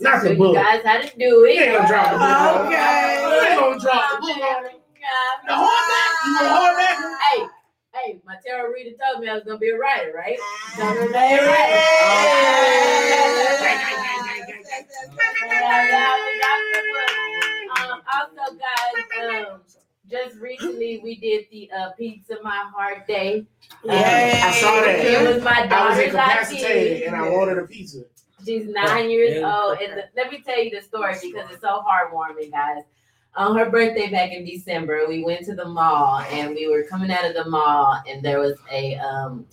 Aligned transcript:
Not 0.00 0.22
So 0.22 0.28
the 0.28 0.34
you 0.34 0.54
guys 0.54 0.82
had 0.84 1.02
to 1.10 1.18
do 1.18 1.44
it. 1.44 1.54
You 1.54 1.62
ain't 1.62 1.72
gonna 1.76 1.88
drop 1.88 2.10
the 2.12 2.18
book. 2.18 2.66
Okay. 2.66 3.22
You 3.22 3.48
ain't 3.48 3.60
gonna 3.60 3.80
drop 3.80 4.10
the 4.10 4.26
book 4.26 4.36
on 4.36 4.64
her. 4.64 4.70
The 5.46 5.52
hardback? 5.52 6.10
You 6.26 6.32
want 6.34 6.78
hardback? 6.78 7.18
Hey, 7.30 7.46
hey, 7.94 8.20
my 8.26 8.36
tarot 8.44 8.72
reader 8.72 8.96
told 9.02 9.22
me 9.22 9.28
I 9.28 9.34
was 9.34 9.44
gonna 9.44 9.58
be 9.58 9.70
a 9.70 9.78
writer, 9.78 10.12
right? 10.14 10.38
So 10.76 10.82
I'm 10.82 10.94
gonna 10.96 11.08
be 11.08 11.34
a 11.34 11.46
writer. 11.46 12.86
Um, 17.78 18.02
also, 18.12 18.56
guys, 18.56 19.46
um, 19.46 19.60
just 20.10 20.36
recently 20.40 21.00
we 21.02 21.16
did 21.16 21.46
the 21.50 21.70
uh, 21.76 21.90
Pizza 21.90 22.36
My 22.42 22.70
Heart 22.74 23.06
Day. 23.06 23.46
Um, 23.84 23.90
I 23.90 24.50
saw 24.60 24.80
that. 24.80 24.98
It 25.04 25.34
was 25.34 25.42
my 25.42 25.50
I 25.52 25.60
was 25.62 25.70
daughter's 25.70 26.04
incapacitated 26.06 27.02
and 27.02 27.16
I 27.16 27.28
ordered 27.28 27.62
a 27.62 27.66
pizza. 27.66 28.04
She's 28.46 28.68
nine 28.68 29.10
years 29.10 29.42
old, 29.42 29.78
and 29.80 29.98
the, 29.98 30.04
let 30.16 30.30
me 30.30 30.40
tell 30.40 30.62
you 30.62 30.70
the 30.70 30.80
story 30.80 31.14
because 31.20 31.50
it's 31.50 31.60
so 31.60 31.82
heartwarming, 31.82 32.52
guys. 32.52 32.84
On 33.34 33.56
her 33.56 33.68
birthday 33.68 34.08
back 34.08 34.30
in 34.30 34.44
December, 34.44 35.06
we 35.08 35.24
went 35.24 35.44
to 35.46 35.54
the 35.54 35.64
mall, 35.64 36.20
and 36.30 36.54
we 36.54 36.68
were 36.68 36.84
coming 36.84 37.10
out 37.10 37.24
of 37.24 37.34
the 37.34 37.50
mall, 37.50 38.00
and 38.08 38.22
there 38.22 38.38
was 38.38 38.56
a 38.70 38.94
um, 38.96 39.46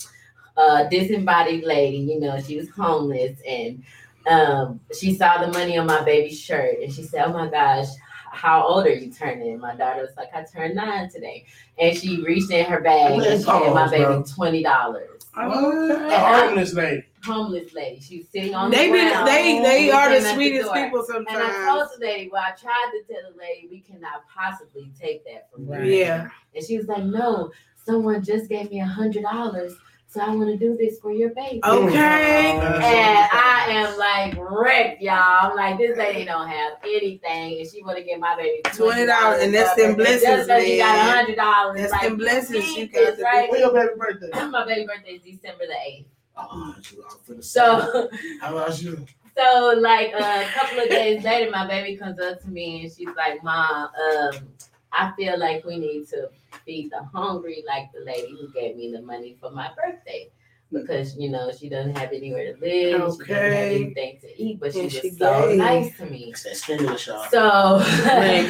a 0.58 0.88
disembodied 0.90 1.64
lady. 1.64 1.98
You 1.98 2.20
know, 2.20 2.40
she 2.40 2.56
was 2.56 2.70
homeless, 2.70 3.40
and 3.48 3.84
um, 4.28 4.80
she 4.98 5.16
saw 5.16 5.44
the 5.44 5.52
money 5.52 5.76
on 5.78 5.88
my 5.88 6.04
baby's 6.04 6.40
shirt, 6.40 6.80
and 6.82 6.94
she 6.94 7.02
said, 7.04 7.26
"Oh 7.26 7.34
my 7.34 7.50
gosh." 7.50 7.88
How 8.34 8.66
old 8.66 8.88
are 8.88 8.94
you 8.94 9.14
turning? 9.14 9.60
My 9.60 9.76
daughter 9.76 10.02
was 10.02 10.18
like, 10.18 10.34
I 10.34 10.44
turned 10.44 10.74
nine 10.74 11.08
today. 11.08 11.46
And 11.78 11.96
she 11.96 12.20
reached 12.24 12.50
in 12.50 12.66
her 12.66 12.82
bag 12.82 13.12
and 13.12 13.40
she 13.40 13.46
gave 13.46 13.74
my 13.74 13.88
baby 13.88 14.24
twenty 14.28 14.64
dollars. 14.64 15.12
A 15.36 15.50
homeless 15.50 16.73
lady. 16.73 17.06
Homeless 17.26 17.73
lady. 17.73 18.00
She 18.02 18.17
was 18.20 18.28
sitting 18.30 18.53
on 18.53 18.70
They 18.70 18.88
the 18.88 18.94
be- 18.94 19.00
ground. 19.09 19.28
they- 19.28 19.59
they 19.62 19.92
are 19.92 20.09
the 20.09 20.22
sweetest 20.22 20.66
door. 20.66 20.73
people 20.75 21.03
sometimes. 21.03 21.38
And 21.40 21.48
I 21.48 21.66
told 21.66 21.88
the 21.98 22.06
lady, 22.06 22.30
well, 22.31 22.44
I 22.45 22.52
tried 22.52 22.92
to 22.92 23.14
tell 23.14 23.31
the 23.31 23.38
lady 23.40 23.67
we 23.72 23.80
cannot 23.80 24.23
possibly 24.28 24.92
take 25.00 25.23
that 25.25 25.50
from 25.52 25.66
you. 25.66 25.72
Right. 25.73 25.86
Yeah. 25.86 26.30
And 26.56 26.66
she 26.66 26.78
was 26.78 26.88
like, 26.88 27.03
no, 27.03 27.52
someone 27.85 28.24
just 28.24 28.50
gave 28.50 28.69
me 28.69 28.81
a 28.81 28.85
hundred 28.85 29.24
dollars, 29.24 29.74
so 30.13 30.22
I 30.22 30.29
want 30.29 30.47
to 30.47 30.57
do 30.57 30.78
this 30.78 31.00
for 31.00 31.12
your 31.12 31.31
baby. 31.31 31.59
Okay. 31.63 32.51
And 32.51 33.28
I 33.34 33.66
am 33.69 33.97
like 33.97 34.38
wrecked, 34.38 35.01
y'all. 35.01 35.50
I'm 35.50 35.56
like, 35.56 35.79
this 35.79 35.97
lady 35.97 36.25
don't 36.25 36.47
have 36.47 36.74
anything, 36.84 37.59
and 37.59 37.68
she 37.68 37.81
want 37.81 37.97
to 37.97 38.03
get 38.03 38.19
my 38.19 38.35
baby 38.35 38.62
Twenty 38.75 39.07
dollars, 39.07 39.41
and 39.41 39.52
that's 39.52 39.75
them 39.75 39.96
blessings, 39.96 40.22
Just 40.22 40.47
because 40.47 40.63
she 40.66 40.78
got 40.78 40.96
a 40.96 41.12
hundred 41.16 41.35
dollars. 41.35 41.79
That's 41.79 41.91
like, 41.94 42.03
them 42.03 42.18
blessings 42.18 42.68
you 42.68 42.81
you 42.81 42.88
got 42.90 43.16
this, 43.16 43.23
right? 43.23 43.50
When 43.50 43.59
your 43.62 43.73
baby 43.73 43.90
birthday? 43.97 44.46
my 44.52 44.63
baby 44.68 44.85
birthday 44.85 45.13
is 45.13 45.23
December 45.23 45.63
the 45.66 45.78
eighth. 45.88 46.07
Oh, 46.38 46.75
So 46.84 47.41
So, 47.41 48.09
how 48.40 48.56
about 48.56 48.79
you? 48.84 49.03
So 49.35 49.73
like 49.79 50.13
a 50.13 50.46
couple 50.53 50.79
of 50.79 50.90
days 50.90 51.23
later, 51.23 51.50
my 51.50 51.66
baby 51.68 51.97
comes 51.97 52.19
up 52.19 52.40
to 52.41 52.50
me 52.50 52.84
and 52.84 52.94
she's 52.94 53.09
like, 53.18 53.44
"Mom, 53.44 53.90
um, 53.90 54.47
I 54.94 55.12
feel 55.18 55.38
like 55.40 55.66
we 55.66 55.78
need 55.78 56.08
to 56.09 56.30
feed 56.66 56.92
the 56.92 57.04
hungry, 57.04 57.64
like 57.68 57.92
the 57.94 58.02
lady 58.06 58.38
who 58.40 58.48
gave 58.52 58.76
me 58.78 58.92
the 58.92 59.02
money 59.02 59.36
for 59.40 59.52
my 59.52 59.70
birthday." 59.76 60.30
Because 60.72 61.16
you 61.18 61.30
know 61.30 61.52
she 61.52 61.70
doesn't 61.70 61.96
have 61.98 62.12
anywhere 62.12 62.52
to 62.54 62.59
live, 62.59 63.14
she 63.14 63.18
doesn't 63.28 63.30
have 63.30 63.42
Okay. 63.52 63.76
anything 63.76 64.18
to 64.22 64.42
eat, 64.42 64.59
but 64.59 64.74
she 64.74 64.80
And 64.80 64.92
was 64.92 65.02
she 65.02 65.09
so 65.12 65.48
gave. 65.50 65.58
nice 65.59 65.96
to 65.98 66.06
me. 66.08 66.30
It's 66.32 66.44
that 66.44 66.58
stimulus 66.58 67.06
y'all. 67.06 67.26
So 67.30 67.78
Man, 68.06 68.50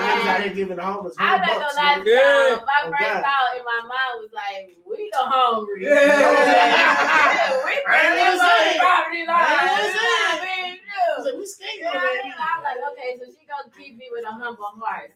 niggas 0.00 0.26
out 0.28 0.42
here 0.42 0.54
giving 0.54 0.78
homeless. 0.78 1.14
I'm 1.18 1.40
not 1.40 1.48
bucks, 1.48 1.74
gonna 1.74 1.86
lie, 1.86 1.98
nigga. 2.00 2.04
to 2.04 2.10
y'all, 2.10 2.64
my 2.64 2.80
Oh, 2.84 2.90
first 2.90 3.00
God. 3.00 3.22
thought 3.24 3.56
in 3.58 3.64
my 3.64 3.80
mind 3.82 4.14
was 4.20 4.30
like, 4.32 4.76
"We 4.88 5.10
the 5.12 5.18
hungry." 5.20 5.84
Yeah. 5.84 5.92
Yeah, 7.28 7.52
we 7.64 7.72
Right, 7.86 8.08
bring 8.08 8.18
what's 8.24 8.40
them 8.40 8.48
on 8.48 8.58
the 8.58 8.72
that? 8.72 8.80
property 8.80 9.22
line. 9.26 9.36
Right, 9.36 9.68
what's 9.68 9.92
That's 9.92 9.94
that? 9.94 10.40
what 10.40 10.48
we 10.48 10.80
do. 10.80 11.24
So 11.24 11.38
we 11.38 11.44
skating 11.46 11.80
Yeah, 11.84 11.90
on 11.92 11.96
I 11.96 12.00
that. 12.00 12.24
mean, 12.24 12.32
I'm 12.36 12.60
like, 12.64 12.80
okay, 12.92 13.10
so 13.20 13.24
she 13.32 13.42
gonna 13.48 13.68
keep 13.76 13.96
me 13.98 14.08
with 14.12 14.24
a 14.24 14.32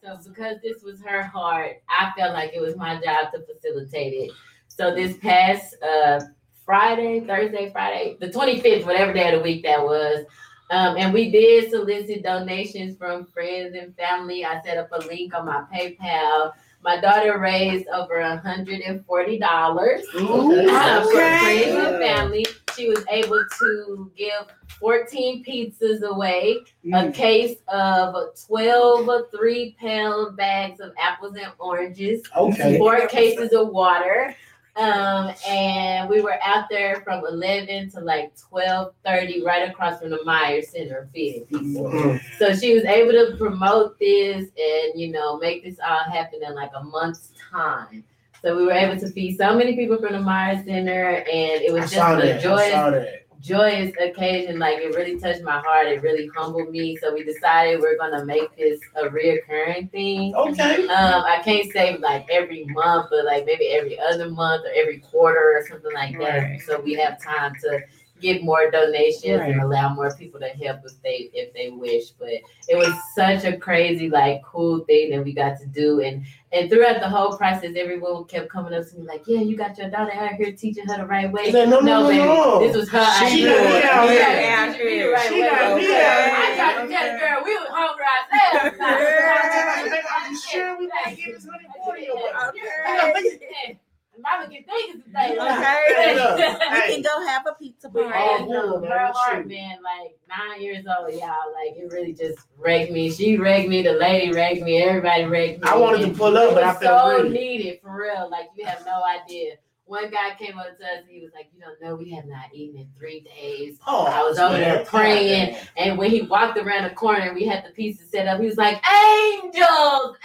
So 0.02 0.18
because 0.28 0.58
this 0.62 0.82
was 0.82 1.00
her 1.02 1.22
heart, 1.22 1.82
I 1.88 2.12
felt 2.16 2.32
like 2.34 2.52
it 2.54 2.60
was 2.60 2.76
my 2.76 2.94
job 2.94 3.32
to 3.32 3.44
facilitate 3.46 4.12
it. 4.12 4.32
So 4.68 4.94
this 4.94 5.16
past 5.18 5.76
uh 5.82 6.20
Friday, 6.64 7.20
Thursday, 7.20 7.70
Friday, 7.70 8.16
the 8.20 8.28
25th, 8.28 8.86
whatever 8.86 9.12
day 9.12 9.32
of 9.32 9.38
the 9.38 9.44
week 9.44 9.62
that 9.64 9.82
was. 9.82 10.24
Um, 10.70 10.96
and 10.96 11.12
we 11.12 11.30
did 11.30 11.70
solicit 11.70 12.22
donations 12.22 12.96
from 12.96 13.26
friends 13.26 13.76
and 13.78 13.94
family. 13.96 14.44
I 14.44 14.62
set 14.62 14.78
up 14.78 14.88
a 14.92 15.06
link 15.06 15.34
on 15.34 15.44
my 15.44 15.64
PayPal. 15.74 16.52
My 16.84 17.00
daughter 17.00 17.38
raised 17.38 17.86
over 17.88 18.14
$140 18.20 20.02
Ooh, 20.14 20.68
uh, 20.68 21.02
for 21.04 21.10
okay. 21.10 21.38
friends 21.72 21.86
and 21.86 21.98
family. 22.02 22.46
She 22.76 22.88
was 22.88 23.04
able 23.10 23.44
to 23.60 24.10
give 24.16 24.46
14 24.80 25.44
pizzas 25.44 26.02
away, 26.02 26.58
Mm. 26.84 27.08
a 27.08 27.12
case 27.12 27.58
of 27.68 28.14
12 28.46 29.30
three 29.30 29.76
pound 29.78 30.36
bags 30.36 30.80
of 30.80 30.92
apples 30.98 31.36
and 31.36 31.52
oranges, 31.60 32.22
Okay. 32.36 32.78
four 32.78 33.06
cases 33.06 33.52
of 33.52 33.68
water. 33.68 34.34
Um, 34.74 35.34
and 35.46 36.08
we 36.08 36.22
were 36.22 36.38
out 36.42 36.64
there 36.70 37.02
from 37.02 37.26
11 37.26 37.90
to 37.90 38.00
like 38.00 38.32
12:30, 38.50 39.44
right 39.44 39.68
across 39.68 40.00
from 40.00 40.10
the 40.10 40.24
Meyer 40.24 40.62
Center, 40.62 41.10
feeding 41.12 41.44
people. 41.46 41.90
Mm. 41.90 42.20
So 42.38 42.54
she 42.54 42.72
was 42.72 42.84
able 42.84 43.12
to 43.12 43.36
promote 43.36 43.98
this 43.98 44.48
and 44.56 44.98
you 44.98 45.12
know 45.12 45.36
make 45.36 45.62
this 45.62 45.76
all 45.86 46.10
happen 46.10 46.40
in 46.42 46.54
like 46.54 46.70
a 46.74 46.82
month's 46.84 47.32
time. 47.50 48.02
So 48.40 48.56
we 48.56 48.64
were 48.64 48.72
able 48.72 48.98
to 48.98 49.10
feed 49.10 49.36
so 49.36 49.54
many 49.54 49.76
people 49.76 49.98
from 49.98 50.14
the 50.14 50.20
Meyer 50.20 50.62
Center, 50.64 51.16
and 51.18 51.62
it 51.62 51.70
I 51.70 51.72
was 51.74 51.90
just 51.90 51.96
a. 51.96 52.36
I 52.36 52.38
joyous. 52.38 53.21
Joyous 53.42 53.92
occasion. 54.00 54.58
Like 54.58 54.78
it 54.78 54.94
really 54.94 55.18
touched 55.18 55.42
my 55.42 55.58
heart. 55.58 55.88
It 55.88 56.02
really 56.02 56.30
humbled 56.34 56.70
me. 56.70 56.96
So 56.96 57.12
we 57.12 57.24
decided 57.24 57.80
we're 57.80 57.98
gonna 57.98 58.24
make 58.24 58.56
this 58.56 58.80
a 58.96 59.04
reoccurring 59.04 59.90
thing. 59.90 60.34
Okay. 60.34 60.86
Um, 60.86 61.24
I 61.24 61.40
can't 61.44 61.70
say 61.72 61.96
like 61.98 62.26
every 62.30 62.64
month, 62.66 63.08
but 63.10 63.24
like 63.24 63.44
maybe 63.44 63.68
every 63.68 63.98
other 63.98 64.30
month 64.30 64.64
or 64.64 64.72
every 64.74 64.98
quarter 64.98 65.58
or 65.58 65.66
something 65.68 65.92
like 65.92 66.18
that. 66.18 66.38
Right. 66.38 66.62
So 66.62 66.80
we 66.80 66.94
have 66.94 67.22
time 67.22 67.54
to 67.62 67.80
get 68.22 68.42
more 68.42 68.70
donations 68.70 69.40
Right. 69.40 69.50
and 69.50 69.60
allow 69.60 69.92
more 69.92 70.14
people 70.16 70.40
to 70.40 70.48
help 70.48 70.80
if 70.84 71.02
they 71.02 71.28
if 71.34 71.52
they 71.52 71.68
wish. 71.70 72.10
But 72.10 72.30
it 72.68 72.76
was 72.76 72.92
such 73.14 73.44
a 73.44 73.56
crazy, 73.58 74.08
like 74.08 74.42
cool 74.44 74.80
thing 74.84 75.10
that 75.10 75.22
we 75.24 75.32
got 75.34 75.58
to 75.60 75.66
do. 75.66 76.00
And 76.00 76.24
and 76.52 76.70
throughout 76.70 77.00
the 77.00 77.08
whole 77.08 77.36
process, 77.36 77.74
everyone 77.76 78.24
kept 78.24 78.48
coming 78.50 78.72
up 78.74 78.88
to 78.88 78.96
me 78.98 79.04
like, 79.06 79.22
Yeah, 79.26 79.40
you 79.40 79.56
got 79.56 79.76
your 79.76 79.90
daughter 79.90 80.12
out 80.14 80.32
here 80.34 80.52
teaching 80.52 80.86
her 80.86 80.96
the 80.98 81.06
right 81.06 81.30
way. 81.30 81.50
Like, 81.52 81.68
no, 81.68 81.80
no, 81.80 81.80
no, 81.80 82.08
baby, 82.08 82.18
no. 82.18 82.58
this 82.66 82.76
was 82.76 82.88
her 82.90 83.04
She 83.28 83.46
idea. 83.46 83.48
got 83.48 83.68
me 83.72 83.82
out 83.88 84.08
here. 84.08 84.22
gotta 84.22 84.78
the 84.78 85.12
right 85.12 85.28
She 85.28 85.40
way. 85.42 85.48
got 85.48 85.76
me 85.76 85.86
out 85.86 86.02
I 86.02 86.46
here. 86.46 86.56
tried 86.56 86.82
to 86.82 86.88
tell 86.88 87.12
the 87.12 87.18
girl 87.18 87.42
we 87.44 87.54
was 87.56 87.68
hungry 87.70 88.04
ourselves. 88.14 88.80
Are 90.12 90.30
you 90.30 90.38
sure 90.38 90.78
we 90.78 90.88
gotta 90.88 91.16
get 91.16 91.34
this 91.34 91.46
honey 91.50 91.66
forty 91.84 92.06
away? 92.06 93.78
Mama 94.20 94.44
can 94.48 94.62
think 94.64 94.94
of 94.94 95.02
some 95.02 95.12
things. 95.12 95.38
Hey, 95.64 96.88
We 96.88 96.94
can 96.94 97.02
go 97.02 97.26
have 97.26 97.42
a 97.46 97.54
pizza 97.54 97.88
party. 97.88 98.10
Oh, 98.14 98.36
yeah, 98.38 98.44
no, 98.46 98.62
cool, 98.72 98.80
man. 98.80 98.90
her 98.90 98.96
That's 98.98 99.18
heart 99.18 99.40
true. 99.40 99.48
been 99.48 99.76
like 99.82 100.18
nine 100.28 100.60
years 100.62 100.84
old, 100.86 101.12
y'all. 101.12 101.20
Like 101.20 101.76
it 101.76 101.90
really 101.90 102.12
just 102.12 102.38
wrecked 102.58 102.92
me. 102.92 103.10
She 103.10 103.36
wrecked 103.38 103.68
me. 103.68 103.82
The 103.82 103.92
lady 103.92 104.32
wrecked 104.32 104.62
me. 104.62 104.82
Everybody 104.82 105.24
wrecked 105.24 105.62
me. 105.62 105.68
I 105.68 105.76
wanted 105.76 106.06
to 106.06 106.12
pull 106.14 106.36
up, 106.36 106.54
but 106.54 106.62
I 106.62 106.72
was 106.72 106.82
felt 106.82 107.10
so 107.10 107.16
ready. 107.22 107.28
needed 107.30 107.80
for 107.82 107.96
real. 107.96 108.28
Like 108.30 108.48
you 108.56 108.66
have 108.66 108.84
no 108.84 109.02
idea. 109.02 109.54
One 109.92 110.10
guy 110.10 110.34
came 110.38 110.58
up 110.58 110.66
to 110.78 110.84
us 110.84 111.00
and 111.02 111.06
he 111.08 111.20
was 111.20 111.30
like, 111.34 111.48
"You 111.54 111.60
don't 111.60 111.80
know, 111.82 111.94
we 111.96 112.10
have 112.12 112.24
not 112.24 112.46
eaten 112.54 112.80
in 112.80 112.88
three 112.98 113.20
days." 113.20 113.78
Oh, 113.86 114.04
I 114.06 114.22
was 114.22 114.38
over 114.38 114.56
there 114.56 114.84
praying, 114.86 115.56
and 115.76 115.98
when 115.98 116.10
he 116.10 116.22
walked 116.22 116.56
around 116.58 116.84
the 116.84 116.90
corner 116.94 117.20
and 117.20 117.34
we 117.34 117.44
had 117.44 117.64
the 117.64 117.70
pieces 117.70 118.10
set 118.10 118.26
up, 118.26 118.40
he 118.40 118.46
was 118.46 118.56
like, 118.56 118.82
"Angels, 118.90 120.16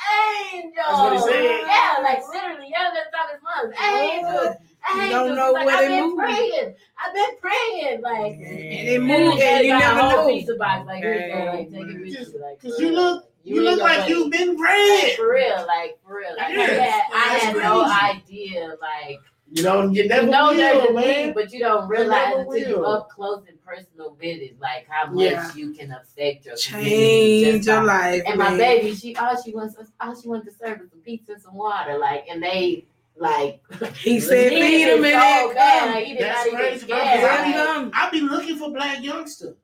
angels!" 0.54 0.74
That's 0.76 1.00
what 1.00 1.14
he 1.14 1.20
said? 1.20 1.60
Yeah, 1.68 1.96
like 2.02 2.20
literally, 2.34 2.70
yeah, 2.72 2.90
that's 2.94 3.12
how 3.14 3.28
his 3.32 3.42
lungs. 3.44 3.76
Angels, 3.84 4.56
You 4.96 5.02
angels. 5.02 5.12
don't 5.28 5.36
know 5.36 5.52
like, 5.52 5.66
where 5.66 5.76
I've 5.76 5.88
been 5.90 6.02
moving. 6.02 6.18
praying. 6.18 6.76
I've 6.98 7.14
been 7.14 7.38
praying, 7.42 8.02
like. 8.02 8.34
And 8.34 8.44
And 8.46 8.88
it 8.90 9.02
moved, 9.02 9.42
and 9.42 9.66
you 9.68 9.78
never 9.78 9.96
know. 10.00 10.28
Pizza 10.28 10.56
box, 10.56 10.86
like, 10.88 11.04
you 11.04 11.10
like, 11.10 11.72
take 11.72 11.82
it 11.88 12.02
with 12.02 12.14
Just- 12.14 12.34
you, 12.34 12.42
like, 12.42 12.62
Cause 12.62 12.80
you 12.80 12.92
look, 12.92 13.26
you 13.44 13.58
and 13.58 13.66
look 13.66 13.80
like 13.82 14.10
you've 14.10 14.32
been 14.32 14.56
Like, 14.58 15.16
for 15.16 15.34
real, 15.34 15.66
like 15.68 15.98
for 16.06 16.18
real. 16.18 16.36
Like 16.38 16.50
Yes. 16.54 17.04
I 17.14 17.18
had, 17.18 17.34
I 17.34 17.38
had 17.38 17.56
no 17.58 17.86
idea, 17.86 18.76
like 18.82 19.20
You 19.50 19.64
don't, 19.64 19.94
you 19.94 20.08
never 20.10 20.26
you 20.26 20.32
know 20.32 20.54
there's 20.54 20.82
will, 20.82 20.90
a 20.90 20.94
man. 20.94 21.04
thing, 21.04 21.34
but 21.34 21.54
you 21.54 21.60
don't 21.60 21.88
realize 21.88 22.30
never 22.36 22.42
until 22.42 22.70
you 22.70 22.80
will. 22.80 22.86
up 22.86 23.10
close 23.10 23.44
and 23.48 23.64
personal 23.64 24.12
with 24.12 24.24
it, 24.24 24.60
like 24.60 24.86
how 24.90 25.10
much 25.10 25.24
Yeah. 25.24 25.54
you 25.56 25.72
can 25.74 25.92
affect 25.94 26.46
your 26.46 26.56
Change 26.58 27.56
just 27.56 27.68
your 27.68 27.78
by- 27.78 27.84
life. 28.12 28.24
And 28.28 28.38
my 28.38 28.58
baby, 28.58 28.94
she 28.94 29.16
all 29.16 29.42
she 29.42 29.54
wants 29.56 29.76
all 30.02 30.20
she 30.20 30.28
wants 30.28 30.48
to 30.48 30.54
serve 30.58 30.82
is 30.82 30.90
some 30.90 31.00
pizza 31.00 31.32
and 31.34 31.42
some 31.42 31.56
water, 31.56 31.98
like, 31.98 32.26
and 32.30 32.44
they 32.44 32.86
like 33.16 33.62
He 33.96 34.20
said, 34.20 34.52
needed 34.52 34.62
feed 34.66 34.84
it 34.84 34.98
him 35.00 35.06
in 35.06 35.12
so 35.14 35.54
that 35.54 35.92
like, 35.96 36.06
he 36.06 36.14
did 36.16 36.22
That's 36.24 36.52
not 36.52 36.56
crazy, 36.60 36.86
bro, 36.88 36.98
I 36.98 37.82
like, 37.84 37.92
I 37.96 38.10
be 38.12 38.20
looking 38.22 38.58
for 38.58 38.70
black 38.72 39.02
youngster. 39.02 39.56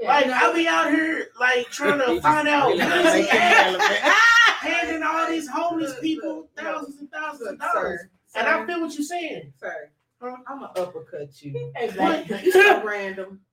yeah. 0.00 0.08
Like 0.08 0.26
I 0.26 0.52
be 0.54 0.66
out 0.66 0.90
here 0.90 1.26
like 1.38 1.66
trying 1.70 1.98
to 2.16 2.20
find 2.22 2.48
out 2.48 2.68
Really 2.68 2.78
where 2.78 3.04
like 3.04 3.24
he 3.24 3.30
that 3.30 4.58
at, 4.64 4.68
handing 4.70 5.02
all 5.02 5.28
these 5.28 5.46
homeless 5.48 5.94
people 6.00 6.48
thousands 6.56 6.98
and 6.98 7.10
thousands 7.12 7.50
of 7.50 7.58
dollars. 7.60 8.00
Sir, 8.28 8.40
And 8.40 8.48
I 8.48 8.66
feel 8.66 8.80
what 8.82 8.94
you're 8.94 9.04
saying. 9.04 9.52
sir, 9.58 9.90
Huh? 10.20 10.36
I'm 10.48 10.60
gonna 10.60 10.72
uppercut 10.76 11.40
you. 11.42 11.72
Exactly. 11.76 12.40
You 12.44 12.52
so 12.52 12.82
random. 12.84 13.40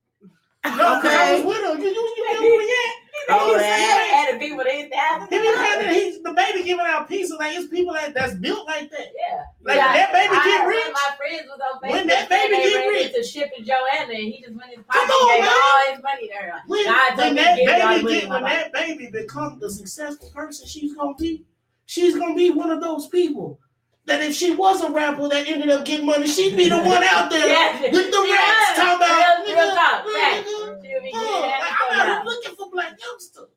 No, 0.66 1.00
'cause 1.00 1.04
I 1.14 1.34
was 1.36 1.44
with 1.46 1.62
him. 1.64 1.80
You, 1.80 1.90
you, 1.90 1.94
you 1.94 2.24
where 2.26 2.60
he 2.66 2.72
at? 2.72 2.94
Oh, 3.28 3.52
was 3.52 3.60
saying- 3.62 4.10
and 4.28 4.34
the 4.40 4.44
people 4.46 4.64
they. 4.64 4.82
He 4.82 5.38
be 5.38 5.46
handing, 5.46 5.94
he's 5.94 6.22
the 6.22 6.32
baby 6.32 6.64
giving 6.64 6.84
out 6.84 7.08
pizza. 7.08 7.36
Like 7.36 7.54
it's 7.56 7.68
people 7.68 7.94
that, 7.94 8.14
that's 8.14 8.34
built 8.34 8.66
like 8.66 8.90
that. 8.90 9.06
Yeah. 9.16 9.42
Like 9.62 9.76
Yeah, 9.76 9.92
that 9.92 10.12
baby 10.12 10.34
I 10.34 10.44
get 10.44 10.60
had 10.60 10.66
rich. 10.66 10.84
My 10.92 11.16
friends 11.16 11.42
was 11.48 11.60
on 11.60 11.80
Facebook. 11.80 11.92
When 11.92 12.06
that 12.08 12.28
baby 12.28 12.56
get 12.56 12.86
rich. 12.88 13.06
into 13.14 13.22
shipping 13.26 13.64
Joanna, 13.64 14.12
and 14.12 14.16
he 14.32 14.42
just 14.44 14.56
went 14.56 14.72
in 14.72 14.78
his 14.78 14.86
pocket 14.86 15.08
on, 15.08 15.30
and 15.30 15.36
gave 15.36 15.44
man. 15.44 15.54
all 15.54 15.94
his 15.94 16.02
money 16.02 16.28
to 16.28 16.34
her. 16.34 16.52
When, 16.66 16.84
God 16.84 17.16
when 17.16 17.34
that 17.36 17.54
to 17.56 17.64
baby 17.64 18.12
get 18.12 18.24
in 18.24 18.30
when 18.30 18.42
that 18.42 18.72
baby 18.72 19.06
become 19.12 19.58
the 19.60 19.70
successful 19.70 20.30
person 20.34 20.66
she's 20.66 20.94
gonna 20.96 21.14
be, 21.14 21.44
she's 21.86 22.16
gonna 22.18 22.34
be 22.34 22.50
one 22.50 22.70
of 22.70 22.80
those 22.80 23.06
people 23.06 23.60
that 24.06 24.22
if 24.22 24.34
she 24.34 24.54
was 24.54 24.82
a 24.82 24.90
rapper 24.90 25.28
that 25.28 25.46
ended 25.48 25.68
up 25.70 25.84
getting 25.84 26.06
money, 26.06 26.26
she'd 26.26 26.56
be 26.56 26.68
the 26.68 26.78
one 26.78 27.02
out 27.04 27.28
there 27.30 27.46
Yeah. 27.46 27.82
with 27.82 28.10
the 28.10 28.24
Yeah. 28.26 28.34
rats 28.34 28.78
talking 28.78 28.96
about 28.96 29.46
Real- 29.46 29.56
real 29.56 29.74
talk, 29.74 30.04
nigga, 30.06 31.02
nigga. 31.02 31.10
Oh, 31.14 31.52
I'm 31.92 32.00
out 32.00 32.06
here 32.06 32.22
looking 32.24 32.54
for 32.56 32.70
black 32.70 32.94
youngster. 33.00 33.48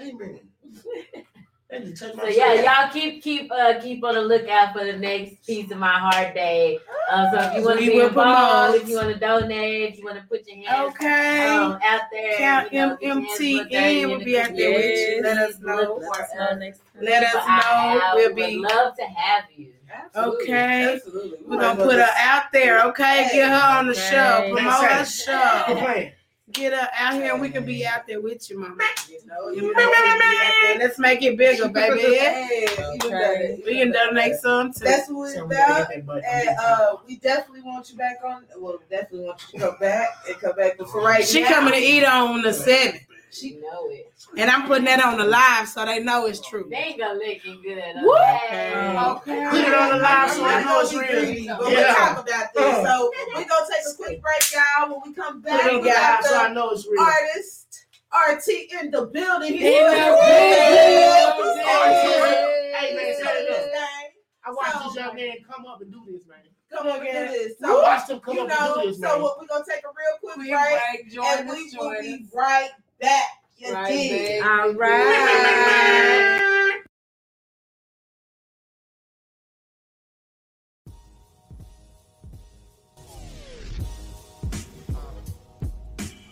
Amen. 0.00 0.40
That 1.72 1.86
just 1.86 2.02
touched 2.02 2.16
my 2.16 2.24
So 2.24 2.28
yeah, 2.28 2.82
y'all 2.82 2.92
keep 2.92 3.22
keep 3.22 3.50
uh 3.50 3.80
keep 3.80 4.04
on 4.04 4.14
the 4.14 4.20
lookout 4.20 4.74
for 4.74 4.84
the 4.84 4.92
next 4.92 5.42
piece 5.46 5.70
of 5.70 5.78
my 5.78 5.98
heart 5.98 6.34
day. 6.34 6.78
Um, 7.10 7.30
so 7.32 7.40
if 7.40 7.54
you 7.56 7.62
want 7.64 7.78
to 7.78 7.84
We 7.86 7.90
be 7.92 7.96
will 7.96 8.08
involved, 8.08 8.76
if 8.76 8.88
you 8.90 8.96
want 8.96 9.08
to 9.08 9.18
donate, 9.18 9.92
if 9.92 9.98
you 9.98 10.04
want 10.04 10.18
to 10.18 10.22
put 10.24 10.46
your 10.46 10.68
hands 10.70 10.94
Okay. 10.94 11.48
um, 11.48 11.78
out 11.82 12.02
there, 12.12 12.36
Count 12.36 12.72
you 12.74 12.78
know, 12.78 12.98
your 13.00 13.14
hands 13.14 13.26
MMT 13.38 13.56
look 13.56 13.70
dirty 13.70 13.98
in. 14.02 14.04
in 14.04 14.10
We'll 14.10 14.24
be 14.24 14.38
out 14.38 14.54
there 14.54 14.70
with 14.70 14.84
you. 15.16 15.22
Let 15.22 15.38
us 15.38 15.60
know. 15.60 15.98
Let 15.98 16.20
us 16.20 16.28
know 16.38 16.58
next. 16.58 16.80
Let 17.00 17.34
us 17.34 17.64
know. 17.64 18.10
We'll 18.16 18.28
would 18.28 18.36
be 18.36 18.58
love 18.58 18.94
to 18.96 19.04
have 19.04 19.44
you. 19.56 19.68
Absolutely. 19.90 20.42
Okay. 20.44 20.94
Absolutely. 20.94 21.38
We're 21.46 21.56
gonna 21.58 21.82
put 21.82 21.94
her 21.96 22.08
out 22.18 22.52
there, 22.52 22.84
okay? 22.88 23.30
Get 23.32 23.48
her 23.48 23.78
on 23.78 23.86
the 23.86 23.94
show, 23.94 24.50
promote 24.52 24.72
her 24.74 24.88
That's 24.88 25.24
show. 25.24 25.64
Quit 26.52 26.54
playing. 26.54 26.72
Get 26.72 26.72
her 26.72 26.88
out 26.98 27.14
here, 27.14 27.32
and 27.32 27.40
we 27.40 27.50
can 27.50 27.64
be 27.64 27.86
out 27.86 28.06
there 28.06 28.20
with 28.20 28.48
you, 28.50 28.58
mama. 28.58 28.76
You 29.08 29.18
know, 29.26 29.48
You 29.50 29.62
you 29.66 29.74
know, 29.74 29.86
we 29.88 29.94
can 29.94 30.18
there. 30.18 30.78
Let's 30.78 30.98
make 30.98 31.22
it 31.22 31.36
bigger, 31.36 31.68
baby. 31.72 32.00
Hey, 32.00 32.66
you 32.92 32.98
done 32.98 33.12
it. 33.12 33.62
We 33.64 33.78
can 33.78 33.92
donate 33.92 34.36
some 34.36 34.72
too. 34.72 34.84
That's 34.84 35.10
what 35.10 35.30
So 35.30 35.46
we're 35.46 35.52
about. 35.52 35.88
get 35.88 35.96
that 35.96 36.06
button. 36.06 36.22
And 36.26 36.48
uh, 36.58 36.96
we 37.06 37.16
definitely 37.16 37.62
want 37.62 37.90
you 37.90 37.96
back 37.96 38.18
on. 38.24 38.44
Well, 38.58 38.78
definitely 38.90 39.26
want 39.26 39.40
you 39.52 39.58
to 39.60 39.66
come 39.66 39.76
back 39.80 40.08
and 40.28 40.36
come 40.38 40.56
back. 40.56 40.78
But 40.78 40.88
for 40.88 41.02
right 41.02 41.24
She 41.26 41.42
now, 41.42 41.48
coming 41.48 41.72
to 41.74 41.78
eat 41.80 42.04
on 42.04 42.42
the 42.42 42.52
seventh, 42.52 43.02
She 43.32 43.56
know 43.56 43.88
it. 43.88 44.12
and 44.36 44.50
I'm 44.50 44.66
putting 44.66 44.84
that 44.84 45.02
on 45.02 45.16
the 45.16 45.24
live 45.24 45.66
so 45.66 45.86
they 45.86 46.00
know 46.00 46.26
it's 46.26 46.46
true. 46.46 46.66
They 46.70 46.76
ain't 46.76 46.98
gonna 46.98 47.18
lick 47.18 47.42
good. 47.42 47.56
Woo! 47.64 48.12
Okay. 48.12 48.94
Okay. 48.94 49.46
Put 49.50 49.60
it 49.60 49.72
on 49.74 49.88
the 49.88 49.96
live 50.02 50.30
so 50.30 50.44
I 50.44 50.60
I 50.60 50.64
know 50.64 50.80
it's 50.80 50.92
real. 50.92 51.56
But 51.56 51.72
Yeah. 51.72 51.78
we'll 51.78 51.94
talk 51.94 52.28
about 52.28 52.52
this. 52.54 52.62
Uh. 52.62 52.84
So 52.84 53.10
we're 53.34 53.48
gonna 53.48 53.66
take 53.70 53.86
a 53.90 53.94
quick 53.96 54.20
break, 54.22 54.52
y'all. 54.52 54.90
When 54.90 55.00
we 55.06 55.14
come 55.14 55.40
back, 55.40 55.62
Put 55.62 55.70
it 55.70 55.74
on 55.76 55.80
we 55.80 55.88
the 55.88 55.94
got 55.94 56.22
live 56.22 56.30
so 56.30 56.36
I 56.38 56.52
know 56.52 56.70
it's 56.70 56.86
real. 56.86 57.00
artist 57.00 57.86
RT 58.12 58.48
in 58.82 58.90
the 58.90 59.06
building. 59.06 59.54
In 59.54 59.62
the 59.62 59.62
building. 59.62 61.62
Hey 61.64 62.94
man, 62.94 63.14
set 63.22 63.36
it 63.36 63.50
up. 63.50 63.58
I 64.44 64.50
watched 64.50 64.72
So- 64.72 64.88
this 64.88 64.96
young 64.96 65.14
man 65.16 65.36
come 65.50 65.66
up 65.66 65.80
and 65.80 65.90
do 65.90 66.02
this, 66.10 66.26
man. 66.28 66.38
Come 66.72 66.86
on, 66.86 67.04
get 67.04 67.30
this. 67.30 67.52
I 67.62 67.66
So, 67.68 67.82
watched 67.82 68.10
him 68.10 68.20
come 68.20 68.34
you 68.34 68.40
up 68.42 68.50
and 68.50 68.58
know, 68.76 68.82
do 68.82 68.88
this, 68.90 69.00
so 69.00 69.22
what, 69.22 69.38
we're 69.38 69.46
gonna 69.46 69.64
take 69.68 69.84
a 69.84 69.88
real 69.88 70.18
quick 70.20 70.34
Quick 70.34 70.50
break, 70.50 71.02
break, 71.02 71.12
join 71.12 71.26
and 71.38 71.50
us, 71.50 71.56
we 71.56 71.64
will 71.64 71.70
join 71.92 72.02
be 72.02 72.26
right 72.34 72.70
back. 73.02 73.28
You 73.58 73.74
Right, 73.74 73.88
dig? 73.88 74.10
babe. 74.10 74.44
All 74.44 74.74
right. 74.74 76.72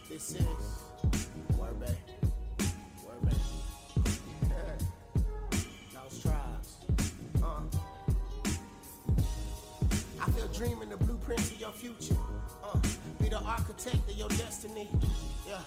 This 0.08 0.34
is 0.34 0.42
word 1.56 1.80
back, 1.80 1.96
word 3.06 3.22
back. 3.24 3.34
Lost 5.94 6.22
tribes. 6.22 6.76
Uh. 7.42 7.60
I 10.20 10.30
feel 10.32 10.48
dreaming 10.48 10.90
the 10.90 10.96
blueprints 10.98 11.52
of 11.52 11.60
your 11.60 11.72
future. 11.72 12.16
Uh, 12.64 12.78
be 13.20 13.28
the 13.28 13.40
architect 13.40 13.96
of 14.10 14.16
your 14.16 14.28
destiny. 14.30 14.88
Yeah, 15.48 15.60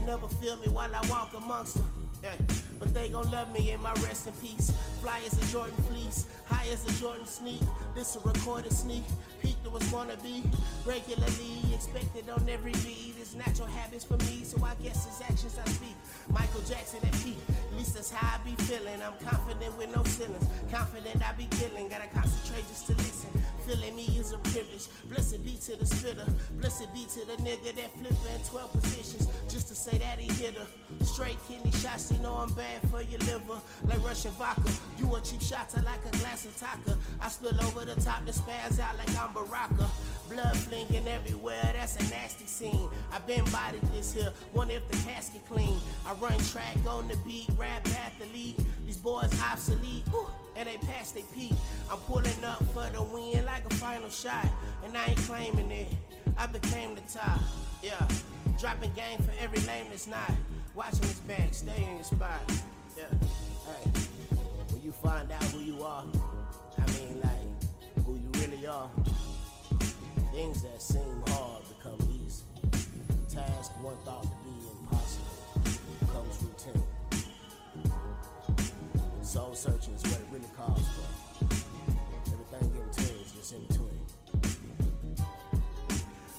they 0.00 0.06
never 0.06 0.28
feel 0.28 0.56
me 0.56 0.68
while 0.68 0.90
I 0.94 1.06
walk 1.08 1.30
amongst 1.36 1.74
them. 1.76 1.86
Yeah, 2.22 2.32
but 2.78 2.92
they 2.92 3.08
gon' 3.08 3.30
love 3.30 3.52
me 3.52 3.70
in 3.70 3.82
my 3.82 3.92
rest 3.94 4.26
in 4.26 4.32
peace. 4.34 4.72
Fly 5.00 5.20
as 5.26 5.32
a 5.42 5.52
Jordan 5.52 5.76
fleece, 5.88 6.26
high 6.46 6.66
as 6.70 6.86
a 6.86 7.00
Jordan 7.00 7.26
sneak. 7.26 7.60
This 7.94 8.16
a 8.16 8.20
recorded 8.20 8.72
sneak, 8.72 9.04
peak 9.42 9.62
to 9.64 9.70
what's 9.70 9.90
gonna 9.90 10.16
be. 10.22 10.42
Regularly 10.84 11.59
expected 11.80 12.28
on 12.28 12.46
every 12.46 12.72
beat. 12.84 13.14
It's 13.18 13.34
natural 13.34 13.66
habits 13.68 14.04
for 14.04 14.18
me, 14.28 14.44
so 14.44 14.62
I 14.62 14.74
guess 14.82 15.06
it's 15.06 15.22
actions 15.22 15.56
I 15.58 15.66
speak. 15.70 15.96
Michael 16.28 16.60
Jackson 16.68 17.00
at 17.02 17.12
peak, 17.24 17.38
at 17.48 17.78
least 17.78 17.94
that's 17.94 18.10
how 18.10 18.36
I 18.36 18.44
be 18.44 18.54
feeling. 18.64 19.00
I'm 19.00 19.16
confident 19.26 19.72
with 19.78 19.88
no 19.96 20.04
ceilings, 20.04 20.44
confident 20.70 21.26
I 21.26 21.32
be 21.32 21.48
killing. 21.56 21.88
Gotta 21.88 22.08
concentrate 22.08 22.68
just 22.68 22.86
to 22.88 22.92
listen. 23.00 23.30
Feeling 23.66 23.96
me 23.96 24.04
is 24.18 24.32
a 24.32 24.38
privilege. 24.38 24.88
Blessed 25.08 25.42
be 25.42 25.56
to 25.64 25.76
the 25.76 25.86
spitter, 25.86 26.26
blessed 26.60 26.92
be 26.92 27.06
to 27.14 27.20
the 27.24 27.36
nigga 27.42 27.74
that 27.76 27.90
flip 27.96 28.18
in 28.34 28.40
12 28.44 28.72
positions 28.72 29.28
just 29.48 29.68
to 29.68 29.74
say 29.74 29.96
that 29.98 30.18
he 30.18 30.28
hit 30.42 30.56
her. 30.56 30.66
Straight 31.04 31.38
kidney 31.48 31.70
shots, 31.72 32.12
you 32.12 32.18
know 32.18 32.34
I'm 32.34 32.52
bad 32.52 32.80
for 32.90 33.00
your 33.02 33.20
liver. 33.20 33.60
Like 33.84 34.04
Russian 34.04 34.32
vodka, 34.32 34.70
you 34.98 35.06
want 35.06 35.24
cheap 35.24 35.40
shots, 35.40 35.76
I 35.76 35.80
like 35.80 36.04
a 36.04 36.10
glass 36.18 36.44
of 36.44 36.56
taka. 36.58 36.98
I 37.20 37.28
spill 37.28 37.58
over 37.64 37.84
the 37.84 37.98
top 38.00 38.26
the 38.26 38.32
spaz 38.32 38.78
out 38.80 38.98
like 38.98 39.16
I'm 39.16 39.32
Baraka. 39.32 39.88
Blood 40.28 40.56
flinging 40.56 41.08
everywhere, 41.08 41.69
that's 41.72 41.96
a 41.96 42.02
nasty 42.10 42.46
scene. 42.46 42.88
I've 43.12 43.26
been 43.26 43.44
bodied 43.46 43.82
this 43.92 44.12
here, 44.12 44.32
wonder 44.54 44.74
if 44.74 44.88
the 44.88 44.96
casket 45.08 45.42
clean. 45.48 45.78
I 46.06 46.12
run 46.14 46.38
track 46.38 46.76
on 46.88 47.08
the 47.08 47.16
beat, 47.18 47.48
rap 47.56 47.86
athlete. 47.88 48.58
These 48.86 48.98
boys 48.98 49.30
obsolete, 49.50 50.04
ooh, 50.14 50.26
and 50.56 50.68
they 50.68 50.76
past 50.78 51.14
they 51.14 51.22
peak. 51.34 51.52
I'm 51.90 51.98
pulling 51.98 52.44
up 52.44 52.62
for 52.72 52.86
the 52.92 53.02
win 53.02 53.44
like 53.44 53.64
a 53.70 53.74
final 53.74 54.08
shot, 54.08 54.46
and 54.84 54.96
I 54.96 55.06
ain't 55.06 55.18
claiming 55.18 55.70
it. 55.70 55.88
I 56.38 56.46
became 56.46 56.94
the 56.94 57.02
top, 57.02 57.40
yeah. 57.82 58.06
Dropping 58.58 58.92
game 58.92 59.18
for 59.18 59.32
every 59.42 59.60
name 59.66 59.86
that's 59.90 60.06
not. 60.06 60.32
Watching 60.74 61.00
this 61.00 61.20
back, 61.20 61.52
stay 61.52 61.82
in 61.82 61.96
your 61.96 62.04
spot, 62.04 62.40
yeah. 62.96 63.04
Hey, 63.66 63.90
when 64.70 64.82
you 64.82 64.92
find 64.92 65.30
out 65.30 65.42
who 65.44 65.60
you 65.60 65.82
are, 65.82 66.04
I 66.78 66.90
mean 66.92 67.20
like 67.22 68.04
who 68.04 68.14
you 68.14 68.30
really 68.34 68.66
are. 68.66 68.90
Things 70.32 70.62
that 70.62 70.80
seem 70.80 71.22
one 73.82 73.96
thought 74.04 74.22
to 74.22 74.28
be 74.44 74.50
impossible 74.82 75.24
becomes 76.00 76.42
routine. 76.42 76.82
Soul 79.22 79.54
searching 79.54 79.94
is 79.94 80.02
what 80.02 80.20
it 80.20 80.26
really 80.30 80.48
calls 80.56 80.99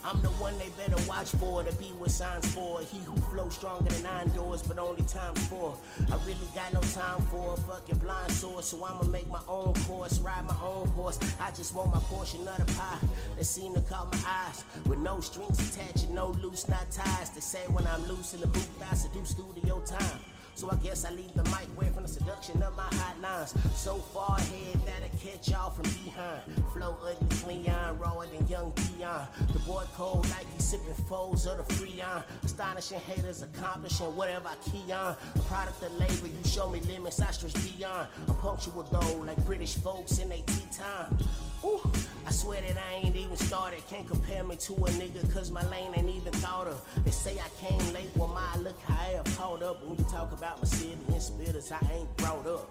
I'm 0.03 0.20
the 0.22 0.29
one 0.29 0.58
they 0.58 0.70
better 0.77 0.98
watch 1.08 1.29
for 1.31 1.63
to 1.63 1.72
be 1.74 1.91
with 2.00 2.12
signs 2.12 2.51
for. 2.53 2.81
He 2.81 3.00
who 3.00 3.15
flows 3.29 3.55
stronger 3.55 3.89
than 3.89 4.03
nine 4.03 4.29
doors, 4.29 4.63
but 4.63 4.79
only 4.79 5.03
times 5.03 5.46
four. 5.48 5.77
I 6.12 6.15
really 6.25 6.48
got 6.55 6.74
no 6.74 6.81
time 6.81 7.22
for 7.29 7.53
a 7.53 7.58
fucking 7.58 8.00
blind 8.00 8.31
source, 8.31 8.67
so 8.67 8.84
I'ma 8.84 9.03
make 9.03 9.29
my 9.29 9.41
own 9.48 9.74
course, 9.86 10.20
ride 10.20 10.46
my 10.46 10.55
own 10.63 10.88
horse. 10.89 11.20
I 11.39 11.51
just 11.51 11.75
want 11.75 11.93
my 11.93 12.00
portion 12.00 12.48
of 12.48 12.58
the 12.65 12.74
pie 12.74 12.98
that 13.38 13.46
seem 13.46 13.75
to 13.75 13.81
caught 13.81 14.12
my 14.12 14.20
eyes. 14.27 14.63
With 14.88 15.00
no 15.00 15.20
strings 15.20 15.60
attached 15.60 16.05
and 16.05 16.15
no 16.15 16.29
loose 16.41 16.67
knot 16.67 16.89
ties. 16.89 17.29
They 17.29 17.41
say 17.41 17.62
when 17.67 17.86
I'm 17.86 18.03
loose 18.08 18.34
in 18.34 18.41
the 18.41 18.48
booth, 18.48 18.70
I 18.89 18.96
seduce 18.96 19.29
studio 19.29 19.81
time. 19.86 20.20
So 20.55 20.70
I 20.70 20.75
guess 20.75 21.05
I 21.05 21.12
leave 21.12 21.34
the 21.34 21.43
mic 21.46 21.67
away 21.75 21.89
from 21.89 22.03
the 22.03 22.10
seduction 22.10 22.62
of 22.62 22.75
my 22.75 22.84
hotlines. 22.84 23.58
So 23.75 23.96
far 23.96 24.38
ahead 24.38 24.79
that 24.86 25.01
I 25.03 25.10
catch 25.17 25.50
y'all 25.50 25.72
from 25.72 25.84
behind. 25.84 26.41
Flow 26.74 26.98
ugly, 27.01 27.27
Cleon, 27.38 27.98
rawer 27.98 28.25
than 28.27 28.48
young 28.48 28.72
Dion. 28.75 29.27
The 29.53 29.60
boy 29.60 29.84
cold 29.96 30.29
like 30.29 30.46
he 30.53 30.62
sipping 30.62 30.93
foes 31.10 31.48
of 31.48 31.58
the 31.58 31.74
Freon. 31.74 32.24
Astonishing 32.43 33.00
haters 33.00 33.41
accomplishing 33.41 34.15
whatever 34.15 34.50
I 34.50 34.70
key 34.70 34.91
on. 34.91 35.15
A 35.36 35.39
product 35.48 35.81
of 35.84 35.91
labor, 36.00 36.27
you 36.27 36.50
show 36.50 36.70
me 36.70 36.79
limits, 36.81 37.22
I 37.22 37.31
stretch 37.31 37.53
beyond. 37.77 38.08
I'm 38.27 38.36
punctual 38.36 38.84
though, 38.84 39.17
like 39.25 39.43
British 39.46 39.75
folks 39.75 40.20
in 40.20 40.29
their 40.29 40.39
tea 40.46 40.67
time. 40.72 41.17
Ooh, 41.63 41.79
I 42.25 42.31
swear 42.31 42.60
that 42.62 42.75
I 42.75 42.96
ain't 43.05 43.15
even 43.15 43.38
started. 43.38 43.88
Can't 43.88 44.08
compare 44.08 44.43
me 44.43 44.55
to 44.55 44.74
a 44.74 44.89
nigga, 44.89 45.31
cause 45.31 45.51
my 45.51 45.63
lane 45.70 45.91
ain't 45.96 46.10
even 46.10 46.34
thought 46.34 46.65
of. 46.67 46.84
They 47.05 47.12
say 47.12 47.38
I 47.39 47.50
came 47.63 47.93
late, 47.93 48.10
well, 48.15 48.29
my 48.29 48.62
look, 48.62 48.77
I 48.89 49.13
have 49.15 49.25
caught 49.38 49.62
up. 49.62 49.86
When 49.86 49.96
you 49.96 50.03
talk 50.05 50.31
about 50.31 50.40
my 50.41 50.65
city 50.65 50.93
and 50.93 51.15
spitters, 51.15 51.71
I 51.71 51.93
ain't 51.93 52.17
brought 52.17 52.48
up. 52.48 52.67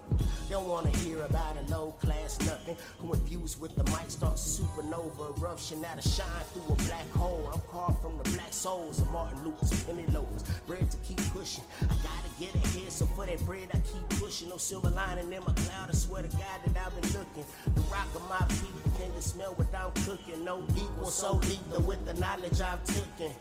Don't 0.51 0.67
wanna 0.67 0.91
hear 0.91 1.23
about 1.23 1.57
a 1.57 1.71
low 1.71 1.95
class 2.01 2.37
nothing. 2.41 2.77
Who 2.99 3.13
infused 3.13 3.61
with 3.61 3.77
the 3.77 3.85
mic 3.85 4.09
starts 4.09 4.43
supernova 4.59 5.39
eruption. 5.39 5.81
To 5.81 6.09
shine 6.09 6.27
through 6.53 6.75
a 6.75 6.77
black 6.89 7.09
hole. 7.13 7.49
I'm 7.53 7.61
carved 7.71 8.01
from 8.03 8.19
the 8.19 8.29
black 8.31 8.53
souls 8.53 8.99
of 9.01 9.11
Martin 9.13 9.45
Luther's 9.45 9.85
penny 9.85 10.05
loafers. 10.13 10.43
Bread 10.67 10.91
to 10.91 10.97
keep 10.99 11.21
pushing. 11.33 11.65
I 11.83 11.95
gotta 12.03 12.31
get 12.41 12.55
ahead, 12.55 12.91
so 12.91 13.07
for 13.07 13.27
that 13.27 13.41
bread 13.47 13.69
I 13.73 13.79
keep 13.79 14.21
pushing. 14.21 14.49
No 14.49 14.57
silver 14.57 14.91
lining 14.91 15.33
in 15.33 15.41
my 15.41 15.53
cloud. 15.53 15.91
I 15.91 15.93
swear 15.93 16.23
to 16.23 16.29
God 16.29 16.59
that 16.65 16.87
I've 16.87 17.01
been 17.01 17.13
looking. 17.13 17.45
The 17.75 17.81
rock 17.83 18.09
of 18.17 18.29
my 18.29 18.45
people 18.49 18.81
can 19.01 19.15
you 19.15 19.23
smell 19.23 19.55
what 19.55 19.73
I'm 19.75 19.93
cooking? 20.05 20.45
No 20.45 20.63
equal, 20.77 21.07
so 21.07 21.37
lethal 21.37 21.83
with 21.83 22.05
the 22.05 22.15
knowledge 22.15 22.61
I've 22.61 22.85
taken. 22.85 23.35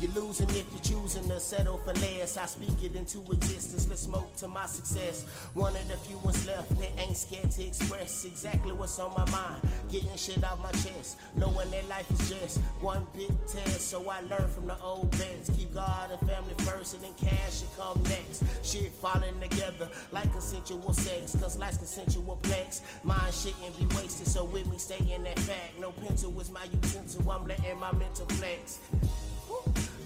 You're 0.00 0.10
losing 0.12 0.50
if 0.50 0.66
you're 0.72 0.80
choosing 0.82 1.28
to 1.28 1.38
settle 1.38 1.78
for 1.78 1.92
less. 1.94 2.36
I 2.36 2.46
speak 2.46 2.82
it 2.82 2.96
into 2.96 3.20
existence. 3.30 3.73
Let's 3.74 4.02
smoke 4.02 4.34
to 4.36 4.46
my 4.46 4.66
success. 4.66 5.24
One 5.54 5.74
of 5.74 5.88
the 5.88 5.96
few 5.96 6.16
ones 6.18 6.46
left 6.46 6.70
that 6.78 6.90
ain't 6.96 7.16
scared 7.16 7.50
to 7.50 7.64
express 7.64 8.24
exactly 8.24 8.72
what's 8.72 8.98
on 9.00 9.12
my 9.18 9.28
mind. 9.30 9.60
Getting 9.90 10.16
shit 10.16 10.44
off 10.44 10.62
my 10.62 10.70
chest. 10.70 11.18
Knowing 11.36 11.70
that 11.72 11.88
life 11.88 12.08
is 12.12 12.30
just 12.30 12.58
one 12.80 13.04
big 13.16 13.32
test. 13.48 13.88
So 13.90 14.08
I 14.08 14.20
learn 14.20 14.48
from 14.48 14.68
the 14.68 14.78
old 14.80 15.12
vets. 15.16 15.50
Keep 15.50 15.74
God 15.74 16.10
and 16.12 16.20
family 16.30 16.54
first, 16.58 16.94
and 16.94 17.02
then 17.02 17.14
cash 17.16 17.60
should 17.60 17.76
come 17.76 18.00
next. 18.04 18.44
Shit 18.62 18.92
falling 18.92 19.40
together 19.40 19.88
like 20.12 20.30
consensual 20.30 20.92
sex. 20.92 21.36
Cause 21.40 21.58
life's 21.58 21.78
consensual 21.78 22.38
plex. 22.42 22.80
Mine 23.02 23.32
shouldn't 23.32 23.76
be 23.76 23.86
wasted. 23.96 24.28
So 24.28 24.44
with 24.44 24.70
me, 24.70 24.78
stay 24.78 25.04
in 25.12 25.24
that 25.24 25.38
fact. 25.40 25.80
No 25.80 25.90
pencil 25.90 26.38
is 26.40 26.50
my 26.50 26.64
utensil. 26.64 27.28
I'm 27.28 27.46
letting 27.46 27.78
my 27.80 27.92
mental 27.92 28.26
flex. 28.26 28.78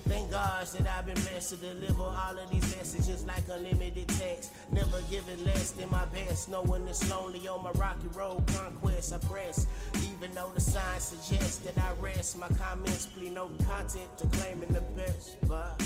Thank 0.08 0.30
God 0.30 0.66
that 0.66 0.86
I've 0.86 1.04
been 1.04 1.22
blessed 1.22 1.50
to 1.50 1.56
deliver 1.56 2.02
all 2.02 2.38
of 2.38 2.50
these 2.50 2.76
messages 2.76 3.26
like 3.26 3.42
unlimited 3.50 4.08
text. 4.08 4.52
Never 4.72 5.02
giving 5.10 5.44
less 5.44 5.72
than 5.72 5.90
my 5.90 6.06
best. 6.06 6.48
Knowing 6.48 6.88
it's 6.88 7.08
lonely 7.10 7.46
on 7.46 7.62
my 7.62 7.72
rocky 7.72 8.08
road 8.14 8.42
conquest. 8.46 9.12
I 9.12 9.18
press, 9.18 9.66
even 10.10 10.34
though 10.34 10.50
the 10.54 10.62
signs 10.62 11.02
suggest 11.04 11.64
that 11.64 11.76
I 11.76 11.92
rest. 12.00 12.38
My 12.38 12.48
comments 12.48 13.04
plead 13.06 13.32
no 13.32 13.50
content 13.66 14.08
to 14.18 14.26
claiming 14.38 14.72
the 14.72 14.80
best. 14.80 15.36
But 15.46 15.82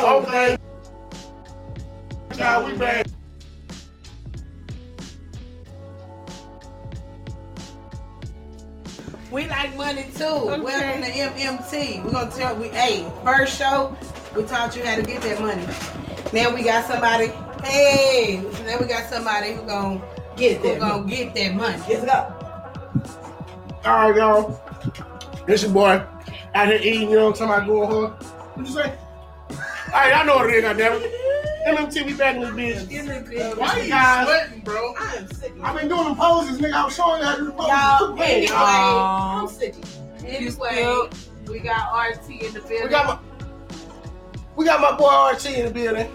low. 0.00 0.20
Okay. 0.20 0.56
Now 2.38 2.66
we 2.66 2.76
back. 2.76 3.06
We 9.30 9.46
like 9.48 9.76
money 9.76 10.06
too. 10.14 10.24
Welcome 10.24 11.02
to 11.02 11.10
MMT. 11.10 12.04
We're 12.04 12.10
gonna 12.10 12.30
tell 12.30 12.56
we 12.56 12.68
hey, 12.68 13.10
first 13.24 13.58
show, 13.58 13.96
we 14.36 14.44
taught 14.44 14.76
you 14.76 14.84
how 14.84 14.96
to 14.96 15.02
get 15.02 15.22
that 15.22 15.40
money. 15.40 15.66
Now 16.32 16.54
we 16.54 16.62
got 16.62 16.86
somebody, 16.86 17.28
hey, 17.64 18.42
now 18.64 18.78
we 18.78 18.86
got 18.86 19.08
somebody 19.08 19.52
who 19.54 19.62
gonna 19.62 20.02
Get 20.36 20.60
who 20.60 20.68
that. 20.68 20.80
gonna 20.80 21.08
get 21.08 21.34
that 21.34 21.54
money. 21.54 21.82
Let's 21.88 22.04
go. 22.04 22.34
All 23.84 24.10
right, 24.10 24.16
y'all. 24.16 24.60
This 25.46 25.62
your 25.62 25.72
boy 25.72 26.04
out 26.54 26.68
here 26.68 26.78
eating, 26.82 27.10
you 27.10 27.16
know 27.16 27.30
what 27.30 27.40
I'm 27.40 27.48
talking 27.48 27.64
about 27.64 27.66
going 27.66 27.90
home. 27.90 28.10
What 28.54 28.66
you 28.66 28.72
say? 28.72 28.98
All 29.92 29.98
right, 29.98 30.14
I 30.14 30.24
know 30.24 30.36
what 30.36 30.48
it 30.48 30.56
is, 30.56 30.64
goddammit. 30.64 31.12
MMT, 31.66 32.06
we 32.06 32.14
back 32.14 32.36
in 32.36 32.40
this 32.40 32.84
bitch. 32.84 33.58
Why 33.58 33.82
you 33.82 33.90
guys 33.90 34.26
sweating, 34.26 34.60
bro? 34.60 34.94
I 34.98 35.16
am 35.16 35.28
sick. 35.28 35.52
I've 35.62 35.78
been 35.78 35.88
doing 35.88 36.04
them 36.04 36.16
poses, 36.16 36.58
nigga. 36.58 36.72
I 36.72 36.84
was 36.86 36.96
showing 36.96 37.20
you 37.20 37.26
how 37.26 37.34
to 37.34 37.40
do 37.40 37.46
the 37.48 37.52
poses. 37.52 37.68
Y'all, 37.68 38.22
anyway, 38.22 38.48
I'm 38.54 39.48
sick. 39.48 39.74
anyway, 40.24 41.08
we 41.46 41.58
got 41.58 41.92
RT 41.92 42.30
in 42.30 42.54
the 42.54 42.60
building. 42.60 42.84
We 42.84 42.88
got 42.88 43.06
my 43.06 43.18
we 44.56 44.64
got 44.64 44.80
my 44.80 44.96
boy 44.96 45.36
RT 45.36 45.58
in 45.58 45.66
the 45.66 45.70
building. 45.70 46.10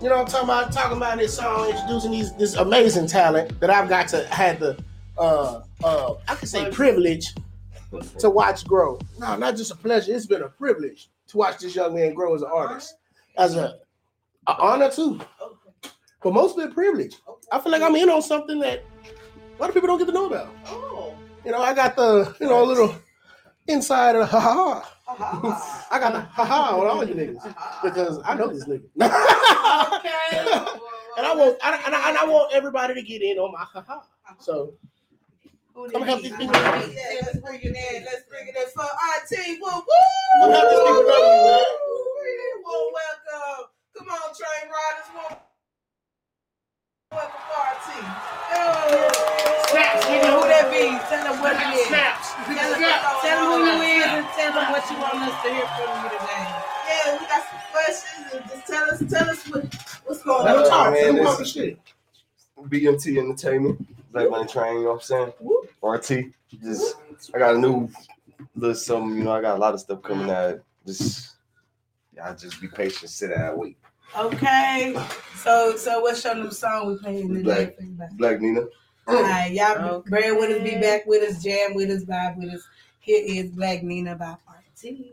You 0.00 0.08
know 0.08 0.18
what 0.18 0.26
I'm 0.26 0.26
talking 0.26 0.48
about? 0.48 0.72
Talking 0.72 0.96
about 0.98 1.18
this 1.18 1.36
song, 1.36 1.68
introducing 1.68 2.12
these 2.12 2.32
this 2.34 2.54
amazing 2.54 3.08
talent 3.08 3.58
that 3.58 3.70
I've 3.70 3.88
got 3.88 4.06
to 4.08 4.24
had 4.28 4.60
the 4.60 4.78
uh 5.18 5.62
uh 5.82 6.14
I 6.28 6.36
can 6.36 6.46
say 6.46 6.70
privilege 6.70 7.34
to 8.20 8.30
watch 8.30 8.64
grow. 8.64 9.00
No, 9.18 9.36
not 9.36 9.56
just 9.56 9.72
a 9.72 9.76
pleasure. 9.76 10.14
It's 10.14 10.26
been 10.26 10.42
a 10.42 10.48
privilege 10.48 11.08
to 11.32 11.38
watch 11.38 11.58
this 11.58 11.74
young 11.74 11.94
man 11.94 12.14
grow 12.14 12.34
as 12.34 12.42
an 12.42 12.50
artist, 12.52 12.94
as 13.36 13.56
a, 13.56 13.78
a 14.46 14.52
honor 14.58 14.90
too, 14.90 15.20
but 16.22 16.32
mostly 16.32 16.64
a 16.64 16.68
privilege. 16.68 17.16
I 17.50 17.58
feel 17.58 17.72
like 17.72 17.82
I'm 17.82 17.96
in 17.96 18.08
on 18.08 18.22
something 18.22 18.60
that 18.60 18.84
a 19.04 19.60
lot 19.60 19.68
of 19.68 19.74
people 19.74 19.88
don't 19.88 19.98
get 19.98 20.06
to 20.06 20.12
know 20.12 20.26
about. 20.26 20.54
Oh. 20.66 21.14
You 21.44 21.50
know, 21.50 21.60
I 21.60 21.74
got 21.74 21.96
the 21.96 22.36
you 22.40 22.46
know 22.46 22.62
a 22.62 22.66
little 22.66 22.94
inside 23.66 24.14
of 24.14 24.28
ha 24.28 24.40
ha. 24.40 24.88
I 25.90 25.98
got 25.98 26.12
the 26.12 26.20
ha 26.20 26.44
ha 26.44 26.78
on 26.78 26.86
all 26.86 27.04
you 27.04 27.14
niggas 27.14 27.82
because 27.82 28.20
I 28.24 28.34
know 28.34 28.48
this 28.48 28.66
nigga. 28.66 28.84
okay. 29.98 30.38
and 31.16 31.26
I 31.26 31.34
want 31.34 31.58
I, 31.62 31.82
and 31.86 31.94
I, 31.94 32.08
and 32.10 32.18
I 32.18 32.24
want 32.24 32.52
everybody 32.52 32.94
to 32.94 33.02
get 33.02 33.22
in 33.22 33.38
on 33.38 33.52
my 33.52 33.64
ha 33.64 33.84
ha. 33.86 34.04
So 34.38 34.74
Come 35.74 36.02
help 36.02 36.20
these 36.22 36.32
people. 36.36 36.46
Let's 36.52 37.38
bring 37.40 37.60
it 37.62 37.74
in. 37.76 38.04
Let's 38.04 38.24
bring 38.28 38.46
it 38.48 38.56
in 38.56 38.68
for 38.74 38.84
RT. 38.84 39.32
Woo 39.60 39.68
woo. 39.72 39.82
Come 40.40 40.50
help 40.52 40.68
these 40.68 40.80
people 40.80 41.02
know. 41.02 41.64
Well, 42.64 42.92
welcome. 42.92 43.72
Come 43.96 44.08
on, 44.08 44.28
train 44.36 44.68
riders. 44.68 45.08
Welcome, 45.16 45.38
welcome 47.12 47.42
for 47.48 47.60
RT. 47.72 47.88
snaps, 49.72 50.04
Who 50.04 50.40
that 50.48 50.68
be? 50.70 50.84
Tell 51.08 51.24
them 51.24 51.40
what 51.40 51.56
it 51.56 51.72
is. 51.72 51.86
Snaps. 51.88 52.28
Tell 52.32 52.72
them, 52.76 52.92
tell 53.24 53.38
them 53.40 53.64
who 53.64 53.82
you 53.82 53.96
is 53.96 54.04
and 54.12 54.26
tell 54.36 54.52
them 54.52 54.66
what 54.72 54.84
you 54.90 54.96
want 55.00 55.24
us 55.24 55.36
to 55.40 55.48
hear 55.52 55.66
from 55.72 55.88
you 56.04 56.08
today. 56.12 56.44
Yeah, 56.84 57.16
we 57.16 57.24
got 57.26 57.42
some 57.48 57.64
questions. 57.72 58.26
And 58.32 58.44
just 58.44 58.66
tell 58.68 58.84
us, 58.92 58.98
tell 59.08 59.28
us 59.30 59.40
what, 59.48 59.64
what's 60.04 60.22
going 60.22 60.44
Let 60.44 60.56
him 60.56 60.62
on. 60.64 60.68
talk. 60.68 60.92
Let 60.92 61.06
him 61.08 61.14
man, 61.16 61.24
talk 61.24 61.38
this- 61.38 61.52
the 61.54 61.60
shit. 61.60 61.78
BMT 62.68 63.18
Entertainment, 63.18 63.84
Black 64.12 64.30
Man 64.30 64.46
Train, 64.46 64.76
you 64.76 64.82
know 64.84 64.92
what 64.92 65.10
I'm 65.10 66.02
saying? 66.02 66.26
RT. 66.26 66.32
Just 66.62 66.96
I 67.34 67.38
got 67.38 67.54
a 67.54 67.58
new 67.58 67.88
little 68.54 68.74
something, 68.74 69.16
you 69.16 69.24
know, 69.24 69.32
I 69.32 69.40
got 69.40 69.56
a 69.56 69.58
lot 69.58 69.74
of 69.74 69.80
stuff 69.80 70.02
coming 70.02 70.30
out. 70.30 70.60
Just 70.86 71.36
y'all 72.14 72.34
just 72.34 72.60
be 72.60 72.68
patient, 72.68 73.10
sit 73.10 73.34
down, 73.34 73.58
wait. 73.58 73.76
Okay. 74.16 74.94
So 75.36 75.76
so 75.76 76.00
what's 76.00 76.22
your 76.24 76.34
new 76.34 76.50
song 76.50 76.88
we 76.88 76.98
playing 76.98 77.28
today? 77.28 77.42
Black. 77.42 77.76
for 77.76 77.82
you, 77.82 77.92
baby? 77.92 78.12
Black 78.16 78.40
Nina. 78.40 78.62
All 79.08 79.22
right, 79.22 79.50
y'all 79.50 80.04
bear 80.06 80.36
with 80.36 80.50
us, 80.50 80.62
be 80.62 80.78
back 80.80 81.06
with 81.06 81.28
us, 81.28 81.42
jam 81.42 81.74
with 81.74 81.90
us, 81.90 82.04
vibe 82.04 82.36
with 82.36 82.54
us. 82.54 82.62
Here 83.00 83.22
is 83.26 83.50
Black 83.50 83.82
Nina 83.82 84.14
by 84.14 84.36
RT. 84.48 85.12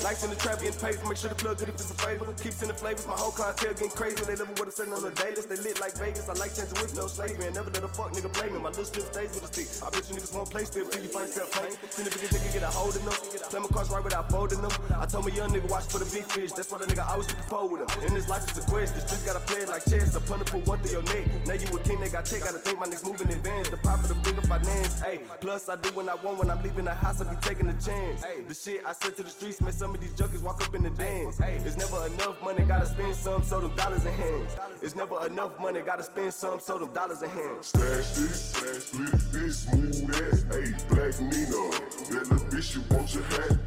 lights 0.09 0.23
in 0.23 0.29
the 0.33 0.41
trap 0.41 0.57
getting 0.57 0.79
paid. 0.81 0.97
Make 1.05 1.21
sure 1.21 1.29
the 1.29 1.37
plug 1.37 1.61
good 1.61 1.69
if 1.69 1.77
it's 1.77 1.91
a 1.93 1.99
favor. 2.01 2.25
Keeps 2.41 2.61
in 2.65 2.67
the 2.69 2.73
flavors, 2.73 3.05
my 3.05 3.13
whole 3.13 3.29
clientele 3.29 3.77
getting 3.77 3.93
crazy. 3.93 4.17
They 4.25 4.33
living 4.33 4.57
with 4.57 4.73
a 4.73 4.73
certain 4.73 4.93
on 4.97 5.05
the 5.05 5.13
dailies. 5.13 5.45
They 5.45 5.59
lit 5.61 5.77
like 5.77 5.93
Vegas. 6.01 6.25
I 6.25 6.33
like 6.33 6.57
changing 6.57 6.81
with 6.81 6.97
no 6.97 7.05
slavery. 7.05 7.45
And 7.45 7.53
never 7.53 7.69
let 7.69 7.85
a 7.85 7.91
fuck 7.93 8.09
nigga 8.17 8.33
play 8.33 8.49
me. 8.49 8.57
My 8.57 8.73
little 8.73 8.89
still 8.89 9.05
stays 9.05 9.29
with 9.37 9.45
a 9.45 9.51
stick. 9.53 9.69
I 9.85 9.93
bet 9.93 10.01
you 10.09 10.17
niggas 10.17 10.33
won't 10.33 10.49
play 10.49 10.65
still 10.65 10.89
till 10.89 11.03
you 11.05 11.13
find 11.13 11.29
self 11.29 11.53
pain. 11.53 11.77
Seen 11.93 12.05
the 12.09 12.13
biggest 12.17 12.33
nigga 12.33 12.49
get 12.57 12.63
a 12.65 12.71
hold 12.73 12.97
of 12.97 13.05
them. 13.05 13.13
Play 13.53 13.61
my 13.61 13.69
cards 13.69 13.89
right 13.93 14.03
without 14.03 14.25
folding 14.33 14.61
them. 14.65 14.73
I 14.97 15.05
told 15.05 15.29
my 15.29 15.33
young 15.37 15.53
nigga 15.53 15.69
watch 15.69 15.85
for 15.93 16.01
the 16.01 16.09
big 16.09 16.25
fish. 16.25 16.51
That's 16.57 16.69
why 16.73 16.81
the 16.81 16.89
nigga 16.89 17.05
always 17.05 17.29
keep 17.29 17.37
the 17.37 17.45
pole 17.45 17.69
with 17.69 17.85
him. 17.85 17.89
In 18.09 18.13
this 18.17 18.25
life 18.25 18.49
it's 18.49 18.57
a 18.57 18.65
quest. 18.65 18.97
The 18.97 19.05
streets 19.05 19.25
gotta 19.29 19.45
play 19.45 19.61
it 19.61 19.69
like 19.69 19.85
chess. 19.85 20.17
A 20.17 20.21
punter 20.25 20.49
put 20.49 20.65
one 20.65 20.81
through 20.81 20.97
your 20.97 21.05
neck. 21.13 21.29
Now 21.45 21.53
you 21.53 21.69
a 21.69 21.79
king, 21.85 22.01
they 22.01 22.09
got 22.09 22.25
check. 22.25 22.41
Gotta 22.41 22.57
think 22.65 22.81
my 22.81 22.89
niggas 22.89 23.05
moving 23.05 23.29
in 23.29 23.37
advance. 23.37 23.69
The 23.69 23.77
pop 23.77 24.01
of 24.09 24.17
bigger 24.25 24.41
finance. 24.49 24.97
Hey, 25.05 25.21
plus 25.37 25.69
I 25.69 25.77
do 25.77 25.93
when 25.93 26.09
I 26.09 26.17
want. 26.17 26.41
When 26.41 26.49
I'm 26.49 26.63
leaving 26.65 26.85
the 26.85 26.97
house, 26.97 27.21
I 27.21 27.29
be 27.29 27.37
taking 27.45 27.69
a 27.69 27.77
chance. 27.77 28.25
Hey, 28.25 28.41
the 28.47 28.55
shit 28.57 28.81
I 28.87 28.93
said 28.93 29.13
to 29.17 29.23
the 29.23 29.29
streets, 29.29 29.61
man, 29.61 29.73
some 29.73 29.98
of 29.99 30.07
these 30.07 30.13
junkies 30.13 30.41
walk 30.41 30.65
up 30.65 30.73
in 30.73 30.83
the 30.83 30.89
dance. 30.91 31.39
It's 31.39 31.77
never 31.77 32.05
enough 32.07 32.41
money, 32.43 32.63
gotta 32.63 32.85
spend 32.85 33.15
some, 33.15 33.43
so 33.43 33.59
them 33.59 33.75
dollars 33.75 34.05
in 34.05 34.13
hands. 34.13 34.57
It's 34.81 34.95
never 34.95 35.25
enough 35.25 35.59
money, 35.59 35.81
gotta 35.81 36.03
spend 36.03 36.33
some, 36.33 36.59
so 36.59 36.77
them 36.77 36.93
dollars 36.93 37.21
in 37.21 37.29
hands. 37.29 37.67
Stash 37.67 38.11
this, 38.15 38.85
split 38.85 39.31
this, 39.31 39.73
move 39.73 40.07
that. 40.07 40.39
Hey, 40.51 40.71
Black 40.89 41.19
Nino, 41.19 41.63
let 42.11 42.25
the 42.29 42.39
bitch 42.49 42.75
you 42.75 42.81
want 42.95 43.13
your 43.13 43.23
hat. 43.23 43.57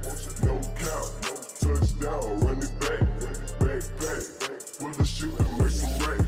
No 0.43 0.55
count, 0.81 1.11
no 1.23 1.33
touchdown, 1.61 2.41
run 2.41 2.59
it 2.59 2.81
back, 2.81 3.03
backpack, 3.61 4.63
full 4.63 4.91
of 4.91 5.07
shit 5.07 5.37
to 5.37 5.45
make 5.59 5.71
some 5.71 6.09
racks. 6.09 6.22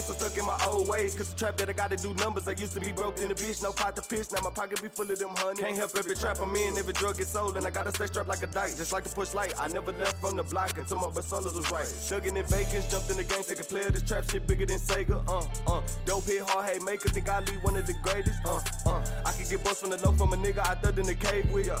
So 0.00 0.14
stuck 0.14 0.36
in 0.38 0.46
my 0.46 0.58
old 0.66 0.88
ways. 0.88 1.14
Cause 1.14 1.32
the 1.32 1.38
trap 1.38 1.56
that 1.58 1.68
I 1.68 1.72
gotta 1.72 1.96
do 1.96 2.14
numbers. 2.14 2.48
I 2.48 2.52
used 2.52 2.72
to 2.72 2.80
be 2.80 2.92
broke 2.92 3.18
in 3.20 3.28
the 3.28 3.34
bitch, 3.34 3.62
no 3.62 3.72
pot 3.72 3.96
to 3.96 4.02
piss. 4.02 4.32
Now 4.32 4.40
my 4.42 4.50
pocket 4.50 4.80
be 4.82 4.88
full 4.88 5.10
of 5.10 5.18
them 5.18 5.30
honey. 5.36 5.60
Can't 5.60 5.76
help 5.76 5.92
every 5.96 6.16
trap 6.16 6.38
I'm 6.40 6.54
in, 6.56 6.78
every 6.78 6.94
drug 6.94 7.18
gets 7.18 7.30
sold. 7.30 7.56
And 7.56 7.66
I 7.66 7.70
gotta 7.70 7.90
stay 7.90 8.06
strapped 8.06 8.28
like 8.28 8.42
a 8.42 8.46
dyke, 8.46 8.76
just 8.76 8.92
like 8.92 9.04
to 9.04 9.10
push 9.10 9.34
light. 9.34 9.52
I 9.58 9.68
never 9.68 9.92
left 9.92 10.16
from 10.20 10.36
the 10.36 10.42
block 10.44 10.78
until 10.78 10.96
my 10.96 11.08
personas 11.08 11.54
was 11.54 11.70
right. 11.70 11.84
Thuggin' 11.84 12.36
in 12.36 12.46
bacon, 12.48 12.82
jumped 12.90 13.10
in 13.10 13.16
the 13.18 13.24
game, 13.24 13.42
take 13.42 13.60
a 13.60 13.64
player. 13.64 13.90
This 13.90 14.02
trap 14.02 14.30
shit 14.30 14.46
bigger 14.46 14.66
than 14.66 14.78
Sega. 14.78 15.20
Uh, 15.28 15.44
uh. 15.70 15.82
Dope 16.06 16.24
hit, 16.24 16.42
hard 16.48 16.66
hate 16.70 16.82
maker, 16.82 17.08
think 17.10 17.28
I 17.28 17.40
lead 17.40 17.62
one 17.62 17.76
of 17.76 17.86
the 17.86 17.94
greatest. 18.02 18.38
Uh, 18.46 18.60
uh. 18.86 19.04
I 19.26 19.32
can 19.32 19.48
get 19.50 19.62
bust 19.62 19.80
from 19.80 19.90
the 19.90 19.98
low 19.98 20.12
from 20.12 20.32
a 20.32 20.36
nigga 20.36 20.60
I 20.60 20.76
thugged 20.76 20.98
in 20.98 21.06
the 21.06 21.14
cave 21.14 21.50
with. 21.52 21.68
Uh. 21.68 21.80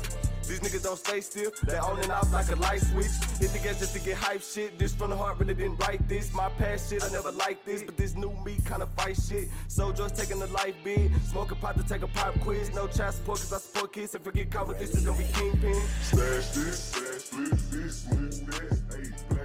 These 0.50 0.58
niggas 0.58 0.82
don't 0.82 0.98
stay 0.98 1.20
still, 1.20 1.52
they 1.62 1.78
on 1.78 2.00
and 2.00 2.10
off 2.10 2.32
like 2.32 2.50
a 2.50 2.56
light 2.56 2.80
switch. 2.80 3.06
Hit 3.38 3.52
the 3.52 3.60
gas 3.62 3.78
just 3.78 3.94
to 3.94 4.00
get 4.00 4.16
hype 4.16 4.42
shit. 4.42 4.76
This 4.80 4.92
from 4.92 5.10
the 5.10 5.16
heart, 5.16 5.38
really 5.38 5.54
didn't 5.54 5.78
write 5.78 6.08
this. 6.08 6.34
My 6.34 6.48
past 6.58 6.90
shit, 6.90 7.04
I 7.04 7.08
never 7.10 7.30
liked 7.30 7.64
this, 7.64 7.84
but 7.84 7.96
this 7.96 8.16
new 8.16 8.32
me 8.44 8.56
kinda 8.66 8.88
fight 8.96 9.16
shit. 9.16 9.48
Soldiers 9.68 10.10
taking 10.10 10.40
the 10.40 10.48
life 10.48 10.74
bid, 10.82 11.12
smoking 11.30 11.56
pot 11.58 11.76
to 11.76 11.84
take 11.84 12.02
a 12.02 12.08
pop 12.08 12.34
quiz. 12.40 12.74
No 12.74 12.88
child 12.88 13.14
support, 13.14 13.38
cause 13.38 13.52
I 13.52 13.58
support 13.58 13.92
kids. 13.92 14.16
If 14.16 14.26
I 14.26 14.30
get 14.32 14.50
caught 14.50 14.66
with 14.66 14.80
this, 14.80 14.92
it's 14.92 15.04
gonna 15.04 15.16
be 15.16 15.24
kingpin. 15.32 15.80
Stash 16.02 16.50
this, 16.50 16.78
split 17.26 17.70
this, 17.70 18.08
move 18.10 18.46
that. 18.46 18.78
Hey, 18.90 19.10
Black 19.28 19.39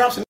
Drop 0.00 0.12
some. 0.12 0.24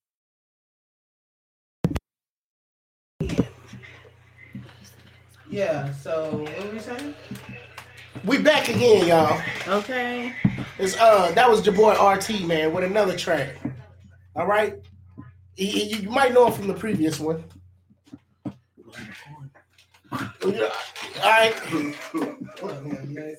Yeah. 5.49 5.93
So 5.95 6.39
what 6.39 6.65
were 6.65 6.71
we 6.73 6.79
saying? 6.81 7.15
We 8.25 8.39
back 8.39 8.69
again, 8.69 9.07
y'all. 9.07 9.41
Okay. 9.69 10.33
It's 10.79 10.99
uh 10.99 11.31
that 11.37 11.49
was 11.49 11.65
your 11.65 11.75
boy 11.77 11.93
RT 11.93 12.41
man 12.49 12.73
with 12.73 12.83
another 12.83 13.17
track. 13.17 13.57
All 14.35 14.47
right. 14.47 14.75
He- 15.55 15.67
he- 15.67 15.97
you 16.03 16.11
might 16.11 16.33
know 16.33 16.47
him 16.47 16.53
from 16.55 16.67
the 16.67 16.75
previous 16.75 17.21
one. 17.21 17.45
All 18.53 18.59
right. 21.25 21.55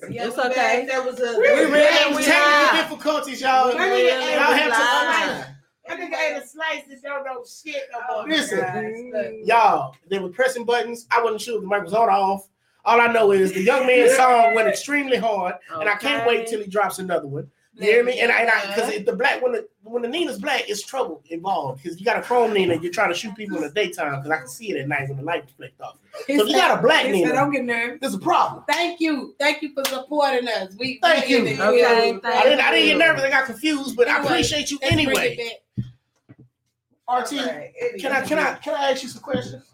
Yeah, 0.08 0.28
It's 0.28 0.38
okay. 0.38 0.86
That 0.88 1.04
was 1.04 1.20
a. 1.20 1.38
We 1.38 1.48
ready, 1.70 1.70
technical 1.72 2.16
we 2.16 2.26
live. 2.26 2.72
difficulties, 2.72 3.40
y'all. 3.42 3.68
That 3.68 3.76
nigga 3.76 4.08
Y'all 4.08 4.54
ate 4.54 4.68
a 4.70 4.74
have 4.74 5.28
slice. 5.28 5.51
That 5.88 5.98
nigga 5.98 6.14
ate 6.14 6.42
a 6.42 6.46
slice 6.46 6.82
and 6.88 7.02
don't 7.02 7.24
know 7.24 7.44
shit 7.44 7.88
no 7.92 8.16
more. 8.16 8.28
Listen. 8.28 9.42
y'all. 9.44 9.96
They 10.08 10.18
were 10.18 10.28
pressing 10.28 10.64
buttons. 10.64 11.06
I 11.10 11.22
wasn't 11.22 11.40
sure 11.40 11.56
if 11.56 11.62
the 11.62 11.66
mic 11.68 11.82
was 11.82 11.92
on 11.92 12.08
or 12.08 12.10
off. 12.10 12.48
All 12.84 13.00
I 13.00 13.06
know 13.06 13.30
is 13.32 13.52
the 13.52 13.62
young 13.62 13.86
man's 13.86 14.16
song 14.16 14.54
went 14.54 14.68
extremely 14.68 15.16
hard, 15.16 15.54
and 15.72 15.88
I 15.88 15.94
can't 15.96 16.26
wait 16.26 16.48
till 16.48 16.60
he 16.60 16.66
drops 16.66 16.98
another 16.98 17.26
one. 17.26 17.48
You 17.74 17.84
hear 17.84 18.04
me? 18.04 18.20
And 18.20 18.30
I, 18.30 18.66
because 18.66 18.90
if 18.92 19.06
the 19.06 19.14
black 19.16 19.40
when 19.42 19.52
the 19.52 19.66
when 19.82 20.02
the 20.02 20.08
Nina's 20.08 20.38
black, 20.38 20.64
it's 20.68 20.82
trouble 20.82 21.22
involved 21.30 21.82
because 21.82 21.98
you 21.98 22.04
got 22.04 22.18
a 22.18 22.22
chrome 22.22 22.52
Nina, 22.52 22.76
you're 22.76 22.92
trying 22.92 23.08
to 23.08 23.14
shoot 23.14 23.34
people 23.34 23.56
in 23.56 23.62
the 23.62 23.70
daytime 23.70 24.16
because 24.16 24.30
I 24.30 24.36
can 24.38 24.48
see 24.48 24.72
it 24.72 24.80
at 24.80 24.88
night 24.88 25.08
when 25.08 25.16
the 25.16 25.22
light 25.24 25.48
flicked 25.56 25.80
off. 25.80 25.96
He 26.26 26.36
So 26.36 26.42
if 26.44 26.50
you 26.50 26.56
got 26.56 26.78
a 26.78 26.82
black 26.82 27.06
he 27.06 27.12
Nina, 27.12 27.28
said, 27.28 27.34
Don't 27.36 27.50
get 27.50 27.64
nervous. 27.64 27.98
there's 28.02 28.14
a 28.14 28.18
problem. 28.18 28.64
Thank 28.68 29.00
you. 29.00 29.34
Thank 29.38 29.62
you 29.62 29.72
for 29.72 29.84
supporting 29.88 30.46
us. 30.48 30.74
We 30.78 30.98
Thank 31.02 31.30
you. 31.30 31.38
in 31.46 31.60
Okay, 31.60 32.10
field. 32.12 32.20
I 32.26 32.42
didn't, 32.44 32.60
I 32.60 32.70
didn't 32.72 32.98
get 32.98 32.98
nervous. 32.98 33.24
I 33.24 33.30
got 33.30 33.46
confused, 33.46 33.96
but 33.96 34.06
I 34.06 34.22
appreciate 34.22 34.70
you 34.70 34.78
let's 34.82 34.94
bring 34.94 35.08
anyway. 35.08 35.36
it 35.38 35.58
RT, 37.10 37.30
can 38.00 38.12
I 38.12 38.20
can 38.20 38.38
I 38.38 38.54
can 38.54 38.74
I 38.74 38.90
ask 38.90 39.02
you 39.02 39.08
some 39.08 39.22
questions? 39.22 39.64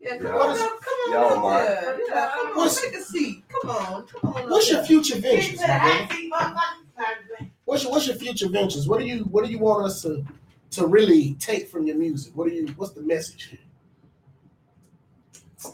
Yeah, 0.00 0.16
come 0.18 0.32
What 0.34 0.48
on, 0.50 0.56
is- 0.56 0.60
up, 0.62 0.80
come 0.80 0.94
on. 0.94 1.12
Y'all, 1.12 1.46
up 1.46 1.98
Yeah, 2.08 2.30
come 2.34 2.46
on, 2.48 2.56
What's- 2.56 2.80
take 2.80 2.94
a 2.94 3.02
seat. 3.02 3.44
Come 3.48 3.70
on, 3.70 4.06
come 4.06 4.34
on. 4.34 4.50
What's 4.50 4.68
your 4.70 4.78
there. 4.78 4.86
future 4.86 5.20
Get 5.20 5.56
ventures, 6.96 7.04
to 7.04 7.04
the 7.04 7.04
my 7.04 7.06
hot 7.06 7.16
brother? 7.28 7.38
seat, 7.38 7.46
motherfucker. 7.46 7.50
What's 7.64 7.82
your 7.82 7.92
what's 7.92 8.06
your 8.06 8.16
future 8.16 8.48
ventures? 8.48 8.88
What 8.88 9.00
do 9.00 9.06
you 9.06 9.24
what 9.24 9.44
do 9.44 9.50
you 9.50 9.58
want 9.58 9.86
us 9.86 10.02
to 10.02 10.24
to 10.72 10.86
really 10.86 11.34
take 11.34 11.68
from 11.68 11.86
your 11.86 11.96
music? 11.96 12.36
What 12.36 12.48
do 12.48 12.54
you 12.54 12.66
what's 12.76 12.92
the 12.92 13.02
message 13.02 13.44
here? 13.44 13.58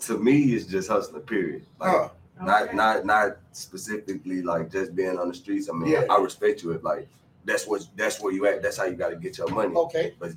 to 0.00 0.16
me, 0.18 0.54
it's 0.54 0.66
just 0.66 0.88
hustling. 0.88 1.22
Period. 1.22 1.66
Like, 1.78 1.90
Huh. 1.90 2.08
not 2.44 2.74
not 2.74 3.04
not 3.06 3.36
specifically 3.52 4.42
like 4.42 4.70
just 4.70 4.94
being 4.94 5.18
on 5.18 5.28
the 5.28 5.34
streets. 5.34 5.68
I 5.68 5.72
mean, 5.74 5.90
Yeah. 5.90 6.06
I 6.08 6.18
respect 6.18 6.62
you 6.62 6.72
if 6.72 6.82
like 6.82 7.08
that's 7.44 7.66
what 7.66 7.86
that's 7.96 8.20
where 8.20 8.32
you 8.32 8.46
at. 8.46 8.62
That's 8.62 8.76
how 8.78 8.84
you 8.84 8.94
got 8.96 9.10
to 9.10 9.16
get 9.16 9.36
your 9.38 9.48
money. 9.48 9.74
Okay. 9.74 10.14
But 10.18 10.32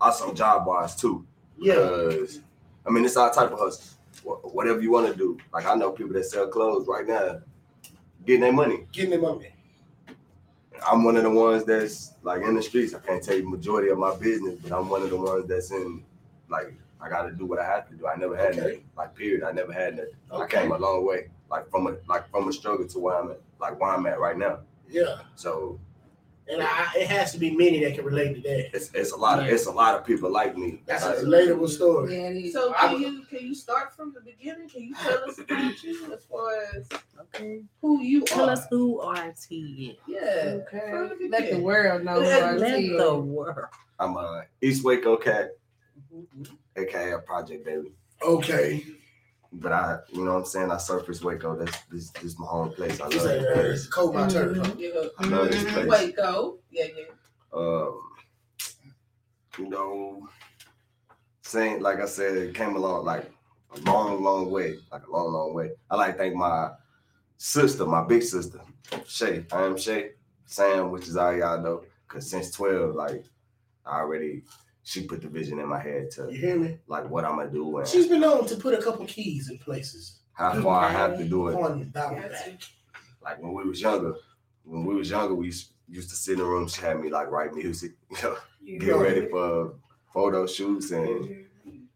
also 0.00 0.32
job 0.34 0.66
wise 0.66 0.94
too. 0.94 1.24
Yeah. 1.56 2.10
I 2.86 2.90
mean, 2.90 3.04
it's 3.04 3.16
all 3.16 3.30
type 3.30 3.50
of 3.50 3.58
hustle. 3.58 3.94
Whatever 4.24 4.80
you 4.80 4.90
want 4.90 5.06
to 5.06 5.14
do. 5.14 5.38
Like 5.52 5.64
I 5.66 5.74
know 5.74 5.90
people 5.92 6.12
that 6.14 6.24
sell 6.24 6.48
clothes 6.48 6.86
right 6.86 7.06
now, 7.06 7.40
getting 8.26 8.42
their 8.42 8.52
money. 8.52 8.86
Getting 8.92 9.10
them 9.10 9.22
money. 9.22 9.52
I'm 10.86 11.04
one 11.04 11.16
of 11.16 11.22
the 11.22 11.30
ones 11.30 11.64
that's 11.64 12.12
like 12.22 12.42
in 12.42 12.54
the 12.54 12.62
streets. 12.62 12.94
I 12.94 12.98
can't 13.00 13.22
tell 13.22 13.36
you 13.36 13.48
majority 13.48 13.88
of 13.90 13.98
my 13.98 14.14
business, 14.16 14.56
but 14.62 14.72
I'm 14.72 14.88
one 14.88 15.02
of 15.02 15.10
the 15.10 15.16
ones 15.16 15.48
that's 15.48 15.70
in 15.70 16.02
like 16.48 16.74
I 17.00 17.08
got 17.08 17.22
to 17.22 17.32
do 17.32 17.46
what 17.46 17.58
I 17.60 17.64
have 17.64 17.88
to 17.88 17.94
do. 17.94 18.06
I 18.06 18.16
never 18.16 18.36
had 18.36 18.50
Okay. 18.52 18.56
nothing. 18.60 18.84
Like 18.96 19.14
period. 19.14 19.42
I 19.44 19.52
never 19.52 19.72
had 19.72 19.96
nothing. 19.96 20.12
I 20.32 20.46
came 20.46 20.72
a 20.72 20.78
long 20.78 21.06
way. 21.06 21.28
Like 21.50 21.70
from 21.70 21.86
a 21.86 21.96
like 22.08 22.28
from 22.30 22.48
a 22.48 22.52
struggle 22.52 22.86
to 22.86 22.98
where 22.98 23.16
I'm 23.18 23.30
at. 23.30 23.40
Like 23.60 23.80
where 23.80 23.90
I'm 23.90 24.06
at 24.06 24.18
right 24.20 24.36
now. 24.36 24.60
Yeah. 24.88 25.20
So 25.36 25.78
And 26.50 26.62
I, 26.62 26.86
it 26.96 27.08
has 27.08 27.32
to 27.32 27.38
be 27.38 27.50
many 27.50 27.84
that 27.84 27.94
can 27.94 28.04
relate 28.04 28.34
to 28.36 28.40
that. 28.42 28.74
it's 28.74 28.90
it's 28.94 29.12
a 29.12 29.16
lot 29.16 29.38
of 29.38 29.46
it's 29.46 29.66
a 29.66 29.70
lot 29.70 29.94
of 29.94 30.04
people 30.06 30.30
like 30.30 30.56
me. 30.56 30.80
That's 30.86 31.04
a 31.04 31.14
relatable 31.16 31.68
story. 31.68 32.16
Yeah, 32.16 32.28
it 32.28 32.36
is. 32.36 32.52
So 32.54 32.74
I- 32.76 32.88
can 32.88 33.00
you 33.00 33.22
can 33.28 33.46
you 33.46 33.54
start 33.54 33.94
from 33.94 34.12
the 34.14 34.20
beginning? 34.20 34.68
Can 34.68 34.82
you 34.84 34.94
tell 34.94 35.24
us 35.28 35.38
about 35.38 35.82
you 35.82 36.12
as 36.12 36.24
far 36.24 36.50
as 36.74 36.88
Okay. 37.34 37.62
who 37.82 38.00
you 38.02 38.22
Tell 38.22 38.48
are? 38.48 38.52
us 38.52 38.66
who 38.70 39.00
RT 39.02 39.50
is. 39.50 39.96
Yeah. 40.06 40.60
Okay. 40.66 40.90
The 41.18 41.28
Let 41.30 41.50
the 41.50 41.58
world 41.60 42.04
know 42.04 42.14
who 42.14 42.20
Let- 42.20 42.42
our 42.42 42.58
Let 42.58 42.76
team 42.78 42.96
the 42.96 43.18
world. 43.18 43.66
I'm 44.00 44.16
uh, 44.16 44.20
mm-hmm. 44.22 44.40
a 44.40 44.66
East 44.66 44.84
Waco 44.84 45.16
cat, 45.16 45.50
aka 46.76 47.12
a 47.12 47.18
Project 47.18 47.64
Baby. 47.64 47.92
Okay. 48.22 48.84
But 49.50 49.72
I, 49.72 49.98
you 50.12 50.24
know 50.24 50.32
what 50.34 50.38
I'm 50.40 50.44
saying? 50.44 50.70
I 50.70 50.76
surface 50.76 51.22
Waco. 51.22 51.56
That's 51.56 51.80
this 51.90 52.10
this 52.10 52.22
is 52.24 52.38
my 52.38 52.46
home 52.46 52.70
place. 52.72 53.00
I 53.00 53.04
love 53.04 53.12
He 53.14 53.18
said, 53.18 53.40
this 53.42 53.54
place. 53.54 53.86
cold 53.86 54.14
my 54.14 54.28
turf. 54.28 54.56
huh? 54.56 54.74
Yeah. 54.76 54.90
I 55.18 55.26
love 55.26 55.50
this 55.50 55.64
place. 55.72 55.86
Waco. 55.88 56.58
Yeah, 56.70 56.84
yeah. 56.96 57.04
um, 57.54 58.00
you 59.58 59.68
know, 59.68 60.28
saying 61.42 61.80
like 61.80 62.00
I 62.00 62.06
said, 62.06 62.36
it 62.36 62.54
came 62.54 62.76
along 62.76 63.04
like 63.06 63.30
a 63.74 63.80
long, 63.90 64.22
long 64.22 64.50
way, 64.50 64.76
like 64.92 65.06
a 65.06 65.10
long, 65.10 65.32
long 65.32 65.54
way. 65.54 65.70
I 65.90 65.96
like 65.96 66.12
to 66.12 66.18
thank 66.18 66.34
my 66.34 66.70
sister, 67.38 67.86
my 67.86 68.04
big 68.04 68.22
sister, 68.22 68.60
Shay. 69.06 69.46
I 69.50 69.62
am 69.64 69.76
Shay, 69.78 70.10
Sam, 70.44 70.90
which 70.90 71.08
is 71.08 71.16
all 71.16 71.34
y'all 71.34 71.60
know, 71.62 71.84
because 72.06 72.28
since 72.30 72.50
twelve, 72.50 72.94
like 72.94 73.24
I 73.86 74.00
already, 74.00 74.42
she 74.88 75.02
put 75.02 75.20
the 75.20 75.28
vision 75.28 75.58
in 75.58 75.68
my 75.68 75.78
head 75.78 76.10
to 76.12 76.28
You 76.32 76.38
hear 76.38 76.56
me? 76.58 76.78
like 76.86 77.08
what 77.10 77.24
I'm 77.26 77.36
gonna 77.36 77.50
do 77.50 77.76
and 77.78 77.86
She's 77.86 78.06
been 78.06 78.20
known 78.20 78.46
to 78.46 78.56
put 78.56 78.72
a 78.72 78.82
couple 78.82 79.04
keys 79.06 79.50
in 79.50 79.58
places. 79.58 80.20
how 80.32 80.60
far 80.62 80.84
I 80.86 80.90
have 80.90 81.18
to 81.18 81.24
do 81.24 81.48
it. 81.48 81.54
On 81.56 81.78
the 81.80 81.84
down 81.84 82.22
like 83.22 83.42
when 83.42 83.52
we 83.52 83.64
was 83.64 83.80
younger, 83.82 84.14
when 84.64 84.84
we 84.86 84.94
was 84.94 85.10
younger, 85.10 85.34
we 85.34 85.46
used, 85.46 85.72
used 85.88 86.08
to 86.10 86.16
sit 86.16 86.32
in 86.34 86.38
the 86.38 86.44
room. 86.46 86.68
She 86.68 86.80
had 86.80 86.98
me 87.00 87.10
like 87.10 87.30
write 87.30 87.52
music, 87.54 87.92
you 88.10 88.16
know, 88.22 88.36
get 88.84 88.96
ready 88.96 89.26
for 89.28 89.74
photo 90.14 90.46
shoots 90.46 90.90
and 90.92 91.44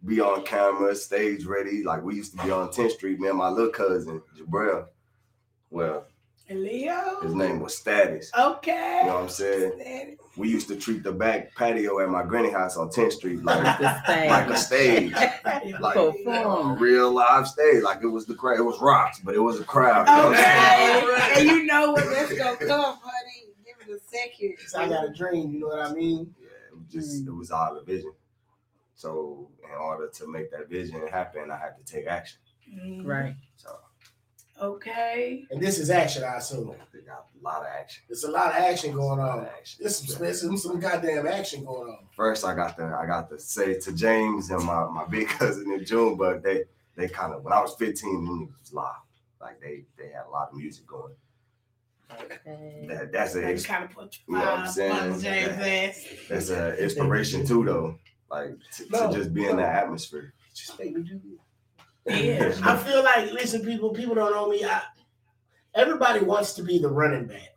be 0.05 0.21
on 0.21 0.43
camera, 0.45 0.95
stage 0.95 1.45
ready. 1.47 1.83
Like 1.83 2.03
we 2.03 2.17
used 2.17 2.37
to 2.37 2.45
be 2.45 2.51
on 2.51 2.69
10th 2.69 2.91
Street, 2.93 3.19
man. 3.21 3.37
my 3.37 3.49
little 3.49 3.71
cousin, 3.73 4.21
Jabril. 4.39 4.87
Well, 5.71 6.07
And 6.49 6.63
Leo. 6.63 7.21
his 7.23 7.35
name 7.35 7.61
was 7.61 7.75
Status. 7.79 8.31
Okay. 8.39 8.99
You 9.03 9.07
know 9.09 9.15
what 9.15 9.23
I'm 9.23 9.29
saying? 9.31 10.17
We 10.37 10.49
used 10.49 10.67
to 10.69 10.77
treat 10.77 11.03
the 11.03 11.13
back 11.13 11.55
patio 11.55 12.01
at 12.01 12.09
my 12.09 12.23
granny 12.23 12.51
house 12.51 12.79
on 12.79 12.89
10th 12.89 13.13
Street 13.13 13.45
like, 13.45 13.63
like 13.81 14.49
a 14.49 14.57
stage. 14.57 15.13
Like 15.13 15.95
a 15.97 16.13
Perform. 16.25 16.79
real 16.79 17.11
live 17.13 17.47
stage. 17.47 17.83
Like 17.83 18.03
it 18.03 18.07
was 18.07 18.25
the 18.25 18.35
crowd. 18.35 18.59
It 18.59 18.63
was 18.63 18.81
rocks, 18.81 19.21
but 19.21 19.35
it 19.35 19.41
was 19.41 19.61
a 19.61 19.65
crowd. 19.65 20.09
You 20.09 20.15
know 20.17 20.29
what 20.31 20.39
I'm 20.39 20.45
saying? 20.45 21.05
Okay. 21.05 21.19
And 21.41 21.49
you 21.51 21.65
know 21.67 21.93
what 21.93 22.05
that's 22.11 22.33
gonna 22.35 22.57
come, 22.57 22.99
honey. 23.03 23.53
Give 23.65 23.75
it 23.89 23.93
a 23.95 24.01
second. 24.05 24.55
So 24.69 24.81
I 24.81 24.89
got 24.89 25.05
a 25.09 25.13
dream, 25.13 25.53
you 25.53 25.61
know 25.61 25.69
what 25.69 25.81
I 25.91 25.93
mean? 25.93 26.35
Yeah, 26.41 26.49
it 26.71 26.79
was 26.79 26.87
just 26.91 27.27
it 27.27 27.31
was 27.31 27.51
all 27.51 27.77
a 27.77 27.83
vision. 27.85 28.13
So 28.95 29.49
in 29.65 29.77
order 29.79 30.09
to 30.09 30.27
make 30.31 30.51
that 30.53 30.69
vision 30.71 31.07
happen, 31.09 31.51
I 31.51 31.57
had 31.59 31.77
to 31.77 31.85
take 31.93 32.07
action. 32.07 32.39
Mm, 32.75 33.05
Right. 33.05 33.35
So 33.57 33.77
Okay. 34.63 35.45
And 35.51 35.61
this 35.61 35.79
is 35.81 35.91
action, 35.91 36.23
I 36.23 36.37
assume. 36.37 36.73
they 36.95 37.01
got 37.01 37.27
a 37.41 37.45
lot 37.45 37.63
of 37.63 37.67
action. 37.67 38.05
There's 38.09 38.23
a 38.23 38.31
lot 38.31 38.47
of 38.47 38.57
action 38.57 38.93
going 38.95 39.19
on. 39.19 39.41
of 39.41 39.45
action. 39.47 39.79
There's 39.81 39.97
some, 39.97 40.23
there's 40.23 40.41
some, 40.41 40.57
some 40.57 40.79
goddamn 40.79 41.27
action 41.27 41.65
going 41.65 41.91
on. 41.91 41.99
First, 42.15 42.45
I 42.45 42.55
got 42.55 42.77
to 42.77 42.85
I 42.85 43.07
got 43.07 43.29
to 43.31 43.41
say 43.41 43.79
to 43.81 43.93
James 43.93 44.51
and 44.51 44.65
my, 44.65 44.87
my 44.87 45.05
big 45.07 45.27
cousin 45.39 45.73
in 45.73 45.85
June, 45.85 46.17
but 46.17 46.45
they 46.45 46.63
they 46.97 47.09
kind 47.09 47.35
of 47.35 47.43
when 47.43 47.53
I 47.53 47.61
was 47.61 47.75
15, 47.75 48.25
them 48.25 48.39
niggas 48.47 48.61
was 48.61 48.73
live. 48.73 48.95
Like 49.41 49.61
they 49.61 49.85
they 49.99 50.11
had 50.11 50.27
a 50.29 50.31
lot 50.31 50.51
of 50.53 50.57
music 50.57 50.87
going. 50.87 51.15
Okay. 52.21 52.87
That 52.89 53.11
that's 53.11 53.35
a 53.35 53.41
They 53.41 53.53
ex- 53.55 53.67
kind 53.67 53.85
of 53.85 53.91
put 53.91 54.21
You 54.29 54.35
know 54.35 54.41
what 54.41 54.49
I'm 54.49 54.67
uh, 54.67 54.71
saying? 54.71 54.93
Uncle 54.93 55.21
James 55.21 55.49
ass. 55.59 56.07
that's 56.29 56.51
an 56.51 56.75
inspiration 56.77 57.45
too, 57.45 57.65
though. 57.65 57.99
Like 58.31 58.51
to, 58.77 58.87
No, 58.91 59.11
to 59.11 59.19
just 59.19 59.35
be 59.35 59.47
in 59.47 59.57
the 59.57 59.67
atmosphere. 59.67 60.35
Just 60.55 60.79
make 60.79 60.95
me 60.95 61.03
do 61.03 61.21
Yeah. 62.07 62.53
I 62.63 62.77
feel 62.77 63.03
like, 63.03 63.33
listen, 63.33 63.65
people, 63.65 63.91
people 63.91 64.15
don't 64.15 64.33
know 64.33 64.49
me. 64.49 64.65
I, 64.65 64.83
everybody 65.75 66.25
wants 66.25 66.53
to 66.55 66.63
be 66.63 66.79
the 66.79 66.89
running 66.89 67.27
back. 67.27 67.55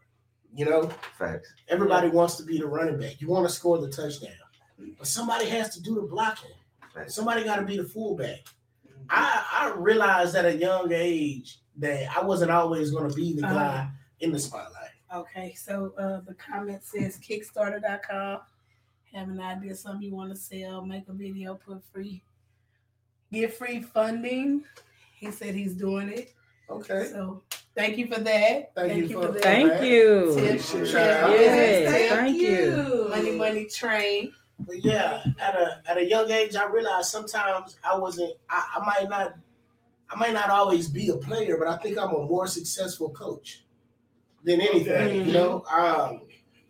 You 0.54 0.66
know, 0.66 0.90
Facts. 1.18 1.54
everybody 1.68 2.08
wants 2.08 2.38
to 2.38 2.44
be 2.44 2.58
the 2.58 2.68
running 2.68 2.98
back. 2.98 3.20
You 3.20 3.28
want 3.28 3.48
to 3.48 3.54
score 3.54 3.78
the 3.78 3.90
touchdown, 3.90 4.32
but 4.98 5.06
somebody 5.06 5.48
has 5.50 5.74
to 5.76 5.82
do 5.82 5.96
the 5.96 6.04
blocking. 6.04 6.52
Facts. 6.94 7.14
Somebody 7.14 7.44
got 7.44 7.58
to 7.58 7.64
be 7.64 7.76
the 7.76 7.84
fullback. 7.84 8.40
I 9.10 9.44
I 9.52 9.74
realized 9.76 10.36
at 10.36 10.46
a 10.46 10.56
young 10.56 10.92
age 10.94 11.60
that 11.78 12.16
I 12.16 12.24
wasn't 12.24 12.52
always 12.52 12.92
going 12.92 13.10
to 13.10 13.16
be 13.16 13.34
the 13.34 13.42
guy 13.42 13.90
in 14.22 14.32
the 14.32 14.40
spotlight. 14.40 14.92
Okay, 15.14 15.54
so 15.54 15.94
uh, 15.98 16.22
the 16.26 16.34
comment 16.36 16.84
says 16.84 17.20
Kickstarter.com. 17.20 18.40
Have 19.14 19.30
an 19.30 19.40
idea, 19.40 19.76
something 19.76 20.02
you 20.02 20.16
want 20.16 20.32
to 20.32 20.36
sell, 20.36 20.86
make 20.86 21.08
a 21.08 21.14
video, 21.14 21.56
put 21.56 21.82
free, 21.94 22.24
get 23.32 23.54
free 23.54 23.82
funding. 23.82 24.64
He 25.16 25.32
said 25.32 25.56
he's 25.56 25.74
doing 25.74 26.10
it. 26.10 26.34
Okay. 26.70 27.08
So 27.12 27.44
thank 27.76 27.98
you 27.98 28.08
for 28.08 28.20
that. 28.20 28.74
Thank 28.76 29.10
you 29.10 29.22
for- 29.22 29.32
that. 29.32 29.44
Thank 29.44 29.84
you. 29.84 30.34
Tip, 30.36 30.60
Appreciate 30.60 30.94
yes, 30.94 31.90
Yes, 31.92 32.12
thank 32.12 32.38
you. 32.38 33.08
Money, 33.10 33.32
money, 33.32 33.66
train. 33.66 34.34
But 34.60 34.84
yeah, 34.86 35.22
at 35.40 35.56
a 35.56 35.82
at 35.86 35.98
a 35.98 36.06
young 36.10 36.32
age, 36.32 36.56
I 36.56 36.66
realized 36.68 37.10
sometimes 37.10 37.78
I 37.84 37.98
wasn't. 37.98 38.34
I, 38.50 38.78
I 38.78 38.86
might 38.86 39.10
not. 39.10 39.36
I 40.10 40.16
might 40.16 40.34
not 40.34 40.50
always 40.50 40.88
be 40.88 41.10
a 41.10 41.18
player, 41.18 41.58
but 41.58 41.68
I 41.68 41.76
think 41.78 41.98
I'm 41.98 42.14
a 42.16 42.26
more 42.26 42.48
successful 42.48 43.10
coach 43.10 43.66
than 44.44 44.62
anything. 44.62 45.26
You 45.26 45.34
know, 45.34 45.64
um, 45.66 46.22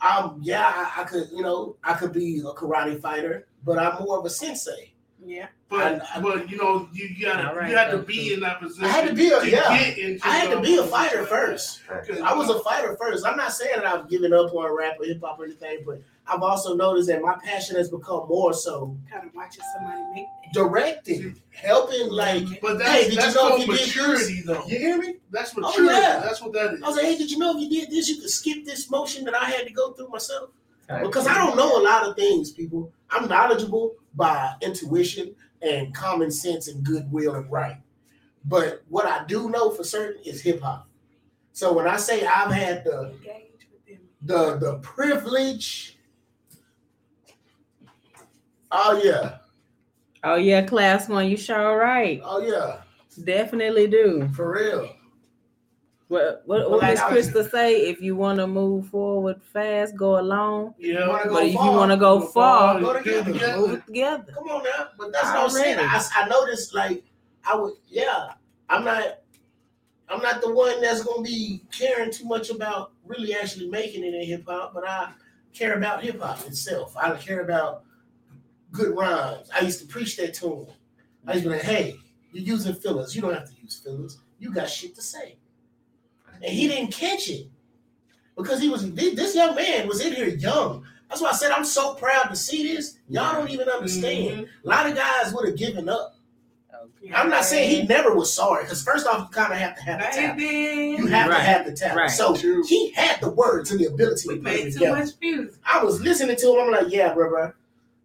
Um, 0.01 0.39
yeah, 0.41 0.65
I, 0.73 1.01
I 1.01 1.03
could, 1.03 1.29
you 1.31 1.41
know, 1.43 1.77
I 1.83 1.93
could 1.93 2.11
be 2.13 2.39
a 2.39 2.53
karate 2.53 2.99
fighter, 2.99 3.47
but 3.63 3.77
I'm 3.77 4.03
more 4.03 4.17
of 4.19 4.25
a 4.25 4.29
sensei. 4.29 4.94
Yeah. 5.25 5.47
But 5.69 6.01
I- 6.01 6.17
I- 6.17 6.21
but 6.21 6.49
you 6.51 6.57
know 6.57 6.87
you 6.93 7.09
gotta 7.19 7.49
All 7.49 7.55
right, 7.55 7.69
you 7.69 7.75
had 7.75 7.89
to 7.91 7.97
be 7.97 8.33
in 8.33 8.39
that 8.41 8.59
position. 8.61 8.85
I 8.85 8.89
had 8.89 9.07
to 9.09 9.13
be 9.15 9.29
a- 9.31 9.39
to 9.41 9.49
yeah. 9.49 9.77
get 9.77 9.97
into 9.97 10.27
I 10.27 10.31
had 10.37 10.51
to 10.51 10.61
be 10.61 10.77
a 10.77 10.83
fighter 10.83 11.25
first. 11.25 11.81
I 12.23 12.33
was 12.35 12.49
a 12.49 12.59
fighter 12.59 12.95
first. 13.01 13.25
I'm 13.25 13.35
not 13.35 13.51
saying 13.51 13.77
that 13.77 13.85
I've 13.85 14.07
given 14.09 14.31
up 14.33 14.53
on 14.53 14.71
rap 14.77 14.97
or 14.99 15.05
hip 15.05 15.19
hop 15.23 15.39
or 15.39 15.45
anything, 15.45 15.79
but 15.85 16.01
I've 16.27 16.41
also 16.43 16.75
noticed 16.75 17.07
that 17.09 17.21
my 17.21 17.35
passion 17.43 17.75
has 17.77 17.89
become 17.89 18.27
more 18.27 18.53
so 18.53 18.95
Kind 19.11 19.25
of 19.27 19.33
watching 19.35 19.63
somebody 19.75 20.01
make 20.13 20.25
it. 20.43 20.53
directing, 20.53 21.41
helping, 21.51 22.09
like, 22.11 22.45
But 22.61 22.77
that's 22.79 22.89
hey, 22.91 23.09
did 23.09 23.17
that's 23.19 23.35
you 23.35 23.41
know 23.41 23.49
called 23.49 23.61
if 23.61 23.67
you 23.67 23.73
did 23.77 23.87
maturity 23.87 24.35
this? 24.41 24.45
though. 24.45 24.63
You 24.67 24.77
hear 24.77 24.97
me? 24.97 25.15
That's 25.31 25.53
Oh, 25.57 25.81
yeah. 25.81 26.19
That's 26.23 26.41
what 26.41 26.53
that 26.53 26.73
is. 26.75 26.83
I 26.83 26.87
was 26.87 26.95
like, 26.97 27.05
hey, 27.05 27.17
did 27.17 27.31
you 27.31 27.37
know 27.39 27.55
if 27.57 27.61
you 27.61 27.69
did 27.81 27.89
this, 27.91 28.07
you 28.09 28.21
could 28.21 28.29
skip 28.29 28.63
this 28.65 28.89
motion 28.89 29.25
that 29.25 29.35
I 29.35 29.45
had 29.45 29.65
to 29.67 29.73
go 29.73 29.91
through 29.93 30.09
myself? 30.09 30.49
Because 30.87 31.25
I 31.25 31.35
don't 31.39 31.55
know 31.57 31.79
a 31.79 31.81
lot 31.81 32.03
of 32.07 32.15
things, 32.15 32.51
people. 32.51 32.91
I'm 33.09 33.27
knowledgeable 33.27 33.95
by 34.15 34.53
intuition 34.61 35.35
and 35.61 35.93
common 35.93 36.31
sense 36.31 36.67
and 36.67 36.83
goodwill 36.83 37.35
and 37.35 37.51
right. 37.51 37.77
But 38.45 38.83
what 38.89 39.05
I 39.05 39.25
do 39.25 39.49
know 39.49 39.71
for 39.71 39.83
certain 39.83 40.21
is 40.23 40.41
hip 40.41 40.61
hop. 40.61 40.87
So 41.51 41.73
when 41.73 41.87
I 41.87 41.97
say 41.97 42.25
I've 42.25 42.51
had 42.51 42.83
the 42.83 43.11
engage 43.11 43.67
with 43.71 43.85
them. 43.87 43.99
the 44.21 44.57
the 44.57 44.79
privilege, 44.79 45.97
oh 48.71 49.01
yeah, 49.03 49.37
Oh 50.23 50.35
yeah, 50.35 50.63
class 50.63 51.07
one, 51.07 51.27
you 51.27 51.37
sure 51.37 51.77
right. 51.77 52.19
oh 52.23 52.39
yeah, 52.41 52.81
Definitely 53.23 53.87
do. 53.87 54.29
for 54.35 54.51
real. 54.53 54.94
What 56.07 56.43
what, 56.45 56.69
what 56.69 56.81
Like, 56.81 57.11
Miss 57.11 57.29
Krista 57.29 57.49
say? 57.49 57.89
If 57.89 57.99
you 57.99 58.15
want 58.15 58.37
to 58.39 58.45
move 58.47 58.87
forward 58.89 59.41
fast, 59.41 59.95
go 59.95 60.19
alone. 60.19 60.75
yeah. 60.77 61.07
wanna 61.07 61.31
But 61.31 61.43
if 61.45 61.53
you 61.53 61.59
want 61.59 61.91
to 61.91 61.97
go 61.97 62.19
go 62.19 62.27
far, 62.27 62.73
far, 62.73 62.81
go 62.81 62.93
together. 62.93 63.33
together. 63.33 63.67
move 63.67 63.85
together. 63.85 64.33
Come 64.33 64.47
on 64.49 64.63
now, 64.63 64.87
but 64.99 65.11
that's 65.11 65.25
what 65.25 65.37
I'm 65.37 65.49
saying. 65.49 65.79
I, 65.79 66.05
I 66.15 66.27
noticed 66.27 66.75
like 66.75 67.03
I 67.43 67.55
would, 67.55 67.73
yeah. 67.87 68.33
I'm 68.69 68.83
not, 68.83 69.19
I'm 70.09 70.21
not 70.21 70.41
the 70.41 70.53
one 70.53 70.81
that's 70.81 71.03
gonna 71.03 71.23
be 71.23 71.63
caring 71.71 72.11
too 72.11 72.25
much 72.25 72.49
about 72.49 72.91
really 73.05 73.33
actually 73.35 73.67
making 73.69 74.03
it 74.03 74.13
in 74.13 74.25
hip 74.25 74.45
hop, 74.47 74.73
but 74.73 74.87
I 74.87 75.11
care 75.53 75.73
about 75.73 76.03
hip 76.03 76.21
hop 76.21 76.45
itself. 76.45 76.95
I 76.97 77.15
care 77.15 77.41
about 77.41 77.83
good 78.71 78.95
rhymes. 78.95 79.49
I 79.55 79.61
used 79.61 79.79
to 79.81 79.87
preach 79.87 80.17
that 80.17 80.33
to 80.35 80.53
him. 80.53 80.67
I 81.27 81.33
used 81.33 81.43
to 81.45 81.49
be 81.49 81.55
like, 81.55 81.63
hey, 81.63 81.95
you're 82.31 82.43
using 82.43 82.75
fillers. 82.75 83.15
You 83.15 83.21
don't 83.21 83.33
have 83.33 83.49
to 83.49 83.55
use 83.61 83.79
fillers. 83.83 84.19
You 84.39 84.53
got 84.53 84.69
shit 84.69 84.95
to 84.95 85.01
say. 85.01 85.37
And 86.41 86.51
he 86.53 86.67
didn't 86.67 86.91
catch 86.91 87.29
it 87.29 87.47
because 88.37 88.61
he 88.61 88.69
was 88.69 88.91
this 88.93 89.35
young 89.35 89.55
man 89.55 89.87
was 89.87 90.01
in 90.01 90.13
here 90.13 90.27
young. 90.27 90.83
That's 91.09 91.21
why 91.21 91.29
I 91.29 91.33
said 91.33 91.51
I'm 91.51 91.65
so 91.65 91.93
proud 91.95 92.25
to 92.29 92.35
see 92.35 92.73
this. 92.75 92.97
Y'all 93.07 93.33
don't 93.33 93.49
even 93.49 93.69
understand. 93.69 94.45
Mm-hmm. 94.47 94.67
A 94.67 94.69
lot 94.69 94.89
of 94.89 94.95
guys 94.95 95.33
would 95.33 95.47
have 95.47 95.57
given 95.57 95.87
up. 95.89 96.13
I'm 97.13 97.29
not 97.29 97.45
saying 97.45 97.69
he 97.69 97.83
never 97.87 98.15
was 98.15 98.33
sorry, 98.33 98.63
because 98.63 98.81
first 98.83 99.05
off, 99.05 99.19
you 99.19 99.27
kind 99.27 99.53
of 99.53 99.59
have 99.59 99.75
to 99.75 99.81
have 99.83 99.99
the 99.99 100.05
talent. 100.17 100.39
You 100.39 101.05
have 101.05 101.29
Right. 101.29 101.37
to 101.37 101.43
have 101.43 101.65
the 101.67 101.71
talent. 101.73 101.97
Right. 101.99 102.09
So 102.09 102.35
True. 102.35 102.63
he 102.65 102.89
had 102.93 103.21
the 103.21 103.29
words 103.29 103.69
and 103.69 103.79
the 103.79 103.85
ability 103.85 104.27
we 104.27 104.35
to 104.37 104.41
put 104.41 104.51
it 104.51 104.55
made 104.55 104.63
too 104.73 104.79
together. 104.79 104.97
much 105.05 105.09
music. 105.21 105.53
I 105.63 105.83
was 105.83 106.01
listening 106.01 106.35
to 106.35 106.47
him. 106.47 106.61
I'm 106.61 106.71
like, 106.71 106.91
yeah, 106.91 107.13
bro, 107.13 107.29
bro, 107.29 107.51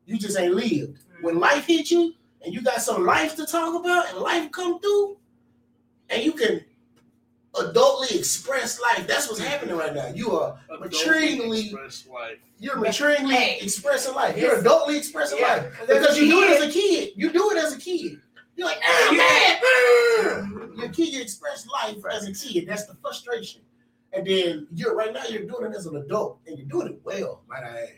you 0.04 0.18
just 0.18 0.38
ain't 0.38 0.54
lived. 0.54 0.98
Mm-hmm. 0.98 1.24
When 1.24 1.38
life 1.40 1.64
hit 1.66 1.90
you 1.90 2.12
and 2.44 2.52
you 2.52 2.60
got 2.60 2.82
some 2.82 3.06
life 3.06 3.36
to 3.36 3.46
talk 3.46 3.74
about 3.80 4.10
and 4.10 4.18
life 4.18 4.52
come 4.52 4.78
through, 4.80 5.16
and 6.10 6.22
you 6.22 6.32
can 6.32 6.62
adultly 7.54 8.16
express 8.16 8.80
life. 8.80 9.06
That's 9.06 9.28
what's 9.28 9.40
happening 9.40 9.76
right 9.76 9.94
now. 9.94 10.08
You 10.14 10.32
are 10.32 10.58
maturingly, 10.70 11.64
Express 11.66 12.06
life. 12.06 12.38
you're 12.58 12.76
maturingly 12.76 13.32
Hey. 13.34 13.58
expressing 13.60 14.14
life. 14.14 14.36
You're 14.36 14.62
adultly 14.62 14.96
expressing 14.96 15.38
Yeah, 15.38 15.54
life 15.56 15.72
'cause 15.78 15.88
as 15.90 15.98
because 16.00 16.16
a 16.18 16.24
you 16.24 16.30
do 16.30 16.42
it 16.42 16.50
as 16.50 16.62
a 16.68 16.70
kid. 16.70 17.12
You 17.16 17.30
do 17.32 17.50
it 17.50 17.58
as 17.58 17.72
a 17.74 17.78
kid. 17.78 18.20
You're 18.56 18.66
like, 18.68 18.78
ah, 18.86 19.12
man, 19.12 19.60
ah." 19.64 20.74
your 20.80 20.88
kid 20.90 21.12
you 21.12 21.20
express 21.22 21.66
life 21.66 21.96
as 22.12 22.26
a 22.28 22.32
kid. 22.32 22.66
That's 22.68 22.86
the 22.86 22.94
frustration. 23.02 23.62
And 24.12 24.26
then 24.26 24.66
you're 24.74 24.94
right 24.94 25.12
now 25.12 25.22
you're 25.28 25.44
doing 25.46 25.70
it 25.72 25.76
as 25.76 25.86
an 25.86 25.96
adult, 25.96 26.38
and 26.46 26.58
you're 26.58 26.66
doing 26.68 26.88
it 26.88 27.00
well. 27.04 27.42
Might 27.48 27.64
I 27.64 27.68
add. 27.82 27.88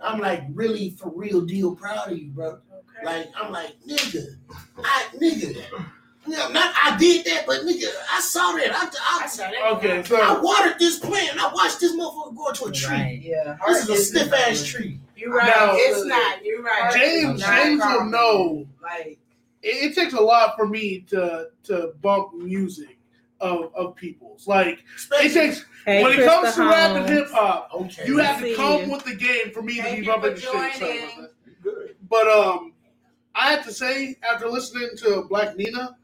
I'm 0.00 0.18
like 0.20 0.44
really 0.52 0.90
for 0.90 1.10
real 1.10 1.40
deal 1.42 1.74
proud 1.76 2.10
of 2.12 2.18
you, 2.18 2.30
bro. 2.30 2.48
Okay. 2.48 3.04
Like 3.04 3.28
I'm 3.36 3.52
like 3.52 3.76
nigga, 3.86 4.36
I 4.78 5.04
nigga. 5.16 5.84
Yeah, 6.26 6.48
not 6.48 6.74
I 6.82 6.96
did 6.98 7.24
that, 7.26 7.44
but 7.46 7.60
nigga, 7.62 7.88
I 8.12 8.20
saw 8.20 8.52
that. 8.52 8.70
I, 8.72 8.84
I, 8.84 9.24
I 9.24 9.26
saw 9.26 9.50
that. 9.50 9.72
Okay, 9.76 10.02
so 10.04 10.16
I 10.20 10.38
watered 10.40 10.78
this 10.78 10.98
plant. 10.98 11.32
And 11.32 11.40
I 11.40 11.50
watched 11.52 11.80
this 11.80 11.92
motherfucker 11.92 12.36
go 12.36 12.48
into 12.48 12.64
a 12.66 12.72
tree. 12.72 12.94
Right. 12.94 13.20
Yeah. 13.22 13.56
This 13.66 13.82
is 13.84 13.88
a 13.88 13.96
stiff 13.96 14.32
ass 14.32 14.62
tree. 14.64 15.00
You're 15.16 15.34
right. 15.34 15.46
Now- 15.48 15.72
it's 15.74 16.04
not. 16.04 16.44
You're 16.44 16.62
right. 16.62 16.92
James 16.92 17.40
not 17.40 17.48
James 17.56 17.82
will 17.84 18.04
know. 18.06 18.66
Like 18.82 19.18
It, 19.62 19.90
it 19.90 19.94
takes 19.94 20.12
a 20.12 20.20
lot 20.20 20.56
for 20.56 20.66
me 20.66 21.00
to 21.08 21.48
to 21.64 21.92
bump 22.02 22.34
music 22.34 22.98
of 23.40 23.74
of 23.74 23.96
people's. 23.96 24.46
Like 24.46 24.84
it 25.12 25.32
takes 25.32 25.64
Hey, 25.86 26.02
when 26.02 26.12
it 26.12 26.24
comes 26.26 26.48
Krista 26.50 26.54
to 26.56 26.62
rap 26.68 26.96
and 26.96 27.08
hip 27.08 27.28
hop, 27.30 27.70
Okay. 27.72 28.06
you 28.06 28.18
have 28.18 28.40
to 28.42 28.54
come 28.54 28.82
you. 28.84 28.90
with 28.92 29.04
the 29.06 29.14
game 29.14 29.50
for 29.54 29.62
me 29.62 29.76
to 29.76 29.82
Thank 29.82 29.96
be 30.00 30.04
you 30.04 30.10
bumping 30.12 30.34
the 30.34 30.40
shit. 30.40 30.50
Sorry 30.52 30.72
joining. 30.78 30.98
about 31.04 31.16
that. 31.46 31.62
Good. 31.62 31.96
But 32.10 32.28
um, 32.28 32.74
I 33.34 33.50
have 33.52 33.64
to 33.64 33.72
say, 33.72 34.16
after 34.30 34.46
listening 34.48 34.90
to 34.98 35.22
Black 35.30 35.56
Nina, 35.56 35.96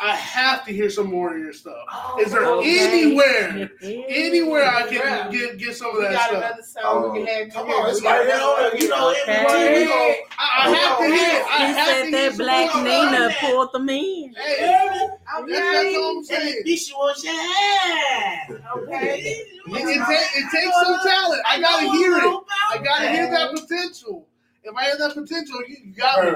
I 0.00 0.16
have 0.16 0.64
to 0.66 0.72
hear 0.72 0.90
some 0.90 1.06
more 1.08 1.34
of 1.36 1.40
your 1.40 1.52
stuff. 1.52 1.76
oh, 1.92 2.18
Is 2.20 2.32
there 2.32 2.44
Okay. 2.44 2.78
anywhere, 2.80 3.70
anywhere 4.08 4.66
I 4.66 4.82
can 4.82 4.94
Yeah. 4.94 5.28
get 5.30 5.56
get 5.58 5.76
some 5.76 5.90
of 5.90 5.96
we 5.98 6.02
that 6.02 6.12
got 6.12 6.28
stuff? 6.30 6.44
another 6.44 6.62
song 6.62 7.12
we 7.12 7.18
can 7.24 7.26
have. 7.44 7.52
Come 7.54 7.70
on, 7.70 7.90
it's 7.90 8.02
right 8.02 8.26
here 8.26 8.34
another 8.34 8.44
on 8.44 8.72
one 8.72 8.80
You 8.82 8.88
know, 8.88 9.10
Okay. 9.22 9.32
every 9.46 9.80
we 9.82 9.86
go. 9.86 10.14
I, 10.36 10.68
I 10.68 10.74
have 10.74 10.98
to 10.98 11.04
hear. 11.04 11.14
it. 11.14 11.46
I 11.48 11.58
He 11.58 11.72
have 11.74 11.86
said 11.88 12.04
to 12.06 12.10
that 12.10 12.36
Black 12.38 12.74
more. 12.74 12.84
Nina 12.84 13.10
Nina 13.12 13.34
pulled 13.40 13.72
them 13.72 13.88
in. 13.88 14.34
Hey, 14.34 14.34
Okay. 14.34 15.52
that's, 15.52 15.72
that's 15.72 15.96
all 15.96 16.10
I'm 16.10 16.16
And 16.18 16.26
saying. 16.26 16.62
the 16.64 16.70
bitch 16.74 16.92
wants 16.92 17.24
your 17.24 17.34
ass. 17.34 18.50
Okay. 18.76 19.20
It, 19.20 19.46
it, 19.66 19.98
ta- 19.98 20.30
it 20.34 20.50
takes 20.50 20.74
some 20.82 20.98
talent. 21.08 21.42
I 21.48 21.60
gotta 21.60 21.90
hear 21.92 22.16
it. 22.18 22.40
I 22.72 22.78
gotta 22.82 23.08
hear 23.10 23.30
that 23.30 23.52
potential. 23.52 24.26
If 24.64 24.74
I 24.76 24.84
hear 24.84 24.96
that 24.98 25.14
potential, 25.14 25.60
you 25.68 25.76
you 25.84 25.92
got 25.94 26.24
me. 26.24 26.30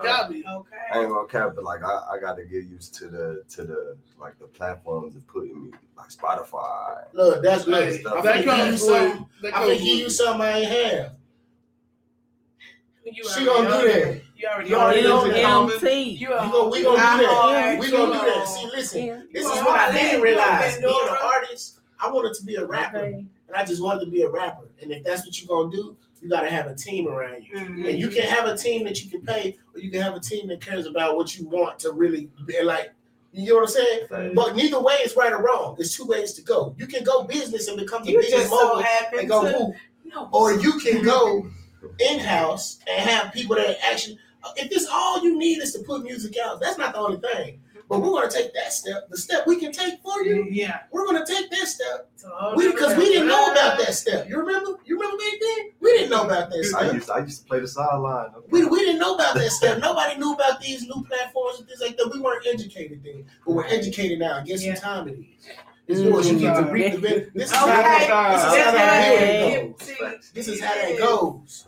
Bro, 0.00 0.10
got 0.10 0.30
me. 0.30 0.44
I 0.92 1.00
ain't 1.00 1.08
gonna 1.10 1.28
cap, 1.28 1.52
but 1.54 1.64
like 1.64 1.82
I, 1.84 2.02
I 2.12 2.18
got 2.20 2.36
to 2.36 2.44
get 2.44 2.64
used 2.64 2.94
to 2.96 3.08
the 3.08 3.42
to 3.50 3.64
the 3.64 3.96
like 4.18 4.38
the 4.38 4.46
platforms 4.46 5.14
that 5.14 5.26
putting 5.26 5.64
me 5.64 5.70
like 5.96 6.08
Spotify. 6.08 7.04
Look, 7.12 7.42
that's 7.42 7.66
look. 7.66 7.84
Hey, 7.84 8.02
I'm 8.06 8.22
That 8.24 8.44
finna 8.44 8.44
give 8.44 8.66
you 8.72 8.76
something. 8.78 9.26
I'm 9.44 9.52
comes 9.52 9.68
finna 9.70 9.78
give 9.84 9.98
you 9.98 10.10
something 10.10 10.42
I 10.42 10.58
ain't 10.58 10.70
have. 10.70 11.12
You 13.04 13.24
She 13.28 13.48
already 13.48 13.66
gonna 13.68 13.82
do 13.82 13.88
know 13.88 13.92
that. 13.92 14.20
You 14.36 14.48
already 14.48 14.68
You 14.70 14.74
know 14.76 14.80
already 14.82 15.02
know 15.02 15.26
that. 15.26 15.80
that. 15.80 15.82
MT. 15.84 16.02
You 16.10 16.28
We 16.28 16.34
are. 16.34 16.52
gonna, 16.52 16.68
we 16.70 16.82
gonna 16.82 16.96
do 16.96 17.24
that. 17.26 17.76
I 17.76 17.78
We 17.80 17.90
gonna 17.90 18.06
do 18.06 18.12
know. 18.12 18.24
that. 18.24 18.48
See, 18.48 18.66
listen, 18.66 19.04
Yeah. 19.04 19.22
this 19.32 19.42
You 19.44 19.50
is 19.52 19.58
are 19.58 19.64
what 19.64 19.68
I 19.80 19.84
already 19.84 19.98
didn't 19.98 20.10
doing 20.12 20.22
realize. 20.22 20.60
that, 20.60 20.80
Being 20.80 20.84
an 21.02 21.06
Dora. 21.08 21.18
artist, 21.24 21.80
I 21.98 22.10
wanted 22.10 22.34
to 22.34 22.44
be 22.44 22.54
a 22.56 22.64
rapper, 22.66 22.98
Okay. 22.98 23.12
and 23.48 23.56
I 23.56 23.64
just 23.64 23.82
wanted 23.82 24.04
to 24.04 24.10
be 24.10 24.22
a 24.22 24.28
rapper. 24.30 24.68
And 24.80 24.92
if 24.92 25.02
that's 25.02 25.24
what 25.26 25.40
you're 25.40 25.48
gonna 25.48 25.74
do, 25.74 25.96
you 26.20 26.28
gotta 26.28 26.50
have 26.50 26.66
a 26.66 26.74
team 26.74 27.08
around 27.08 27.44
you. 27.44 27.54
Mhm. 27.56 27.88
And 27.88 27.98
you 27.98 28.08
can 28.08 28.22
have 28.22 28.46
a 28.46 28.56
team 28.56 28.84
that 28.84 29.02
you 29.02 29.10
can 29.10 29.22
pay, 29.22 29.56
or 29.74 29.80
you 29.80 29.90
can 29.90 30.00
have 30.02 30.14
a 30.14 30.20
team 30.20 30.48
that 30.48 30.60
cares 30.60 30.86
about 30.86 31.16
what 31.16 31.36
you 31.38 31.46
want 31.48 31.78
to 31.80 31.92
really 31.92 32.28
be 32.46 32.62
like. 32.62 32.92
You 33.32 33.50
know 33.50 33.54
what 33.56 33.62
I'm 33.62 33.68
saying? 33.68 34.06
Like, 34.10 34.34
But 34.34 34.56
neither 34.56 34.80
way 34.80 34.94
is 35.04 35.14
right 35.16 35.32
or 35.32 35.40
wrong. 35.42 35.76
There's 35.78 35.94
two 35.96 36.04
ways 36.04 36.32
to 36.34 36.42
go. 36.42 36.74
You 36.78 36.86
can 36.86 37.04
go 37.04 37.22
business 37.24 37.68
and 37.68 37.78
become 37.78 38.02
the 38.04 38.10
You 38.12 38.18
biggest 38.18 38.36
just 38.36 38.50
so 38.50 38.56
mogul 38.56 38.84
and 39.18 39.28
go 39.28 39.44
to. 39.44 39.58
whoop, 39.58 39.74
No. 40.04 40.28
or 40.32 40.52
you 40.54 40.72
can 40.80 41.02
go 41.04 41.46
in 42.00 42.18
house 42.18 42.78
and 42.88 43.08
have 43.08 43.32
people 43.32 43.56
that 43.56 43.78
actually. 43.84 44.18
If 44.56 44.70
this 44.70 44.86
all 44.90 45.22
you 45.22 45.38
need 45.38 45.62
is 45.62 45.72
to 45.74 45.80
put 45.80 46.02
music 46.02 46.34
out, 46.42 46.60
that's 46.60 46.78
not 46.78 46.94
the 46.94 46.98
only 46.98 47.18
thing. 47.18 47.60
But 47.90 48.02
we're 48.02 48.12
gonna 48.12 48.30
take 48.30 48.54
that 48.54 48.72
step. 48.72 49.08
The 49.10 49.18
step 49.18 49.48
we 49.48 49.56
can 49.56 49.72
take 49.72 50.00
for 50.00 50.22
you, 50.22 50.46
Yeah. 50.48 50.78
we're 50.92 51.04
gonna 51.04 51.26
take 51.26 51.50
that 51.50 51.66
step. 51.66 52.08
So, 52.14 52.52
We 52.54 52.70
because 52.70 52.96
we 52.96 53.06
didn't 53.06 53.26
know 53.26 53.50
about 53.50 53.78
that 53.80 53.94
step. 53.94 54.28
You 54.28 54.38
remember? 54.38 54.78
You 54.84 54.94
remember 54.94 55.16
back 55.16 55.32
then? 55.40 55.70
We 55.80 55.90
didn't 55.94 56.10
know 56.10 56.22
about 56.24 56.50
that 56.50 56.74
I 56.78 56.92
used 56.92 57.10
I 57.10 57.18
used 57.18 57.42
to 57.42 57.48
play 57.48 57.58
the 57.58 57.66
sideline. 57.66 58.28
We, 58.48 58.64
we 58.64 58.78
didn't 58.78 59.00
know 59.00 59.16
about 59.16 59.34
that 59.34 59.50
step. 59.50 59.78
Nobody 59.80 60.16
knew 60.20 60.34
about 60.34 60.60
these 60.60 60.82
new 60.84 61.02
platforms 61.02 61.58
and 61.58 61.66
things 61.66 61.80
like 61.80 61.96
that. 61.96 62.10
We 62.14 62.20
weren't 62.20 62.46
educated 62.46 63.02
then, 63.02 63.24
but 63.44 63.54
we're 63.54 63.66
educated 63.66 64.20
now. 64.20 64.40
Guess 64.40 64.62
Yeah. 64.64 64.74
what 64.74 64.82
time 64.82 65.08
it 65.08 65.18
is? 65.18 65.26
It's 65.88 66.00
yours. 66.02 66.30
You 66.30 66.38
get 66.38 66.54
to 66.54 66.70
reap 66.70 66.92
the 66.92 66.98
benefit. 67.00 67.34
This 67.34 67.50
is 67.50 67.56
how 67.56 67.64
Okay. 67.64 68.06
that, 68.06 68.30
this 68.38 68.46
is 68.46 68.54
how 68.54 68.62
that 68.70 69.12
Okay. 69.12 69.74
goes. 69.76 70.30
This 70.32 70.46
is 70.48 70.60
how 70.60 70.74
that 70.74 70.98
goes. 70.98 71.66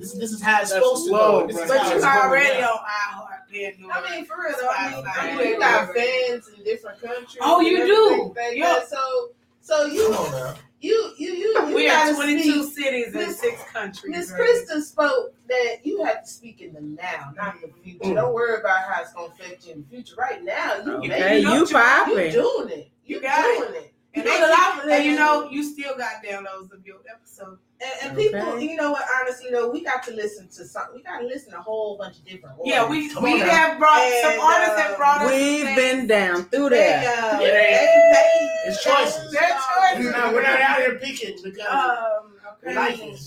This, 0.00 0.12
this 0.14 0.32
is 0.32 0.42
how 0.42 0.60
it's 0.62 0.70
supposed 0.72 1.04
to 1.06 1.10
go. 1.12 1.46
This 1.46 1.54
is 1.54 1.60
right? 1.60 1.68
But 1.78 1.86
you 1.90 1.94
it's 1.94 2.04
going 2.04 2.18
already 2.18 2.58
down. 2.60 2.70
on 2.70 2.78
iHeart. 2.78 3.41
Pandora. 3.52 3.94
I 3.94 4.10
mean, 4.10 4.24
for 4.24 4.36
real 4.40 4.54
though. 4.60 4.68
I 4.68 4.90
mean, 4.90 5.04
I 5.06 5.36
mean, 5.36 5.48
you 5.48 5.58
got 5.58 5.94
fans 5.94 6.48
in 6.56 6.64
different 6.64 7.00
countries. 7.00 7.38
Oh, 7.40 7.60
you 7.60 7.78
do? 7.86 8.32
everything 8.32 8.34
like 8.36 8.56
Yeah. 8.56 8.84
So, 8.88 9.30
so 9.60 9.84
you, 9.86 10.08
Come 10.12 10.26
on 10.26 10.30
now. 10.32 10.54
you, 10.80 11.12
you, 11.18 11.32
you, 11.34 11.66
you 11.68 11.74
We 11.74 11.88
are 11.88 12.06
gotta 12.06 12.14
22 12.14 12.62
speak. 12.64 12.84
cities 12.84 13.06
in 13.08 13.12
Miss- 13.14 13.38
six 13.40 13.62
countries. 13.72 14.10
Miss 14.10 14.32
right? 14.32 14.40
Krista 14.40 14.80
spoke 14.82 15.34
that 15.48 15.76
you 15.84 16.02
have 16.04 16.24
to 16.24 16.28
speak 16.30 16.60
in 16.62 16.72
the 16.72 16.80
now, 16.80 17.32
not 17.36 17.56
the 17.60 17.68
future. 17.82 17.98
Mm. 18.00 18.14
Don't 18.16 18.34
worry 18.34 18.58
about 18.60 18.80
how 18.88 19.02
it's 19.02 19.12
gonna 19.12 19.26
affect 19.32 19.66
you 19.66 19.74
in 19.74 19.82
the 19.82 19.88
future. 19.88 20.14
Right 20.18 20.42
now, 20.42 20.76
you 20.84 20.92
Okay, 20.98 21.08
making 21.08 21.50
you 21.52 21.62
up- 21.64 21.70
popping. 21.70 22.16
You 22.26 22.32
doing 22.32 22.68
it. 22.70 22.90
You, 23.04 23.16
You 23.16 23.22
got 23.22 23.42
doing 23.58 23.74
it. 23.84 23.94
And, 24.14 24.24
You 24.24 24.30
they, 24.30 24.40
know, 24.40 24.46
a 24.46 24.50
lot 24.50 24.84
of 24.84 24.90
and 24.90 25.04
you 25.04 25.14
know, 25.16 25.48
you 25.50 25.62
still 25.64 25.96
got 25.96 26.22
downloads 26.22 26.70
of 26.72 26.84
your 26.86 26.98
episode. 27.10 27.58
And, 27.80 28.10
and 28.10 28.16
people, 28.18 28.40
Okay. 28.40 28.64
you 28.66 28.76
know 28.76 28.92
what? 28.92 29.04
Honestly, 29.20 29.48
though, 29.50 29.70
we 29.70 29.82
got 29.82 30.02
to 30.04 30.12
listen 30.12 30.48
to 30.48 30.64
some. 30.66 30.84
We 30.94 31.02
got 31.02 31.18
to 31.20 31.26
listen 31.26 31.52
to 31.52 31.58
a 31.58 31.62
whole 31.62 31.96
bunch 31.96 32.18
of 32.18 32.24
different. 32.26 32.56
Yeah, 32.64 32.86
we 32.88 32.98
artists. 33.06 33.20
we 33.22 33.38
have 33.38 33.78
brought 33.78 34.12
some 34.22 34.38
artists 34.40 34.76
that 34.76 34.90
uh, 34.92 34.96
brought 34.98 35.22
us. 35.22 35.30
We've 35.32 35.64
things. 35.64 35.76
been 35.76 36.06
down 36.06 36.44
through 36.44 36.68
They, 36.70 36.76
that. 36.78 37.34
uh, 37.34 37.40
Yeah. 37.40 37.46
they, 37.48 38.10
they, 38.12 38.70
It's 38.70 38.84
choices. 38.84 39.32
Their 39.32 39.48
choices. 39.96 40.12
No, 40.12 40.32
we're 40.32 40.42
not 40.42 40.60
out 40.60 40.78
here 40.78 40.98
picking 40.98 41.38
because 41.42 41.66
Um, 41.66 42.32
we 42.62 42.68
okay. 42.70 42.76
like 42.76 42.98
it. 42.98 43.18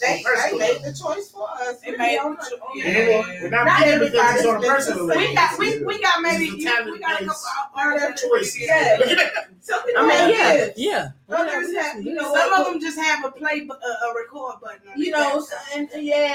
They, 0.00 0.16
they 0.18 0.22
Personal 0.22 0.58
made 0.58 0.82
the 0.82 0.92
choice 0.92 1.30
for 1.30 1.48
us. 1.50 1.80
They 1.80 1.90
We 1.92 1.96
made 1.96 2.18
the 2.18 2.22
cho- 2.50 2.56
on- 2.56 2.78
yeah. 2.78 3.40
We're 3.42 3.50
not 3.50 3.66
Not 3.66 3.78
because 3.78 3.92
everybody's 3.94 4.36
it's 4.40 4.46
on 4.48 4.56
a 4.56 4.66
personal 4.66 4.98
the 4.98 5.04
level. 5.14 5.22
We 5.28 5.34
got 5.34 5.58
we, 5.58 5.84
we 5.84 6.02
got 6.02 6.22
maybe 6.22 6.50
This 6.50 6.54
is 6.58 6.66
a 6.66 6.90
we 6.90 6.98
got 6.98 7.20
a 7.22 7.24
talent-based 7.24 7.46
couple 7.56 7.80
artists. 7.80 8.22
choice. 8.28 8.60
Yeah. 8.60 8.98
Some 9.60 9.82
people 9.86 10.02
I 10.02 10.06
mean, 10.06 10.10
have 10.18 10.30
yeah, 10.30 10.56
gifts. 10.66 10.78
yeah. 10.78 11.08
Others 11.30 11.74
have, 11.76 12.02
you 12.02 12.12
know, 12.12 12.34
Some 12.34 12.52
of 12.52 12.66
them 12.66 12.80
just 12.80 12.98
have 12.98 13.24
a 13.24 13.30
play 13.30 13.60
bu- 13.60 13.72
a, 13.72 14.06
a 14.06 14.14
record 14.14 14.60
button. 14.60 14.80
You 14.96 15.10
know, 15.12 15.40
backside. 15.40 15.88
and 15.94 16.04
yeah, 16.04 16.34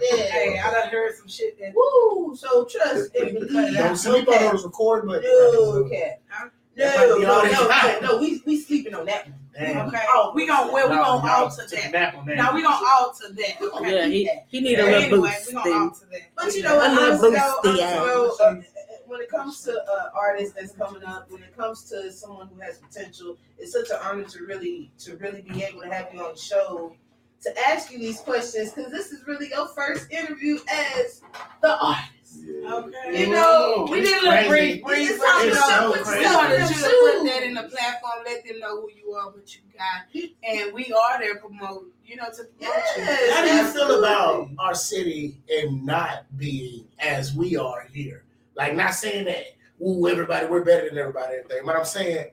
Hey, 0.00 0.54
yeah. 0.54 0.66
I 0.66 0.70
done 0.72 0.88
heard 0.90 1.14
some 1.16 1.28
shit 1.28 1.58
that. 1.60 1.72
Woo! 1.74 2.34
So 2.36 2.64
trust 2.64 3.14
and 3.14 3.34
believe. 3.34 3.74
Don't 3.74 3.96
sleep 3.96 4.28
on 4.28 4.42
those 4.42 4.64
record, 4.64 5.06
but 5.06 5.22
No, 5.22 5.88
cat. 5.90 6.20
No, 6.28 6.50
That 6.76 6.96
might 6.96 7.16
be 7.18 7.22
no, 7.22 7.28
no, 7.28 7.42
they 7.42 7.52
no, 7.52 7.68
got. 7.68 8.02
no. 8.02 8.18
We 8.18 8.42
we 8.46 8.60
sleeping 8.60 8.94
on 8.94 9.06
that 9.06 9.26
one. 9.26 9.34
Damn. 9.58 9.88
Okay. 9.88 10.02
Oh, 10.08 10.32
we 10.34 10.46
gonna 10.46 10.72
well 10.72 10.88
we 10.88 10.94
Y'all- 10.96 11.20
gonna 11.20 11.26
y'all 11.32 11.44
alter 11.44 11.66
that. 11.66 11.92
nap 11.92 12.14
on 12.16 12.26
that. 12.26 12.36
Now 12.36 12.54
we 12.54 12.62
gonna 12.62 12.86
alter 12.90 13.32
that. 13.32 13.60
Okay. 13.60 13.94
Yeah, 13.94 14.06
he, 14.06 14.30
he 14.48 14.60
need 14.60 14.78
a 14.78 14.82
But 14.82 14.90
little 14.92 15.02
anyway, 15.02 15.30
boost. 15.36 15.46
we 15.48 15.52
gonna 15.54 15.84
alter 15.84 16.06
that. 16.12 16.20
But 16.36 16.54
you 16.54 16.62
know 16.62 16.76
what? 16.76 16.90
I 16.90 16.94
love 16.94 17.02
honestly, 17.08 17.30
Bruce 17.30 17.40
though, 17.42 17.60
honestly, 17.64 17.80
though, 17.80 18.36
uh, 18.44 18.62
when 19.06 19.20
it 19.22 19.30
comes 19.30 19.62
to 19.62 19.72
uh, 19.72 20.10
artists 20.14 20.54
that's 20.54 20.72
coming 20.72 21.02
up, 21.02 21.30
when 21.30 21.42
it 21.42 21.56
comes 21.56 21.84
to 21.90 22.12
someone 22.12 22.48
who 22.54 22.60
has 22.60 22.78
potential, 22.78 23.36
it's 23.58 23.72
such 23.72 23.90
an 23.90 23.96
honor 24.04 24.24
to 24.24 24.44
really 24.44 24.92
to 24.98 25.16
really 25.16 25.40
be 25.42 25.62
able 25.64 25.80
to 25.80 25.88
have 25.88 26.08
you 26.12 26.20
on 26.22 26.34
the 26.34 26.38
show 26.38 26.94
to 27.42 27.50
ask 27.68 27.90
you 27.92 27.98
these 27.98 28.20
questions 28.20 28.72
because 28.72 28.90
this 28.92 29.12
is 29.12 29.26
really 29.26 29.48
your 29.48 29.68
first 29.68 30.10
interview 30.12 30.58
as 30.70 31.22
the 31.62 31.78
artist. 31.82 32.10
Yeah. 32.36 32.74
Okay. 32.74 33.20
You 33.26 33.30
know, 33.32 33.86
we 33.90 34.00
it's 34.00 34.10
did 34.10 34.22
a 34.22 34.28
little 34.30 34.48
crazy. 34.50 34.80
brief, 34.80 34.84
brief, 34.84 35.10
It's 35.10 35.18
but 35.18 35.44
you 35.44 35.54
so 35.54 35.92
crazy. 36.04 36.18
we 36.28 36.34
wanted 36.34 36.60
you 36.70 36.76
to 36.76 37.12
put 37.18 37.26
that 37.26 37.42
in 37.42 37.54
the 37.54 37.62
platform, 37.64 38.12
let 38.26 38.44
them 38.46 38.58
know 38.60 38.80
who 38.82 38.90
you 38.94 39.12
are, 39.12 39.30
what 39.30 39.54
you 39.54 39.60
got, 39.76 40.30
and 40.44 40.72
we 40.74 40.92
are 40.92 41.18
there 41.18 41.36
promote, 41.38 41.86
you 42.04 42.16
know, 42.16 42.24
to 42.26 42.44
promote 42.44 42.52
Yes. 42.60 42.96
you. 42.96 43.34
How 43.34 43.42
do 43.44 43.54
you 43.54 43.72
feel 43.72 43.98
about 43.98 44.48
our 44.58 44.74
city 44.74 45.38
and 45.50 45.84
not 45.86 46.26
being 46.36 46.86
as 46.98 47.34
we 47.34 47.56
are 47.56 47.86
here? 47.92 48.24
Like, 48.54 48.74
not 48.74 48.94
saying 48.94 49.24
that 49.26 49.44
woo 49.78 50.08
everybody, 50.08 50.46
we're 50.46 50.64
better 50.64 50.88
than 50.88 50.98
everybody, 50.98 51.36
everything, 51.36 51.62
but 51.64 51.76
I'm 51.76 51.84
saying 51.84 52.26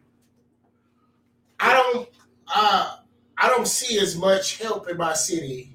I 1.60 1.74
don't, 1.74 2.10
uh, 2.54 2.98
I 3.38 3.48
don't 3.50 3.68
see 3.68 3.98
as 4.00 4.16
much 4.18 4.58
help 4.62 4.90
in 4.90 4.98
my 4.98 5.14
city 5.14 5.72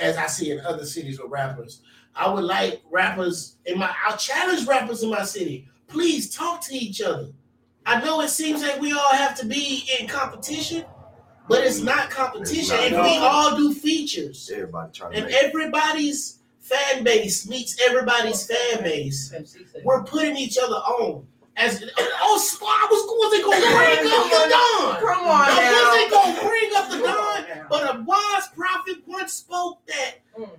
as 0.00 0.16
I 0.16 0.26
see 0.26 0.50
in 0.52 0.60
other 0.60 0.84
cities 0.84 1.20
with 1.20 1.30
rappers. 1.30 1.80
I 2.16 2.32
would 2.32 2.44
like 2.44 2.82
rappers 2.90 3.56
in 3.66 3.78
my, 3.78 3.94
I'll 4.06 4.16
challenge 4.16 4.66
rappers 4.66 5.02
in 5.02 5.10
my 5.10 5.24
city. 5.24 5.68
Please 5.88 6.34
talk 6.34 6.60
to 6.62 6.74
each 6.74 7.00
other. 7.02 7.28
I 7.84 8.00
know 8.04 8.20
it 8.22 8.28
seems 8.30 8.62
like 8.62 8.80
we 8.80 8.92
all 8.92 9.12
have 9.14 9.38
to 9.38 9.46
be 9.46 9.88
in 10.00 10.08
competition, 10.08 10.84
but 11.48 11.62
it's 11.64 11.80
not 11.80 12.10
competition. 12.10 12.74
It's 12.76 12.86
If 12.86 12.92
not. 12.92 13.04
we 13.04 13.16
all 13.18 13.56
do 13.56 13.72
features, 13.74 14.50
Everybody 14.52 14.92
trying 14.92 15.14
and 15.14 15.30
everybody's 15.32 16.38
fan 16.60 17.04
base 17.04 17.48
meets 17.48 17.80
everybody's 17.80 18.44
fan 18.46 18.82
base. 18.82 19.32
We're 19.84 20.02
putting 20.02 20.36
each 20.36 20.58
other 20.58 20.74
on. 20.74 21.26
As 21.58 21.82
oh, 21.96 22.38
Spot 22.38 22.90
was 22.90 23.06
was 23.06 23.40
gonna 23.42 23.60
bring 23.76 24.12
up 24.12 24.24
the 24.30 24.50
dawn? 24.50 25.00
Come 25.00 25.26
on 25.26 25.48
Now, 25.48 25.60
now. 25.60 25.70
was 25.70 25.96
they 25.96 26.10
gonna 26.10 26.48
bring 26.48 26.70
up 26.76 26.90
the 26.90 26.96
Come 26.96 27.56
dawn? 27.56 27.66
But 27.70 27.94
a 27.96 28.02
wise 28.02 28.48
prophet 28.54 28.96
once 29.06 29.32
spoke 29.34 29.86
that 29.86 30.14
Mm. 30.38 30.50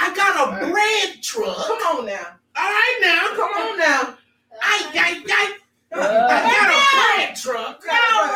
I 0.00 0.14
got 0.16 0.48
a 0.48 0.70
bread 0.70 1.22
truck. 1.22 1.56
Come 1.66 1.98
on 1.98 2.06
now. 2.06 2.26
All 2.56 2.64
right 2.70 2.98
now, 3.02 3.36
Come 3.36 3.52
on 3.52 3.78
now. 3.78 4.16
I, 4.62 4.90
I, 4.94 5.24
I, 5.28 5.58
I 5.94 5.98
got 6.50 6.70
a 6.72 7.26
bread 7.26 7.36
truck. 7.36 7.82
Come 7.82 7.96
on, 7.96 8.30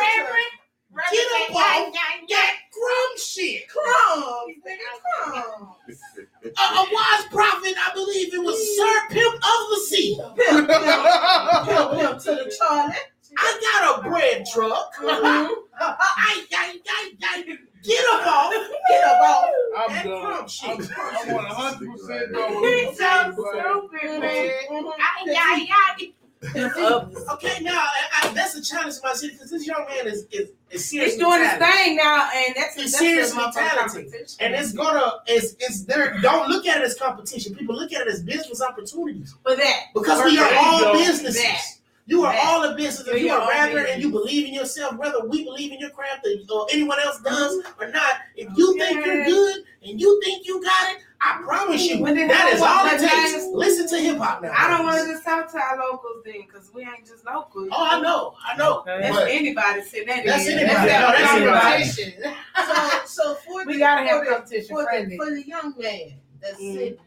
Get 1.11 1.27
up 1.49 1.55
off 1.55 1.93
that 2.29 2.55
crumb 2.71 3.17
shit. 3.17 3.63
Crumbs, 3.69 4.55
nigga, 4.65 5.23
crumbs. 5.23 6.01
A, 6.45 6.61
a 6.61 6.87
wise 6.93 7.25
prophet, 7.31 7.75
I 7.77 7.91
believe 7.93 8.33
it 8.33 8.39
was 8.43 8.77
Sir 8.77 9.07
Pimp 9.09 9.35
of 9.35 9.69
the 9.71 9.81
Sea. 9.89 10.19
Pimp, 10.37 10.67
pimp, 10.69 11.67
pimp, 11.67 11.91
pimp 11.91 12.19
to 12.23 12.31
the 12.31 12.55
toilet. 12.59 12.95
I 13.37 13.59
got 13.61 13.99
a 14.05 14.09
bread 14.09 14.45
truck. 14.53 14.93
Mhm. 14.95 15.49
I, 15.79 15.95
I, 15.99 16.45
I, 16.53 16.79
I, 17.23 17.57
get 17.85 18.05
up 18.13 18.27
off. 18.27 18.53
Get 18.89 19.03
up 19.03 19.21
off. 19.21 19.49
I'm 19.77 19.89
that 19.91 20.05
done. 20.05 20.21
crumb 20.21 20.41
I'm, 20.41 20.47
shit. 20.47 20.91
I'm 20.97 21.33
100 21.33 21.91
percent 21.91 22.33
done 22.33 22.51
He's 22.51 22.87
with 22.87 22.97
so 22.97 23.33
stupid, 23.33 24.19
man. 24.21 24.51
Ay, 24.99 25.35
ay, 25.37 25.67
ay. 25.97 26.11
Okay, 26.53 27.63
now 27.63 27.73
I, 27.73 28.05
I, 28.23 28.33
that's 28.33 28.55
a 28.55 28.61
challenge 28.63 28.95
to 28.95 29.01
my 29.03 29.13
city 29.13 29.33
because 29.33 29.49
this 29.49 29.65
young 29.65 29.85
man 29.87 30.05
is 30.07 30.27
is, 30.31 30.49
is 30.69 30.89
serious. 30.89 31.13
He's 31.13 31.19
doing 31.21 31.39
his 31.39 31.51
thing 31.53 31.95
now, 31.95 32.29
and 32.35 32.55
that's 32.55 32.75
He's 32.75 32.91
that's 32.91 32.99
seriously 32.99 33.37
the 33.37 33.41
motherfucking 33.43 33.53
talented. 33.53 34.05
competition. 34.05 34.37
And 34.41 34.53
it's 34.55 34.71
gonna 34.73 35.11
it's 35.27 35.55
it's 35.59 35.83
there. 35.85 36.19
Don't 36.21 36.49
look 36.49 36.65
at 36.67 36.77
it 36.77 36.83
as 36.83 36.95
competition. 36.99 37.55
People 37.55 37.75
look 37.75 37.93
at 37.93 38.01
it 38.01 38.07
as 38.13 38.21
business 38.21 38.61
opportunities 38.61 39.33
for 39.43 39.55
that 39.55 39.79
because 39.93 40.23
we 40.25 40.37
are 40.37 40.53
all 40.55 40.79
go. 40.79 40.93
businesses. 40.93 41.41
That. 41.41 41.61
You 42.07 42.23
are 42.23 42.35
all 42.45 42.63
a 42.63 42.75
business. 42.75 43.07
If 43.07 43.19
you 43.19 43.27
you're 43.27 43.35
are 43.35 43.41
all 43.41 43.49
rapper 43.49 43.79
and 43.79 43.99
you 44.01 44.11
believe 44.11 44.47
in 44.47 44.53
yourself, 44.53 44.95
whether 44.97 45.25
we 45.27 45.43
believe 45.43 45.71
in 45.71 45.79
your 45.79 45.89
craft 45.89 46.25
or, 46.27 46.55
or 46.55 46.67
anyone 46.71 46.99
else 47.03 47.19
does 47.21 47.63
or 47.79 47.87
not, 47.89 48.17
if 48.35 48.47
you 48.55 48.77
think 48.77 49.03
you're 49.03 49.25
good 49.25 49.63
and 49.83 49.99
you 49.99 50.21
think 50.23 50.45
you 50.45 50.61
got 50.63 50.91
it, 50.95 50.97
I 51.19 51.41
promise 51.43 51.83
you 51.83 51.97
that 52.05 52.11
is 52.11 52.15
did 52.17 52.29
that 52.29 52.45
I 52.45 52.55
is 52.55 52.61
want 52.61 52.77
all 52.77 52.85
it 52.93 53.01
my 53.01 53.31
takes. 53.31 53.47
Listen 53.53 53.87
to 53.97 54.03
hip 54.03 54.17
hop 54.19 54.43
now. 54.43 54.51
I 54.55 54.67
don't 54.69 54.85
want 54.85 54.99
to 55.03 55.11
just 55.13 55.23
talk 55.25 55.51
to 55.53 55.57
our 55.57 55.79
locals 55.79 56.21
then, 56.23 56.41
because 56.45 56.69
we 56.75 56.83
ain't 56.83 57.07
just 57.07 57.25
local. 57.25 57.67
Oh, 57.71 57.87
I 57.89 57.99
know, 57.99 58.35
I 58.47 58.55
know. 58.55 58.83
That's 58.85 59.15
But 59.15 59.27
anybody 59.29 59.81
sitting 59.81 60.07
there. 60.07 60.23
That's 60.27 60.47
anybody. 60.47 60.67
That's 60.87 61.01
No, 61.01 61.11
that's 61.11 61.97
everybody. 61.97 62.13
anybody. 62.21 62.37
So, 63.05 63.33
so 63.33 63.35
for 63.35 63.65
We 63.65 63.73
the, 63.73 63.79
gotta 63.79 64.07
have 64.07 64.23
the- 64.25 64.31
competition 64.31 64.75
for 64.75 64.83
the, 64.83 65.17
for 65.17 65.31
the 65.31 65.47
young 65.47 65.73
man 65.79 66.13
that's 66.41 66.59
Mm. 66.61 66.73
sitting 66.73 66.97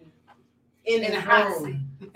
in, 0.87 1.05
In 1.05 1.11
the 1.13 1.19
a 1.19 1.21
hot 1.21 1.47
room. 1.61 1.87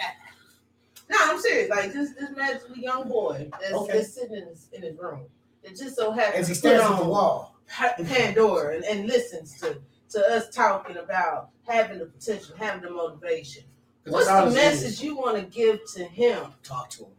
No, 1.12 1.18
I'm 1.20 1.40
serious. 1.40 1.68
Like 1.68 1.92
this, 1.92 2.10
this 2.14 2.30
magically 2.34 2.82
young 2.82 3.08
boy 3.08 3.50
that's, 3.60 3.72
Okay. 3.74 3.92
that's 3.98 4.14
sitting 4.14 4.36
in 4.36 4.46
his, 4.48 4.68
in 4.72 4.82
his 4.82 4.96
room. 4.98 5.26
That 5.62 5.76
just 5.76 5.94
so 5.96 6.10
happens 6.10 6.48
as 6.48 6.48
he 6.48 6.54
to 6.54 6.60
put 6.60 6.80
stares 6.80 6.90
at 6.90 6.98
the 6.98 7.04
wall. 7.08 7.54
Pa- 7.68 7.94
mm-hmm. 7.98 8.04
Pandora 8.12 8.76
and, 8.76 8.84
and 8.84 9.06
listens 9.06 9.60
to 9.60 9.78
to 10.10 10.20
us 10.30 10.48
talking 10.50 10.96
about 10.98 11.50
having 11.66 11.98
the 11.98 12.06
potential, 12.06 12.54
having 12.58 12.82
the 12.82 12.90
motivation. 12.90 13.64
What's 14.06 14.26
the 14.26 14.50
message 14.50 15.00
you 15.02 15.16
want 15.16 15.36
to 15.38 15.42
give 15.44 15.80
to 15.94 16.04
him 16.04 16.52
Talk 16.62 16.90
to 16.90 17.04
him. 17.04 17.10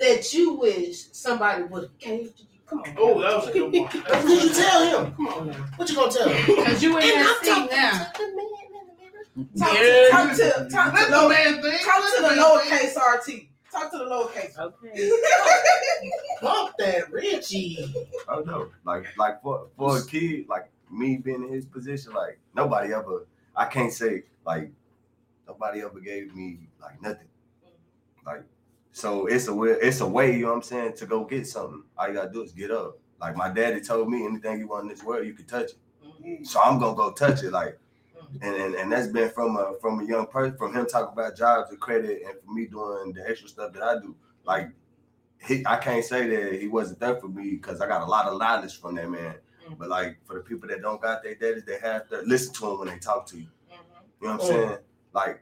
that 0.00 0.32
you 0.32 0.54
wish 0.54 1.04
somebody 1.12 1.64
would 1.64 1.82
have 1.84 1.98
gave 1.98 2.34
to 2.36 2.42
you? 2.42 2.58
Come 2.66 2.80
on. 2.80 2.94
Oh, 2.98 3.20
that 3.20 3.36
was 3.36 3.48
a 3.48 3.52
good 3.52 3.72
one. 3.72 3.82
What 3.92 4.26
did 4.26 4.42
you 4.44 4.54
tell 4.54 5.04
him? 5.04 5.14
Come 5.14 5.28
on 5.28 5.46
now. 5.48 5.66
What 5.76 5.88
you 5.88 5.94
gonna 5.96 6.10
tell 6.12 6.28
him? 6.28 6.46
Because 6.46 6.82
you 6.82 6.96
in 6.96 7.02
And 7.02 7.12
that 7.12 7.38
I'm 7.42 7.48
talking 7.48 7.76
now. 7.76 8.04
to 8.04 8.18
the 8.18 8.26
man 8.26 8.28
in 8.28 8.34
the 8.34 8.42
mirror. 8.42 8.67
Talk, 9.58 9.74
Yeah. 9.74 10.08
talk 10.10 10.36
to 10.36 10.68
talk 10.70 10.92
Let 10.94 11.04
to 11.06 11.10
the 11.12 11.16
low, 11.16 11.28
man 11.28 11.62
think. 11.62 11.80
talk 11.84 12.02
to 12.04 12.22
the 12.22 12.28
Let 12.28 12.36
man 12.36 12.80
think. 12.80 12.94
lowercase 12.96 13.28
RT. 13.28 13.48
Talk 13.70 13.92
to 13.92 13.98
the 13.98 14.04
lowercase. 14.04 14.58
Okay. 14.58 15.10
Pump 16.40 16.74
that 16.78 17.10
Richie. 17.12 17.78
Oh, 18.28 18.40
I 18.40 18.44
know. 18.44 18.70
Like 18.84 19.06
like 19.16 19.42
for 19.42 19.68
for 19.76 19.98
a 19.98 20.04
kid, 20.06 20.48
like 20.48 20.70
me 20.90 21.18
being 21.18 21.44
in 21.44 21.52
his 21.52 21.66
position, 21.66 22.12
like 22.14 22.38
nobody 22.54 22.92
ever 22.92 23.26
I 23.54 23.66
can't 23.66 23.92
say 23.92 24.24
like 24.46 24.70
nobody 25.46 25.82
ever 25.82 26.00
gave 26.00 26.34
me 26.34 26.58
like 26.80 27.00
nothing. 27.02 27.28
Like 28.26 28.42
so 28.92 29.26
it's 29.26 29.46
a 29.48 29.54
way 29.54 29.70
it's 29.70 30.00
a 30.00 30.06
way, 30.08 30.34
you 30.36 30.42
know 30.42 30.48
what 30.48 30.56
I'm 30.56 30.62
saying, 30.62 30.94
to 30.94 31.06
go 31.06 31.24
get 31.24 31.46
something. 31.46 31.82
All 31.96 32.08
you 32.08 32.14
gotta 32.14 32.32
do 32.32 32.42
is 32.42 32.52
get 32.52 32.70
up. 32.70 32.98
Like 33.20 33.36
my 33.36 33.50
daddy 33.50 33.80
told 33.80 34.08
me 34.10 34.24
anything 34.24 34.58
you 34.60 34.68
want 34.68 34.84
in 34.84 34.88
this 34.88 35.02
world, 35.04 35.26
you 35.26 35.34
can 35.34 35.46
touch 35.46 35.70
it. 35.70 35.78
Mm-hmm. 36.04 36.44
So 36.44 36.60
I'm 36.60 36.78
gonna 36.78 36.96
go 36.96 37.12
touch 37.12 37.42
it. 37.42 37.50
Like 37.52 37.78
and, 38.42 38.54
and, 38.54 38.74
and 38.74 38.92
that's 38.92 39.08
been 39.08 39.30
from 39.30 39.56
a 39.56 39.74
from 39.80 40.00
a 40.00 40.04
young 40.04 40.26
person, 40.26 40.56
from 40.56 40.74
him 40.74 40.86
talking 40.86 41.12
about 41.12 41.36
jobs 41.36 41.70
and 41.70 41.80
credit 41.80 42.22
and 42.26 42.34
for 42.44 42.52
me 42.52 42.66
doing 42.66 43.12
the 43.12 43.28
extra 43.28 43.48
stuff 43.48 43.72
that 43.72 43.82
I 43.82 43.94
do. 44.00 44.14
Like 44.44 44.70
he 45.46 45.64
I 45.66 45.76
can't 45.76 46.04
say 46.04 46.28
that 46.28 46.60
he 46.60 46.68
wasn't 46.68 47.00
there 47.00 47.16
for 47.16 47.28
me 47.28 47.52
because 47.52 47.80
I 47.80 47.86
got 47.86 48.02
a 48.02 48.06
lot 48.06 48.26
of 48.26 48.38
knowledge 48.38 48.80
from 48.80 48.94
that 48.96 49.10
man. 49.10 49.34
Mm-hmm. 49.64 49.74
But 49.78 49.88
like 49.88 50.18
for 50.24 50.34
the 50.34 50.40
people 50.40 50.68
that 50.68 50.82
don't 50.82 51.00
got 51.00 51.22
their 51.22 51.34
daddies, 51.34 51.64
they 51.64 51.78
have 51.80 52.08
to 52.08 52.22
listen 52.22 52.54
to 52.54 52.70
him 52.70 52.78
when 52.80 52.88
they 52.88 52.98
talk 52.98 53.26
to 53.28 53.38
you. 53.38 53.46
Mm-hmm. 53.46 54.22
You 54.22 54.28
know 54.28 54.34
what 54.34 54.42
I'm 54.42 54.46
saying? 54.46 54.78
Like 55.12 55.40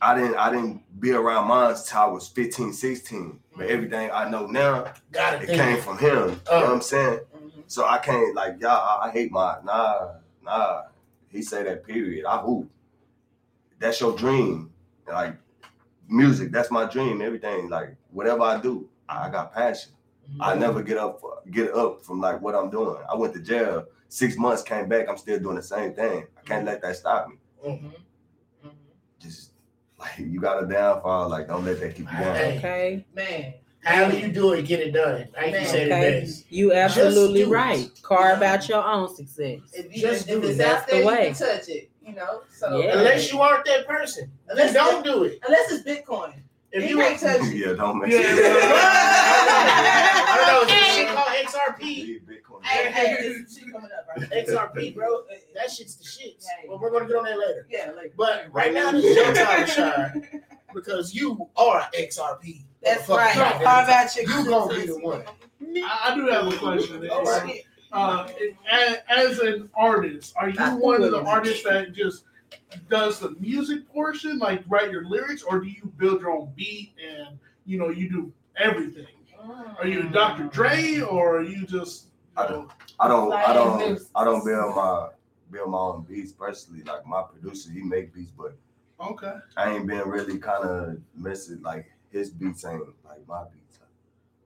I 0.00 0.14
didn't 0.14 0.36
I 0.36 0.50
didn't 0.50 1.00
be 1.00 1.12
around 1.12 1.48
mine 1.48 1.74
till 1.86 1.98
I 1.98 2.06
was 2.06 2.28
15, 2.28 2.72
16. 2.72 3.38
But 3.54 3.64
mm-hmm. 3.64 3.72
everything 3.72 4.10
I 4.12 4.28
know 4.28 4.46
now, 4.46 4.92
Got 5.10 5.42
it 5.42 5.50
it. 5.50 5.56
came 5.56 5.78
from 5.78 5.98
him. 5.98 6.08
You 6.08 6.26
know 6.26 6.36
what 6.44 6.64
I'm 6.64 6.78
uh. 6.78 6.80
saying? 6.80 7.20
Mm-hmm. 7.36 7.60
So 7.66 7.86
I 7.86 7.98
can't 7.98 8.34
like 8.34 8.60
y'all. 8.60 9.00
I 9.02 9.10
hate 9.10 9.30
my 9.30 9.56
nah 9.64 10.14
nah. 10.42 10.82
He 11.32 11.42
say 11.42 11.62
that 11.64 11.84
period. 11.84 12.26
I 12.26 12.38
hoop. 12.38 12.70
That's 13.78 14.00
your 14.00 14.16
dream. 14.16 14.70
Like 15.08 15.36
music, 16.08 16.52
that's 16.52 16.70
my 16.70 16.84
dream. 16.84 17.22
Everything 17.22 17.68
like 17.68 17.96
whatever 18.10 18.42
I 18.42 18.60
do, 18.60 18.88
I 19.08 19.28
got 19.30 19.52
passion. 19.52 19.92
I 20.40 20.54
never 20.54 20.82
get 20.82 20.98
up 20.98 21.20
for, 21.20 21.38
get 21.50 21.74
up 21.74 22.04
from 22.04 22.20
like 22.20 22.40
what 22.40 22.54
I'm 22.54 22.70
doing. 22.70 23.02
I 23.10 23.14
went 23.16 23.34
to 23.34 23.40
jail 23.40 23.86
six 24.08 24.36
months, 24.36 24.62
came 24.62 24.88
back. 24.88 25.08
I'm 25.08 25.18
still 25.18 25.38
doing 25.38 25.56
the 25.56 25.62
same 25.62 25.94
thing. 25.94 26.26
I 26.38 26.40
can't 26.42 26.64
let 26.64 26.80
that 26.82 26.96
stop 26.96 27.28
me. 27.28 27.36
Mm-hmm. 27.66 28.68
Just 29.20 29.52
like 29.98 30.18
you 30.18 30.40
got 30.40 30.62
a 30.62 30.66
downfall, 30.66 31.28
like 31.28 31.48
don't 31.48 31.64
let 31.64 31.80
that 31.80 31.94
keep 31.96 32.10
you 32.10 32.18
going. 32.18 32.34
Hey. 32.34 32.58
Okay. 32.58 33.06
Man. 33.14 33.54
However 33.84 34.16
you 34.16 34.28
do 34.30 34.52
it, 34.52 34.62
get 34.66 34.78
it 34.80 34.92
done. 34.92 35.26
I 35.36 35.50
think 35.50 35.62
you 35.64 35.66
said 35.68 35.88
it 35.88 35.92
Okay. 35.92 36.20
best. 36.20 36.44
You 36.50 36.72
absolutely 36.72 37.40
Just 37.40 37.50
do 37.50 37.54
it. 37.54 37.56
right. 37.56 37.90
Carve 38.02 38.42
out 38.42 38.68
your 38.68 38.84
own 38.84 39.14
success. 39.14 39.58
If, 39.72 39.94
you, 39.96 40.02
Just 40.02 40.28
if 40.28 40.40
do 40.40 40.48
it. 40.48 40.52
out 40.52 40.58
That's 40.58 40.86
the 40.86 40.92
there, 40.92 41.00
you 41.02 41.06
way. 41.08 41.24
can 41.26 41.34
touch 41.34 41.68
it. 41.68 41.90
You 42.06 42.14
know. 42.14 42.42
So 42.56 42.80
Yeah. 42.80 42.98
Unless 42.98 43.32
you 43.32 43.40
aren't 43.40 43.64
that 43.66 43.86
person, 43.88 44.30
Unless 44.48 44.72
don't 44.74 45.04
do 45.04 45.24
it. 45.24 45.38
unless 45.46 45.72
it's 45.72 45.84
Bitcoin. 45.88 46.34
If 46.70 46.84
you 46.88 46.96
you 46.96 47.02
can't 47.02 47.20
touch 47.20 47.40
it. 47.42 47.56
yeah, 47.56 47.72
don't 47.74 47.98
mess 48.00 48.10
Yeah, 48.12 48.20
it 48.22 48.72
I 49.44 50.36
don't 50.36 50.68
know, 50.68 50.74
is 50.74 50.80
this 50.80 50.94
shit 50.94 51.08
called 51.08 51.76
XRP? 51.76 52.20
Bitcoin. 52.24 52.64
Hey, 52.64 52.90
hey, 52.92 53.16
there's 53.20 53.54
shit 53.58 53.70
coming 53.72 53.90
up, 53.98 54.06
right? 54.16 54.46
XRP, 54.46 54.94
bro. 54.94 55.22
That 55.54 55.70
shit's 55.70 55.96
the 55.96 56.04
shit. 56.04 56.42
Hey. 56.60 56.68
But 56.68 56.80
we're 56.80 56.90
gonna 56.90 57.06
get 57.06 57.16
on 57.16 57.24
that 57.24 57.38
later. 57.38 57.66
Yeah, 57.70 57.90
like 57.96 58.14
But 58.16 58.46
right 58.52 58.72
now, 58.72 58.90
this 58.92 59.04
is 59.04 59.16
your 59.16 59.34
time 59.34 59.66
to 59.66 59.70
shine 59.70 60.42
because 60.74 61.14
you 61.14 61.48
are 61.56 61.88
XRP. 61.98 62.62
That's 62.82 63.06
Motherfucker. 63.06 63.16
right. 63.16 63.34
Goddamn. 63.36 63.62
Carve 63.62 63.88
out 63.88 64.16
your 64.16 64.24
You 64.24 64.44
gonna 64.44 64.74
be 64.74 64.86
the 64.86 64.98
one. 64.98 65.22
I, 65.84 66.10
I 66.10 66.14
do 66.14 66.26
have 66.26 66.52
a 66.52 66.56
question. 66.56 67.00
Right. 67.02 67.62
uh, 67.92 68.28
as, 68.70 68.98
as 69.08 69.38
an 69.38 69.68
artist, 69.74 70.34
are 70.36 70.50
you 70.50 70.58
I 70.58 70.74
one 70.74 71.02
of 71.02 71.10
the 71.10 71.22
artists 71.22 71.64
that 71.64 71.92
just 71.92 72.24
does 72.88 73.20
the 73.20 73.30
music 73.38 73.88
portion, 73.88 74.38
like 74.38 74.62
write 74.68 74.90
your 74.90 75.04
lyrics, 75.04 75.42
or 75.42 75.60
do 75.60 75.68
you 75.68 75.92
build 75.96 76.20
your 76.20 76.30
own 76.30 76.52
beat 76.56 76.94
and 77.02 77.38
you 77.64 77.78
know 77.78 77.90
you 77.90 78.08
do 78.10 78.32
everything? 78.56 79.06
Are 79.78 79.86
you 79.86 80.04
Dr. 80.04 80.44
Dre, 80.44 81.00
or 81.00 81.38
are 81.38 81.42
you 81.42 81.66
just? 81.66 82.06
You 82.36 82.44
I 82.44 82.48
know, 82.48 82.68
I 83.00 83.08
don't 83.08 83.32
I 83.32 83.52
don't 83.52 84.00
I 84.14 84.24
don't 84.24 84.44
build 84.44 84.76
my 84.76 85.08
build 85.50 85.70
my 85.70 85.78
own 85.78 86.06
beats 86.08 86.32
personally. 86.32 86.82
Like 86.82 87.06
my 87.06 87.22
producer, 87.22 87.70
he 87.70 87.82
make 87.82 88.14
beats, 88.14 88.32
but 88.36 88.56
okay. 89.00 89.34
I 89.56 89.74
ain't 89.74 89.86
been 89.86 90.08
really 90.08 90.38
kind 90.38 90.64
of 90.64 90.98
messing 91.14 91.60
like 91.62 91.91
his 92.12 92.30
beats 92.30 92.64
ain't 92.64 92.82
like 93.04 93.26
my 93.26 93.44
beats. 93.52 93.62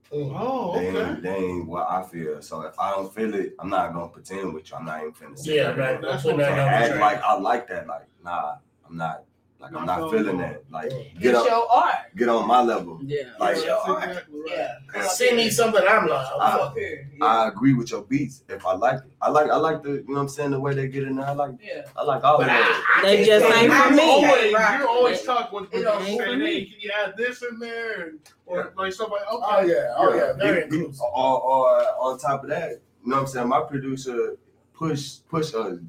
Oh, 0.09 0.31
oh, 0.35 0.79
They 0.79 0.87
okay. 0.87 1.09
ain't, 1.09 1.21
they 1.21 1.35
ain't 1.35 1.67
what 1.67 1.87
I 1.89 2.01
feel. 2.03 2.41
So 2.41 2.61
if 2.61 2.79
I 2.79 2.91
don't 2.91 3.13
feel 3.13 3.33
it, 3.35 3.55
I'm 3.59 3.69
not 3.69 3.93
gonna 3.93 4.07
pretend 4.07 4.53
with 4.53 4.69
you. 4.69 4.77
I'm 4.77 4.85
not 4.85 5.01
even 5.01 5.13
finna 5.13 5.37
sit 5.37 5.55
Yeah, 5.55 5.63
there 5.73 5.75
right. 5.75 6.01
That's 6.01 6.23
what 6.23 6.35
what 6.37 6.43
that 6.45 6.57
act 6.57 6.99
like 7.01 7.21
I 7.21 7.37
like 7.37 7.67
that. 7.67 7.87
Like 7.87 8.07
nah, 8.23 8.55
I'm 8.87 8.95
not. 8.95 9.25
Like 9.59 9.73
I'm 9.73 9.85
Not 9.87 9.99
not 10.01 10.11
feeling 10.11 10.23
feeling 10.25 10.37
that. 10.37 10.63
Like 10.69 10.89
get 11.19 11.31
It's 11.31 11.37
up, 11.39 11.47
your 11.47 11.71
art. 11.71 11.95
get 12.15 12.29
on 12.29 12.47
my 12.47 12.61
level. 12.61 12.99
Yeah. 13.03 13.23
Like 13.39 13.55
It's 13.57 13.65
your 13.65 13.77
art. 13.77 14.07
exactly 14.09 14.39
right. 14.41 14.69
Yeah. 14.95 15.07
Send 15.07 15.37
me 15.37 15.49
something 15.49 15.81
I'm 15.87 16.07
like, 16.07 16.27
Come 16.29 16.41
up 16.41 16.77
here. 16.77 17.09
Yeah. 17.17 17.25
I 17.25 17.47
agree 17.47 17.73
with 17.73 17.89
your 17.89 18.03
beats 18.03 18.43
if 18.49 18.65
I 18.67 18.75
like 18.75 18.99
it. 18.99 19.11
I 19.19 19.29
like 19.31 19.49
I 19.49 19.55
like 19.57 19.81
the 19.81 19.93
you 19.93 20.05
know 20.09 20.13
what 20.13 20.19
I'm 20.21 20.29
saying 20.29 20.51
the 20.51 20.59
way 20.59 20.75
they 20.75 20.87
get 20.87 21.03
in 21.03 21.15
there. 21.15 21.25
I 21.25 21.31
like 21.31 21.55
yeah. 21.59 21.85
I 21.95 22.03
like 22.03 22.23
all 22.23 22.35
of 22.35 22.41
but 22.41 22.47
that. 22.47 22.83
I, 22.97 22.99
I 22.99 23.01
They 23.15 23.25
just 23.25 23.47
say 23.47 23.63
ain't 23.63 23.73
I 23.73 23.87
for 23.89 23.93
me. 23.95 24.01
always, 24.03 24.53
Right. 24.53 24.77
you're 24.79 24.87
always 24.87 25.21
talking 25.23 25.61
with 25.61 25.73
It 25.73 25.77
with 25.77 25.83
don't 25.85 26.03
saying, 26.05 26.39
me. 26.39 26.45
hey, 26.45 26.65
can 26.65 26.79
you 26.79 26.91
add 27.03 27.17
this 27.17 27.41
in 27.41 27.57
there, 27.57 28.01
and 28.09 28.19
or 28.45 28.73
like 28.77 28.93
stuff 28.93 29.09
like 29.09 29.21
okay. 29.33 29.45
Oh 29.49 29.61
yeah, 29.61 29.93
oh 29.97 30.13
yeah, 30.15 30.33
very 30.33 30.65
He- 30.69 30.69
he- 30.69 30.77
inclusive. 30.83 31.01
Or, 31.15 31.41
or 31.41 31.81
on 31.99 32.19
top 32.19 32.43
of 32.43 32.49
that, 32.51 32.73
you 33.03 33.09
know 33.09 33.15
what 33.15 33.21
I'm 33.23 33.27
saying? 33.27 33.47
My 33.47 33.61
producer 33.61 34.37
push 34.75 35.17
push 35.29 35.55
us. 35.55 35.79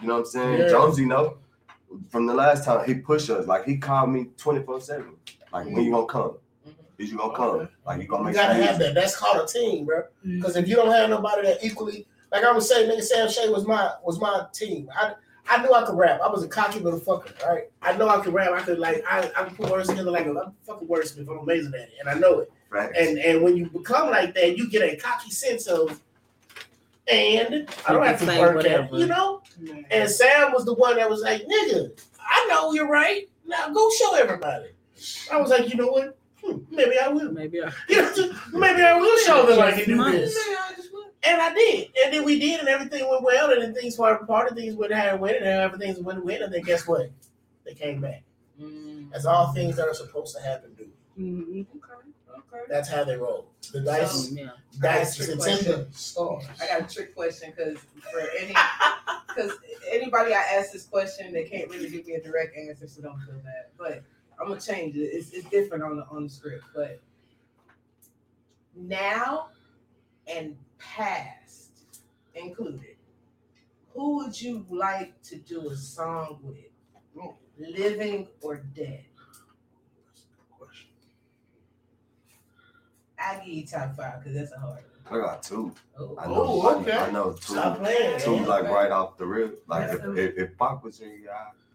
You 0.00 0.06
know 0.08 0.14
what 0.14 0.18
I'm 0.20 0.24
saying? 0.26 0.58
Yeah. 0.60 0.68
Jonesy 0.70 1.04
know 1.04 1.36
from 2.08 2.26
the 2.26 2.34
last 2.34 2.64
time 2.64 2.86
he 2.86 2.94
pushed 2.94 3.30
us. 3.30 3.46
Like 3.46 3.64
he 3.64 3.76
called 3.76 4.10
me 4.10 4.28
24 4.36 4.80
seven. 4.80 5.16
Like 5.52 5.66
when 5.66 5.84
you 5.84 5.90
gonna 5.90 6.06
come? 6.06 6.36
Is 6.98 7.10
you 7.10 7.18
gonna 7.18 7.34
come? 7.34 7.48
Okay. 7.50 7.72
Like 7.86 8.02
you 8.02 8.08
gonna 8.08 8.24
make 8.24 8.34
You 8.34 8.40
gotta 8.40 8.54
some 8.54 8.62
have 8.62 8.78
that. 8.78 8.94
That's 8.94 9.16
called 9.16 9.42
a 9.42 9.50
team, 9.50 9.86
bro. 9.86 10.02
Mm. 10.24 10.36
Because 10.36 10.56
if 10.56 10.68
you 10.68 10.76
don't 10.76 10.90
have 10.90 11.08
nobody 11.08 11.48
that 11.48 11.64
equally, 11.64 12.06
like 12.30 12.44
I 12.44 12.52
was 12.52 12.68
saying, 12.68 12.90
nigga 12.90 13.02
Sam 13.02 13.28
Shay 13.28 13.48
was 13.48 13.66
my 13.66 13.92
was 14.02 14.20
my 14.20 14.46
team. 14.52 14.88
I 14.94 15.14
I 15.48 15.62
knew 15.62 15.72
I 15.72 15.84
could 15.84 15.96
rap. 15.96 16.20
I 16.22 16.28
was 16.28 16.44
a 16.44 16.48
cocky 16.48 16.78
little 16.78 17.00
fucker, 17.00 17.32
right? 17.46 17.64
I 17.82 17.96
know 17.96 18.08
I 18.08 18.20
could 18.20 18.34
rap. 18.34 18.52
I 18.52 18.60
could 18.60 18.78
like 18.78 19.02
I, 19.10 19.30
I 19.36 19.44
could 19.44 19.56
put 19.56 19.70
words 19.70 19.88
together 19.88 20.10
like 20.10 20.26
a, 20.26 20.30
I'm 20.30 20.36
a 20.36 20.52
fucking 20.64 20.86
wordsmith. 20.86 21.28
I'm 21.28 21.38
amazing 21.38 21.74
at 21.74 21.80
it, 21.80 21.94
and 22.00 22.08
I 22.08 22.14
know 22.14 22.40
it. 22.40 22.52
Right. 22.68 22.94
And 22.94 23.18
and 23.18 23.42
when 23.42 23.56
you 23.56 23.68
become 23.68 24.10
like 24.10 24.34
that, 24.34 24.56
you 24.56 24.70
get 24.70 24.82
a 24.82 24.96
cocky 24.96 25.30
sense 25.30 25.66
of, 25.66 26.00
and 27.10 27.68
I 27.86 27.92
don't 27.92 28.04
have 28.06 28.20
to 28.20 28.26
work 28.38 28.56
whatever. 28.56 28.82
at, 28.84 28.92
you 28.94 29.06
know. 29.06 29.42
And 29.90 30.08
Sam 30.08 30.52
was 30.52 30.64
the 30.64 30.74
one 30.74 30.96
that 30.96 31.08
was 31.08 31.22
like, 31.22 31.42
nigga, 31.42 31.90
I 32.20 32.46
know 32.48 32.72
you're 32.72 32.88
right. 32.88 33.28
Now 33.46 33.68
go 33.70 33.90
show 33.90 34.14
everybody. 34.14 34.68
I 35.32 35.40
was 35.40 35.50
like, 35.50 35.68
you 35.68 35.76
know 35.76 35.88
what? 35.88 36.16
Hmm, 36.44 36.58
maybe 36.70 36.98
I 36.98 37.08
will. 37.08 37.32
Maybe 37.32 37.62
I, 37.62 37.70
You 37.88 38.02
know, 38.02 38.32
maybe 38.52 38.82
I 38.82 38.94
will 38.98 39.18
show 39.18 39.46
them 39.46 39.58
I 39.60 39.72
can 39.72 39.84
do 39.88 39.96
Just 40.12 40.34
this. 40.34 40.48
And 41.22 41.40
I 41.40 41.52
did. 41.52 41.88
And 42.02 42.14
then 42.14 42.24
we 42.24 42.38
did, 42.38 42.60
and 42.60 42.68
everything 42.68 43.06
went 43.10 43.22
well, 43.22 43.50
and 43.52 43.60
then 43.60 43.74
things 43.74 43.98
were 43.98 44.16
part 44.26 44.50
of 44.50 44.56
things 44.56 44.74
went 44.74 44.92
how 44.92 45.14
it 45.14 45.20
went, 45.20 45.36
and 45.36 45.46
everything 45.46 46.02
went 46.02 46.24
well, 46.24 46.42
and 46.42 46.52
then 46.52 46.62
guess 46.62 46.86
what? 46.86 47.10
They 47.66 47.74
came 47.74 48.00
back. 48.00 48.22
That's 49.12 49.26
all 49.26 49.52
things 49.52 49.76
that 49.76 49.86
are 49.88 49.94
supposed 49.94 50.34
to 50.36 50.42
happen, 50.42 50.72
dude. 50.74 50.90
Mhm. 51.18 51.66
Okay. 52.70 52.76
Okay. 52.76 52.80
That's 52.80 52.88
how 52.88 53.04
they 53.04 53.16
roll. 53.16 53.46
The 53.72 53.80
dice, 53.80 54.32
yeah. 54.32 54.50
dice 54.80 55.16
Trick 55.16 55.28
is 55.28 55.34
in 55.34 55.38
question. 55.38 55.86
I 56.60 56.66
got 56.66 56.90
a 56.90 56.94
trick 56.94 57.14
question 57.14 57.52
because 57.56 57.78
for 58.12 58.20
any 58.38 58.54
because 59.28 59.52
anybody 59.90 60.34
I 60.34 60.42
ask 60.56 60.72
this 60.72 60.86
question, 60.86 61.32
they 61.32 61.44
can't 61.44 61.68
really 61.70 61.90
give 61.90 62.06
me 62.06 62.14
a 62.14 62.22
direct 62.22 62.56
answer, 62.56 62.86
so 62.88 63.02
don't 63.02 63.20
feel 63.20 63.34
bad. 63.36 63.66
But 63.76 64.02
I'm 64.40 64.48
gonna 64.48 64.60
change 64.60 64.96
it. 64.96 65.00
It's, 65.00 65.30
it's 65.32 65.48
different 65.50 65.84
on 65.84 65.96
the 65.96 66.06
on 66.10 66.24
the 66.24 66.30
script, 66.30 66.64
but 66.74 67.00
now 68.76 69.48
and 70.26 70.56
past 70.78 71.70
included, 72.34 72.96
who 73.94 74.16
would 74.18 74.40
you 74.40 74.64
like 74.70 75.20
to 75.22 75.36
do 75.36 75.70
a 75.70 75.76
song 75.76 76.38
with, 76.42 76.56
living 77.58 78.28
or 78.40 78.58
dead? 78.58 79.04
I 83.20 83.36
give 83.36 83.48
you 83.48 83.66
top 83.66 83.96
five 83.96 84.20
because 84.22 84.34
that's 84.34 84.52
a 84.52 84.58
hard. 84.58 84.78
I 85.10 85.16
got 85.18 85.42
two. 85.42 85.72
one. 85.96 86.16
I 86.18 86.26
know. 86.26 86.34
Oh, 86.36 86.68
I- 86.68 86.80
okay. 86.80 86.92
I, 86.92 87.10
know 87.10 87.32
two. 87.32 87.52
Stop 87.54 87.78
playing. 87.78 88.20
Two 88.20 88.36
man. 88.36 88.46
like 88.46 88.64
right 88.64 88.90
off 88.90 89.16
the 89.18 89.26
rip. 89.26 89.62
Like 89.66 89.90
if, 89.90 90.04
if, 90.16 90.38
if 90.38 90.58
Pac 90.58 90.84
was 90.84 90.98
here, 90.98 91.10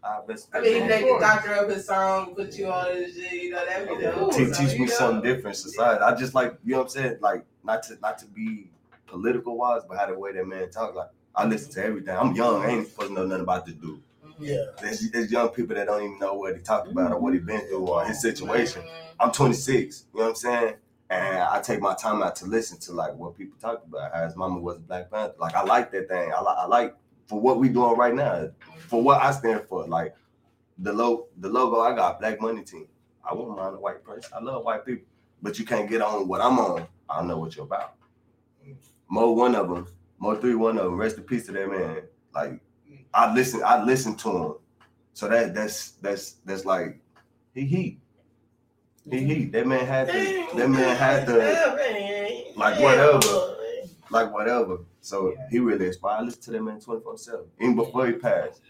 I 0.02 0.08
I 0.08 0.20
best. 0.26 0.48
I 0.54 0.60
mean, 0.60 0.82
Of 0.84 0.88
they 0.88 0.98
can 1.00 1.08
course. 1.08 1.22
doctor 1.22 1.54
up 1.54 1.68
his 1.68 1.86
song, 1.86 2.34
put 2.34 2.54
you 2.56 2.68
on 2.68 2.94
his 2.94 3.14
shit, 3.14 3.32
you 3.32 3.50
know, 3.50 3.64
that 3.66 3.88
be 3.88 3.96
the 3.96 4.30
Te- 4.32 4.52
teach 4.66 4.78
me 4.78 4.84
you 4.84 4.88
something 4.88 5.22
different 5.22 5.56
society. 5.56 6.02
I 6.02 6.14
just 6.14 6.34
like 6.34 6.56
you 6.64 6.72
know 6.72 6.78
what 6.78 6.84
I'm 6.84 6.88
saying. 6.90 7.16
Like 7.20 7.44
not 7.62 7.82
to 7.84 7.98
not 8.00 8.18
to 8.18 8.26
be 8.26 8.70
political 9.06 9.56
wise, 9.58 9.82
but 9.88 9.98
how 9.98 10.06
the 10.06 10.18
way 10.18 10.32
that 10.32 10.46
man 10.46 10.70
talk. 10.70 10.94
Like 10.94 11.10
I 11.34 11.44
listen 11.46 11.72
to 11.72 11.84
everything. 11.84 12.16
I'm 12.16 12.34
young. 12.34 12.62
I 12.62 12.68
ain't 12.70 12.88
supposed 12.88 13.08
to 13.08 13.14
know 13.14 13.26
nothing 13.26 13.42
about 13.42 13.66
this 13.66 13.74
dude. 13.74 14.00
Yeah. 14.38 14.64
There's, 14.80 15.10
there's 15.10 15.30
young 15.32 15.48
people 15.50 15.74
that 15.76 15.86
don't 15.86 16.02
even 16.02 16.18
know 16.18 16.34
what 16.34 16.54
he 16.56 16.62
talked 16.62 16.90
about 16.90 17.10
or 17.12 17.18
what 17.18 17.32
he 17.32 17.38
been 17.38 17.60
through 17.68 17.86
or 17.86 18.04
his 18.04 18.20
situation. 18.20 18.82
Mhm. 18.82 18.90
I'm 19.18 19.32
26. 19.32 20.04
You 20.12 20.18
know 20.20 20.24
what 20.24 20.30
I'm 20.30 20.36
saying? 20.36 20.74
And 21.08 21.38
I 21.38 21.60
take 21.60 21.80
my 21.80 21.94
time 21.94 22.22
out 22.22 22.34
to 22.36 22.46
listen 22.46 22.78
to 22.80 22.92
like 22.92 23.14
what 23.14 23.36
people 23.36 23.56
talk 23.60 23.84
about. 23.86 24.14
His 24.24 24.36
mama 24.36 24.58
was 24.58 24.76
a 24.76 24.80
Black 24.80 25.10
Panther. 25.10 25.34
Like 25.38 25.54
I 25.54 25.62
like 25.62 25.92
that 25.92 26.08
thing. 26.08 26.32
I 26.32 26.40
like 26.40 26.56
I 26.58 26.66
like 26.66 26.96
for 27.26 27.40
what 27.40 27.58
we 27.58 27.68
doing 27.68 27.96
right 27.96 28.14
now. 28.14 28.50
For 28.88 29.02
what 29.02 29.22
I 29.22 29.30
stand 29.30 29.62
for. 29.68 29.86
Like 29.86 30.14
the 30.78 30.92
logo, 30.92 31.26
the 31.38 31.48
logo 31.48 31.80
I 31.80 31.94
got, 31.94 32.20
Black 32.20 32.40
Money 32.40 32.62
Team. 32.62 32.86
I 33.28 33.34
won't 33.34 33.56
mind 33.56 33.76
a 33.76 33.80
white 33.80 34.04
person. 34.04 34.32
I 34.36 34.40
love 34.40 34.64
white 34.64 34.84
people, 34.84 35.06
but 35.42 35.58
you 35.58 35.64
can't 35.64 35.88
get 35.88 36.00
on 36.02 36.28
what 36.28 36.40
I'm 36.40 36.58
on. 36.58 36.86
I 37.08 37.22
know 37.22 37.38
what 37.38 37.56
you're 37.56 37.64
about. 37.64 37.94
Mo, 39.08 39.30
one 39.30 39.54
of 39.54 39.68
them. 39.68 39.86
Mo 40.18 40.34
three, 40.36 40.54
one 40.54 40.78
of 40.78 40.84
them. 40.84 40.96
Rest 40.96 41.18
in 41.18 41.24
peace 41.24 41.46
to 41.46 41.52
that 41.52 41.70
man. 41.70 42.02
Like 42.34 42.60
I 43.14 43.32
listen, 43.32 43.62
I 43.64 43.82
listen 43.82 44.16
to 44.16 44.30
him. 44.30 44.54
So 45.12 45.28
that 45.28 45.54
that's 45.54 45.92
that's 45.92 46.32
that's 46.44 46.64
like 46.64 47.00
he 47.54 47.64
he 47.64 47.98
he 49.10 49.24
he. 49.24 49.44
That 49.46 49.66
man 49.66 49.86
had 49.86 50.08
to. 50.08 50.46
That 50.56 50.68
man 50.70 50.96
had 50.96 51.26
to 51.26 52.52
like 52.56 52.80
whatever, 52.80 53.56
like 54.10 54.32
whatever. 54.32 54.78
So 55.00 55.34
he 55.50 55.58
really 55.60 55.86
inspired. 55.86 56.18
I 56.18 56.22
listen 56.22 56.42
to 56.42 56.50
that 56.52 56.62
man 56.62 56.80
twenty 56.80 57.02
four 57.02 57.16
seven, 57.16 57.44
even 57.60 57.76
before 57.76 58.06
he 58.08 58.14
passed. 58.14 58.60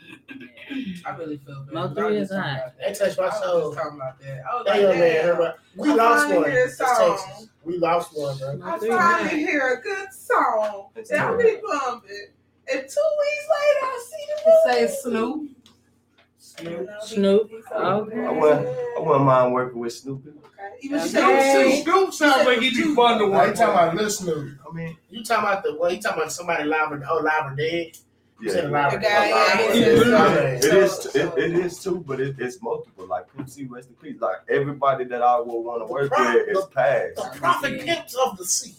I 1.07 1.17
really 1.17 1.39
feel 1.39 1.63
bad. 1.63 1.73
Mo 1.73 1.81
I 1.81 1.87
was 1.87 1.97
three 1.97 2.19
just 2.19 2.33
is 2.33 2.37
talking 2.37 2.53
hot. 2.53 2.75
That 2.79 2.99
touched 2.99 3.19
my 3.19 3.25
I 3.25 3.29
was 3.29 3.41
soul. 3.43 3.75
talking 3.75 3.97
about 3.97 4.21
that. 4.21 4.43
I 4.51 4.55
was 4.57 4.65
That 4.67 4.73
like, 4.73 4.81
young 4.83 4.99
man, 4.99 5.39
damn, 5.39 5.53
we 5.77 5.89
I 5.91 5.95
lost 5.95 6.29
one. 6.35 6.45
It's 6.51 6.77
song. 6.77 7.19
Texas. 7.19 7.49
We 7.65 7.79
lost 7.79 8.11
one, 8.17 8.37
bro. 8.39 8.61
I 8.63 8.79
three 8.79 8.89
finally 8.91 9.39
hear 9.39 9.73
a 9.75 9.81
good 9.81 10.13
song 10.13 10.89
It's 10.95 11.11
that 11.11 11.21
I'll 11.21 11.39
be 11.39 11.57
bumping. 11.67 12.29
And 12.73 12.81
two 12.81 12.83
weeks 12.83 13.47
later, 13.55 13.83
I 13.83 14.05
see 14.11 14.27
the 14.29 14.73
Say 14.73 14.81
movie. 14.83 14.93
Snoop. 15.01 15.56
Snoop. 17.03 17.51
I 17.75 17.93
Okay. 17.93 18.17
wouldn't, 18.17 18.67
I 18.97 19.01
wouldn't 19.01 19.25
mind 19.25 19.53
working 19.53 19.79
with 19.81 19.93
Snoopy. 19.93 20.31
Even 20.83 21.01
Okay. 21.01 21.09
Snoop, 21.09 21.85
Snoop 21.85 22.15
sounds 22.15 22.47
like 22.47 22.59
he'd 22.61 22.75
be 22.75 22.95
fun 22.95 23.19
to 23.19 23.27
Why 23.27 23.45
you 23.45 23.49
work 23.49 23.55
talking 23.57 23.75
with. 23.75 23.83
about 23.83 23.95
Lil 23.97 24.11
Snoop? 24.11 24.59
I 24.69 24.75
mean, 24.75 24.97
You 25.11 25.25
talking 25.25 25.45
about 25.45 25.63
the 25.63 25.77
well? 25.79 25.93
You 25.93 26.01
talking 26.01 26.19
about 26.21 26.33
somebody 26.33 26.65
live 26.65 26.93
or 26.93 27.03
oh 27.09 27.19
live 27.23 27.53
or 27.53 27.57
dead? 27.57 27.97
You 28.41 28.51
said 28.51 28.65
yeah. 28.65 28.71
live 28.71 28.93
or 28.93 28.97
The 28.97 29.03
guy, 29.03 29.29
yeah, 29.29 29.73
he 29.73 29.81
said 29.81 29.99
Okay. 30.09 30.57
It 30.57 30.65
is, 30.75 31.07
it, 31.17 31.39
it 31.39 31.53
is 31.55 31.83
too, 31.83 32.05
but 32.07 32.21
it, 32.21 32.37
it's 32.39 32.61
multiple. 32.63 33.07
Like 33.07 33.35
Pimp 33.35 33.49
C, 33.49 33.65
rest 33.65 33.89
in 33.89 33.95
peace. 33.97 34.21
Like 34.21 34.37
everybody 34.49 35.05
that 35.05 35.23
I 35.23 35.39
would 35.41 35.47
want 35.47 35.87
to 35.87 35.93
work 35.93 36.11
pro- 36.11 36.35
with 36.35 36.49
is 36.49 36.59
the- 36.61 36.67
past. 36.75 37.17
The 37.35 37.39
prophet 37.39 37.81
pimps 37.81 38.15
of 38.15 38.37
the 38.37 38.45
sea. 38.45 38.75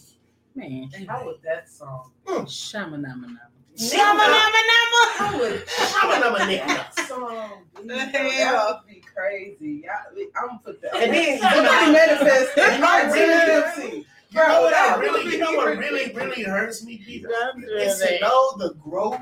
Man, 0.54 0.90
How 1.08 1.24
was 1.24 1.38
that 1.44 1.68
song? 1.68 2.10
Mm. 2.26 2.44
shamanama. 2.46 3.38
How 3.78 5.38
was 5.38 5.52
Shamanama 5.62 6.38
nigga. 6.48 6.66
that 6.66 7.06
song? 7.08 7.62
The 7.76 7.82
That 7.86 8.10
hell? 8.14 8.82
would 8.84 8.92
be 8.94 9.00
crazy. 9.00 9.84
Y'all- 9.84 10.26
I'm 10.50 10.58
put 10.58 10.80
that. 10.82 10.94
And 10.96 11.12
then- 11.12 11.38
somebody 11.38 11.92
manifest 11.92 12.56
You 12.56 12.62
know 12.64 12.80
what 12.80 13.12
really- 13.12 13.52
MC. 13.52 14.06
You 14.30 14.40
know 14.46 14.60
what 14.62 14.74
I 14.74 14.96
really, 14.98 15.32
you 15.32 15.38
know 15.38 15.52
what 15.52 15.78
really, 15.78 16.12
really 16.12 16.42
hurts 16.42 16.84
me, 16.84 16.98
Peter? 17.04 17.30
It's 17.56 17.98
to 18.00 18.20
know 18.20 18.56
the 18.58 18.74
growth 18.74 19.20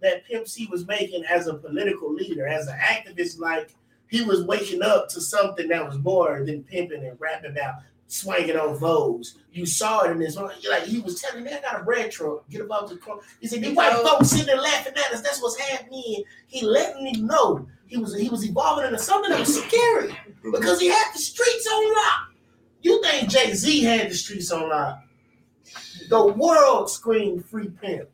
that 0.00 0.24
Pimp 0.26 0.48
C 0.48 0.66
was 0.70 0.86
making 0.86 1.24
as 1.24 1.48
a 1.48 1.54
political 1.54 2.14
leader, 2.14 2.46
as 2.46 2.66
an 2.66 2.78
activist. 2.78 3.38
Like 3.38 3.74
he 4.08 4.22
was 4.22 4.44
waking 4.44 4.80
up 4.82 5.08
to 5.10 5.20
something 5.20 5.68
that 5.68 5.84
was 5.86 5.98
more 5.98 6.44
than 6.46 6.62
pimping 6.64 7.04
and 7.04 7.20
rapping 7.20 7.50
about 7.50 7.80
swinging 8.08 8.56
on 8.56 8.76
Vogues. 8.78 9.36
You 9.52 9.66
saw 9.66 10.02
it 10.02 10.10
in 10.10 10.20
his 10.20 10.36
like 10.36 10.84
he 10.84 11.00
was 11.00 11.20
telling 11.20 11.44
me, 11.44 11.52
I 11.52 11.60
got 11.60 11.80
a 11.80 11.84
bread 11.84 12.10
truck, 12.10 12.48
get 12.48 12.60
above 12.60 12.88
the 12.88 12.96
car. 12.96 13.18
He 13.40 13.46
said, 13.46 13.62
these 13.62 13.76
white 13.76 13.92
folks 13.92 14.30
sitting 14.30 14.46
there 14.46 14.60
laughing 14.60 14.94
at 14.94 15.12
us, 15.12 15.20
that's 15.20 15.40
what's 15.40 15.58
happening. 15.58 16.24
He 16.46 16.64
letting 16.64 17.04
me 17.04 17.12
know 17.12 17.66
he 17.86 17.96
was 17.98 18.16
he 18.16 18.28
was 18.28 18.44
evolving 18.44 18.86
into 18.86 18.98
something 18.98 19.30
that 19.30 19.40
was 19.40 19.62
scary 19.62 20.18
because 20.42 20.80
he 20.80 20.88
had 20.88 21.12
the 21.14 21.18
streets 21.18 21.66
on 21.66 21.94
lock. 21.94 22.32
You 22.82 23.02
think 23.02 23.28
Jay-Z 23.28 23.82
had 23.82 24.10
the 24.10 24.14
streets 24.14 24.50
on 24.50 24.68
lock? 24.68 25.02
The 26.08 26.26
world 26.26 26.90
screamed 26.90 27.44
free 27.44 27.68
pimp. 27.68 28.08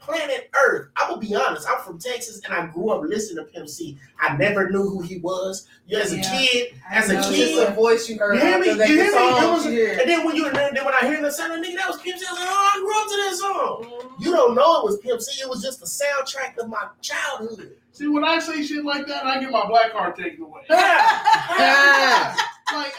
Yeah. 0.00 0.06
Planet 0.06 0.50
Earth. 0.54 0.88
I'm 0.96 1.08
gonna 1.10 1.20
be 1.20 1.34
honest. 1.34 1.68
I'm 1.68 1.80
from 1.82 1.98
Texas 1.98 2.40
and 2.44 2.54
I 2.54 2.66
grew 2.66 2.90
up 2.90 3.02
listening 3.02 3.44
to 3.44 3.50
Pimp 3.52 3.68
C. 3.68 3.98
I 4.20 4.34
never 4.36 4.70
knew 4.70 4.88
who 4.88 5.00
he 5.02 5.18
was. 5.18 5.66
You 5.86 5.98
as 5.98 6.12
a 6.12 6.16
Yeah. 6.16 6.22
kid, 6.38 6.74
I 6.90 6.94
as 6.96 7.10
a 7.10 7.14
know, 7.14 7.22
kid, 7.30 7.54
just 7.56 7.68
a 7.68 7.72
voice 7.74 8.08
you 8.08 8.16
heard 8.18 8.34
you 8.36 8.40
hear 8.40 8.58
me? 8.58 8.70
after 8.70 8.86
You 8.86 8.94
hear 9.02 9.12
me? 9.12 9.18
was- 9.50 9.64
you 9.66 9.70
hear. 9.72 9.98
and 10.00 10.08
then 10.08 10.24
when 10.24 10.36
you 10.36 10.44
then 10.50 10.74
when 10.84 10.94
I 10.94 11.00
hear 11.06 11.20
the 11.20 11.30
sound 11.30 11.52
of 11.52 11.58
nigga, 11.60 11.76
that 11.76 11.88
was 11.88 11.98
Pimp 12.00 12.18
C. 12.18 12.24
I 12.28 12.32
was 12.32 12.40
like, 12.40 12.48
oh, 12.50 12.70
I 12.74 12.78
grew 12.80 12.96
up 13.00 13.08
to 13.08 13.16
that 13.16 13.34
song. 13.36 13.84
Mm-hmm. 13.84 14.22
You 14.24 14.32
don't 14.32 14.54
know 14.54 14.78
it 14.80 14.84
was 14.84 14.96
Pimp 14.98 15.20
C. 15.20 15.40
It 15.42 15.48
was 15.48 15.62
just 15.62 15.80
the 15.80 15.86
soundtrack 15.86 16.56
of 16.58 16.68
my 16.68 16.86
childhood. 17.02 17.76
See, 17.92 18.06
when 18.06 18.24
I 18.24 18.38
say 18.38 18.62
shit 18.62 18.84
like 18.84 19.06
that, 19.08 19.26
I 19.26 19.40
get 19.40 19.50
my 19.50 19.66
black 19.66 19.90
card 19.92 20.14
taken 20.16 20.42
away. 20.44 20.60
like 20.70 20.80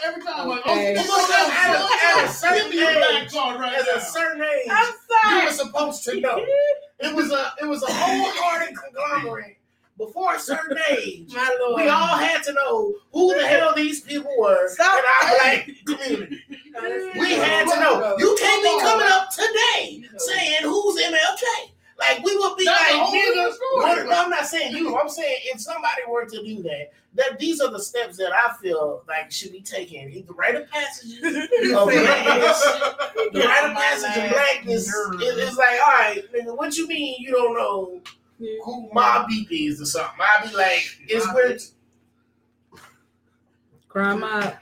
every 0.04 0.22
time, 0.22 0.48
like, 0.48 0.60
oh, 0.66 0.72
Okay. 0.72 0.92
you 0.92 0.98
It 1.00 1.06
know 1.06 1.16
was 1.16 1.30
at 1.30 1.48
a- 1.48 1.52
at 2.20 2.24
a 2.24 2.26
certain 2.28 2.70
Give 2.70 2.70
me 2.70 2.82
a 2.82 2.84
black 2.98 3.22
age, 3.24 3.32
right 3.34 3.74
At 3.78 3.86
now. 3.86 3.94
a 3.96 4.00
certain 4.00 4.42
age, 4.42 4.68
I'm 4.70 4.92
sorry. 5.08 5.38
you 5.38 5.44
were 5.46 5.50
supposed 5.52 6.04
to 6.04 6.20
know. 6.20 6.36
It 7.00 7.14
was 7.14 7.30
a 7.32 7.52
it 7.60 7.66
was 7.66 7.82
a 7.82 7.86
wholehearted 7.92 8.76
conglomerate. 8.76 9.56
Before 9.98 10.34
a 10.34 10.40
certain 10.40 10.78
age, 10.90 11.32
My 11.34 11.54
lord. 11.60 11.82
we 11.82 11.88
all 11.88 12.16
had 12.16 12.42
to 12.44 12.52
know 12.54 12.94
who 13.12 13.34
the 13.38 13.46
hell 13.46 13.72
these 13.76 14.00
people 14.00 14.32
were 14.38 14.68
Stop. 14.70 14.98
in 14.98 15.04
our 15.04 15.36
black 15.36 15.68
community. 15.86 16.40
We 17.20 17.32
had 17.34 17.66
to 17.68 17.78
know. 17.78 18.16
You 18.18 18.34
can't 18.40 18.62
be 18.62 18.80
coming 18.80 19.06
up 19.10 19.28
today 19.30 20.02
saying 20.16 20.62
who's 20.62 21.00
MLK. 21.00 21.72
Like 21.98 22.24
we 22.24 22.36
would 22.36 22.56
be 22.56 22.64
That's 22.64 22.90
like, 22.94 23.12
nigga, 23.12 23.52
other 23.84 24.04
no, 24.06 24.10
I'm 24.12 24.30
not 24.30 24.46
saying 24.46 24.74
you. 24.74 24.96
I'm 24.96 25.08
saying 25.10 25.36
if 25.44 25.60
somebody 25.60 26.02
were 26.08 26.24
to 26.24 26.42
do 26.42 26.62
that, 26.62 26.90
that 27.14 27.38
these 27.38 27.60
are 27.60 27.70
the 27.70 27.82
steps 27.82 28.16
that 28.16 28.32
I 28.32 28.54
feel 28.62 29.02
like 29.06 29.30
should 29.30 29.52
be 29.52 29.60
taken. 29.60 30.10
The 30.26 30.34
rite 30.34 30.54
of 30.54 30.70
passage 30.70 31.14
of 31.16 31.20
blackness, 31.22 32.62
the 33.32 33.40
rite 33.44 33.70
of 33.70 33.76
passage 33.76 34.24
of 34.24 34.30
blackness 34.30 34.88
is, 34.88 35.50
is 35.50 35.56
like, 35.56 35.80
all 35.86 35.92
right, 35.92 36.22
nigga, 36.32 36.56
what 36.56 36.76
you 36.76 36.88
mean 36.88 37.16
you 37.18 37.32
don't 37.32 37.54
know 37.54 38.00
who 38.64 38.88
my 38.92 39.24
Deep 39.28 39.48
is 39.50 39.80
or 39.80 39.86
something? 39.86 40.18
I'd 40.20 40.50
be 40.50 40.56
like, 40.56 40.84
it's 41.08 41.26
where 41.34 41.56
Crime 43.88 44.24
out. 44.24 44.54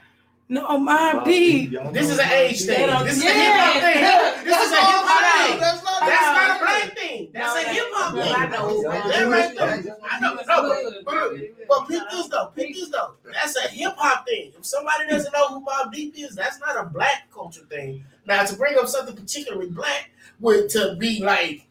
No, 0.51 0.77
my 0.79 1.21
deep. 1.23 1.71
this 1.93 2.09
is 2.09 2.19
an 2.19 2.27
age 2.29 2.65
thing. 2.65 2.85
This 3.05 3.17
is 3.19 3.23
a 3.23 3.31
hip 3.31 3.53
hop 3.55 3.73
thing. 3.81 4.43
This 4.43 4.65
is 4.65 4.71
a 4.73 4.75
hip 4.75 4.85
hop 5.07 5.47
thing. 5.47 5.59
That's 5.61 5.81
not 5.81 5.99
That's 6.01 6.21
not 6.35 6.57
a 6.57 6.59
black 6.59 6.97
thing. 6.97 7.29
That's 7.33 7.55
a 7.55 7.69
hip 7.69 7.85
hop 7.91 8.13
thing. 8.15 8.35
I 8.35 8.47
know. 8.47 8.83
That 8.83 9.27
right 9.29 9.55
there. 9.55 9.97
I 10.11 10.19
know, 10.19 10.33
no, 10.45 11.03
but, 11.05 11.05
but, 11.05 11.67
but 11.69 11.87
pick 11.87 12.03
this 12.11 12.27
though. 12.27 12.47
Pick 12.53 12.73
this 12.75 12.89
though. 12.89 13.13
That's 13.31 13.55
a 13.55 13.69
hip 13.69 13.93
hop 13.95 14.25
thing. 14.27 14.51
If 14.57 14.65
somebody 14.65 15.07
doesn't 15.07 15.31
know 15.31 15.47
who 15.47 15.65
Mobb 15.65 15.93
Deep 15.93 16.15
is, 16.17 16.35
that's 16.35 16.59
not 16.59 16.75
a 16.75 16.89
black 16.89 17.31
culture 17.33 17.63
thing. 17.69 18.03
Now 18.27 18.43
to 18.43 18.53
bring 18.57 18.77
up 18.77 18.89
something 18.89 19.15
particularly 19.15 19.69
black 19.69 20.11
would 20.41 20.67
to 20.71 20.97
be 20.99 21.23
like, 21.23 21.65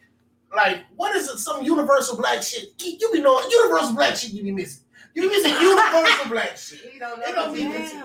like 0.57 0.79
what 0.97 1.15
is 1.15 1.29
it? 1.29 1.37
Some 1.37 1.63
universal 1.65 2.17
black 2.17 2.43
shit. 2.43 2.71
You 2.83 3.13
be 3.13 3.21
knowing 3.21 3.45
universal 3.51 3.93
black 3.95 4.17
shit. 4.17 4.33
You 4.33 4.43
be 4.43 4.53
missing. 4.53 4.85
You 5.13 5.21
be 5.25 5.29
missing 5.29 5.53
universal 5.61 6.31
black 6.31 6.57
shit. 6.57 6.95
You 6.95 6.99
don't 6.99 7.21
It 7.21 7.29
know. 7.29 7.45
don't 7.45 7.55
be 7.55 7.69
missing. 7.69 8.03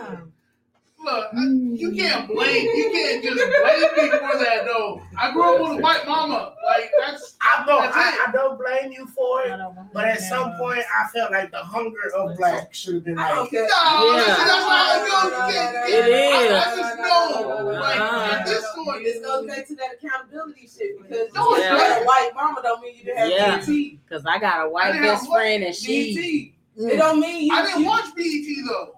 Look, 1.06 1.28
I- 1.34 1.44
you 1.76 1.92
can't 1.92 2.28
blame. 2.28 2.66
You 2.66 2.90
can't 2.92 3.24
just 3.24 3.36
blame 3.36 4.12
me 4.12 4.18
for 4.18 4.38
that 4.44 4.66
though. 4.66 5.02
I 5.18 5.32
grew 5.32 5.44
up 5.56 5.62
with 5.62 5.80
a 5.80 5.82
white 5.82 6.06
mama. 6.08 6.56
Like 6.66 6.90
that's. 7.06 7.36
I 7.42 7.64
know. 7.66 7.80
That's 7.80 7.96
I, 7.96 8.10
it. 8.10 8.30
I 8.30 8.32
don't 8.32 8.58
blame 8.58 8.92
you 8.92 9.06
for 9.08 9.44
it. 9.44 9.60
But 9.94 10.06
at 10.06 10.20
some 10.22 10.54
point, 10.58 10.80
I 10.80 11.08
felt 11.10 11.32
like 11.32 11.52
the 11.52 11.58
hunger 11.60 12.10
of 12.18 12.36
black 12.38 12.74
should 12.74 12.96
have 12.96 13.04
been 13.06 13.20
I 13.20 13.28
like. 13.30 13.36
don't 13.36 13.50
care. 13.52 13.62
No, 13.68 14.16
Yeah. 14.18 14.24
that's, 14.26 14.44
that's 14.44 14.66
why 14.66 14.82
I 14.90 15.08
know 15.08 15.48
you 15.48 15.54
can't. 15.54 15.90
It 15.90 16.08
is. 16.08 16.52
I, 16.52 16.72
I 16.72 16.76
just 16.76 16.98
know. 16.98 17.66
Like 17.66 18.00
Uh-huh. 18.02 18.36
at 18.40 18.46
this 18.48 18.66
point, 18.76 19.04
This 19.04 19.20
goes 19.24 19.46
back 19.48 19.68
to 19.68 19.76
that 19.76 19.90
accountability 20.02 20.68
shit 20.76 21.02
because 21.02 21.34
No, 21.36 21.50
you 21.50 21.56
it's 21.58 21.68
got 21.70 21.78
not. 21.90 22.02
a 22.02 22.06
white 22.06 22.32
mama 22.36 22.62
don't 22.64 22.82
mean 22.82 22.96
you 22.98 23.04
didn't 23.04 23.18
have 23.20 23.30
Yeah. 23.30 23.58
BT. 23.60 24.00
Cause 24.10 24.26
I 24.26 24.40
got 24.40 24.66
a 24.66 24.70
white 24.70 24.94
best 24.94 25.30
friend 25.30 25.64
and 25.64 25.76
she. 25.76 26.16
BT. 26.16 26.56
It 26.78 26.98
don't 26.98 27.20
mean 27.20 27.46
you. 27.48 27.54
I 27.54 27.64
didn't 27.66 27.82
you- 27.82 27.88
watch 27.88 28.06
BET 28.16 28.66
though. 28.68 28.96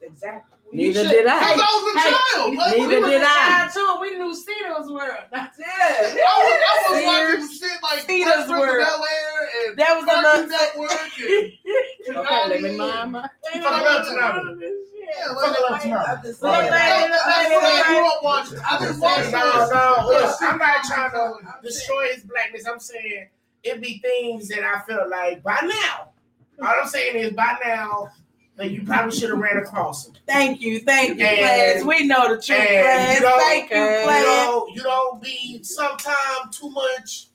Exactly. 0.00 0.49
Neither 0.72 1.02
did 1.08 1.26
I. 1.26 1.38
Because 1.40 1.60
I 1.60 1.72
was 1.74 1.94
a 1.94 1.98
Hey, 2.00 2.10
child. 2.10 2.54
Like, 2.56 2.78
neither 2.78 3.00
we 3.00 3.10
did 3.10 3.22
I. 3.24 3.70
Too, 3.74 3.96
we 4.00 4.16
knew 4.18 4.34
Cedar's 4.34 4.88
world. 4.90 5.24
Yeah. 5.32 5.66
I 5.66 6.08
was, 6.12 6.60
I 6.62 6.92
was 6.92 7.04
watching 7.40 7.58
shit 7.58 7.78
like 7.82 8.00
Cedar's 8.02 8.46
Fresh 8.46 8.60
World. 8.60 8.86
Bel 8.86 9.04
Air 9.04 9.48
and 9.68 9.76
That 9.78 9.96
was 9.96 10.04
Cartoon 10.04 10.44
another. 10.44 10.48
Network 10.48 10.90
and 12.08 12.16
Okay, 12.16 12.48
let 12.48 12.62
me 12.62 12.76
mama. 12.76 13.30
Fuck 13.52 13.64
up 13.64 14.06
tonight. 14.06 14.42
Yeah, 14.94 15.34
Fuck 15.34 15.36
like, 15.36 15.70
up 15.72 15.82
tonight. 15.82 16.04
I'm 16.08 16.22
just 16.22 16.42
Look, 16.42 16.54
saying. 16.54 16.70
man, 16.70 17.10
that's 17.10 17.50
look, 17.50 17.62
what 17.62 17.74
man, 17.74 17.82
I 17.82 17.88
grew 17.88 18.06
up 18.06 18.22
watching. 18.22 18.58
I 18.58 18.78
didn't 18.78 19.00
watch 19.00 19.32
No, 19.32 19.38
no, 19.72 20.36
I'm 20.40 20.58
not 20.58 20.84
trying 20.84 21.10
to 21.10 21.34
destroy 21.62 22.06
his 22.14 22.22
blackness. 22.24 22.66
I'm 22.66 22.78
saying 22.78 23.28
it 23.64 23.80
be 23.82 23.98
things 23.98 24.48
that 24.48 24.62
I 24.64 24.80
felt 24.88 25.08
like 25.10 25.42
by 25.42 25.58
now. 25.62 26.10
All 26.62 26.74
I'm 26.82 26.88
saying 26.88 27.16
is 27.16 27.32
by 27.32 27.56
now 27.64 28.08
that 28.60 28.70
you 28.70 28.82
probably 28.84 29.10
should 29.18 29.30
have 29.30 29.38
ran 29.38 29.56
across 29.56 30.06
him. 30.06 30.14
Thank 30.26 30.60
you, 30.60 30.80
thank 30.80 31.18
you, 31.18 31.24
And- 31.24 31.38
Clarence. 31.38 31.84
We 31.84 32.06
know 32.06 32.28
the 32.34 32.40
truth, 32.42 32.58
And 32.60 32.68
Clarence. 32.68 33.14
you 33.14 33.20
don't, 33.22 33.40
Thank 33.40 33.70
you, 33.70 33.76
you 33.78 34.02
Clarence. 34.04 34.26
don't, 34.26 34.74
you 34.76 34.82
don't 34.82 35.22
be 35.22 35.62
sometimes 35.62 36.58
too 36.58 36.70
much 36.70 37.28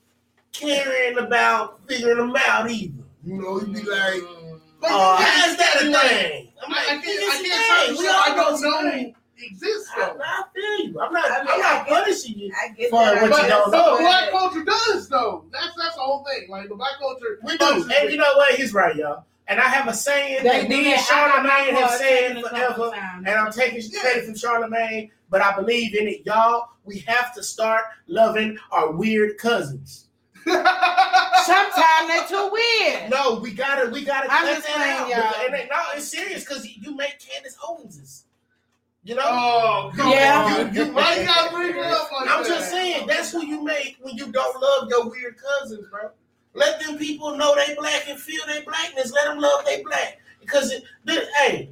caring 0.52 1.18
about 1.18 1.80
figuring 1.88 2.18
them 2.18 2.34
out 2.46 2.70
either. 2.70 3.02
You 3.24 3.34
know, 3.42 3.60
you 3.60 3.66
be 3.66 3.82
like, 3.82 4.14
mm. 4.22 4.60
But 4.80 4.90
oh, 4.90 4.94
you 4.94 4.98
oh, 5.00 5.16
can't- 5.18 5.28
how's 5.28 5.56
that 5.56 5.80
a 5.80 5.84
you 5.84 5.90
like- 5.90 6.02
thing? 6.10 6.52
I'm 6.64 6.72
I 6.72 6.76
like, 6.76 6.86
can't, 6.86 7.04
I 7.04 7.10
it's 7.10 7.40
a 7.40 7.42
can't 7.42 7.42
thing. 7.42 7.76
certain 7.76 7.96
We 7.96 8.02
shit 8.06 8.14
all 8.14 8.22
I 8.22 8.28
know 8.28 8.36
don't 8.36 8.52
it's 8.54 8.62
a 8.62 8.66
know 8.84 8.90
thing. 8.90 9.14
exists 9.38 9.90
I, 9.94 10.00
though. 10.00 10.20
I 10.24 10.42
feel 10.54 10.86
you. 10.86 11.00
I'm 11.00 11.12
not. 11.12 11.30
I 11.30 11.38
mean, 11.40 11.48
I'm 11.48 11.54
I 11.54 11.58
not 11.58 11.86
get- 11.86 11.94
punishing 12.04 12.38
you. 12.38 12.52
I 12.62 12.68
get 12.72 12.90
For 12.90 13.04
that. 13.04 13.20
what 13.22 13.30
But, 13.32 13.42
you 13.42 13.48
don't 13.48 13.70
but 13.72 13.76
know. 13.84 13.98
black 13.98 14.30
culture 14.30 14.64
does 14.64 15.08
though. 15.08 15.44
That's 15.52 15.68
that's 15.76 15.94
the 15.96 16.00
whole 16.00 16.24
thing. 16.24 16.48
Like 16.48 16.68
the 16.68 16.76
black 16.76 16.92
culture. 16.98 17.38
We 17.44 17.56
do. 17.58 17.88
And 18.00 18.10
you 18.10 18.16
know 18.16 18.32
what? 18.36 18.54
He's 18.54 18.72
right, 18.72 18.94
y'all. 18.96 19.24
And 19.48 19.60
I 19.60 19.64
have 19.64 19.86
a 19.86 19.94
saying 19.94 20.42
that 20.44 20.62
do 20.62 20.68
me 20.68 20.76
and 20.92 20.98
that. 20.98 21.08
I 21.12 21.28
got 21.36 21.42
my 21.44 21.50
Charlamagne 21.50 21.80
have 21.80 21.90
said 21.92 22.28
taken 22.34 22.36
a 22.44 22.48
couple 22.50 22.90
forever. 22.90 23.06
And 23.18 23.28
I'm 23.28 23.52
taking 23.52 23.82
credit 24.00 24.24
from 24.24 24.34
Charlamagne, 24.34 25.10
but 25.30 25.40
I 25.40 25.54
believe 25.54 25.94
in 25.94 26.08
it. 26.08 26.22
Y'all, 26.26 26.68
we 26.84 26.98
have 27.00 27.32
to 27.34 27.42
start 27.42 27.84
loving 28.08 28.58
our 28.72 28.90
weird 28.90 29.38
cousins. 29.38 30.08
Sometimes 30.46 32.08
they're 32.08 32.26
too 32.28 32.50
weird. 32.52 33.10
No, 33.10 33.38
we 33.40 33.52
gotta, 33.52 33.90
we 33.90 34.04
gotta 34.04 34.30
I'm 34.32 34.44
cut 34.46 34.54
just 34.56 34.66
that 34.66 34.76
saying, 34.76 35.14
out. 35.14 35.32
y'all. 35.34 35.44
And 35.44 35.54
they- 35.54 35.68
no, 35.70 35.80
it's 35.94 36.08
serious 36.08 36.44
because 36.44 36.66
you 36.76 36.94
make 36.96 37.18
Candace 37.20 37.56
Owenses. 37.62 38.22
You 39.04 39.14
know? 39.14 39.22
Oh, 39.24 39.92
come 39.94 40.10
Yeah. 40.10 40.64
on. 40.66 40.74
You, 40.74 40.84
you, 40.86 40.92
why 40.92 41.20
you 41.20 41.26
gotta 41.26 41.54
bring 41.54 41.70
it 41.70 41.84
up 41.86 42.10
like 42.10 42.28
I'm 42.28 42.42
that? 42.42 42.48
just 42.48 42.70
saying, 42.70 43.06
that's 43.06 43.30
who 43.30 43.46
you 43.46 43.62
make 43.62 43.96
when 44.00 44.16
you 44.16 44.32
don't 44.32 44.60
love 44.60 44.88
your 44.90 45.08
weird 45.08 45.36
cousins, 45.38 45.86
bro. 45.90 46.10
Let 46.56 46.80
them 46.80 46.98
people 46.98 47.36
know 47.36 47.54
they 47.54 47.74
black 47.74 48.08
and 48.08 48.18
feel 48.18 48.42
their 48.46 48.62
blackness. 48.62 49.12
Let 49.12 49.26
them 49.26 49.38
love 49.38 49.64
they 49.64 49.82
black. 49.82 50.18
Because, 50.40 50.72
it, 50.72 50.82
they- 51.04 51.26
hey, 51.40 51.70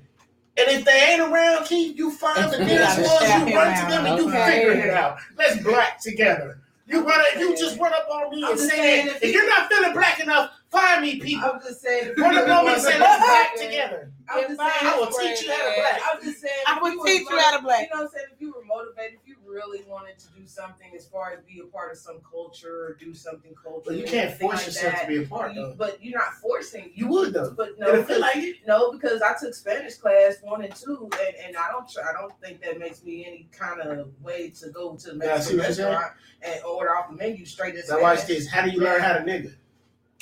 and 0.57 0.69
if 0.69 0.85
they 0.85 0.93
ain't 1.11 1.21
around, 1.21 1.65
Keith, 1.67 1.97
you 1.97 2.13
find 2.13 2.53
the 2.53 2.65
nearest 2.65 2.99
ones, 2.99 3.49
you 3.49 3.57
run 3.57 3.75
to 3.81 3.91
them 3.93 4.07
and 4.07 4.19
you 4.19 4.29
okay. 4.29 4.63
figure 4.67 4.87
it 4.87 4.95
out. 4.95 5.19
Let's 5.37 5.61
black 5.63 6.01
together. 6.01 6.61
You 6.87 7.03
run, 7.03 7.25
you 7.39 7.57
just 7.57 7.81
run 7.81 7.93
up 7.95 8.07
on 8.11 8.31
me 8.31 8.45
I'm 8.45 8.53
and 8.53 8.61
say 8.61 8.69
saying 8.69 9.07
that. 9.07 9.17
if 9.17 9.23
If 9.25 9.35
you're 9.35 9.49
not 9.49 9.69
feeling 9.73 9.95
black 9.95 10.21
enough, 10.21 10.51
Find 10.75 11.03
me 11.03 11.21
people. 11.21 11.49
I'm 11.55 11.61
just 11.63 11.81
saying. 11.83 12.09
if 12.11 12.19
One 12.19 12.33
you 12.35 12.41
of 12.41 12.47
the 12.49 12.51
women 12.53 12.73
was 12.75 12.83
said 12.83 12.99
let's 12.99 13.25
black 13.25 13.55
together. 13.65 14.11
I'm 14.29 14.43
just 14.43 14.59
saying. 14.59 14.73
I 14.83 14.97
will 14.99 15.07
teach 15.07 15.43
you 15.47 15.53
how 15.53 15.71
to 15.71 15.81
black. 15.81 16.01
I'm 16.13 16.21
just 16.25 16.41
saying. 16.43 16.65
I 16.67 16.79
will 16.83 17.05
teach 17.05 17.21
you 17.31 17.39
how 17.39 17.57
to 17.57 17.63
black. 17.63 17.81
You 17.83 17.87
know 17.95 18.03
what 18.03 18.03
I'm 18.03 18.09
saying? 18.11 18.27
If 18.35 18.41
you 18.41 18.53
were 18.53 18.65
motivated, 18.67 19.21
if 19.23 19.24
you 19.24 19.24
really 19.55 19.83
wanted 19.89 20.19
to 20.19 20.27
do 20.39 20.47
something 20.47 20.91
as 20.97 21.07
far 21.07 21.33
as 21.33 21.39
be 21.45 21.61
a 21.61 21.65
part 21.67 21.93
of 21.93 21.99
some 21.99 22.17
culture 22.29 22.87
or 22.89 22.97
do 22.99 23.15
something 23.15 23.55
cultural, 23.55 23.83
But 23.87 23.97
you 23.97 24.05
can't 24.05 24.35
force 24.39 24.57
like 24.59 24.67
yourself 24.67 24.93
that, 24.95 25.03
to 25.03 25.09
be 25.09 25.25
a 25.25 25.27
part 25.29 25.55
you- 25.55 25.63
of. 25.63 25.79
But 25.79 26.03
you're 26.05 26.19
not 26.19 26.35
forcing. 26.43 26.91
You 26.95 27.07
would 27.09 27.33
though. 27.33 27.53
But 27.57 27.79
no, 27.79 27.87
feel 27.93 28.03
because- 28.03 28.21
like 28.21 28.37
it. 28.37 28.57
no, 28.67 28.91
because 28.93 29.23
I 29.23 29.35
took 29.41 29.55
Spanish 29.55 29.95
class 29.95 30.37
one 30.43 30.65
and 30.65 30.75
two, 30.75 31.09
and, 31.25 31.35
and 31.47 31.57
I 31.57 31.71
don't 31.71 31.89
I 32.07 32.13
don't 32.13 32.33
think 32.41 32.61
that 32.63 32.79
makes 32.79 33.05
me 33.05 33.25
any 33.25 33.49
kind 33.53 33.81
of 33.81 34.09
way 34.23 34.51
to 34.61 34.71
go 34.71 34.97
to 34.97 35.13
the 35.13 35.25
Yeah, 35.25 35.35
I 35.37 35.39
see 35.41 35.57
Mexican 35.57 35.85
restaurant 35.93 36.13
and 36.43 36.65
order 36.65 36.97
off 36.97 37.09
the 37.11 37.17
menu 37.17 37.47
straight 37.47 37.77
in 37.77 37.83
Now 37.89 38.01
watch 38.03 38.27
this. 38.27 38.49
How 38.49 38.63
do 38.65 38.71
you 38.71 38.81
learn 38.81 39.01
how 39.01 39.15
to 39.15 39.21
nigga? 39.21 39.55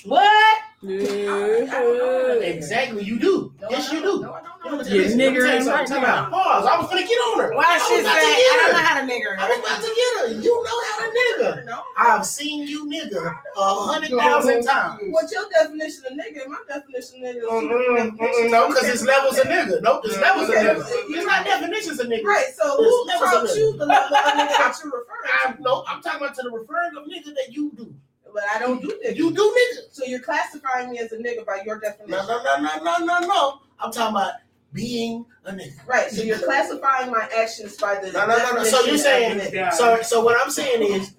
What? 0.04 0.58
Yeah. 0.82 2.42
Exactly, 2.42 3.04
you 3.04 3.18
do. 3.18 3.52
No, 3.60 3.68
yes, 3.70 3.92
you 3.92 4.02
don't. 4.02 4.18
do. 4.20 4.26
No, 4.26 4.32
I 4.34 4.42
don't 4.42 4.64
know. 4.64 4.82
me 4.82 4.90
you 4.90 5.02
this. 5.02 5.14
Let 5.14 5.18
me 5.32 5.38
nigger 5.38 5.46
tell 5.46 5.54
you 5.54 5.62
something. 5.62 5.72
right 5.72 5.86
Time 5.86 6.02
now. 6.02 6.14
out. 6.26 6.30
Pause. 6.30 6.66
I 6.66 6.78
was 6.78 6.88
gonna 6.90 7.06
get 7.06 7.18
on 7.30 7.38
her. 7.40 7.54
Why 7.54 7.64
I 7.66 7.78
she 7.78 7.94
was 7.94 8.02
said, 8.02 8.10
about 8.10 8.18
to 8.18 8.26
I 8.26 8.34
get 8.34 8.50
don't 8.58 8.72
know 8.72 8.82
how 8.82 9.00
to 9.00 9.06
nigger. 9.06 9.38
I 9.38 9.48
was 9.48 9.58
about 9.62 9.80
to 9.82 9.90
get 9.94 10.10
her. 10.18 10.42
You 10.42 10.64
know 10.64 10.78
how 10.90 10.96
to 10.98 11.08
nigga. 11.14 11.64
No. 11.66 11.82
I've 11.96 12.26
seen 12.26 12.66
you 12.66 12.86
nigga 12.90 13.22
a 13.56 13.74
hundred 13.86 14.10
thousand 14.10 14.62
times. 14.64 15.00
What's 15.10 15.32
your 15.32 15.44
definition 15.54 16.02
of 16.10 16.12
nigga? 16.18 16.48
My 16.48 16.58
definition 16.66 17.22
of 17.22 17.30
nigga 17.30 17.38
is 17.38 17.44
Mm-mm, 17.46 18.18
mm-mm, 18.18 18.50
No, 18.50 18.68
because 18.68 18.88
it's 18.88 19.04
levels 19.04 19.38
of 19.38 19.46
nigga. 19.46 19.82
No, 19.82 20.00
there's 20.02 20.18
levels 20.18 20.48
of 20.48 20.54
nigga. 20.56 20.82
There's 21.14 21.26
not 21.26 21.44
definitions 21.46 22.00
of 22.00 22.06
nigga. 22.08 22.24
Right. 22.24 22.46
So 22.58 22.76
There's 22.78 22.90
who 22.90 23.04
levels 23.06 23.32
of 23.34 23.48
taught 23.48 23.56
you 23.56 23.76
the 23.78 23.86
level 23.86 24.16
of 24.16 24.22
nigga 24.34 24.48
that 24.58 24.80
you're 24.82 24.92
referring 24.92 25.30
I, 25.46 25.52
to? 25.52 25.62
no, 25.62 25.84
I'm 25.86 26.02
talking 26.02 26.22
about 26.26 26.34
to 26.36 26.42
the 26.42 26.50
referring 26.50 26.96
of 26.98 27.04
nigga 27.06 27.34
that 27.38 27.52
you 27.54 27.70
do. 27.76 27.94
But 28.32 28.44
I 28.54 28.58
don't 28.58 28.80
do 28.80 28.88
nigga. 29.04 29.16
You 29.16 29.32
do 29.32 29.42
nigga. 29.42 29.80
So 29.90 30.04
you're 30.04 30.20
classifying 30.20 30.90
me 30.90 30.98
as 30.98 31.12
a 31.12 31.18
nigga 31.18 31.44
by 31.44 31.62
your 31.64 31.78
definition. 31.78 32.10
No, 32.10 32.26
no, 32.26 32.42
no, 32.42 32.60
no, 32.60 32.82
no, 32.82 32.98
no, 33.04 33.18
no. 33.26 33.60
I'm 33.78 33.92
talking 33.92 34.16
about 34.16 34.32
being 34.72 35.26
a 35.44 35.52
nigga. 35.52 35.86
Right. 35.86 36.10
So 36.10 36.22
you're 36.22 36.38
classifying 36.38 37.10
my 37.10 37.28
actions 37.36 37.76
by 37.76 37.96
the 37.96 38.12
No, 38.12 38.26
no, 38.26 38.38
no, 38.38 38.52
no. 38.54 38.64
So 38.64 38.84
you're 38.84 38.98
saying, 38.98 39.70
so, 39.72 40.00
so 40.02 40.24
what 40.24 40.40
I'm 40.40 40.50
saying 40.50 40.82
is, 40.82 41.14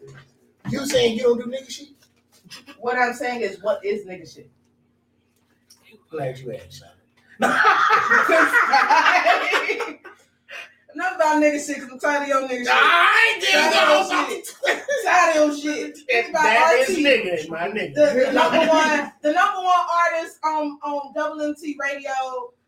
you 0.69 0.85
saying 0.87 1.17
you 1.17 1.23
don't 1.23 1.37
do 1.37 1.45
nigga 1.45 1.69
shit? 1.69 1.89
What 2.79 2.97
I'm 2.97 3.13
saying 3.13 3.41
is, 3.41 3.61
what 3.61 3.83
is 3.85 4.05
nigga 4.05 4.33
shit? 4.33 4.49
Glad 6.09 6.39
you 6.39 6.55
asked. 6.55 6.83
son. 10.93 11.05
Enough 11.05 11.15
about 11.15 11.41
nigga 11.41 11.65
shit, 11.65 11.75
because 11.75 11.91
I'm 11.91 11.99
tired 11.99 12.21
of 12.23 12.27
your 12.27 12.41
nigga 12.47 12.59
shit. 12.59 12.67
I 12.69 13.39
Tired 13.41 14.01
of 14.01 14.09
did 14.09 14.17
your 14.17 14.29
shit. 14.29 14.83
Tired 15.03 15.35
of 15.35 15.35
your 15.35 15.57
shit. 15.57 15.97
It's 16.07 16.29
about 16.29 16.43
That 16.43 16.85
is 16.87 16.97
RT. 16.97 17.03
nigga, 17.05 17.49
my 17.49 17.67
nigga. 17.69 17.93
the, 17.95 18.25
the 18.25 18.31
number 18.33 18.59
one, 18.59 19.11
the 19.21 19.31
number 19.33 19.61
one 19.61 19.85
artist 20.03 20.39
on 20.43 20.79
on 20.83 21.13
Double 21.13 21.41
MT 21.41 21.77
Radio, 21.79 22.11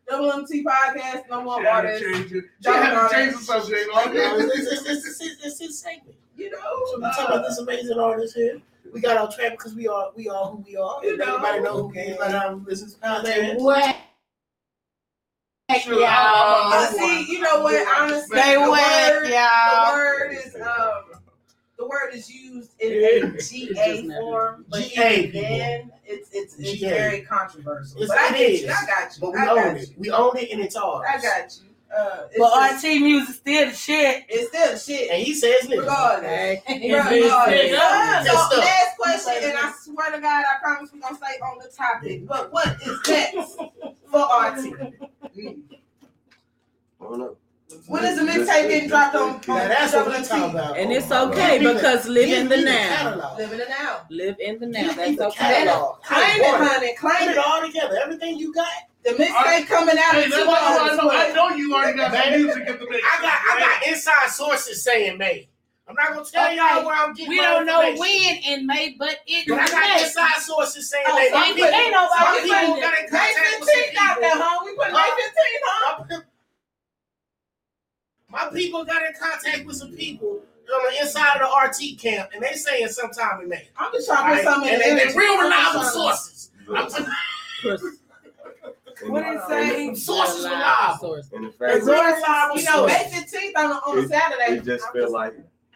Double 0.09 0.31
MT 0.31 0.63
Podcast, 0.63 1.29
number 1.29 1.47
one 1.47 1.61
She 1.61 1.67
had 1.67 1.81
to 1.81 1.87
artist. 1.87 2.03
change 2.03 2.31
it. 2.31 2.43
She 2.43 2.63
John 2.63 2.73
had 2.81 2.89
to 2.91 2.95
Artist. 2.97 3.13
change 3.15 3.33
the 3.33 3.41
subject. 3.41 3.89
It's, 3.93 4.71
it's, 4.71 4.71
it's, 4.89 5.05
it's, 5.07 5.21
it's, 5.21 5.45
it's 5.45 5.59
his 5.59 5.79
segment. 5.79 6.15
You 6.37 6.51
know, 6.51 6.57
So 6.91 6.97
we 6.99 7.05
uh, 7.05 7.11
talk 7.13 7.29
about 7.29 7.45
this 7.47 7.57
amazing 7.59 7.97
artist 7.97 8.35
here. 8.35 8.59
We 8.93 8.99
got 9.01 9.17
our 9.17 9.31
track 9.31 9.51
because 9.51 9.73
we 9.73 9.87
are 9.87 10.11
we 10.15 10.27
are 10.29 10.45
who 10.47 10.57
we 10.67 10.75
are. 10.77 11.03
You 11.03 11.17
know. 11.17 11.25
Everybody 11.37 11.59
know 11.61 11.77
who 11.83 11.87
we 11.87 11.99
is. 11.99 12.19
Like 12.19 12.31
how 12.31 12.59
we 15.69 15.75
listen 15.75 15.91
to 15.91 15.97
content. 15.97 15.99
What? 15.99 16.03
Uh, 16.03 16.07
I- 16.07 16.89
I- 16.89 16.97
see, 17.25 17.31
you 17.31 17.39
know 17.41 17.61
what? 17.61 17.87
Honestly, 17.97 18.35
They 18.39 18.53
the 18.55 18.71
wet, 18.71 19.13
word, 19.15 19.29
y'all. 19.29 19.85
the 19.85 19.93
word 19.93 20.31
is 20.33 20.55
um, 20.55 21.21
the 21.77 21.87
word 21.87 22.13
is 22.13 22.29
used 22.29 22.71
in 22.79 23.35
a 23.35 23.37
GA 23.41 24.07
form, 24.07 24.65
but 24.69 24.83
GA, 24.83 25.23
even 25.27 25.41
then, 25.41 25.91
it's 26.05 26.29
it's 26.31 26.57
it's 26.59 26.71
GA. 26.79 26.89
very 26.89 27.21
controversial. 27.21 28.01
It's- 28.01 28.07
but 28.09 28.17
I 28.17 28.35
it 28.35 28.37
get 28.37 28.49
is. 28.51 28.61
you. 28.61 28.69
I 28.69 28.85
got 28.85 29.15
you. 29.15 29.21
But 29.21 29.31
we 29.33 29.37
I 29.39 29.47
own 29.47 29.55
got 29.55 29.77
it. 29.77 29.89
you. 29.89 29.95
We 29.97 30.11
own 30.11 30.37
it 30.37 30.51
and 30.51 30.61
it's 30.61 30.75
ours. 30.75 31.05
I 31.09 31.21
got 31.21 31.53
you. 31.57 31.69
Uh, 31.95 32.23
But 32.37 32.71
just- 32.71 32.83
RT 32.85 32.99
music 33.01 33.35
still 33.35 33.69
the 33.69 33.75
shit. 33.75 34.25
it's 34.27 34.49
still 34.49 34.71
the 34.71 34.77
shit. 34.79 35.11
And 35.11 35.21
he 35.23 35.33
says 35.33 35.63
nigga. 35.65 35.79
Regardless. 35.79 36.59
Hey. 36.65 36.93
Regardless. 36.93 37.71
Yeah. 37.71 38.23
So, 38.23 38.57
Yes, 38.57 38.95
last 38.99 39.23
question, 39.23 39.49
and 39.49 39.57
I 39.57 39.73
swear 39.81 40.11
to 40.11 40.19
God, 40.19 40.45
I 40.45 40.59
promise 40.61 40.89
we're 40.93 40.99
gonna 41.01 41.15
stay 41.17 41.39
on 41.41 41.57
the 41.59 41.69
topic. 41.69 42.27
But 42.27 42.51
what 42.51 42.75
is 42.85 42.99
next 43.07 43.57
for 44.15 44.23
RT? 44.23 44.93
I 47.01 47.03
don't 47.03 47.19
know. 47.19 47.37
When 47.87 48.03
is 48.05 48.17
the 48.17 48.23
mixtape 48.23 48.69
getting 48.69 48.87
dropped 48.89 49.15
on? 49.15 49.41
Now 49.47 49.53
on 49.63 49.69
that's 49.69 49.93
what 49.93 50.07
we 50.07 50.13
WT? 50.13 50.27
talking 50.27 50.49
about. 50.51 50.77
And 50.77 50.91
it's 50.93 51.11
okay 51.11 51.59
Give 51.59 51.73
because 51.75 52.07
live 52.07 52.29
in 52.29 52.47
the 52.47 52.57
now. 52.57 53.35
Live 53.37 53.51
in 53.51 53.57
the 53.57 53.65
now. 53.65 54.05
Live 54.09 54.35
in 54.39 54.59
the 54.59 54.67
now. 54.67 54.93
That's 54.93 55.19
okay. 55.19 55.65
Claim 56.03 56.41
it, 56.41 56.55
honey. 56.55 56.95
Claim 56.95 57.29
it 57.29 57.31
it. 57.31 57.37
all 57.45 57.61
together. 57.65 57.99
Everything 58.01 58.37
you 58.37 58.53
got. 58.53 58.67
The 59.03 59.11
mixtape 59.11 59.67
coming 59.67 59.97
out 59.97 60.13
Hey, 60.15 60.23
in 60.23 60.31
two 60.31 60.37
I 60.37 60.45
months. 60.45 61.03
know, 61.03 61.09
I 61.11 61.31
know 61.33 61.49
you 61.55 61.75
already 61.75 61.97
got 61.97 62.11
some 62.13 62.31
Man. 62.31 62.41
music 62.41 62.67
in 62.67 62.77
the 62.79 62.87
mix. 62.89 63.03
I 63.13 63.21
got 63.21 63.39
I 63.51 63.59
got 63.59 63.87
inside 63.87 64.29
sources 64.29 64.83
saying 64.83 65.17
May. 65.17 65.47
I'm 65.87 65.93
not 65.95 66.09
gonna 66.13 66.25
tell 66.25 66.45
Okay. 66.45 66.55
y'all 66.55 66.83
where 66.85 66.95
I'm 66.95 67.13
getting 67.13 67.29
We 67.29 67.37
my 67.37 67.43
don't 67.43 67.65
know 67.67 67.93
when 67.95 68.35
in 68.43 68.65
May, 68.65 68.95
but 68.97 69.19
it 69.27 69.47
But 69.47 69.59
I 69.59 69.67
got 69.69 70.01
inside 70.01 70.41
sources 70.41 70.89
saying 70.89 71.05
Oh, 71.07 71.15
May. 71.15 71.29
so 71.29 71.35
My 71.37 71.45
ain't 71.45 71.55
people, 71.55 71.69
ain't 71.69 71.91
nobody 71.91 72.41
people 72.41 72.81
got 72.81 72.99
in 72.99 73.09
contact 73.09 73.59
with 73.59 73.69
some 73.69 73.83
15th 73.83 73.97
out 73.99 74.17
there, 74.19 74.31
people. 74.31 74.41
huh? 74.45 74.61
We 74.65 74.71
put 74.75 74.91
May 74.91 74.97
Huh? 74.97 75.21
15th, 75.21 75.61
huh? 75.65 76.21
My, 78.29 78.49
people 78.49 78.83
got 78.83 79.03
in 79.05 79.13
contact 79.19 79.65
with 79.65 79.75
some 79.75 79.91
people 79.91 80.41
on 80.73 80.91
the 80.93 81.01
inside 81.01 81.39
of 81.39 81.47
the 81.49 81.67
RT 81.85 81.99
camp, 81.99 82.31
and 82.33 82.43
they 82.43 82.53
saying 82.53 82.87
sometime 82.87 83.41
in 83.41 83.49
May. 83.49 83.67
I'm 83.77 83.91
just 83.93 84.07
trying 84.07 84.23
to 84.23 84.23
put 84.23 84.35
Right? 84.37 84.43
something 84.43 84.73
And 84.73 84.81
in 84.81 84.97
they, 84.97 85.03
there. 85.03 85.13
they 85.13 85.17
real 85.17 85.33
I'm 85.33 85.51
just 85.51 85.51
reliable 85.51 85.83
sources. 85.83 86.51
I'm 86.75 86.89
telling 86.89 87.11
What 89.07 89.23
it 89.27 89.41
say? 89.47 89.93
sources 89.95 90.43
Reliable 90.43 90.55
reliable. 90.55 90.99
source. 90.99 91.29
And 91.33 91.45
the 91.45 91.49
They 91.51 91.55
fact 91.67 91.83
real 91.85 92.03
reliable 92.03 92.57
You 92.57 92.63
know, 92.65 92.85
May 92.87 93.09
sources. 93.11 93.33
15th 93.33 93.57
on, 93.57 93.71
on 93.71 93.99
It- 94.03 94.09
Saturday. 94.09 94.57
it 94.57 94.63
just 94.63 94.89
feel 94.91 95.11
like 95.11 95.33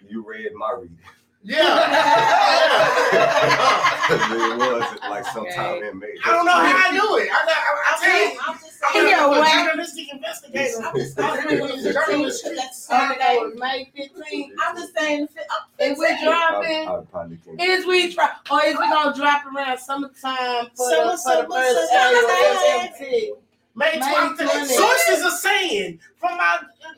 you 0.10 0.26
read 0.28 0.52
my 0.56 0.72
reading. 0.80 0.98
Yeah. 1.42 1.64
it 4.12 4.58
was 4.58 4.84
like 5.10 5.24
sometime 5.28 5.76
Okay. 5.78 5.88
in 5.88 6.00
May. 6.00 6.14
I 6.26 6.32
don't 6.34 6.46
know 6.46 6.52
how 6.52 6.90
I 6.90 6.92
do 6.92 7.16
it. 7.18 7.30
I 7.32 7.46
got. 7.46 7.56
I, 7.56 7.58
I 7.86 7.88
tell 8.04 8.20
you. 8.20 8.28
I'm 8.46 8.56
just 8.60 8.78
I'm 8.86 8.92
saying. 8.94 9.08
Yeah, 9.08 9.26
a, 9.26 9.30
what? 9.30 9.48
a 9.48 9.50
journalistic 9.70 10.08
investigator. 10.12 10.82
I'm 10.84 10.94
just 10.96 11.16
saying. 11.16 11.88
a 11.88 11.94
journalist. 11.94 12.44
That's 12.56 12.78
Saturday. 12.84 13.40
May 13.56 13.90
15th. 13.98 14.52
I'm 14.62 14.76
just 14.76 14.94
saying. 14.98 15.28
I'm 15.38 15.46
If 15.80 15.98
uh, 15.98 16.00
we 16.00 16.06
saying. 16.08 16.24
dropping, 16.26 16.88
I, 16.90 16.92
I 16.98 17.00
probably 17.10 17.38
can't. 17.38 17.62
is 17.62 17.86
we 17.86 18.12
try, 18.14 18.30
or 18.52 18.62
is 18.66 18.76
we 18.78 18.90
gonna 18.90 19.16
drop 19.16 19.46
around 19.46 19.78
summertime 19.78 20.68
for, 20.76 20.90
Summer, 20.90 21.12
the, 21.12 21.12
for 21.12 21.12
the 21.12 21.18
summer, 21.18 21.48
first 21.56 21.90
summer, 21.90 22.04
annual 22.04 22.28
summer. 22.28 22.90
SMT? 23.00 23.38
May 23.76 23.92
May 23.98 24.02
20th. 24.02 24.66
Sources 24.76 25.24
are 25.24 25.38
saying 25.38 26.00
from 26.20 26.36
my. 26.38 26.60
It's 26.64 26.80
gonna 26.84 26.98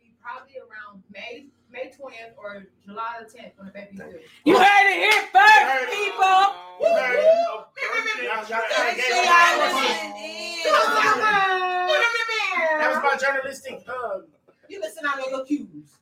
be 0.00 0.08
probably 0.22 0.56
around 0.56 1.02
May, 1.12 1.46
May 1.72 1.90
twentieth 1.90 2.34
or 2.36 2.64
July 2.84 3.16
the 3.24 3.30
tenth 3.32 3.54
when 3.56 3.66
the 3.66 3.72
baby 3.72 3.96
due. 3.96 4.18
You 4.44 4.58
heard 4.58 4.86
it 4.90 4.98
here 5.00 5.22
first, 5.32 5.90
people. 5.90 6.44
Heard 6.84 7.18
it. 7.18 7.24
Y'all- 8.24 8.44
y'all 8.44 8.60
gotta 8.68 8.96
get 8.96 9.08
it. 9.08 9.26
That 12.78 12.90
was 12.90 13.02
my 13.02 13.16
journalistic. 13.18 13.82
Um, 13.88 14.26
You 14.68 14.80
listen 14.80 15.04
out 15.06 15.20
on 15.20 15.30
your 15.30 15.44
cues. 15.44 15.98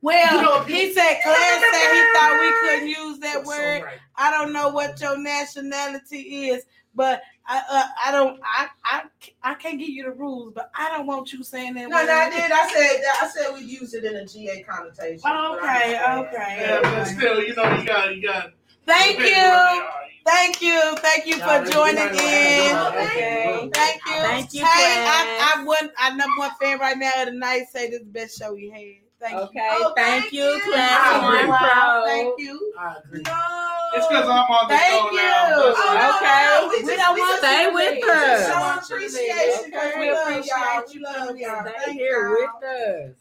Well, 0.00 0.34
You 0.36 0.42
know, 0.42 0.60
he 0.64 0.92
said, 0.92 1.20
Claire 1.22 1.60
said 1.72 1.92
he 1.94 2.12
thought 2.12 2.38
we 2.40 2.68
couldn't 2.68 2.88
use 2.88 3.18
that 3.20 3.42
so 3.42 3.48
word. 3.48 3.82
right. 3.84 3.98
I 4.16 4.30
don't 4.30 4.52
know 4.52 4.68
what 4.68 5.00
your 5.00 5.16
nationality 5.18 6.48
is, 6.50 6.64
but 6.94 7.22
I 7.46 7.62
uh, 7.70 7.86
I 8.06 8.10
don't 8.10 8.40
I, 8.42 8.68
I 8.84 9.02
I 9.42 9.54
can't 9.54 9.78
give 9.78 9.90
you 9.90 10.04
the 10.04 10.12
rules, 10.12 10.52
but 10.54 10.70
I 10.74 10.96
don't 10.96 11.06
want 11.06 11.32
you 11.32 11.42
saying 11.42 11.74
that. 11.74 11.88
No, 11.88 12.04
no, 12.04 12.12
I 12.12 12.30
did. 12.30 12.50
I 12.50 12.68
said 12.68 13.02
I 13.22 13.28
said 13.28 13.54
we 13.54 13.60
use 13.60 13.92
it 13.94 14.04
in 14.04 14.16
a 14.16 14.26
GA 14.26 14.62
connotation. 14.62 15.20
Oh, 15.24 15.58
but 15.60 15.68
I 15.68 15.78
okay, 15.78 15.96
understand. 15.96 16.26
okay. 16.28 16.56
Yeah, 16.60 16.80
but 16.82 17.04
still, 17.04 17.42
you 17.42 17.54
know, 17.54 17.76
you 17.76 17.86
got, 17.86 18.16
you 18.16 18.22
got. 18.22 18.52
Thank 18.86 19.18
you. 19.18 19.24
where. 19.24 19.90
Thank 20.26 20.62
you. 20.62 20.96
Thank 20.96 21.26
you 21.26 21.36
Y'all 21.36 21.64
for 21.64 21.70
joining 21.70 21.98
in. 21.98 22.76
Okay. 22.76 23.70
Thank 23.74 24.00
you. 24.06 24.12
Thank 24.22 24.54
you, 24.54 24.64
Hey, 24.64 24.94
class. 24.94 25.54
I, 25.54 25.60
I 25.60 25.64
one 25.64 25.90
I 25.98 26.10
number 26.10 26.38
one 26.38 26.50
fan 26.60 26.78
right 26.78 26.96
now 26.96 27.12
of 27.18 27.26
the 27.26 27.32
night 27.32 27.64
say 27.70 27.90
this 27.90 28.00
is 28.00 28.06
the 28.06 28.12
best 28.12 28.38
show 28.38 28.54
we 28.54 28.70
had. 28.70 29.03
Thank 29.24 29.36
Okay, 29.40 29.58
you. 29.58 29.84
Oh, 29.86 29.92
thank 29.96 30.20
thank 30.24 30.32
you, 30.34 30.44
you. 30.44 30.60
class 30.70 31.00
I 31.00 31.22
one 31.22 31.34
agree. 31.36 31.48
pro. 31.48 32.04
Thank 32.04 32.38
you. 32.40 32.72
I 32.78 32.96
agree. 33.02 33.22
No. 33.22 33.90
It's 33.96 34.06
because 34.08 34.24
I'm 34.28 34.50
on 34.52 34.68
the 34.68 34.74
Thank 34.76 35.00
show 35.00 35.10
you. 35.12 35.16
now. 35.16 35.48
That's 35.48 35.78
Oh, 35.80 35.94
no, 35.94 36.16
Okay. 36.16 36.44
no, 36.44 36.68
We 36.68 36.76
just- 36.84 36.98
don't 37.00 37.18
want 37.18 37.32
to 37.32 37.38
stay 37.46 37.66
with 37.72 37.94
we 37.94 38.00
just 38.02 38.50
us. 38.50 38.88
Show 38.88 38.94
appreciation 38.96 39.64
because 39.70 39.88
Okay, 39.94 40.00
we 40.00 40.12
love 40.12 40.28
y'all. 40.28 40.38
appreciate 40.42 40.88
We 40.88 40.94
you 40.94 41.02
love 41.04 41.36
y'all. 41.38 41.60
Stay 41.62 41.72
Thank 41.86 41.98
here 41.98 42.28
y'all. 42.28 42.60
with 42.60 42.70
us. 43.10 43.16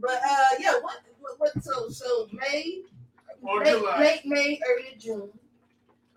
But 0.00 0.20
uh, 0.28 0.44
yeah, 0.58 0.72
what, 0.80 0.96
what, 1.20 1.38
what 1.38 1.62
so 1.62 1.88
so 1.88 2.26
May, 2.32 2.82
Or 3.42 3.60
May, 3.60 3.70
July. 3.70 4.00
late 4.00 4.26
May, 4.26 4.60
early 4.68 4.96
June. 4.98 5.30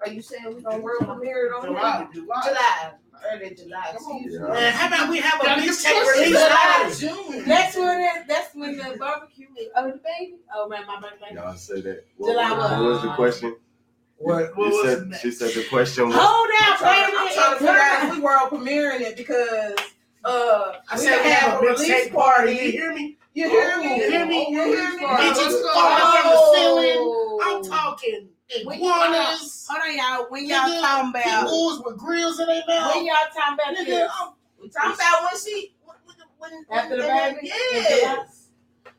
Are 0.03 0.11
you 0.11 0.21
saying 0.23 0.45
we're 0.45 0.61
gonna 0.61 0.79
world 0.81 1.05
premiere 1.05 1.47
it 1.47 1.53
on 1.53 1.61
July, 1.65 2.07
July. 2.11 2.41
July, 2.43 2.91
early 3.31 3.55
July. 3.55 3.91
Excuse 3.93 4.39
me. 4.39 4.47
Man, 4.47 4.73
how 4.73 4.87
about 4.87 5.09
we 5.09 5.19
have 5.19 5.41
a 5.41 5.45
Gotta 5.45 5.61
get 5.61 5.71
mixtape 5.71 6.13
release 6.13 6.29
July, 6.29 6.81
early? 6.83 6.95
June. 6.95 7.47
That's 7.47 7.75
when 7.75 7.99
it, 8.01 8.27
that's 8.27 8.55
when 8.55 8.77
the 8.77 8.97
barbecue 8.99 9.47
is. 9.59 9.67
Oh, 9.75 9.91
the 9.91 9.97
baby. 9.97 10.35
Oh 10.53 10.67
man, 10.67 10.85
my 10.87 10.99
birthday. 10.99 11.35
Y'all 11.35 11.55
said 11.55 11.83
that. 11.83 12.05
What, 12.17 12.31
July 12.31 12.51
what, 12.51 12.59
what? 12.59 12.79
what 12.79 12.89
was 12.89 13.01
the 13.01 13.13
question? 13.13 13.55
What? 14.17 14.57
What 14.57 14.69
was 14.69 14.85
said, 14.85 15.19
she 15.21 15.31
said 15.31 15.51
the 15.53 15.67
question 15.69 16.07
was. 16.07 16.15
Hold 16.17 16.49
I'm 16.59 16.73
out, 16.73 16.79
trying, 16.79 17.03
wait 17.05 17.13
a 17.13 17.19
I'm 17.19 17.33
trying 17.33 17.51
to 17.51 17.57
figure 17.57 17.81
out 17.81 18.03
if 18.05 18.15
we 18.15 18.21
world 18.21 18.49
premiering 18.51 19.01
it 19.01 19.17
because 19.17 19.73
uh, 20.23 20.73
I 20.89 20.95
we 20.95 21.01
said 21.01 21.21
can 21.21 21.25
we 21.25 21.31
have 21.31 21.61
a 21.61 21.65
release 21.65 21.89
mixtape 21.89 22.13
party. 22.13 22.55
Can 22.55 22.65
you 22.65 22.71
hear 22.71 22.93
me? 22.93 23.17
You 23.33 23.49
hear 23.49 23.77
me? 23.79 23.95
You 23.97 24.09
hear 24.11 24.25
me? 24.25 24.47
You 24.51 24.63
hear 24.65 24.95
me? 24.97 25.03
Bitches 25.05 25.73
falling 25.73 26.21
from 26.21 26.31
the 26.31 26.51
ceiling. 26.53 27.39
I'm 27.43 27.63
talking 27.63 28.29
When 28.65 28.77
iguanas. 28.77 29.67
Hold 29.69 29.81
on, 29.87 29.97
y'all. 29.97 30.25
When 30.29 30.47
y'all 30.47 30.57
Nigga, 30.67 30.81
talking 30.81 31.09
about? 31.11 31.23
Pitbulls 31.47 31.85
with 31.85 31.97
grills 31.97 32.39
in 32.41 32.47
their 32.47 32.63
mouth. 32.67 32.95
When 32.95 33.05
y'all 33.05 33.15
talking 33.33 33.53
about 33.53 33.75
Nigga, 33.77 33.85
this? 33.85 34.11
I'm 34.19 34.33
We 34.61 34.69
talking 34.69 34.93
about 34.95 35.23
when 35.23 35.41
she 35.41 35.75
when, 35.85 35.95
when 36.39 36.65
After 36.71 36.97
the 36.97 37.03
baby? 37.03 37.39
Yes. 37.71 38.47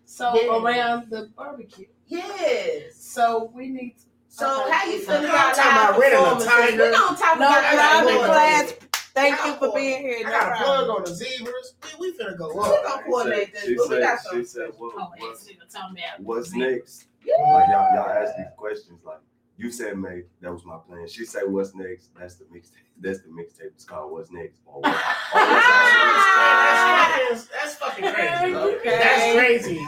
So 0.07 0.41
Yeah. 0.41 0.57
around 0.63 1.11
the 1.11 1.31
barbecue. 1.37 1.87
Yes. 2.07 2.95
So 2.97 3.51
we 3.55 3.69
need. 3.69 3.97
So 4.29 4.63
Okay. 4.63 4.71
how 4.73 4.85
you 4.91 4.99
feel 4.99 5.17
I'm 5.17 5.25
about 5.27 5.55
talking 5.55 5.77
live 5.77 5.91
a 5.91 6.01
performances? 6.01 6.49
tiger. 6.49 6.85
We 6.85 6.91
gonna 6.91 7.19
talk 7.19 7.39
No 7.39 7.47
about 7.49 7.65
I 7.65 7.75
private 7.75 8.09
got 8.15 8.25
class. 8.25 8.75
One. 9.15 9.25
Thank 9.25 9.45
you 9.47 9.55
for 9.57 9.75
being 9.75 10.03
here. 10.03 10.19
I 10.19 10.23
No 10.23 10.31
got 10.31 10.53
a 10.53 10.65
plug 10.65 10.89
on 10.91 11.05
the 11.05 11.15
zebras. 11.15 11.75
We, 11.99 12.11
we 12.13 12.19
finna 12.19 12.37
go 12.39 12.53
We 12.55 12.61
up. 12.61 12.85
gonna 12.85 13.03
coordinate 13.05 13.53
this, 13.53 13.65
She 13.65 13.75
but 13.77 13.89
we 13.89 13.95
said, 13.97 14.03
got 14.03 14.19
she 14.21 14.25
something. 14.25 14.45
said, 14.45 14.71
what, 14.79 14.95
Oh, 14.97 15.11
what's, 15.19 15.43
actually, 15.43 15.59
we're 15.61 15.67
talking 15.81 15.97
about. 15.99 16.21
what's 16.21 16.53
next? 16.55 17.05
Like 17.27 17.69
y'all, 17.69 17.95
y'all 17.95 18.09
ask 18.09 18.37
these 18.37 18.47
questions. 18.57 19.01
Like 19.05 19.19
you 19.57 19.71
said, 19.71 19.97
May, 19.99 20.23
that 20.41 20.53
was 20.53 20.65
my 20.65 20.79
plan. 20.89 21.07
She 21.09 21.25
said, 21.25 21.43
"What's 21.47 21.73
next?" 21.75 22.11
That's 22.19 22.35
the 22.35 22.45
mixtape. 22.47 22.89
That's 23.03 23.21
the 23.21 23.29
mixtape. 23.29 23.75
It's 23.75 23.85
called 23.85 24.13
"What's 24.13 24.31
Next." 24.33 24.55
Or 24.73 24.81
what, 24.81 24.91
or 24.91 24.95
what's 24.95 25.67
That's, 27.33 27.47
that's 27.49 27.75
fucking 27.77 28.05
crazy. 28.13 28.55
Okay. 28.57 28.91
That's 28.91 29.35
crazy. 29.39 29.87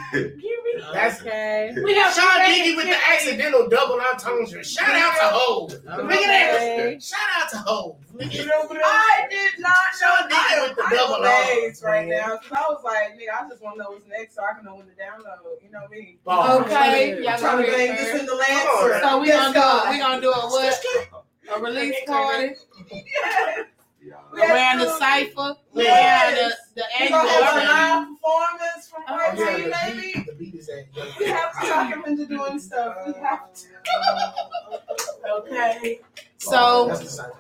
That's 0.92 1.20
Okay. 1.22 1.74
we 1.84 1.94
have 1.94 2.14
Sean 2.14 2.38
Diddy 2.46 2.76
with 2.76 2.86
the 2.86 2.96
accidental 3.12 3.68
double 3.68 4.00
entendre. 4.00 4.64
Shout 4.64 4.90
out 4.90 5.14
to 5.16 5.28
Hov. 5.36 5.70
Look 5.72 5.86
at 5.86 6.00
Okay. 6.00 6.94
that. 6.94 7.02
Shout 7.02 7.20
out 7.40 7.50
to 7.50 7.58
Hov. 7.58 7.96
Nigga, 8.14 8.48
I 8.84 9.26
did 9.30 9.52
not 9.60 9.74
Sean 9.98 10.28
know. 10.28 10.28
Diddy 10.28 10.54
I 10.56 10.66
with 10.68 10.76
the 10.76 10.84
am 10.84 10.90
double 10.90 11.14
amazed 11.16 11.84
R, 11.84 11.90
right 11.92 12.08
now 12.08 12.38
because 12.38 12.52
I 12.58 12.72
was 12.72 12.82
like, 12.84 13.14
nigga, 13.18 13.44
I 13.44 13.48
just 13.48 13.62
want 13.62 13.76
to 13.78 13.82
know 13.84 13.90
what's 13.90 14.06
next 14.08 14.34
so 14.36 14.42
I 14.44 14.54
can 14.54 14.64
know 14.64 14.76
when 14.76 14.86
to 14.86 14.92
download. 14.92 15.62
You 15.62 15.70
know 15.70 15.80
what 15.82 15.90
I 15.90 15.96
mean? 15.96 16.18
Ball. 16.24 16.58
Okay. 16.62 17.22
Y'all 17.22 17.30
I'm 17.32 17.38
trying 17.38 17.56
gonna 17.56 17.66
to 17.66 17.72
think 17.72 17.98
this 17.98 18.10
first. 18.10 18.20
in 18.20 18.26
the 18.26 18.32
Come 18.32 18.38
land. 18.38 19.02
So 19.02 19.20
we 19.20 19.28
gonna 19.30 19.48
do 19.48 19.54
God. 19.60 19.86
it. 19.86 19.90
We 19.90 19.98
gonna 19.98 20.20
do 20.20 20.30
a 20.30 20.40
what? 20.50 21.23
A 21.52 21.60
release 21.60 21.96
party 22.06 22.54
Yes. 22.90 23.58
Yeah. 24.06 24.16
Yes, 24.36 24.50
around 24.50 24.78
the 24.80 24.98
cipher, 24.98 25.56
Yes. 25.72 26.36
around 26.36 26.50
the 26.74 26.82
the 26.82 26.84
We 27.00 27.06
annual. 27.06 27.22
gonna 27.22 27.30
have 27.30 27.56
a 27.56 28.04
live 28.04 28.08
performance 28.20 28.88
from 28.90 29.02
Oh, 29.08 29.14
RT, 29.14 29.38
Yeah, 29.38 29.56
the 29.56 29.92
baby. 29.94 30.12
beat, 30.12 30.26
the 30.26 30.32
beat 30.34 30.54
is 30.56 30.68
at. 30.68 31.18
We 31.18 31.24
have 31.26 31.52
to 31.58 31.66
talk 31.66 31.88
him 31.88 32.04
into 32.06 32.26
doing 32.26 32.58
stuff. 32.58 32.96
We 33.06 33.12
have 33.14 33.54
to. 33.54 33.66
Okay. 35.38 36.00
So 36.36 36.88
That's 36.88 37.00
the 37.00 37.06
side. 37.08 37.30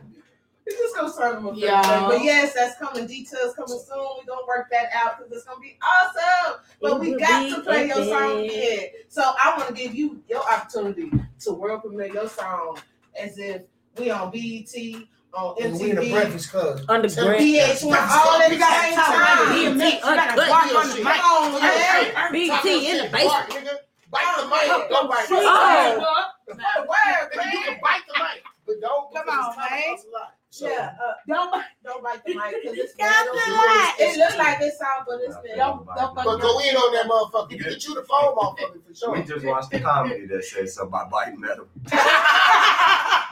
We 0.66 0.72
just 0.72 0.96
gonna 0.96 1.12
start 1.12 1.34
them 1.34 1.46
a 1.48 1.54
Yeah. 1.54 1.82
yeah. 1.82 2.08
But 2.08 2.24
yes, 2.24 2.54
that's 2.54 2.78
coming. 2.78 3.06
Details 3.06 3.54
coming 3.54 3.78
soon. 3.86 3.98
We're 4.18 4.24
gonna 4.26 4.46
work 4.46 4.68
that 4.70 4.88
out 4.94 5.18
because 5.18 5.32
it's 5.32 5.44
gonna 5.44 5.60
be 5.60 5.76
awesome. 5.82 6.60
But 6.80 6.98
we 7.00 7.14
got 7.18 7.50
to 7.54 7.60
play 7.60 7.88
your 7.88 8.02
song 8.04 8.38
epic. 8.38 8.50
again. 8.50 8.88
So 9.08 9.22
I 9.22 9.54
want 9.58 9.68
to 9.68 9.74
give 9.74 9.94
you 9.94 10.22
your 10.28 10.42
opportunity 10.50 11.10
to 11.40 11.52
world 11.52 11.82
premiere 11.82 12.06
your 12.14 12.28
song 12.30 12.78
as 13.20 13.36
if 13.38 13.62
we 13.98 14.10
on 14.10 14.30
BET, 14.30 14.74
on 15.34 15.56
And 15.62 15.78
we 15.78 15.90
in 15.90 15.96
the 15.96 16.02
MTV, 16.02 16.10
Breakfast 16.12 16.50
Club. 16.50 16.80
Underground. 16.88 17.40
VH1, 17.40 18.08
all 18.10 18.42
at 18.42 18.50
the 18.50 18.58
same 18.58 18.94
time. 18.94 19.46
DMX, 19.54 20.02
uncut, 20.02 20.38
Come 20.38 20.76
on 20.76 20.88
the 20.88 21.04
mic. 21.04 21.24
on, 21.24 21.62
man. 21.62 22.32
BT 22.32 22.90
in 22.90 22.96
the 22.98 23.10
basement. 23.10 23.50
Nigga, 23.50 23.74
bite 24.10 24.34
the 24.38 24.46
mic. 24.46 24.88
Don't 24.90 25.08
bite 25.10 25.28
the 25.28 25.34
mic. 25.34 25.42
Oh. 25.44 26.30
The 26.46 26.54
first 26.54 26.88
word, 26.88 27.30
Nigga, 27.34 27.52
You 27.52 27.60
can 27.64 27.78
bite 27.82 28.02
the 28.06 28.14
mic, 28.18 28.42
but 28.66 28.80
don't. 28.80 29.14
Come 29.14 29.28
on, 29.28 29.56
man. 29.56 29.68
about 29.68 30.04
a 30.04 30.10
lot. 30.12 30.32
So, 30.50 30.68
Yeah, 30.68 30.94
uh, 31.02 31.12
don't 31.26 31.50
bite, 31.50 31.64
don't 31.84 32.02
bite 32.04 32.24
the 32.24 32.34
mic 32.34 32.54
because 32.62 32.78
it's 32.78 32.94
Got 32.94 33.26
the 33.26 33.32
light. 33.32 33.94
It 33.98 34.18
looks 34.18 34.36
like 34.38 34.58
it's 34.60 34.80
out, 34.80 35.04
but 35.06 35.18
it's 35.20 35.34
bad. 35.34 35.56
Don't 35.56 35.84
don't 35.84 36.14
But 36.14 36.40
go 36.40 36.60
in 36.60 36.76
on 36.76 36.92
that 36.94 37.06
motherfucker. 37.10 37.50
You 37.50 37.58
can 37.64 37.78
chew 37.80 37.94
the 37.94 38.02
foam 38.02 38.38
off 38.38 38.60
of 38.60 38.76
it 38.76 38.82
for 38.86 38.94
sure. 38.94 39.12
We 39.14 39.22
just 39.24 39.44
watched 39.44 39.70
the 39.72 39.80
comedy 39.80 40.26
that 40.26 40.44
said 40.44 40.68
something 40.70 40.88
about 40.94 41.10
biting 41.10 41.40
metal. 41.40 41.66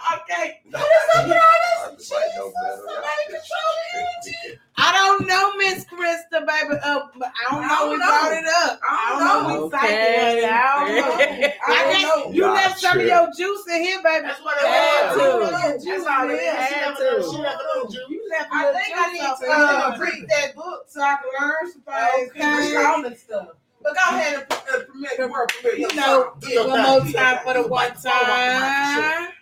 okay. 0.43 0.61
What 0.70 0.82
is 0.82 1.18
up 1.18 1.28
with 1.28 1.36
all 1.36 1.88
this? 1.88 2.09
Jesus, 2.09 2.34
somebody 2.34 3.24
control 3.26 3.72
me. 3.95 4.59
I 4.76 4.93
don't 4.93 5.26
know, 5.26 5.55
Miss 5.57 5.84
Krista, 5.84 6.47
baby. 6.47 6.78
Uh, 6.82 7.01
but 7.18 7.30
I 7.30 7.51
don't 7.55 7.64
I 7.64 7.68
know. 7.68 7.76
don't 7.78 7.90
we 7.90 7.99
know. 7.99 8.07
brought 8.07 8.32
it 8.32 8.45
up. 8.64 8.80
I 8.82 9.09
don't 9.11 9.45
know. 9.45 9.49
We 9.49 9.64
Okay. 9.64 10.40
psychic. 10.40 10.51
I 10.51 10.86
don't 10.86 10.97
know. 10.97 11.47
I 11.47 11.55
I 11.68 11.93
don't 11.93 12.03
know. 12.03 12.32
you 12.32 12.45
Y'all 12.45 12.55
left 12.55 12.80
some 12.80 12.99
of 12.99 13.07
your 13.07 13.28
juice 13.36 13.66
in 13.68 13.82
here, 13.82 14.03
baby. 14.03 14.26
That's 14.26 14.43
what 14.43 14.59
Had 14.59 15.12
it 15.12 15.20
to. 15.20 15.38
was. 15.38 15.51
That's 15.62 15.84
That's 15.84 16.07
all 16.07 16.30
it 16.30 16.32
is. 16.34 16.40
She 16.40 16.74
Had 16.74 16.80
never 16.80 17.01
know. 17.05 17.16
to. 17.18 17.22
She 17.30 17.43
never 17.43 17.62
know, 17.62 17.90
Jew. 17.90 18.01
You 18.09 18.28
left 18.30 18.49
I 18.53 18.72
think 18.72 18.97
I 18.97 19.12
need 19.12 19.47
to 19.47 19.53
uh, 19.53 19.97
read 20.01 20.26
that 20.30 20.55
book 20.57 20.84
so 20.88 21.01
I 21.03 21.16
can 21.16 21.47
learn 21.49 21.72
some 21.72 21.82
things. 21.82 22.30
Okay. 22.30 22.76
Okay. 22.76 22.84
All 22.86 23.03
that 23.03 23.18
stuff. 23.18 23.49
But 23.82 23.95
go 23.95 24.16
ahead 24.16 24.47
and 24.49 24.86
premiere 24.88 25.11
the 25.18 25.28
work. 25.28 25.53
premiere 25.61 25.78
your 25.78 25.88
You 25.88 25.97
know, 25.97 26.66
one 26.68 26.82
more 27.03 27.12
time 27.12 27.38
for 27.45 27.55
the 27.55 27.68
one 27.68 27.93
bite 28.05 29.32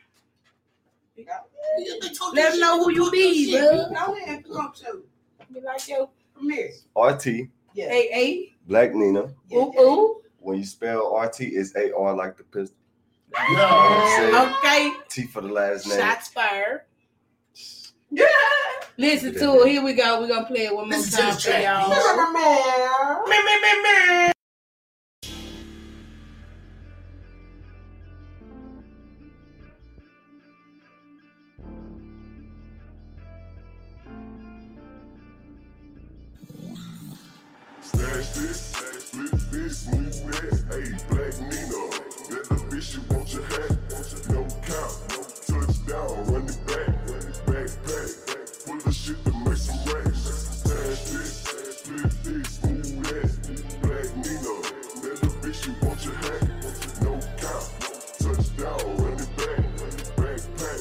Let 1.27 1.87
you 1.87 2.51
them 2.51 2.61
know 2.61 2.85
who 2.85 2.93
you 2.93 3.11
be, 3.11 3.51
Shit. 3.51 3.61
bud. 3.61 4.07
Go 4.07 4.17
ahead. 4.17 4.45
Come 4.45 4.57
on, 4.57 4.73
Joe. 4.75 5.03
Be 5.53 5.61
like 5.61 5.89
yo, 5.89 6.11
Premiere. 6.35 6.71
RT, 6.97 7.27
Yeah. 7.75 7.89
hey, 7.89 8.09
hey, 8.13 8.57
Black 8.67 8.95
Nina. 8.95 9.33
Yeah, 9.49 9.59
ooh, 9.59 9.81
ooh. 9.81 10.23
When 10.39 10.59
you 10.59 10.65
spell 10.65 11.17
RT, 11.17 11.41
it's 11.41 11.75
AR 11.75 12.15
like 12.15 12.37
the 12.37 12.45
pistol. 12.45 12.77
Yeah. 13.53 14.57
Okay, 14.59 14.93
T 15.09 15.27
for 15.27 15.41
the 15.41 15.49
last 15.49 15.87
name. 15.89 15.99
shots 15.99 16.29
fired. 16.29 16.83
Yeah. 18.11 18.27
Listen 18.97 19.33
to 19.35 19.63
it. 19.63 19.69
Here 19.69 19.83
we 19.83 19.93
go. 19.95 20.21
We're 20.21 20.29
gonna 20.29 20.47
play 20.47 20.67
it 20.67 20.75
one 20.75 20.89
more 20.89 20.99
Listen 20.99 21.21
time 21.21 21.37
for 21.37 21.51
y'all. 21.51 21.89
Me, 23.29 23.37
me, 23.45 23.61
me, 23.61 23.83
me. 24.27 24.33
This, 39.71 39.87
move 39.87 40.11
that. 40.27 40.51
Hey, 40.71 40.87
Black 41.09 41.35
Nino, 41.47 41.83
let 42.31 42.45
the 42.51 42.59
bitch 42.71 42.95
you 42.95 43.03
want 43.11 43.33
your 43.33 43.45
hat. 43.45 43.71
No 44.31 44.43
count, 44.67 44.95
no 45.11 45.21
touchdown, 45.47 46.11
run 46.27 46.45
it 46.51 46.59
back, 46.67 46.91
backpack. 47.47 48.11
Full 48.67 48.83
of 48.83 48.95
shit 48.95 49.19
to 49.25 49.33
make 49.45 49.57
some 49.57 49.81
racks. 49.87 50.23
Stash 50.61 51.03
this, 51.11 51.33
split 51.79 52.15
this, 52.27 52.53
move 52.65 52.87
that. 53.07 53.31
Black 53.83 54.11
Nino, 54.19 54.55
let 55.03 55.17
the 55.23 55.31
bitch 55.39 55.61
you 55.67 55.73
want 55.87 56.01
your 56.05 56.17
hat. 56.19 56.43
No 57.03 57.13
count, 57.39 57.67
touchdown, 58.19 58.81
run 58.99 59.15
it 59.23 59.31
back, 59.39 59.63
backpack. 60.19 60.81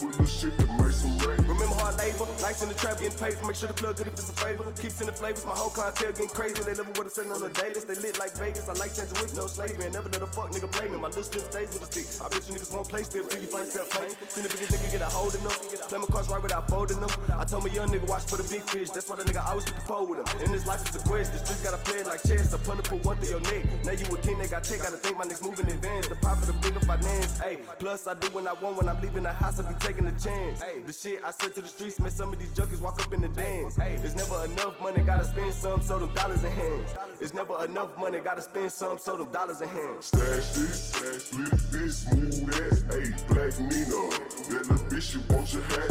Full 0.00 0.16
of 0.20 0.28
shit 0.28 0.58
to 0.58 0.66
make 0.80 0.92
some 0.92 1.18
racks. 1.18 1.42
Remember 1.42 1.76
hard 1.76 1.98
labor, 1.98 2.26
nights 2.40 2.62
in 2.62 2.68
the 2.68 2.74
trap 2.74 2.98
getting 2.98 3.18
paid. 3.18 3.36
Make 3.46 3.56
sure 3.56 3.68
the 3.68 3.74
plug 3.74 3.96
good 3.96 4.06
if 4.06 4.16
favor. 4.42 4.66
Keeps 4.82 5.00
in 5.00 5.06
the 5.06 5.12
flavors, 5.14 5.46
my 5.46 5.54
whole 5.54 5.70
clientele 5.70 6.12
getting 6.12 6.28
crazy. 6.28 6.62
They 6.62 6.74
never 6.74 6.90
with 6.98 7.06
a 7.06 7.10
said 7.10 7.30
on 7.30 7.40
the 7.40 7.48
dailies. 7.54 7.84
They 7.84 7.94
lit 8.02 8.18
like 8.18 8.34
Vegas. 8.34 8.68
I 8.68 8.74
like 8.74 8.92
changing 8.94 9.18
with 9.22 9.34
no 9.38 9.46
slavery. 9.46 9.86
And 9.86 9.94
never 9.94 10.08
let 10.10 10.22
a 10.22 10.26
fuck 10.26 10.50
nigga 10.50 10.70
play 10.70 10.88
me. 10.90 10.98
My 10.98 11.08
little 11.08 11.22
still 11.22 11.46
stays 11.46 11.70
with 11.72 11.86
a 11.86 11.88
stick. 11.88 12.06
I 12.18 12.26
bet 12.28 12.42
you 12.48 12.54
niggas 12.58 12.72
won't 12.74 12.88
play 12.88 13.02
still 13.06 13.24
till 13.26 13.40
you 13.40 13.48
find 13.48 13.66
yourself 13.66 13.88
playing. 13.94 14.14
Seen 14.28 14.42
the 14.42 14.50
big 14.50 14.66
nigga 14.66 14.88
get 14.90 15.02
a 15.02 15.10
hold 15.10 15.34
of 15.34 15.42
them. 15.42 15.54
Play 15.88 15.98
my 15.98 16.08
cards 16.10 16.28
right 16.28 16.42
without 16.42 16.66
folding 16.68 17.00
them. 17.00 17.12
I 17.38 17.44
told 17.44 17.62
my 17.64 17.70
young 17.70 17.88
nigga 17.88 18.08
watch 18.08 18.26
for 18.26 18.36
the 18.36 18.46
big 18.50 18.62
fish. 18.66 18.90
That's 18.90 19.06
why 19.08 19.16
the 19.16 19.24
nigga 19.24 19.42
always 19.46 19.64
keep 19.64 19.76
the 19.76 19.86
pole 19.86 20.06
with 20.06 20.18
him. 20.20 20.26
In 20.42 20.50
this 20.52 20.66
life 20.66 20.82
it's 20.82 20.96
a 20.96 21.02
quest. 21.06 21.32
The 21.32 21.38
streets 21.44 21.62
gotta 21.62 21.80
play 21.86 22.02
it 22.02 22.06
like 22.06 22.22
chess. 22.26 22.52
A 22.52 22.58
punter 22.58 22.82
put 22.82 23.04
one 23.04 23.16
through 23.18 23.38
your 23.38 23.44
neck. 23.46 23.62
Now 23.84 23.92
you 23.92 24.06
a 24.10 24.18
king, 24.18 24.38
they 24.38 24.48
got 24.48 24.64
check. 24.64 24.82
Gotta 24.82 24.98
think 24.98 25.16
my 25.18 25.24
next 25.24 25.42
move 25.42 25.58
in 25.60 25.68
advance. 25.68 26.08
The 26.08 26.16
profit 26.16 26.48
of 26.48 26.60
bigger 26.60 26.80
finance. 26.80 27.38
Hey, 27.38 27.58
plus 27.78 28.06
I 28.06 28.14
do 28.14 28.28
when 28.34 28.48
I 28.48 28.54
want. 28.54 28.76
When 28.76 28.88
I'm 28.88 29.00
leaving 29.00 29.22
the 29.22 29.32
house, 29.32 29.60
I 29.60 29.68
be 29.68 29.76
taking 29.78 30.06
a 30.06 30.14
chance. 30.18 30.62
Hey, 30.62 30.80
the 30.84 30.92
shit 30.92 31.20
I 31.24 31.30
said 31.30 31.54
to 31.54 31.60
the 31.60 31.68
streets, 31.68 32.00
man, 32.00 32.10
some 32.10 32.32
of 32.32 32.38
these 32.38 32.50
junkies 32.56 32.80
walk 32.80 33.00
up 33.04 33.12
in 33.12 33.20
the 33.20 33.28
dance. 33.28 33.76
Hey, 33.76 33.96
there's 34.00 34.16
never 34.16 34.31
enough 34.44 34.80
money, 34.80 35.02
gotta 35.02 35.24
spend 35.24 35.52
some, 35.52 35.80
so 35.82 35.98
them 35.98 36.12
dollars 36.14 36.44
in 36.44 36.52
hands. 36.52 36.94
There's 37.18 37.34
never 37.34 37.64
enough 37.64 37.96
money, 37.98 38.18
gotta 38.20 38.42
spend 38.42 38.72
some, 38.72 38.98
so 38.98 39.16
them 39.16 39.30
dollars 39.30 39.60
in 39.60 39.68
hands. 39.68 40.06
Stash 40.06 40.52
this, 40.52 41.24
split 41.24 41.50
this, 41.70 42.12
move 42.12 42.46
that. 42.46 42.82
Hey, 42.92 43.12
Black 43.28 43.58
Nino, 43.60 44.02
let 44.50 44.64
the 44.68 44.74
bitch 44.90 45.14
you 45.14 45.20
want 45.34 45.52
your 45.52 45.62
hat. 45.62 45.90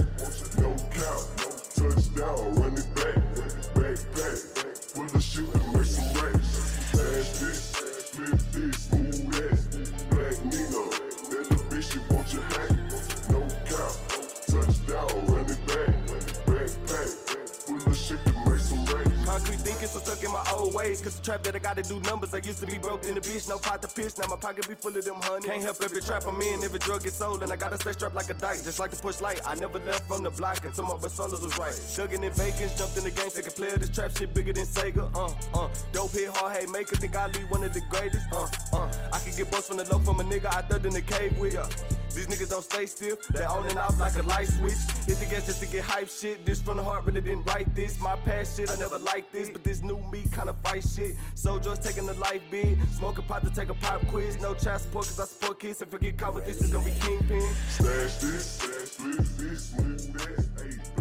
No 0.59 0.75
count, 0.91 1.23
touchdown, 1.75 2.55
run 2.55 2.73
it 2.73 2.87
back, 2.95 3.15
backpack. 3.75 4.37
Full 4.91 5.05
of 5.05 5.23
shit 5.23 5.51
to 5.51 5.59
make 5.71 5.85
some 5.85 6.11
racks. 6.21 6.47
Stash 6.91 7.29
this, 7.39 7.59
split 8.05 8.39
this, 8.51 8.90
Concrete 19.41 19.61
thinking, 19.61 19.87
so 19.87 19.99
stuck 19.99 20.23
in 20.23 20.31
my 20.31 20.43
old 20.53 20.73
ways. 20.73 21.01
Cause 21.01 21.15
the 21.15 21.23
trap 21.23 21.41
that 21.43 21.55
I 21.55 21.59
gotta 21.59 21.81
do 21.81 21.99
numbers. 22.01 22.33
I 22.33 22.37
used 22.37 22.59
to 22.59 22.67
be 22.67 22.77
broke 22.77 23.05
in 23.05 23.15
the 23.15 23.21
bitch, 23.21 23.49
no 23.49 23.57
pot 23.57 23.81
to 23.81 23.87
piss. 23.87 24.17
Now 24.19 24.27
my 24.27 24.35
pocket 24.35 24.67
be 24.67 24.75
full 24.75 24.95
of 24.95 25.03
them 25.03 25.15
honey. 25.17 25.47
Can't 25.47 25.63
help 25.63 25.81
every 25.81 26.01
trap 26.01 26.27
I'm 26.27 26.39
in, 26.41 26.63
every 26.63 26.77
drug 26.77 27.05
is 27.05 27.13
sold. 27.13 27.41
And 27.41 27.51
I 27.51 27.55
gotta 27.55 27.77
stay 27.77 27.93
strapped 27.93 28.13
like 28.13 28.29
a 28.29 28.35
dice, 28.35 28.63
just 28.63 28.79
like 28.79 28.91
to 28.91 28.97
push 28.97 29.19
light. 29.19 29.41
I 29.45 29.55
never 29.55 29.79
left 29.79 30.07
from 30.07 30.21
the 30.23 30.29
block 30.29 30.63
until 30.63 30.83
my 30.83 30.93
personas 30.93 31.41
was 31.41 31.57
right. 31.57 31.73
Shugging 31.73 32.23
in 32.23 32.31
vacants, 32.33 32.77
jumped 32.77 32.97
in 32.97 33.03
the 33.03 33.11
game, 33.11 33.31
a 33.35 33.51
player. 33.51 33.77
This 33.77 33.89
trap 33.89 34.15
shit 34.15 34.31
bigger 34.33 34.53
than 34.53 34.65
Sega. 34.65 35.09
Uh, 35.15 35.59
uh. 35.59 35.69
Dope 35.91 36.11
hit, 36.11 36.29
hard 36.29 36.57
hate 36.57 36.69
maker, 36.69 36.95
think 36.95 37.15
I 37.15 37.25
lead 37.27 37.49
one 37.49 37.63
of 37.63 37.73
the 37.73 37.81
greatest. 37.89 38.25
Uh, 38.31 38.47
uh. 38.73 38.91
I 39.11 39.19
can 39.19 39.35
get 39.35 39.49
bust 39.49 39.69
from 39.69 39.77
the 39.77 39.85
low 39.85 39.99
from 39.99 40.19
a 40.19 40.23
nigga 40.23 40.55
I 40.55 40.61
third 40.61 40.85
in 40.85 40.93
the 40.93 41.01
cave 41.01 41.37
with. 41.39 41.55
Yeah. 41.55 41.67
These 42.13 42.27
niggas 42.27 42.49
don't 42.49 42.63
stay 42.63 42.85
still, 42.85 43.17
they 43.33 43.43
on 43.43 43.65
and 43.67 43.77
off 43.77 43.99
like 43.99 44.15
a 44.17 44.23
light 44.23 44.47
switch. 44.47 44.73
Hit 45.07 45.17
the 45.19 45.25
gas 45.25 45.45
just 45.45 45.61
to 45.61 45.67
get 45.67 45.83
hype 45.83 46.09
shit. 46.09 46.45
This 46.45 46.61
from 46.61 46.77
the 46.77 46.83
heart, 46.83 47.05
really 47.05 47.21
didn't 47.21 47.45
write 47.45 47.73
this. 47.75 47.99
My 47.99 48.15
past 48.17 48.57
shit, 48.57 48.69
I 48.69 48.75
never 48.75 48.99
liked 48.99 49.31
this, 49.31 49.49
but 49.49 49.63
this 49.63 49.81
new 49.81 49.97
me 50.11 50.23
kinda 50.33 50.53
fight 50.63 50.83
shit. 50.83 51.15
Soldiers 51.35 51.79
taking 51.79 52.05
the 52.05 52.13
life 52.15 52.41
bid, 52.49 52.77
smoking 52.97 53.25
pot 53.25 53.43
to 53.43 53.49
take 53.49 53.69
a 53.69 53.73
pop 53.75 54.05
quiz. 54.07 54.39
No 54.41 54.53
child 54.53 54.81
support, 54.81 55.05
cause 55.05 55.19
I 55.19 55.25
support 55.25 55.59
kids. 55.59 55.81
If 55.81 55.93
I 55.93 55.97
get 55.97 56.17
caught 56.17 56.33
with 56.35 56.45
this, 56.45 56.61
it's 56.61 56.71
gonna 56.71 56.85
be 56.85 56.91
kingpin. 56.99 57.41
Stash 57.69 58.17
this, 58.17 58.45
stash 58.45 58.95
this, 58.97 59.29
this, 59.37 59.69
this, 59.69 60.05
that. 60.07 60.45
Hey, 60.57 61.00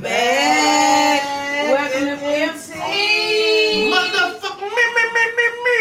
back. 0.00 1.22
Welcome 1.70 2.18
to 2.18 2.24
MC. 2.24 2.72
Motherfucker, 3.92 4.60
me, 4.60 4.84
me, 4.96 5.04
me, 5.14 5.24
me, 5.36 5.46
me. 5.64 5.80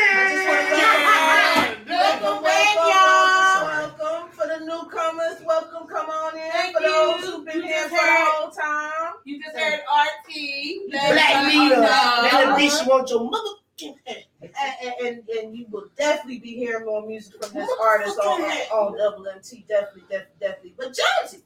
Welcome 1.90 2.44
back, 2.44 2.76
y'all. 2.76 3.66
Welcome 3.66 4.32
for 4.32 4.48
the 4.48 4.66
newcomers. 4.66 5.42
Welcome, 5.46 5.88
come 5.88 6.10
on 6.10 6.38
in. 6.38 6.52
Thank 6.52 6.76
for 6.76 6.84
you. 6.84 6.90
those 6.90 7.26
who've 7.26 7.46
been 7.46 7.58
You 7.58 7.64
here 7.64 7.84
for 7.84 7.92
the 7.92 7.98
whole 7.98 8.52
time. 8.52 9.14
You 9.26 9.42
just 9.42 9.58
heard 9.58 9.80
RT. 9.80 10.92
Black 10.92 11.54
Nina. 11.54 11.76
That 11.80 12.56
bitch 12.60 12.86
want 12.88 13.10
your 13.10 13.30
motherfucking 13.32 13.96
head. 14.06 14.26
And, 14.42 14.52
and, 14.62 14.94
and, 15.06 15.30
and 15.30 15.56
you 15.56 15.66
will 15.70 15.88
definitely 15.98 16.40
be 16.40 16.56
hearing 16.56 16.86
more 16.86 17.06
music 17.06 17.42
from 17.44 17.54
this 17.54 17.70
artist 17.82 18.20
on, 18.20 18.42
on 18.42 18.98
Double 18.98 19.28
MT. 19.28 19.66
Definitely, 19.68 20.04
definitely, 20.10 20.36
definitely. 20.40 20.74
But 20.78 20.94
Jonesy, 20.96 21.44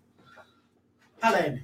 Holla 1.22 1.38
at 1.38 1.54
me. 1.56 1.62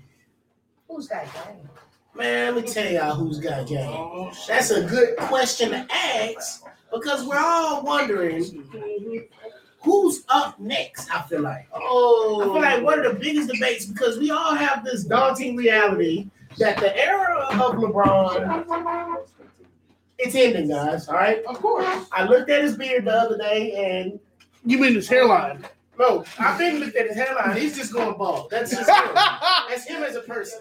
Who's 0.89 1.07
got 1.07 1.23
game? 1.33 1.69
Man, 2.15 2.55
let 2.55 2.65
me 2.65 2.71
tell 2.71 2.91
y'all 2.91 3.15
who's 3.15 3.39
got 3.39 3.67
game. 3.67 4.31
That's 4.47 4.71
a 4.71 4.83
good 4.83 5.15
question 5.15 5.69
to 5.71 5.87
ask 5.89 6.65
because 6.91 7.25
we're 7.25 7.37
all 7.37 7.83
wondering 7.83 8.65
who's 9.81 10.25
up 10.27 10.59
next. 10.59 11.09
I 11.13 11.21
feel 11.21 11.41
like. 11.41 11.67
Oh, 11.71 12.41
I 12.41 12.43
feel 12.45 12.61
like 12.61 12.79
oh. 12.79 12.83
one 12.83 13.05
of 13.05 13.13
the 13.13 13.19
biggest 13.19 13.49
debates 13.49 13.85
because 13.85 14.17
we 14.17 14.31
all 14.31 14.55
have 14.55 14.83
this 14.83 15.05
daunting 15.05 15.55
reality 15.55 16.29
that 16.57 16.77
the 16.77 16.97
era 16.97 17.47
of 17.51 17.75
LeBron 17.75 19.25
it's 20.19 20.35
ending, 20.35 20.67
guys. 20.67 21.07
All 21.07 21.15
right. 21.15 21.43
Of 21.45 21.59
course. 21.61 22.05
I 22.11 22.25
looked 22.25 22.49
at 22.49 22.61
his 22.61 22.75
beard 22.75 23.05
the 23.05 23.13
other 23.13 23.37
day, 23.37 23.71
and 23.73 24.19
You 24.65 24.77
mean 24.77 24.93
his 24.93 25.07
hairline? 25.07 25.65
no, 25.97 26.23
I've 26.37 26.57
been 26.57 26.79
looked 26.79 26.95
at 26.95 27.07
his 27.07 27.15
hairline. 27.15 27.57
He's 27.57 27.75
just 27.77 27.93
going 27.93 28.17
bald. 28.17 28.49
That's 28.49 28.71
just 28.71 28.89
him. 28.89 29.09
That's 29.13 29.85
him 29.85 30.03
as 30.03 30.15
a 30.15 30.21
person. 30.21 30.59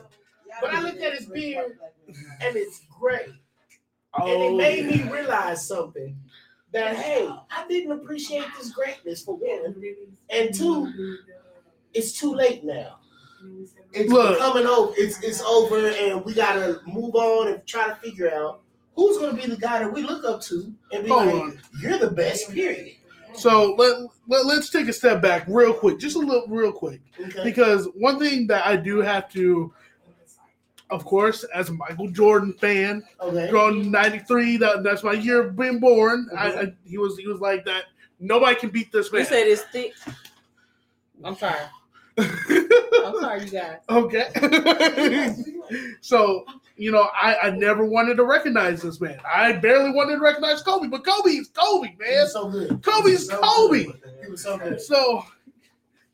But 0.61 0.75
I 0.75 0.81
looked 0.81 1.01
at 1.01 1.15
his 1.15 1.27
beard, 1.27 1.79
and 2.41 2.57
it's 2.57 2.83
gray. 2.99 3.27
And 4.15 4.29
it 4.29 4.51
oh, 4.53 4.57
made 4.57 4.87
me 4.87 5.03
realize 5.11 5.67
something 5.67 6.17
that 6.73 6.97
hey, 6.97 7.29
I 7.51 7.67
didn't 7.69 7.93
appreciate 7.93 8.47
this 8.59 8.71
greatness 8.71 9.23
for 9.23 9.37
one, 9.37 9.75
and 10.31 10.55
two, 10.55 11.19
it's 11.95 12.13
too 12.19 12.35
late 12.35 12.65
now. 12.65 12.99
It's 13.93 14.13
Look. 14.13 14.39
coming 14.39 14.67
over. 14.67 14.93
It's 14.97 15.23
it's 15.23 15.43
over, 15.43 15.89
and 15.89 16.25
we 16.25 16.35
gotta 16.35 16.81
move 16.87 17.15
on 17.15 17.49
and 17.49 17.67
try 17.67 17.89
to 17.89 17.95
figure 17.97 18.33
out 18.33 18.63
who's 18.97 19.19
gonna 19.19 19.35
be 19.35 19.47
the 19.47 19.57
guy 19.57 19.79
that 19.79 19.93
we 19.93 20.03
look 20.03 20.25
up 20.25 20.41
to 20.43 20.75
and 20.93 21.05
be 21.05 21.11
like, 21.11 21.35
on. 21.35 21.61
"You're 21.81 21.99
the 21.99 22.11
best." 22.11 22.51
Period. 22.51 22.97
So 23.35 23.75
let, 23.79 24.09
let 24.27 24.47
let's 24.47 24.71
take 24.71 24.89
a 24.89 24.93
step 24.93 25.23
back 25.23 25.45
real 25.47 25.73
quick, 25.73 25.99
just 25.99 26.17
a 26.17 26.19
little 26.19 26.47
real 26.49 26.73
quick, 26.73 27.01
Okay. 27.21 27.45
because 27.45 27.87
one 27.95 28.19
thing 28.19 28.47
that 28.49 28.67
I 28.67 28.75
do 28.75 28.99
have 28.99 29.31
to, 29.33 29.73
of 30.91 31.05
course, 31.05 31.45
as 31.55 31.69
a 31.69 31.73
Michael 31.75 32.09
Jordan 32.11 32.53
fan, 32.55 33.03
Okay. 33.21 33.51
growing 33.51 33.91
'93, 33.91 34.57
that 34.59 34.83
that's 34.83 35.03
my 35.03 35.13
year 35.13 35.43
of 35.49 35.57
being 35.57 35.79
born. 35.81 36.29
I, 36.37 36.53
I, 36.53 36.73
he 36.85 36.99
was 36.99 37.17
he 37.19 37.27
was 37.29 37.41
like 37.41 37.65
that. 37.67 37.85
Nobody 38.21 38.55
can 38.57 38.71
beat 38.71 38.91
this 38.93 39.13
man. 39.13 39.21
You 39.21 39.27
said 39.27 39.47
it's 39.47 39.63
thick. 39.65 39.93
I'm 41.23 41.37
sorry. 41.37 41.55
I'm 42.19 43.15
sorry, 43.21 43.45
you 43.45 43.51
guys. 43.51 43.79
Okay. 43.89 44.27
so, 46.01 46.45
you 46.77 46.91
know, 46.91 47.09
I, 47.21 47.37
I 47.45 47.51
never 47.51 47.85
wanted 47.85 48.17
to 48.17 48.25
recognize 48.25 48.83
this 48.83 49.01
man. 49.01 49.19
I 49.31 49.53
barely 49.53 49.91
wanted 49.93 50.17
to 50.17 50.21
recognize 50.21 50.63
Kobe, 50.63 50.89
but 50.89 51.05
Kobe 51.05 51.31
is 51.31 51.49
Kobe, 51.49 51.89
He 51.91 51.97
man. 51.97 52.23
was 52.23 52.33
so 52.33 52.49
good. 52.49 52.83
Kobe's 52.83 53.07
He 53.07 53.13
was 53.13 53.29
so 53.29 53.41
Kobe. 53.41 53.85
good. 53.85 54.01
He 54.25 54.31
was 54.31 54.43
so 54.43 54.59
good. 54.59 54.81
So, 54.81 55.25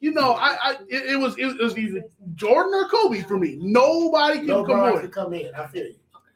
you 0.05 0.11
know, 0.13 0.33
I, 0.33 0.57
I 0.63 0.73
it, 0.87 1.13
it 1.13 1.17
was 1.17 1.35
it 1.39 1.57
was 1.59 1.79
either 1.79 2.03
Jordan 2.35 2.75
or 2.75 2.89
Kobe 2.91 3.23
for 3.23 3.39
me. 3.39 3.57
Nobody 3.59 4.41
can 4.41 4.49
No 4.49 4.63
come 4.63 4.81
on. 4.81 5.01
could 5.01 5.13
come 5.13 5.33
in. 5.33 5.55
I 5.55 5.67
feel 5.67 5.87
you. 5.87 5.95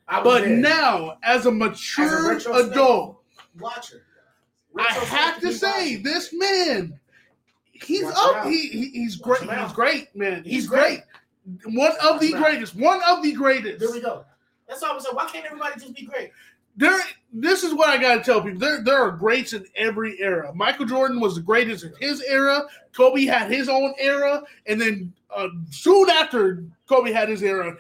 I 0.09 0.23
But 0.23 0.45
there. 0.45 0.57
now, 0.57 1.19
as 1.23 1.45
a 1.45 1.51
mature 1.53 2.31
retrospect, 2.31 2.73
adult, 2.73 3.23
watcher. 3.61 4.05
I 4.79 4.85
have 4.85 5.39
to 5.43 5.53
say, 5.53 5.97
this 5.97 6.33
man, 6.33 6.99
he's 7.73 8.05
Watch 8.05 8.15
up. 8.17 8.47
He, 8.47 8.69
he 8.69 8.89
he's 8.91 9.17
great. 9.17 9.43
He's 9.43 9.73
great, 9.73 10.17
man. 10.17 10.45
He's, 10.45 10.53
He's 10.55 10.67
great. 10.67 11.01
One 11.67 11.93
of 12.03 12.21
the 12.21 12.33
greatest. 12.33 12.75
One 12.75 13.03
of 13.07 13.23
the 13.23 13.33
greatest. 13.33 13.81
There 13.81 13.91
we 13.93 14.01
go. 14.01 14.25
That's 14.67 14.83
all 14.83 14.95
I'm 14.95 15.01
saying. 15.01 15.15
Why 15.15 15.27
can't 15.29 15.45
everybody 15.45 15.79
just 15.79 15.95
be 15.95 16.07
great? 16.07 16.31
There, 16.79 16.97
this 17.33 17.65
is 17.65 17.75
what 17.75 17.89
I 17.89 18.01
gotta 18.01 18.23
tell 18.23 18.41
people. 18.41 18.61
There, 18.61 18.83
there 18.85 19.03
are 19.03 19.11
greats 19.11 19.53
in 19.53 19.67
every 19.75 20.19
era. 20.21 20.55
Michael 20.55 20.87
Jordan 20.87 21.19
was 21.19 21.35
the 21.35 21.41
greatest 21.41 21.85
in 21.85 21.93
his 22.01 22.23
era. 22.23 22.63
Kobe 22.93 23.25
had 23.25 23.51
his 23.51 23.69
own 23.69 23.95
era, 23.99 24.45
and 24.67 24.81
then 24.81 25.13
uh, 25.35 25.49
soon 25.71 26.09
after 26.09 26.63
Kobe 26.89 27.11
had 27.11 27.29
his 27.29 27.43
era, 27.43 27.75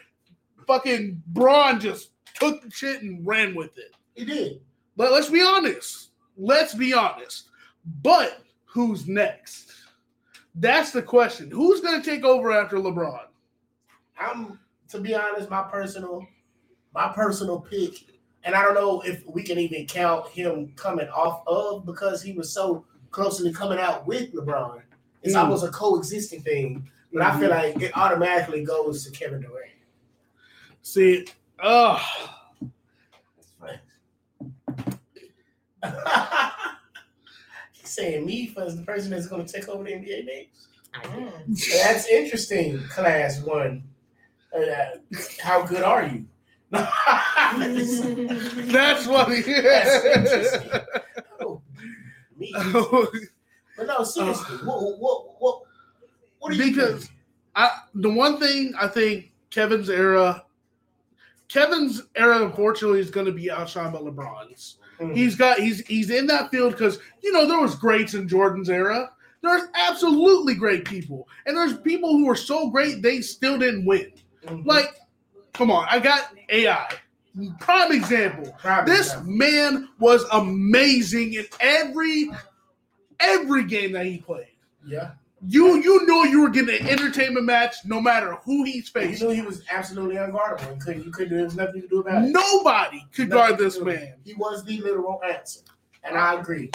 fucking 0.66 1.22
Bron 1.28 1.78
just 1.78 2.10
took 2.34 2.60
the 2.60 2.70
shit 2.72 3.02
and 3.02 3.24
ran 3.24 3.54
with 3.54 3.78
it. 3.78 3.94
He 4.16 4.24
did. 4.24 4.60
But 4.96 5.12
let's 5.12 5.30
be 5.30 5.42
honest. 5.42 6.10
Let's 6.36 6.74
be 6.74 6.92
honest. 6.92 7.50
But 8.02 8.42
who's 8.64 9.06
next? 9.06 9.74
That's 10.56 10.90
the 10.90 11.02
question. 11.02 11.52
Who's 11.52 11.80
gonna 11.80 12.02
take 12.02 12.24
over 12.24 12.50
after 12.50 12.78
LeBron? 12.78 13.26
I'm 14.18 14.58
to 14.88 14.98
be 14.98 15.14
honest, 15.14 15.48
my 15.48 15.62
personal, 15.62 16.26
my 16.92 17.12
personal 17.12 17.60
pick, 17.60 17.92
and 18.48 18.56
I 18.56 18.62
don't 18.62 18.72
know 18.72 19.02
if 19.02 19.26
we 19.26 19.42
can 19.42 19.58
even 19.58 19.84
count 19.86 20.26
him 20.30 20.72
coming 20.74 21.06
off 21.10 21.42
of 21.46 21.84
because 21.84 22.22
he 22.22 22.32
was 22.32 22.50
so 22.50 22.82
closely 23.10 23.52
coming 23.52 23.78
out 23.78 24.06
with 24.06 24.32
LeBron. 24.32 24.80
It's 25.22 25.34
Mm. 25.34 25.40
almost 25.40 25.66
a 25.66 25.68
coexisting 25.68 26.40
thing, 26.42 26.90
but 27.12 27.20
I 27.20 27.38
feel 27.38 27.50
like 27.50 27.76
it 27.82 27.94
automatically 27.94 28.64
goes 28.64 29.04
to 29.04 29.10
Kevin 29.10 29.42
Durant. 29.42 29.72
See, 30.80 31.26
uh 31.60 31.98
He's 37.72 37.90
saying 37.90 38.24
me 38.24 38.46
for 38.46 38.70
the 38.70 38.82
person 38.82 39.10
that's 39.10 39.26
going 39.26 39.44
to 39.44 39.52
take 39.52 39.68
over 39.68 39.84
the 39.84 39.90
NBA 39.92 40.24
next. 40.24 40.68
That's 41.82 42.08
interesting, 42.08 42.78
class 42.88 43.42
one. 43.42 43.84
Uh, 44.56 44.96
how 45.42 45.66
good 45.66 45.82
are 45.82 46.06
you? 46.06 46.24
that's 48.72 49.06
what 49.06 49.28
he 49.32 49.40
That's 49.42 50.04
interesting. 50.04 50.70
Oh, 51.40 51.62
me. 52.36 52.52
But 53.76 53.86
no, 53.86 54.02
seriously, 54.02 54.56
what, 54.66 54.98
what, 54.98 55.40
what, 55.40 55.62
what 56.40 56.52
are 56.52 56.56
you 56.56 56.64
because? 56.74 57.08
I 57.54 57.70
the 57.94 58.10
one 58.10 58.40
thing 58.40 58.72
I 58.76 58.88
think 58.88 59.30
Kevin's 59.50 59.88
era, 59.88 60.44
Kevin's 61.46 62.02
era, 62.16 62.44
unfortunately, 62.44 62.98
is 62.98 63.08
going 63.10 63.26
to 63.26 63.32
be 63.32 63.44
outshined 63.44 63.92
by 63.92 64.00
LeBron's. 64.00 64.78
Mhm. 65.00 65.14
He's 65.16 65.36
got 65.36 65.60
he's 65.60 65.86
he's 65.86 66.10
in 66.10 66.26
that 66.26 66.50
field 66.50 66.72
because 66.72 66.98
you 67.22 67.32
know 67.32 67.46
there 67.46 67.60
was 67.60 67.76
greats 67.76 68.14
in 68.14 68.26
Jordan's 68.26 68.68
era. 68.68 69.12
There's 69.42 69.62
absolutely 69.74 70.54
great 70.54 70.84
people, 70.84 71.28
and 71.46 71.56
there's 71.56 71.78
people 71.78 72.10
who 72.18 72.28
are 72.28 72.34
so 72.34 72.70
great 72.70 73.00
they 73.00 73.20
still 73.20 73.58
didn't 73.58 73.86
win. 73.86 74.10
Mhm. 74.44 74.66
Like, 74.66 74.92
come 75.58 75.70
on, 75.70 75.86
I 75.90 75.98
got 75.98 76.34
AI. 76.48 76.88
Prime 77.60 77.92
example. 77.92 78.52
Prime 78.58 78.86
This 78.86 79.08
example. 79.12 79.32
man 79.32 79.88
was 79.98 80.24
amazing 80.32 81.34
in 81.34 81.44
every 81.60 82.30
every 83.20 83.64
game 83.64 83.92
that 83.92 84.06
he 84.06 84.18
played. 84.18 84.46
yeah, 84.86 85.10
You 85.46 85.76
you 85.82 86.06
know 86.06 86.24
you 86.24 86.40
were 86.40 86.48
getting 86.50 86.74
an 86.80 86.88
entertainment 86.88 87.46
match 87.46 87.76
no 87.84 88.00
matter 88.00 88.36
who 88.44 88.64
he's 88.64 88.86
You 88.94 89.00
facing. 89.02 89.28
knew 89.28 89.34
he 89.34 89.42
was 89.42 89.62
absolutely 89.70 90.16
unguardable 90.16 90.72
and 90.72 90.80
couldn't, 90.80 91.04
you 91.04 91.10
couldn't, 91.10 91.34
there 91.34 91.44
was 91.44 91.54
nothing 91.56 91.76
you 91.76 91.82
could 91.82 91.90
do 91.90 92.00
about 92.00 92.24
it. 92.24 92.28
Nobody 92.30 93.04
could 93.12 93.28
Nothing 93.28 93.28
guard 93.50 93.58
this 93.58 93.80
man. 93.80 94.14
He 94.24 94.34
was 94.34 94.64
the 94.64 94.80
literal 94.80 95.20
answer, 95.28 95.60
and 96.04 96.16
I 96.16 96.40
agree. 96.40 96.70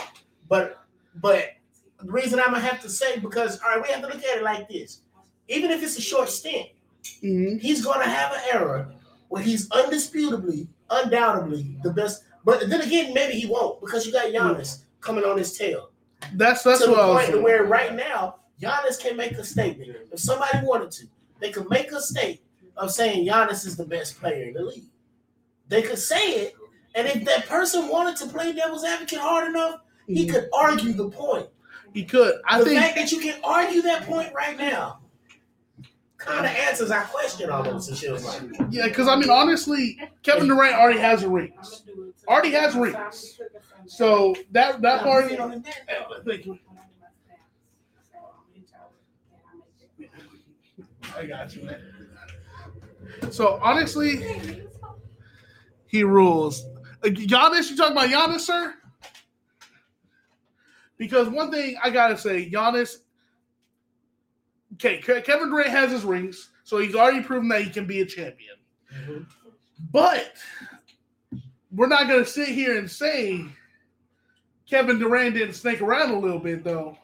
But 0.50 0.80
but 1.16 1.50
the 2.02 2.12
reason 2.12 2.40
I'm 2.40 2.48
gonna 2.52 2.60
have 2.60 2.82
to 2.84 2.90
say 2.90 3.20
because 3.20 3.60
all 3.62 3.70
right, 3.70 3.82
we 3.82 3.90
have 3.94 4.02
to 4.02 4.08
look 4.08 4.24
at 4.24 4.38
it 4.38 4.44
like 4.44 4.68
this. 4.70 5.02
Even 5.50 5.72
if 5.72 5.84
it's 5.84 5.98
a 5.98 6.02
short 6.02 6.30
stint, 6.30 6.70
Mhm. 7.22 7.60
he's 7.62 7.84
gonna 7.84 8.08
have 8.08 8.34
an 8.34 8.42
era 8.52 8.92
where 9.30 9.42
he's 9.44 9.68
undisputably, 9.70 10.68
undoubtedly 10.90 11.78
the 11.84 11.92
best. 11.92 12.24
But 12.46 12.70
then 12.70 12.82
again, 12.82 13.14
maybe 13.14 13.34
he 13.40 13.48
won't 13.48 13.80
because 13.82 14.06
you 14.06 14.12
got 14.12 14.26
Giannis 14.26 14.80
coming 15.02 15.24
on 15.24 15.38
his 15.38 15.58
tail. 15.58 15.90
That's 16.34 16.64
that's 16.64 16.84
to 16.84 16.92
what 16.92 17.00
I 17.00 17.04
the 17.04 17.08
was 17.10 17.18
point 17.18 17.32
saying. 17.34 17.44
where 17.44 17.64
right 17.66 17.94
now 17.96 18.36
Giannis 18.62 19.00
can 19.00 19.18
make 19.18 19.34
a 19.34 19.44
statement. 19.44 19.92
If 20.12 20.20
somebody 20.20 20.60
wanted 20.66 20.92
to, 20.92 21.08
they 21.40 21.52
could 21.52 21.70
make 21.70 21.92
a 21.92 22.02
statement 22.02 22.40
of 22.78 22.92
saying 22.92 23.28
Giannis 23.28 23.66
is 23.66 23.76
the 23.76 23.86
best 23.86 24.20
player 24.20 24.46
in 24.48 24.54
the 24.54 24.64
league. 24.64 24.86
They 25.68 25.82
could 25.82 26.00
say 26.00 26.32
it, 26.42 26.56
and 26.96 27.08
if 27.08 27.26
that 27.26 27.48
person 27.48 27.88
wanted 27.88 28.16
to 28.18 28.28
play 28.28 28.54
devil's 28.54 28.84
advocate 28.84 29.20
hard 29.20 29.48
enough, 29.48 29.80
he 30.08 30.28
could 30.28 30.50
argue 30.54 30.94
the 30.94 31.10
point. 31.10 31.48
He 31.94 32.04
could. 32.04 32.36
I 32.48 32.60
the 32.60 32.66
think 32.66 32.80
fact 32.82 32.96
that 32.98 33.12
you 33.12 33.20
can 33.20 33.36
argue 33.44 33.82
that 33.84 34.04
point 34.06 34.34
right 34.34 34.58
now 34.58 35.00
kind 36.26 36.46
of 36.46 36.52
answers 36.52 36.92
our 36.92 37.04
question 37.04 37.50
almost. 37.50 37.92
It 37.92 37.98
feels 37.98 38.24
like. 38.24 38.42
Yeah, 38.70 38.88
because 38.88 39.08
I 39.08 39.16
mean, 39.16 39.30
honestly, 39.30 40.00
Kevin 40.24 40.48
Durant 40.48 40.76
already 40.76 41.00
has 41.00 41.26
rings. 41.26 41.84
Already 42.28 42.52
has 42.52 42.76
rings. 42.76 43.40
So 43.86 44.36
that 44.52 44.82
that 44.82 45.04
part. 45.04 45.32
Thank 46.26 46.46
you. 46.46 46.60
I 51.16 51.26
got 51.26 51.56
you, 51.56 51.64
man. 51.64 51.82
So 53.30 53.60
honestly, 53.62 54.64
he 55.88 56.04
rules. 56.04 56.64
Uh, 57.04 57.08
Giannis, 57.08 57.70
you 57.70 57.78
talking 57.78 57.92
about 57.92 58.10
Giannis, 58.10 58.42
sir? 58.42 58.74
Because 60.98 61.28
one 61.30 61.52
thing 61.52 61.76
I 61.84 61.90
gotta 61.90 62.18
say, 62.18 62.50
Giannis. 62.50 62.98
Okay, 64.74 65.00
Kevin 65.02 65.50
Durant 65.50 65.70
has 65.70 65.92
his 65.92 66.04
rings, 66.04 66.50
so 66.64 66.78
he's 66.78 66.96
already 66.96 67.22
proven 67.22 67.48
that 67.50 67.64
he 67.64 67.70
can 67.70 67.86
be 67.86 68.02
a 68.02 68.06
champion. 68.06 68.56
But 69.92 70.34
we're 71.72 71.88
not 71.88 72.08
going 72.08 72.24
to 72.24 72.30
sit 72.30 72.50
here 72.50 72.78
and 72.78 72.90
say 72.90 73.46
Kevin 74.70 75.00
Durant 75.00 75.36
didn't 75.36 75.56
snake 75.56 75.82
around 75.82 76.12
a 76.12 76.20
little 76.20 76.40
bit, 76.40 76.64
though. 76.64 76.98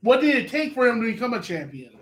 What 0.00 0.20
did 0.20 0.36
it 0.36 0.50
take 0.50 0.74
for 0.74 0.86
him 0.86 1.00
to 1.00 1.12
become 1.12 1.32
a 1.32 1.40
champion? 1.40 1.92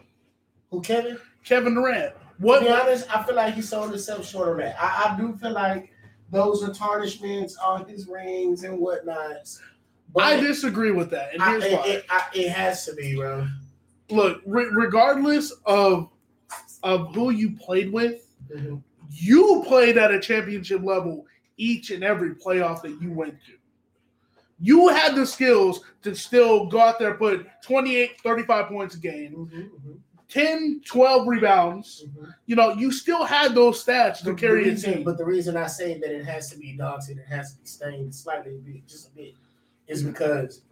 Who 0.71 0.81
Kevin? 0.81 1.19
Kevin 1.45 1.75
Durant. 1.75 2.15
What? 2.39 2.61
To 2.61 2.65
be 2.65 2.71
honest, 2.71 3.15
I 3.15 3.23
feel 3.23 3.37
like 3.37 3.55
he 3.55 3.63
sold 3.63 3.91
himself 3.91 4.29
short 4.29 4.49
on 4.49 4.57
that. 4.59 4.77
I, 4.83 5.13
I 5.13 5.17
do 5.17 5.37
feel 5.37 5.53
like 5.53 5.93
those 6.31 6.65
are 6.65 6.73
tarnishments 6.73 7.57
on 7.59 7.87
his 7.87 8.09
rings 8.09 8.65
and 8.65 8.79
whatnots. 8.79 9.61
But 10.15 10.25
I 10.25 10.41
disagree 10.41 10.91
with 10.91 11.11
that, 11.11 11.33
and 11.33 11.43
I- 11.43 11.51
here's 11.51 11.65
it, 11.65 11.73
why. 11.73 11.87
it, 11.87 12.05
I- 12.11 12.29
it 12.35 12.49
has 12.51 12.85
to 12.87 12.95
be, 12.95 13.15
bro. 13.17 13.47
Look, 14.11 14.43
re- 14.47 14.69
regardless 14.73 15.53
of 15.67 16.09
of 16.83 17.15
who 17.15 17.31
you 17.31 17.53
played 17.57 17.93
with, 17.93 18.27
Mm-hmm. 18.53 18.77
you 19.11 19.63
played 19.67 19.97
at 19.97 20.11
a 20.11 20.21
championship 20.21 20.83
level 20.83 21.25
each 21.57 21.91
and 21.91 22.03
every 22.05 22.35
playoff 22.35 22.83
that 22.83 23.01
you 23.01 23.11
went 23.13 23.35
to. 23.47 23.53
You 24.61 24.89
had 24.89 25.15
the 25.15 25.25
skills 25.27 25.81
to 26.03 26.15
still 26.15 26.67
go 26.67 26.81
out 26.81 26.99
there, 26.99 27.15
put 27.15 27.47
28, 27.65 28.21
35 28.21 28.67
points 28.67 28.95
a 28.97 28.99
game, 28.99 29.49
Mm-hmm. 29.53 29.93
10, 30.29 30.81
12 30.87 31.27
rebounds. 31.29 32.05
You 32.47 32.57
know, 32.57 32.73
you 32.73 32.91
still 32.91 33.25
had 33.25 33.55
those 33.55 33.85
stats 33.85 34.23
to 34.25 34.35
carry 34.35 34.65
the 34.71 34.91
a 34.91 34.95
team. 34.95 35.05
But 35.05 35.19
the 35.19 35.25
reason 35.27 35.57
I 35.59 35.67
say 35.67 35.99
that 35.99 36.11
it 36.11 36.25
has 36.25 36.49
to 36.51 36.59
be 36.59 36.73
dogs 36.73 37.09
and 37.11 37.19
it 37.19 37.27
has 37.29 37.53
to 37.53 37.61
be 37.61 37.67
stained 37.67 38.15
slightly, 38.15 38.83
just 38.89 39.09
a 39.09 39.11
bit, 39.13 39.35
is 39.93 40.03
because 40.03 40.63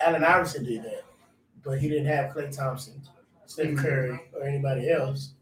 Allen 0.00 0.24
Iverson 0.24 0.64
did 0.64 0.82
that, 0.84 1.04
but 1.62 1.78
he 1.78 1.88
didn't 1.88 2.06
have 2.06 2.34
Klay 2.34 2.54
Thompson, 2.54 3.00
Steph 3.46 3.66
mm-hmm. 3.66 3.78
Curry, 3.78 4.20
or 4.34 4.42
anybody 4.44 4.90
else. 4.90 5.34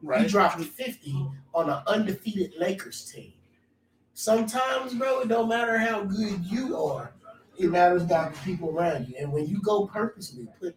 He 0.00 0.06
Right. 0.06 0.28
dropped 0.28 0.60
50 0.60 1.28
on 1.54 1.70
an 1.70 1.82
undefeated 1.86 2.54
Lakers 2.58 3.10
team. 3.10 3.32
Sometimes, 4.12 4.94
bro, 4.94 5.20
it 5.20 5.28
don't 5.28 5.48
matter 5.48 5.78
how 5.78 6.04
good 6.04 6.44
you 6.44 6.76
are. 6.76 7.12
It 7.58 7.70
matters 7.70 8.02
about 8.02 8.34
the 8.34 8.40
people 8.40 8.70
around 8.70 9.08
you. 9.08 9.14
And 9.18 9.32
when 9.32 9.46
you 9.46 9.60
go 9.62 9.86
purposely 9.86 10.46
put 10.60 10.76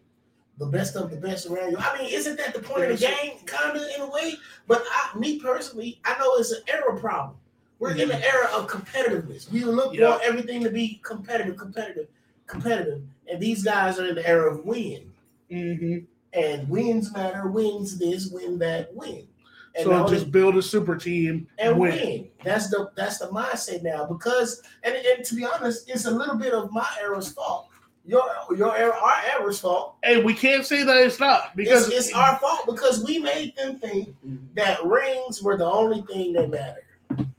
the 0.58 0.66
best 0.66 0.96
of 0.96 1.10
the 1.10 1.16
best 1.16 1.46
around 1.46 1.72
you, 1.72 1.76
I 1.78 1.98
mean, 1.98 2.12
isn't 2.12 2.36
that 2.36 2.54
the 2.54 2.60
point 2.60 2.90
of 2.90 2.98
the 2.98 3.06
game, 3.06 3.38
kind 3.46 3.76
of 3.76 3.82
in 3.94 4.00
a 4.00 4.10
way? 4.10 4.34
But 4.66 4.82
I, 4.90 5.16
me 5.18 5.38
personally, 5.38 6.00
I 6.04 6.18
know 6.18 6.34
it's 6.36 6.52
an 6.52 6.62
era 6.68 6.98
problem. 6.98 7.36
We're 7.78 7.92
in 7.92 8.10
an 8.10 8.22
era 8.22 8.48
of 8.54 8.66
competitiveness. 8.66 9.50
We 9.50 9.64
look 9.64 9.94
want 9.98 10.22
everything 10.24 10.62
to 10.64 10.70
be 10.70 11.00
competitive, 11.04 11.56
competitive, 11.56 12.08
competitive, 12.46 13.02
and 13.30 13.40
these 13.40 13.62
guys 13.62 13.98
are 13.98 14.06
in 14.06 14.16
the 14.16 14.26
era 14.26 14.52
of 14.52 14.64
win. 14.64 15.12
Mhm. 15.50 16.04
And 16.32 16.68
wins 16.68 17.12
matter. 17.12 17.48
Wins 17.48 17.98
this, 17.98 18.28
win 18.30 18.58
that, 18.58 18.94
win. 18.94 19.26
And 19.74 19.84
So 19.84 20.08
just 20.08 20.32
build 20.32 20.56
a 20.56 20.62
super 20.62 20.96
team 20.96 21.46
and 21.58 21.78
win. 21.78 21.92
win. 21.92 22.28
That's 22.42 22.68
the 22.68 22.90
that's 22.96 23.18
the 23.18 23.26
mindset 23.28 23.82
now. 23.82 24.04
Because 24.06 24.60
and, 24.82 24.94
and 24.94 25.24
to 25.24 25.34
be 25.34 25.44
honest, 25.44 25.88
it's 25.88 26.06
a 26.06 26.10
little 26.10 26.36
bit 26.36 26.52
of 26.52 26.72
my 26.72 26.86
era's 27.00 27.32
fault. 27.32 27.68
Your 28.04 28.24
your 28.56 28.76
era, 28.76 28.92
our 29.00 29.40
era's 29.40 29.60
fault. 29.60 29.96
And 30.02 30.24
we 30.24 30.34
can't 30.34 30.66
say 30.66 30.82
that 30.82 30.96
it's 30.98 31.20
not 31.20 31.54
because 31.54 31.86
Because 31.86 32.06
it's, 32.08 32.14
our 32.14 32.38
fault 32.38 32.66
because 32.66 33.04
we 33.04 33.18
made 33.18 33.54
them 33.56 33.78
think 33.78 34.14
that 34.54 34.84
rings 34.84 35.42
were 35.42 35.56
the 35.56 35.66
only 35.70 36.02
thing 36.02 36.32
that 36.32 36.50
mattered. 36.50 36.84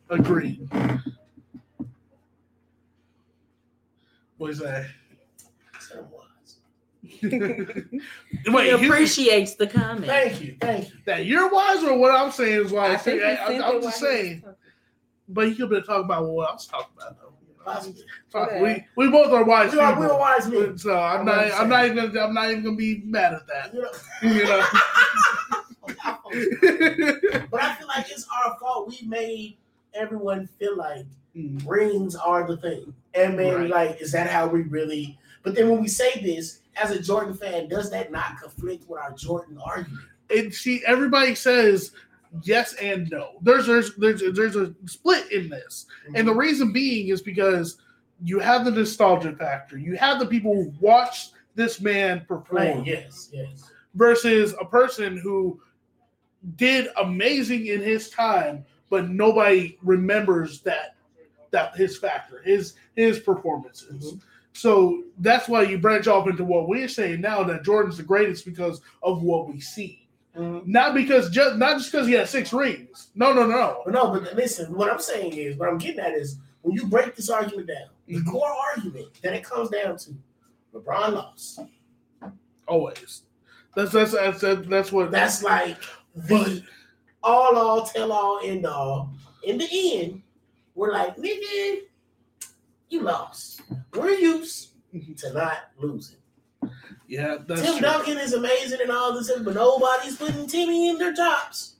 Agreed. 0.10 0.68
What 4.38 4.52
is 4.52 4.60
that? 4.60 4.86
he 7.02 7.28
Wait, 8.48 8.70
you- 8.70 8.76
appreciates 8.88 9.56
the 9.56 9.68
comment. 9.68 10.06
Thank 10.06 10.42
you, 10.42 10.56
thank 10.62 10.90
you. 10.90 10.96
That 11.06 11.26
you're 11.26 11.50
wise, 11.52 11.84
or 11.84 11.98
what 11.98 12.12
I'm 12.14 12.32
saying 12.32 12.66
is 12.66 12.72
wise. 12.72 12.92
I 12.96 12.98
think 12.98 13.22
I, 13.24 13.32
he 13.32 13.38
said 13.38 13.62
am 13.62 13.82
just 13.82 13.84
while 13.84 13.92
saying. 14.12 14.44
But 15.28 15.50
you 15.50 15.56
could 15.56 15.70
be 15.70 15.82
talking 15.82 16.06
about 16.06 16.26
what 16.28 16.50
I 16.50 16.54
was 16.54 16.68
talking 16.68 16.88
about, 16.98 17.18
though. 17.20 17.26
Talk- 18.32 18.50
Okay. 18.52 18.62
we, 18.96 19.06
we 19.06 19.12
both 19.12 19.32
are 19.32 19.44
wise 19.44 19.72
We 19.74 19.80
are, 19.80 19.92
people. 19.92 20.04
we 20.06 20.10
are 20.12 20.18
wise 20.20 20.48
men. 20.48 20.78
So 20.78 20.98
I'm 20.98 21.20
I'm 21.20 21.26
not. 21.26 21.52
I'm 21.52 21.70
not 21.70 21.82
saying. 21.86 21.98
even. 21.98 22.18
I'm 22.18 22.34
not 22.34 22.50
even 22.52 22.64
gonna 22.64 22.76
be 22.76 23.02
mad 23.06 23.34
at 23.34 23.48
that. 23.48 23.74
You? 23.74 23.88
You 24.30 24.44
know. 24.46 24.66
But 27.52 27.64
I 27.64 27.74
feel 27.76 27.88
like 27.88 28.10
it's 28.12 28.28
our 28.46 28.56
fault. 28.60 28.90
We 28.90 29.08
made 29.08 29.58
everyone 30.00 30.48
feel 30.60 30.76
like 30.78 31.06
Mm. 31.36 31.62
rings 31.68 32.16
are 32.16 32.48
the 32.48 32.58
thing. 32.58 32.92
And 33.14 33.38
then 33.38 33.54
Right. 33.54 33.70
like, 33.70 34.02
is 34.02 34.12
that 34.14 34.28
how 34.28 34.48
we 34.48 34.64
really 34.64 35.18
but 35.44 35.56
then 35.56 35.70
when 35.70 35.82
we 35.82 35.88
say 35.88 36.20
this, 36.22 36.60
as 36.76 36.92
a 36.92 37.02
Jordan 37.02 37.34
fan, 37.34 37.70
does 37.70 37.90
that 37.92 38.12
not 38.12 38.40
conflict 38.42 38.88
with 38.90 39.00
our 39.02 39.12
Jordan 39.14 39.58
argument? 39.64 40.04
and 40.32 40.54
see, 40.54 40.82
everybody 40.86 41.34
says 41.34 41.92
yes 42.44 42.74
and 42.76 43.10
no. 43.10 43.32
There's 43.42 43.66
there's 43.68 43.96
there's 43.96 44.22
there's 44.36 44.56
a 44.56 44.74
split 44.86 45.32
in 45.32 45.50
this, 45.50 45.86
and 46.14 46.28
the 46.28 46.34
reason 46.34 46.72
being 46.74 47.08
is 47.08 47.22
because 47.22 47.78
you 48.22 48.40
have 48.40 48.66
the 48.66 48.72
nostalgia 48.72 49.32
factor. 49.36 49.78
You 49.78 49.96
have 49.98 50.20
the 50.20 50.26
people 50.28 50.54
who 50.54 50.74
watch 50.82 51.30
this 51.56 51.80
man 51.82 52.26
perform. 52.28 52.62
Right, 52.62 52.86
yes, 52.86 53.30
yes. 53.34 53.72
versus 53.96 54.54
a 54.62 54.66
person 54.66 55.18
who 55.18 55.60
did 56.58 56.90
amazing 57.02 57.68
in 57.68 57.82
his 57.82 58.10
time, 58.10 58.66
but 58.90 59.10
nobody 59.10 59.78
remembers 59.82 60.62
that 60.62 60.96
that 61.52 61.76
his 61.76 61.98
factor, 61.98 62.42
his 62.44 62.74
his 62.96 63.20
performances. 63.20 64.16
So 64.54 65.04
that's 65.20 65.48
why 65.48 65.64
you 65.64 65.78
branch 65.78 66.08
off 66.08 66.28
into 66.28 66.44
what 66.44 66.68
we're 66.68 66.88
saying 66.88 67.22
now 67.22 67.44
that 67.44 67.64
Jordan's 67.64 67.98
the 67.98 68.04
greatest 68.04 68.46
because 68.46 68.82
of 69.04 69.24
what 69.24 69.48
we 69.48 69.60
see. 69.60 70.08
Not 70.36 70.94
because 70.94 71.30
just 71.30 71.58
not 71.58 71.78
just 71.78 71.92
because 71.92 72.08
he 72.08 72.14
has 72.14 72.30
six 72.30 72.54
rings. 72.54 73.10
No, 73.16 73.34
no, 73.34 73.46
no. 73.46 73.84
No, 73.88 74.12
but 74.12 74.36
listen, 74.36 74.74
what 74.74 74.90
I'm 74.92 75.00
saying 75.00 75.34
is, 75.34 75.58
what 75.58 75.68
I'm 75.70 75.78
getting 75.78 76.00
at 76.00 76.14
is 76.14 76.38
when 76.62 76.76
you 76.76 76.86
break 76.86 77.16
this 77.16 77.30
argument 77.30 77.68
down, 77.68 77.88
the 78.08 78.16
Mm-hmm. 78.16 78.30
core 78.30 78.56
argument 78.76 79.08
that 79.22 79.34
it 79.34 79.44
comes 79.44 79.70
down 79.70 79.98
to, 79.98 80.12
LeBron 80.74 81.14
lost. 81.14 81.60
Always. 82.68 83.24
That's 83.76 83.92
that's 83.92 84.12
that's 84.14 84.42
that's, 84.42 84.68
that's 84.68 84.92
what 84.92 85.12
That's 85.12 85.44
like 85.44 85.78
the 86.16 86.64
all 87.24 87.58
all 87.58 87.86
tell 87.86 88.12
all 88.12 88.40
end 88.44 88.66
all. 88.66 89.12
In 89.44 89.58
the 89.58 89.68
end, 89.72 90.22
we're 90.76 90.92
like, 90.92 91.16
nigga, 91.18 91.82
you 92.90 93.02
lost. 93.02 93.62
We're 93.94 94.12
used 94.12 94.70
to 95.18 95.34
not 95.34 95.58
losing. 95.78 96.18
yeah, 97.08 97.38
that's 97.48 97.62
Tim 97.62 97.74
true. 97.74 97.82
Duncan 97.82 98.18
is 98.18 98.34
amazing 98.34 98.80
and 98.82 98.92
all 98.92 99.14
this, 99.14 99.32
but 99.40 99.56
nobody's 99.56 100.18
putting 100.18 100.48
Timmy 100.48 100.90
in 100.90 100.98
their 100.98 101.14
tops. 101.14 101.76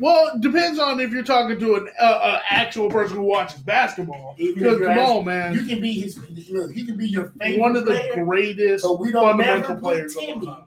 Well, 0.00 0.32
it 0.34 0.40
depends 0.40 0.78
on 0.80 0.98
if 1.00 1.10
you're 1.10 1.22
talking 1.22 1.58
to 1.60 1.76
an 1.76 1.88
uh, 2.00 2.04
uh, 2.04 2.40
actual 2.50 2.90
person 2.90 3.16
who 3.16 3.22
watches 3.22 3.60
basketball. 3.60 4.34
Even 4.36 4.54
Because 4.54 4.78
come 4.80 4.98
on, 4.98 5.24
man, 5.24 5.54
You 5.54 5.64
can 5.64 5.80
be 5.80 5.92
his. 5.92 6.18
Look, 6.50 6.72
he 6.72 6.84
can 6.84 6.96
be 6.96 7.08
your 7.08 7.32
favorite. 7.38 7.60
one 7.60 7.76
of 7.76 7.84
the 7.84 7.92
player, 7.92 8.24
greatest 8.24 8.84
but 8.84 8.98
we 8.98 9.12
don't 9.12 9.24
fundamental 9.24 9.68
never 9.70 9.80
players 9.80 10.14
put 10.14 10.28
all 10.28 10.34
Timmy 10.34 10.64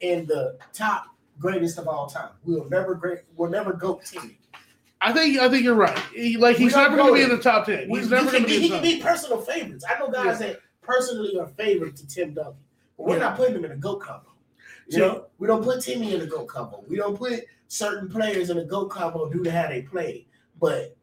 in 0.00 0.26
the 0.26 0.58
top 0.72 1.06
greatest 1.38 1.78
of 1.78 1.88
all 1.88 2.06
time. 2.06 2.30
We'll 2.44 2.68
never 2.68 2.94
great. 2.94 3.20
We'll 3.36 3.50
never 3.50 3.72
go 3.72 4.00
Timmy. 4.04 4.38
I 5.00 5.12
think 5.12 5.38
I 5.38 5.48
think 5.48 5.62
you're 5.64 5.74
right. 5.74 5.96
He, 6.14 6.36
like 6.36 6.56
he's 6.56 6.74
never 6.74 6.96
going 6.96 7.08
to 7.08 7.14
be 7.14 7.22
in 7.22 7.28
the 7.28 7.42
top 7.42 7.66
ten. 7.66 7.88
He's 7.88 8.04
he 8.04 8.10
never 8.10 8.30
can 8.30 8.42
going 8.42 8.42
to 8.42 8.48
be. 8.48 8.58
He 8.60 8.68
can 8.68 8.82
be 8.82 9.00
personal 9.00 9.40
favorites. 9.40 9.84
I 9.88 9.98
know 9.98 10.08
guys 10.10 10.40
Yeah. 10.40 10.48
that 10.48 10.60
personally 10.82 11.38
are 11.38 11.46
favorite 11.46 11.94
to 11.96 12.06
Tim 12.06 12.34
Duncan, 12.34 12.56
but 12.96 13.06
we're 13.06 13.16
Yeah. 13.16 13.22
not 13.22 13.36
putting 13.36 13.54
him 13.54 13.64
in 13.64 13.72
a 13.72 13.76
go 13.76 13.96
combo. 13.96 14.28
You 14.88 14.92
See- 14.92 14.98
know, 15.00 15.26
we 15.38 15.46
don't 15.46 15.62
put 15.62 15.82
Timmy 15.82 16.14
in 16.14 16.20
a 16.22 16.26
go 16.26 16.44
combo. 16.44 16.82
We 16.88 16.96
don't 16.96 17.16
put 17.16 17.44
certain 17.68 18.08
players 18.08 18.50
in 18.50 18.58
a 18.58 18.64
go 18.64 18.86
combo 18.86 19.28
due 19.30 19.44
to 19.44 19.50
how 19.50 19.68
they 19.68 19.82
play. 19.82 20.26
But 20.60 20.96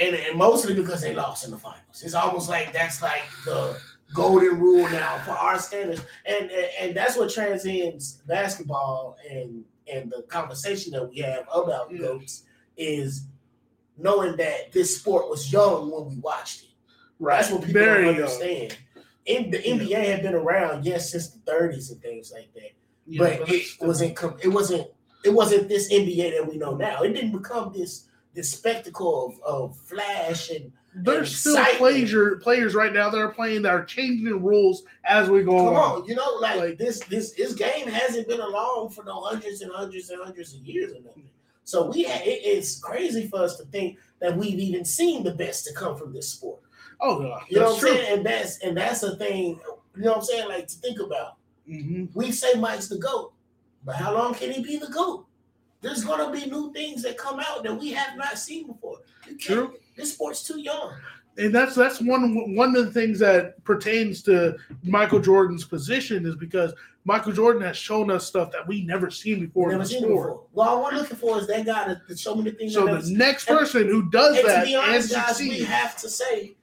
and, 0.00 0.14
and 0.16 0.38
mostly 0.38 0.74
because 0.74 1.00
they 1.02 1.14
lost 1.14 1.44
in 1.44 1.50
the 1.50 1.58
finals. 1.58 2.02
It's 2.02 2.14
almost 2.14 2.48
like 2.48 2.72
that's 2.72 3.02
like 3.02 3.22
the 3.44 3.76
golden 4.14 4.58
rule 4.60 4.88
now 4.90 5.18
for 5.24 5.32
our 5.32 5.58
standards, 5.58 6.02
and 6.24 6.50
and, 6.50 6.68
and 6.80 6.96
that's 6.96 7.16
what 7.16 7.32
transcends 7.32 8.14
basketball 8.26 9.16
and 9.30 9.64
and 9.92 10.10
the 10.10 10.22
conversation 10.22 10.92
that 10.92 11.08
we 11.08 11.18
have 11.18 11.46
about 11.54 11.90
mm. 11.90 11.98
goats 11.98 12.44
is 12.76 13.26
knowing 13.98 14.36
that 14.36 14.72
this 14.72 14.96
sport 14.96 15.28
was 15.28 15.52
young 15.52 15.90
when 15.90 16.08
we 16.08 16.16
watched 16.18 16.62
it. 16.64 16.68
Right. 17.18 17.36
That's 17.36 17.50
what 17.52 17.62
people 17.62 17.80
Very 17.80 18.06
young. 18.06 18.14
understand. 18.16 18.76
In 19.26 19.50
the 19.50 19.58
NBA 19.58 20.04
had 20.04 20.22
been 20.22 20.34
around, 20.34 20.84
yes, 20.84 21.12
since 21.12 21.28
the 21.28 21.38
30s 21.50 21.92
and 21.92 22.02
things 22.02 22.32
like 22.34 22.52
that. 22.54 22.70
Yeah, 23.06 23.18
but 23.18 23.40
but 23.40 23.50
it 23.50 23.66
wasn't 23.80 24.16
com- 24.16 24.38
it 24.42 24.48
wasn't 24.48 24.88
it 25.24 25.30
wasn't 25.30 25.68
this 25.68 25.92
NBA 25.92 26.36
that 26.36 26.48
we 26.48 26.56
know 26.56 26.74
now. 26.74 27.02
It 27.02 27.12
didn't 27.12 27.32
become 27.32 27.72
this 27.72 28.08
this 28.34 28.50
spectacle 28.50 29.26
of, 29.26 29.42
of 29.42 29.76
flash 29.76 30.50
and 30.50 30.72
There's 30.94 31.34
still 31.34 31.56
players 31.76 32.14
players 32.42 32.74
right 32.74 32.92
now 32.92 33.08
that 33.08 33.18
are 33.18 33.30
playing 33.32 33.62
that 33.62 33.72
are 33.72 33.84
changing 33.84 34.26
the 34.26 34.36
rules 34.36 34.82
as 35.04 35.30
we 35.30 35.42
go 35.42 35.56
Come 35.56 35.66
along. 35.68 36.02
on, 36.02 36.04
you 36.06 36.14
know, 36.14 36.34
like, 36.40 36.76
this 36.76 37.00
this 37.04 37.32
this 37.32 37.54
game 37.54 37.86
hasn't 37.88 38.28
been 38.28 38.40
along 38.40 38.90
for 38.90 39.02
no 39.04 39.22
hundreds 39.22 39.62
and 39.62 39.72
hundreds 39.72 40.10
and 40.10 40.20
hundreds 40.22 40.52
of 40.54 40.60
years 40.60 40.92
or 40.92 41.00
nothing. 41.00 41.30
So 41.64 41.90
we 41.90 42.04
it, 42.06 42.22
it's 42.26 42.78
crazy 42.78 43.26
for 43.28 43.38
us 43.40 43.56
to 43.56 43.64
think 43.66 43.98
that 44.20 44.36
we've 44.36 44.58
even 44.58 44.84
seen 44.84 45.22
the 45.24 45.32
best 45.34 45.64
to 45.66 45.72
come 45.72 45.96
from 45.96 46.12
this 46.12 46.28
sport. 46.28 46.60
Oh 47.00 47.22
yeah, 47.22 47.38
You 47.48 47.56
know 47.60 47.66
what 47.66 47.74
I'm 47.74 47.80
true. 47.80 47.88
saying? 47.94 48.18
And 48.18 48.26
that's 48.26 48.58
and 48.58 48.76
that's 48.76 49.02
a 49.02 49.16
thing. 49.16 49.58
You 49.96 50.02
know 50.02 50.10
what 50.10 50.18
I'm 50.18 50.24
saying? 50.24 50.48
Like 50.48 50.66
to 50.68 50.74
think 50.76 51.00
about. 51.00 51.36
Mhm. 51.66 52.10
We 52.14 52.32
say 52.32 52.52
Mike's 52.54 52.88
the 52.88 52.98
goat, 52.98 53.32
but 53.84 53.96
how 53.96 54.12
long 54.12 54.34
can 54.34 54.50
he 54.50 54.62
be 54.62 54.76
the 54.76 54.88
goat? 54.88 55.24
There's 55.80 56.04
gonna 56.04 56.30
be 56.30 56.46
new 56.50 56.70
things 56.72 57.02
that 57.02 57.16
come 57.16 57.40
out 57.40 57.62
that 57.64 57.78
we 57.78 57.92
have 57.92 58.16
not 58.18 58.38
seen 58.38 58.66
before. 58.66 58.98
You 59.26 59.36
can't, 59.36 59.40
True. 59.40 59.74
This 59.96 60.12
sport's 60.12 60.42
too 60.46 60.60
young. 60.60 60.94
and 61.38 61.54
that's 61.54 61.74
that's 61.74 62.00
one 62.00 62.54
one 62.56 62.74
of 62.76 62.84
the 62.86 62.90
things 62.92 63.18
that 63.20 63.62
pertains 63.64 64.22
to 64.24 64.56
Michael 64.84 65.20
Jordan's 65.20 65.64
position 65.64 66.26
is 66.26 66.36
because 66.36 66.72
Michael 67.04 67.32
Jordan 67.32 67.62
has 67.62 67.76
shown 67.76 68.10
us 68.10 68.26
stuff 68.26 68.52
that 68.52 68.66
we 68.68 68.84
never 68.84 69.10
seen 69.10 69.40
before 69.40 69.72
in 69.72 69.78
Never 69.78 69.84
the 69.84 69.88
seen 69.90 70.02
sport. 70.04 70.28
before. 70.28 70.44
Well, 70.52 70.68
all 70.68 70.84
we're 70.84 70.92
looking 70.98 71.16
for 71.16 71.38
is 71.40 71.46
that 71.48 71.66
guy 71.66 71.86
to, 71.86 72.00
to 72.08 72.16
show 72.16 72.34
me 72.36 72.44
the 72.50 72.52
things. 72.56 72.74
So 72.74 72.86
the 72.86 73.02
seen. 73.02 73.18
next 73.18 73.48
And- 73.48 73.58
person 73.58 73.88
who 73.88 74.08
does 74.10 74.38
and 74.38 74.48
that 74.48 74.60
to 74.60 74.66
be 74.66 74.74
and 74.74 74.84
honest, 74.88 75.12
guys, 75.12 75.40
we 75.40 75.60
have 75.64 75.96
to 75.96 76.08
say, 76.08 76.54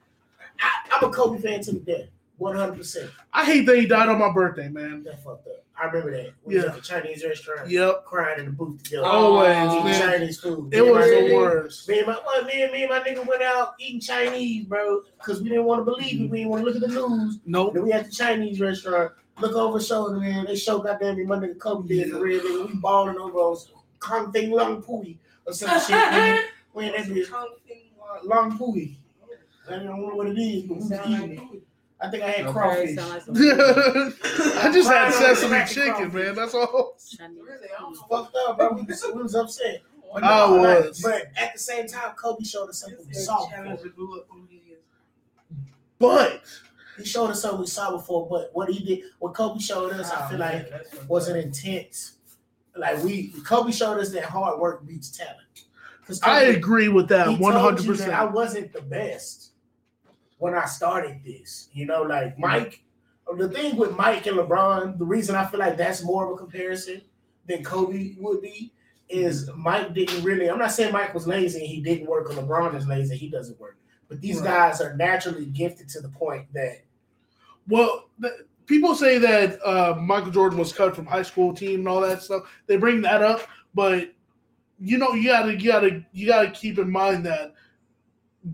I, 0.60 0.68
I'm 0.96 1.04
a 1.08 1.12
Kobe 1.12 1.40
fan 1.42 1.60
to 1.62 1.72
the 1.72 1.80
death, 1.80 2.06
100. 2.38 2.76
percent 2.76 3.10
I 3.34 3.44
hate 3.44 3.66
that 3.66 3.76
he 3.78 3.86
died 3.86 4.08
on 4.08 4.18
my 4.18 4.32
birthday, 4.32 4.68
man. 4.68 5.02
That 5.04 5.22
fucked 5.22 5.46
up. 5.48 5.64
I 5.80 5.86
remember 5.86 6.10
that. 6.12 6.32
We 6.44 6.56
was 6.56 6.64
Yeah. 6.64 6.70
at 6.70 6.76
the 6.76 6.82
Chinese 6.82 7.24
restaurant. 7.24 7.70
Yep. 7.70 8.04
Crying 8.04 8.40
in 8.40 8.44
the 8.46 8.50
booth 8.52 8.82
together. 8.82 9.06
Always, 9.06 9.72
eating 9.72 9.84
man. 9.84 10.00
Chinese 10.18 10.40
food. 10.40 10.74
It 10.74 10.82
Me 10.84 10.90
was 10.90 11.06
the 11.06 11.34
worst. 11.34 11.88
Me 11.88 11.98
and 11.98 12.06
my 12.06 12.18
well, 12.26 12.44
me 12.44 12.62
and 12.62 12.72
me 12.72 12.82
and 12.82 12.90
my 12.90 13.00
nigga 13.00 13.26
went 13.26 13.42
out 13.42 13.74
eating 13.78 14.00
Chinese, 14.00 14.66
bro, 14.66 15.02
because 15.18 15.40
we 15.42 15.48
didn't 15.48 15.64
want 15.64 15.80
to 15.80 15.84
believe 15.84 16.20
it. 16.20 16.30
We 16.30 16.38
didn't 16.38 16.50
want 16.50 16.64
to 16.64 16.70
look 16.70 16.82
at 16.82 16.88
the 16.88 16.94
news. 16.94 17.38
Nope. 17.46 17.74
Then 17.74 17.84
we 17.84 17.92
at 17.92 18.06
the 18.06 18.10
Chinese 18.12 18.60
restaurant. 18.60 19.12
Look 19.40 19.54
over 19.54 19.78
the 19.78 19.84
shoulder, 19.84 20.18
man. 20.18 20.44
They 20.44 20.56
show 20.56 20.80
goddamn 20.80 21.16
me 21.16 21.24
my 21.24 21.36
nigga 21.36 21.58
Kobe 21.58 21.88
did 21.88 22.10
for 22.10 22.20
real. 22.20 22.42
Nigga, 22.42 22.66
we 22.68 22.74
balling 22.74 23.16
over 23.16 23.38
on 23.38 23.56
Kong 24.00 24.32
Thing 24.32 24.50
Long 24.50 24.82
Pui 24.82 25.16
or 25.46 25.52
some 25.54 25.70
shit. 25.80 25.88
nigga. 25.96 26.42
We 26.74 26.86
in 26.86 26.92
that 26.92 27.06
bitch. 27.06 27.30
Long 28.24 28.58
Pui. 28.58 28.96
I 29.68 29.76
don't 29.76 29.86
know 29.86 30.14
what 30.14 30.26
it 30.26 30.38
is, 30.38 30.64
but 30.64 30.74
we 30.76 30.82
was 30.82 30.92
eating 31.06 31.32
it. 31.54 31.62
I 32.02 32.08
think 32.08 32.22
I 32.22 32.30
had 32.30 32.46
Okay, 32.46 32.52
crawfish. 32.52 32.94
sound 32.96 33.10
like 33.10 33.22
I 34.64 34.70
just 34.72 34.88
had 34.90 35.12
sesame 35.12 35.64
chicken, 35.66 36.10
crawfish. 36.10 36.12
man. 36.14 36.34
That's 36.34 36.54
all. 36.54 36.96
Really, 37.20 37.68
I 37.78 37.82
was 37.84 37.98
fucked 38.10 38.36
up, 38.48 38.56
bro. 38.58 38.72
We 38.72 38.82
was, 38.82 39.04
we 39.14 39.22
was 39.22 39.34
upset. 39.34 39.82
But 40.14 40.24
I 40.24 40.28
no, 40.46 40.54
like, 40.56 40.84
was. 40.86 41.00
but 41.02 41.26
at 41.36 41.52
the 41.52 41.58
same 41.58 41.86
time, 41.86 42.12
Kobe 42.16 42.42
showed 42.42 42.68
us 42.68 42.78
something 42.80 42.98
we 43.06 43.12
saw 43.14 43.46
before. 43.48 44.24
But 45.98 46.42
he 46.98 47.04
showed 47.04 47.30
us 47.30 47.42
something 47.42 47.60
we 47.60 47.66
saw 47.66 47.92
before. 47.92 48.26
But 48.28 48.50
what 48.54 48.70
he 48.70 48.84
did, 48.84 49.04
what 49.18 49.34
Kobe 49.34 49.60
showed 49.60 49.92
us, 49.92 50.10
I 50.10 50.28
feel 50.28 50.38
like 50.38 50.72
was 51.08 51.28
an 51.28 51.36
intense. 51.36 52.14
Like 52.76 53.02
we, 53.04 53.28
Kobe 53.44 53.72
showed 53.72 53.98
us 53.98 54.10
that 54.12 54.24
hard 54.24 54.58
work 54.58 54.86
beats 54.86 55.10
talent. 55.10 55.36
'Cause 56.06 56.20
I 56.22 56.42
agree 56.44 56.88
with 56.88 57.08
that 57.08 57.26
he 57.28 57.34
told 57.34 57.40
one 57.40 57.52
you 57.52 57.58
hundred 57.60 57.96
that 57.98 58.10
I 58.10 58.24
wasn't 58.24 58.72
the 58.72 58.80
best 58.82 59.49
when 60.40 60.54
I 60.54 60.64
started 60.64 61.20
this. 61.24 61.68
You 61.72 61.86
know, 61.86 62.02
like 62.02 62.38
Mike. 62.38 62.82
The 63.36 63.48
thing 63.48 63.76
with 63.76 63.96
Mike 63.96 64.26
and 64.26 64.36
LeBron, 64.36 64.98
the 64.98 65.04
reason 65.04 65.36
I 65.36 65.46
feel 65.46 65.60
like 65.60 65.76
that's 65.76 66.02
more 66.02 66.26
of 66.26 66.32
a 66.32 66.36
comparison 66.36 67.00
than 67.46 67.62
Kobe 67.62 68.16
would 68.18 68.42
be 68.42 68.72
is 69.08 69.48
Mike 69.54 69.94
didn't 69.94 70.24
really. 70.24 70.50
I'm 70.50 70.58
not 70.58 70.72
saying 70.72 70.92
Mike 70.92 71.14
was 71.14 71.28
lazy 71.28 71.60
and 71.60 71.68
he 71.68 71.80
didn't 71.80 72.08
work, 72.08 72.28
or 72.28 72.34
LeBron 72.34 72.74
is 72.74 72.88
lazy 72.88 73.16
he 73.16 73.28
doesn't 73.28 73.60
work. 73.60 73.76
But 74.08 74.20
these 74.20 74.38
Right. 74.40 74.46
guys 74.46 74.80
are 74.80 74.96
naturally 74.96 75.46
gifted 75.46 75.88
to 75.90 76.00
the 76.00 76.08
point 76.08 76.52
that 76.54 76.78
Well, 77.68 78.08
the, 78.18 78.46
people 78.66 78.96
say 78.96 79.18
that 79.18 79.60
uh, 79.64 79.94
Michael 80.00 80.32
Jordan 80.32 80.58
was 80.58 80.72
cut 80.72 80.96
from 80.96 81.06
high 81.06 81.22
school 81.22 81.54
team 81.54 81.80
and 81.80 81.88
all 81.88 82.00
that 82.00 82.22
stuff. 82.22 82.50
They 82.66 82.76
bring 82.76 83.00
that 83.02 83.22
up, 83.22 83.42
but 83.74 84.12
you 84.80 84.98
know, 84.98 85.12
you 85.12 85.28
gotta, 85.28 85.52
you 85.56 85.70
gotta, 85.70 86.04
you 86.12 86.26
gotta 86.26 86.50
keep 86.50 86.78
in 86.78 86.90
mind 86.90 87.24
that 87.26 87.52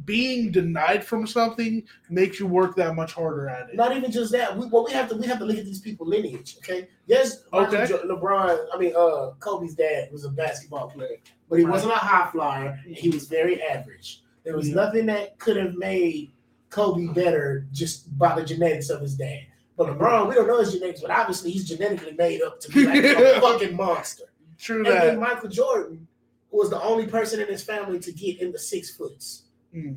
being 0.05 0.51
denied 0.51 1.05
from 1.05 1.27
something 1.27 1.83
makes 2.11 2.41
you 2.41 2.47
work 2.47 2.75
that 2.77 2.95
much 2.97 3.13
harder 3.13 3.49
at 3.49 3.69
it. 3.71 3.77
Not 3.77 3.97
even 3.97 4.11
just 4.11 4.33
that. 4.33 4.57
We, 4.57 4.67
well, 4.67 4.85
we 4.85 4.93
have 4.93 5.09
to 5.11 5.17
we 5.17 5.27
have 5.27 5.39
to 5.39 5.45
look 5.45 5.59
at 5.59 5.65
these 5.65 5.81
people 5.81 6.07
lineage. 6.07 6.57
Okay. 6.59 6.89
Yes, 7.07 7.45
Michael 7.53 7.77
Okay. 7.77 7.93
LeBron. 7.93 8.67
I 8.75 8.79
mean, 8.79 8.93
uh, 8.97 9.31
Kobe's 9.39 9.75
dad 9.75 10.09
was 10.13 10.25
a 10.25 10.31
basketball 10.31 10.89
player, 10.91 11.17
but 11.49 11.59
he 11.61 11.65
Right. 11.65 11.71
wasn't 11.73 11.93
a 11.93 11.97
high 11.97 12.29
flyer. 12.33 12.79
He 12.87 13.11
was 13.11 13.29
very 13.29 13.63
average. 13.63 14.23
There 14.45 14.57
was 14.57 14.69
Yeah. 14.69 14.75
nothing 14.77 15.07
that 15.07 15.39
could 15.39 15.57
have 15.57 15.75
made 15.75 16.33
Kobe 16.71 17.07
better 17.15 17.67
just 17.73 18.17
by 18.19 18.35
the 18.35 18.45
genetics 18.45 18.91
of 18.91 19.01
his 19.01 19.15
dad. 19.15 19.41
But 19.77 19.89
LeBron, 19.89 20.29
we 20.29 20.35
don't 20.35 20.49
know 20.49 20.59
his 20.59 20.73
genetics, 20.73 21.01
but 21.03 21.11
obviously 21.11 21.51
he's 21.53 21.69
genetically 21.69 22.13
made 22.13 22.43
up 22.43 22.59
to 22.61 22.73
be 22.73 22.87
like 22.87 23.05
a 23.05 23.15
fucking 23.41 23.77
monster. 23.77 24.25
True 24.59 24.79
And 24.79 24.87
that. 24.87 25.05
then 25.05 25.21
Michael 25.21 25.49
Jordan 25.51 26.09
was 26.51 26.71
the 26.71 26.83
only 26.83 27.07
person 27.07 27.41
in 27.41 27.47
his 27.47 27.63
family 27.63 27.99
to 28.01 28.11
get 28.13 28.41
in 28.41 28.51
the 28.53 28.59
six 28.59 28.97
foots. 28.97 29.43
Mm. 29.75 29.97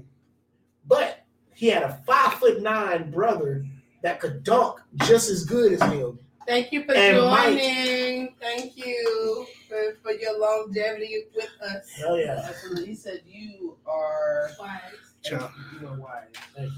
But 0.87 1.25
he 1.53 1.67
had 1.67 1.83
a 1.83 2.01
five 2.05 2.33
foot 2.35 2.61
nine 2.61 3.11
brother 3.11 3.65
that 4.03 4.19
could 4.19 4.43
dunk 4.43 4.79
just 5.05 5.29
as 5.29 5.45
good 5.45 5.73
as 5.73 5.81
him. 5.91 6.19
Thank 6.47 6.71
you 6.71 6.83
for 6.83 6.93
And 6.95 7.17
Mike- 7.25 7.45
joining. 7.59 8.35
Thank 8.41 8.75
you 8.77 9.45
for, 9.67 9.95
for 10.01 10.11
your 10.13 10.39
longevity 10.39 11.25
with 11.35 11.49
us. 11.61 11.87
Hell 11.97 12.17
yeah. 12.17 12.43
Absolutely. 12.47 12.85
He 12.87 12.95
said 12.95 13.21
you 13.27 13.77
are 13.85 14.49
Ciao. 15.23 15.51
you 15.79 15.87
are 15.87 15.99
wise. 15.99 16.69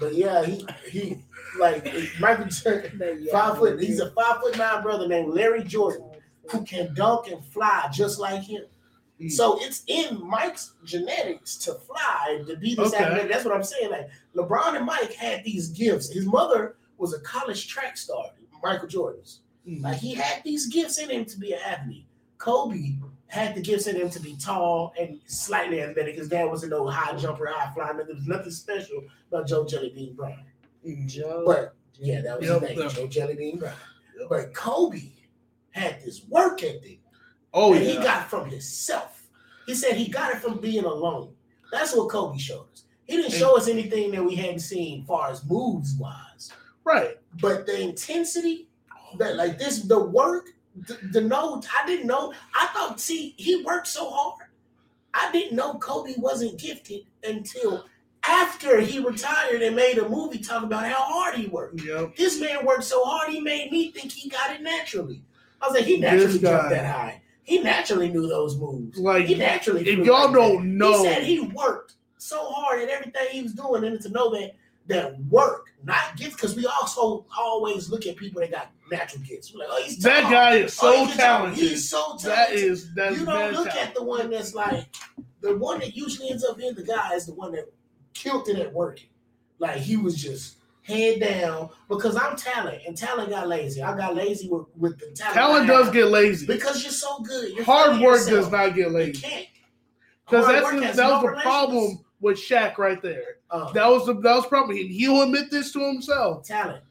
But 0.00 0.14
yeah, 0.14 0.44
he 0.44 0.64
he 0.88 1.18
like 1.58 1.84
Michael 2.20 2.46
Jordan, 2.46 3.26
five 3.32 3.58
foot. 3.58 3.80
He's 3.80 4.00
a 4.00 4.10
five 4.12 4.40
foot 4.40 4.56
nine 4.56 4.82
brother 4.82 5.08
named 5.08 5.34
Larry 5.34 5.64
Jordan 5.64 6.10
who 6.50 6.64
can 6.64 6.94
dunk 6.94 7.26
and 7.28 7.44
fly 7.46 7.88
just 7.92 8.18
like 8.20 8.42
him. 8.44 8.62
Mm. 9.20 9.30
So 9.30 9.58
it's 9.60 9.82
in 9.86 10.26
Mike's 10.26 10.74
genetics 10.84 11.56
to 11.58 11.74
fly 11.74 12.42
to 12.46 12.56
be 12.56 12.74
this 12.74 12.92
Okay. 12.92 13.04
athletic. 13.04 13.30
That's 13.30 13.44
what 13.44 13.54
I'm 13.54 13.62
saying. 13.62 13.90
Like 13.90 14.10
LeBron 14.34 14.76
and 14.76 14.84
Mike 14.86 15.12
had 15.14 15.44
these 15.44 15.68
gifts. 15.68 16.10
His 16.12 16.26
mother 16.26 16.76
was 16.98 17.14
a 17.14 17.20
college 17.20 17.68
track 17.68 17.96
star, 17.96 18.24
Michael 18.62 18.88
Jordan's. 18.88 19.40
Mm. 19.68 19.82
Like 19.82 19.98
he 19.98 20.14
had 20.14 20.42
these 20.44 20.66
gifts 20.66 20.98
in 20.98 21.10
him 21.10 21.24
to 21.26 21.38
be 21.38 21.52
an 21.52 21.60
athlete. 21.64 22.06
Kobe 22.38 22.94
had 23.28 23.54
the 23.54 23.60
gifts 23.60 23.86
in 23.86 23.96
him 23.96 24.10
to 24.10 24.20
be 24.20 24.36
tall 24.36 24.92
and 24.98 25.20
slightly 25.26 25.80
athletic. 25.80 26.16
His 26.16 26.28
dad 26.28 26.44
wasn't 26.44 26.70
no 26.70 26.86
high 26.86 27.16
jumper, 27.16 27.46
high 27.46 27.72
flyer. 27.72 27.94
There 28.04 28.14
was 28.14 28.26
nothing 28.26 28.50
special 28.50 29.02
about 29.28 29.46
Joe 29.46 29.64
Jellybean 29.64 30.14
Brown. 30.16 30.44
Joe. 31.06 31.44
But 31.46 31.74
yeah, 31.98 32.20
that 32.20 32.38
was 32.40 32.48
Yep, 32.48 32.60
his 32.60 32.70
name, 32.70 32.78
yep. 32.80 32.92
Joe 32.92 33.06
Jellybean 33.06 33.58
Brown. 33.60 33.74
But 34.28 34.52
Kobe 34.54 35.12
had 35.70 36.00
this 36.04 36.24
work 36.28 36.62
ethic 36.62 37.00
Oh 37.54 37.72
that 37.72 37.82
he 37.82 37.94
yeah. 37.94 38.02
got 38.02 38.28
from 38.28 38.50
himself. 38.50 39.22
He 39.66 39.74
said 39.74 39.96
he 39.96 40.08
got 40.08 40.34
it 40.34 40.42
from 40.42 40.58
being 40.58 40.84
alone. 40.84 41.32
That's 41.72 41.96
what 41.96 42.10
Kobe 42.10 42.36
showed 42.36 42.66
us. 42.72 42.84
He 43.04 43.16
didn't 43.16 43.32
show 43.32 43.56
us 43.56 43.68
anything 43.68 44.10
that 44.10 44.22
we 44.22 44.34
hadn't 44.34 44.60
seen 44.60 45.04
far 45.04 45.30
as 45.30 45.44
moves 45.44 45.94
wise. 45.94 46.52
Right. 46.84 47.16
But 47.40 47.66
the 47.66 47.80
intensity, 47.80 48.68
that 49.18 49.36
like 49.36 49.58
this, 49.58 49.80
the 49.80 49.98
work 49.98 50.50
the, 50.76 50.98
the 51.12 51.20
note. 51.20 51.66
I 51.80 51.86
didn't 51.86 52.06
know. 52.06 52.32
I 52.54 52.66
thought. 52.68 53.00
See, 53.00 53.34
he 53.36 53.62
worked 53.62 53.86
so 53.86 54.10
hard. 54.10 54.48
I 55.12 55.30
didn't 55.32 55.56
know 55.56 55.74
Kobe 55.74 56.14
wasn't 56.18 56.58
gifted 56.58 57.02
until 57.22 57.86
after 58.26 58.80
he 58.80 58.98
retired 58.98 59.62
and 59.62 59.76
made 59.76 59.98
a 59.98 60.08
movie 60.08 60.38
talking 60.38 60.66
about 60.66 60.86
how 60.86 61.02
hard 61.02 61.36
he 61.36 61.46
worked. 61.46 61.80
Yep. 61.82 62.16
This 62.16 62.40
man 62.40 62.66
worked 62.66 62.84
so 62.84 63.04
hard, 63.04 63.30
he 63.30 63.40
made 63.40 63.70
me 63.70 63.92
think 63.92 64.10
he 64.10 64.28
got 64.28 64.50
it 64.50 64.62
naturally. 64.62 65.22
I 65.60 65.68
was 65.68 65.76
like, 65.76 65.84
he 65.84 65.98
naturally 65.98 66.40
jumped 66.40 66.70
that 66.70 66.86
high. 66.86 67.20
He 67.44 67.60
naturally 67.60 68.08
knew 68.10 68.26
those 68.26 68.56
moves. 68.58 68.98
Like, 68.98 69.26
he 69.26 69.34
naturally. 69.34 69.86
if 69.88 69.98
y'all 70.04 70.26
like 70.26 70.34
don't 70.34 70.56
that. 70.56 70.64
know- 70.86 71.02
he 71.04 71.08
said 71.08 71.22
he 71.22 71.40
worked 71.40 71.94
so 72.18 72.50
hard 72.50 72.80
at 72.82 72.88
everything 72.88 73.26
he 73.30 73.42
was 73.42 73.52
doing, 73.52 73.84
and 73.84 74.00
to 74.00 74.08
know 74.08 74.30
that 74.32 74.52
that 74.86 75.18
work, 75.30 75.66
not 75.82 76.14
gifts, 76.16 76.34
because 76.34 76.54
we 76.56 76.66
also 76.66 77.24
always 77.38 77.88
look 77.88 78.06
at 78.06 78.16
people 78.16 78.40
that 78.42 78.50
got 78.50 78.70
natural 78.90 79.22
gifts. 79.22 79.50
We're 79.52 79.60
like, 79.60 79.68
oh, 79.70 79.82
he's 79.82 79.96
That 79.98 80.22
tall. 80.22 80.30
guy 80.30 80.52
oh, 80.52 80.56
is 80.64 80.78
Oh, 80.82 80.92
so 80.92 81.04
he's 81.06 81.16
tall. 81.16 81.26
talented. 81.26 81.58
He's 81.58 81.88
so 81.88 82.16
talented. 82.18 82.26
That 82.30 82.52
is 82.52 82.94
that's 82.94 83.18
you 83.18 83.24
don't 83.24 83.52
look 83.52 83.68
talented. 83.68 83.88
at 83.88 83.94
the 83.94 84.02
one 84.02 84.30
that's 84.30 84.54
like 84.54 84.84
the 85.40 85.56
one 85.56 85.78
that 85.80 85.96
usually 85.96 86.28
ends 86.30 86.44
up 86.44 86.58
being 86.58 86.74
the 86.74 86.82
guy 86.82 87.14
is 87.14 87.24
the 87.26 87.34
one 87.34 87.52
that 87.52 87.72
killed 88.12 88.48
it 88.48 88.56
at 88.58 88.72
working. 88.74 89.08
Like 89.58 89.76
he 89.78 89.96
was 89.96 90.16
just 90.20 90.56
head 90.84 91.18
down 91.20 91.70
because 91.88 92.14
I'm 92.16 92.36
talent 92.36 92.82
and 92.86 92.96
talent 92.96 93.30
got 93.30 93.48
lazy. 93.48 93.82
I 93.82 93.96
got 93.96 94.14
lazy 94.14 94.48
with, 94.48 94.66
with 94.76 94.98
the 94.98 95.06
talent. 95.16 95.34
Talent 95.34 95.66
does 95.66 95.90
get 95.90 96.06
lazy. 96.08 96.46
because 96.46 96.82
you're 96.82 96.92
so 96.92 97.18
good. 97.20 97.52
You're 97.54 97.64
Hard 97.64 97.92
work 98.00 98.18
yourself. 98.20 98.44
does 98.44 98.52
not 98.52 98.74
get 98.74 98.92
lazy. 98.92 99.48
Because 100.28 100.46
that's 100.46 100.70
the, 100.70 100.80
that 100.80 100.96
no 100.96 101.22
was 101.22 101.34
the 101.34 101.40
problem 101.42 102.04
with 102.20 102.36
Shaq 102.38 102.78
right 102.78 103.00
there. 103.02 103.38
Uh, 103.50 103.72
That 103.72 103.86
was 103.88 104.06
the 104.06 104.14
that 104.14 104.34
was 104.36 104.46
problem. 104.46 104.76
He, 104.76 104.86
he'll 104.88 105.22
admit 105.22 105.50
this 105.50 105.72
to 105.72 105.80
himself. 105.80 106.46
talent. 106.46 106.82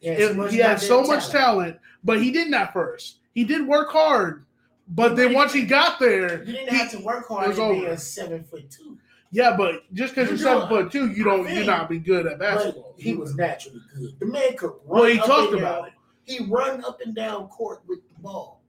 He 0.00 0.08
had 0.08 0.20
It- 0.20 0.28
so 0.28 0.34
much 0.34 0.52
he 0.52 0.58
had 0.58 0.80
so 0.80 1.02
much 1.02 1.28
talent, 1.28 1.78
but 2.04 2.22
he 2.22 2.30
didn't 2.30 2.54
at 2.54 2.72
first. 2.72 3.18
He 3.34 3.44
did 3.44 3.66
work 3.66 3.90
hard, 3.90 4.44
but 4.88 5.16
then 5.16 5.32
once 5.32 5.52
he 5.52 5.62
got 5.64 5.98
there, 5.98 6.40
You 6.44 6.52
didn't 6.52 6.68
he- 6.70 6.76
have 6.76 6.90
to 6.92 6.98
work 6.98 7.28
hard 7.28 7.54
to 7.56 7.72
be 7.72 7.84
a 7.86 7.96
seven 7.96 8.44
foot 8.44 8.70
two. 8.70 8.98
Yeah, 9.30 9.56
but 9.56 9.82
just 9.94 10.14
because 10.14 10.30
You 10.30 10.36
you're 10.36 10.44
seven 10.44 10.68
foot 10.68 10.90
two, 10.92 11.08
you 11.12 11.24
don't 11.24 11.48
you're 11.54 11.64
not 11.64 11.88
be 11.88 11.98
good 11.98 12.26
at 12.26 12.38
basketball. 12.38 12.94
he 12.98 13.14
was 13.14 13.34
naturally 13.34 13.80
good. 13.94 14.18
The 14.20 14.26
man 14.26 14.56
could 14.56 14.70
run. 14.70 15.00
Well, 15.00 15.04
he 15.04 15.18
up 15.20 15.26
talked 15.26 15.52
and 15.52 15.60
about 15.60 15.82
down. 15.84 15.92
He 16.24 16.44
run 16.44 16.84
up 16.84 17.00
and 17.04 17.14
down 17.14 17.48
court 17.48 17.80
with 17.88 18.00
the 18.14 18.20
ball. 18.22 18.60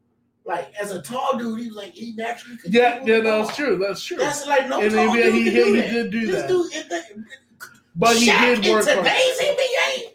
Like 0.45 0.73
as 0.81 0.91
a 0.91 1.01
tall 1.01 1.37
dude, 1.37 1.59
he 1.59 1.67
was 1.67 1.75
like 1.75 1.93
he 1.93 2.13
naturally 2.15 2.57
could. 2.57 2.73
Yeah, 2.73 3.01
it 3.01 3.07
yeah, 3.07 3.19
that's 3.19 3.55
true. 3.55 3.77
That's 3.77 4.03
true. 4.03 4.17
That's 4.17 4.47
like 4.47 4.67
no 4.69 4.81
And 4.81 4.91
tall 4.93 5.11
he- 5.13 5.21
dude 5.23 5.33
he- 5.35 5.43
he- 5.43 5.51
do 5.51 5.73
he 5.73 5.81
did 5.81 6.11
do 6.11 6.27
This 6.27 6.41
that. 6.41 6.47
dude, 6.47 7.25
but 7.95 8.15
he 8.15 8.27
Shaq 8.29 8.61
did 8.61 8.71
work 8.73 8.87
in 8.87 8.97
today's 8.97 9.39
NBA. 9.41 10.13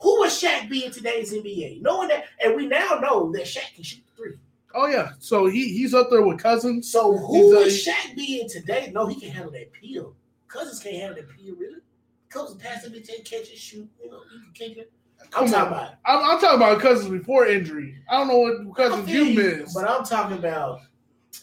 Who 0.00 0.18
would 0.20 0.30
Shaq 0.30 0.68
be 0.68 0.84
in 0.84 0.92
today's 0.92 1.32
NBA? 1.32 1.80
Knowing 1.80 2.08
that, 2.08 2.24
and 2.44 2.54
we 2.54 2.66
now 2.66 2.98
know 3.02 3.32
that 3.32 3.42
Shaq 3.44 3.74
can 3.74 3.82
shoot 3.82 4.02
three. 4.16 4.34
Oh 4.78 4.86
yeah, 4.86 5.12
so 5.18 5.46
he 5.46 5.72
he's 5.72 5.94
up 5.94 6.10
there 6.10 6.20
with 6.20 6.38
Cousins. 6.38 6.92
So 6.92 7.16
who 7.16 7.34
He's 7.34 7.86
would 7.86 7.94
Shaq 7.94 8.14
be 8.14 8.42
in 8.42 8.48
today? 8.48 8.92
No, 8.94 9.06
he 9.06 9.18
can 9.18 9.30
handle 9.30 9.50
that 9.52 9.72
peel. 9.72 10.14
Cousins 10.48 10.80
can't 10.80 10.96
handle 10.96 11.16
that 11.16 11.30
peel, 11.30 11.56
really. 11.56 11.80
Cousins 12.28 12.62
pass 12.62 12.84
it, 12.84 12.92
take 12.92 13.24
catch 13.24 13.48
it, 13.50 13.56
shoot. 13.56 13.88
You 14.02 14.10
know, 14.10 14.20
you 14.34 14.40
can 14.40 14.68
catch 14.68 14.76
it. 14.76 14.92
I'm 15.34 15.50
talking 15.50 15.54
about. 15.54 15.94
I'm, 16.04 16.24
I'm 16.24 16.40
talking 16.40 16.56
about 16.56 16.80
Cousins 16.80 17.10
before 17.10 17.46
injury. 17.46 17.96
I 18.10 18.18
don't 18.18 18.28
know 18.28 18.38
what 18.38 18.76
Cousins 18.76 19.08
I 19.08 19.12
you 19.12 19.34
missed. 19.34 19.74
But 19.74 19.88
I'm 19.88 20.04
talking 20.04 20.36
about. 20.36 20.80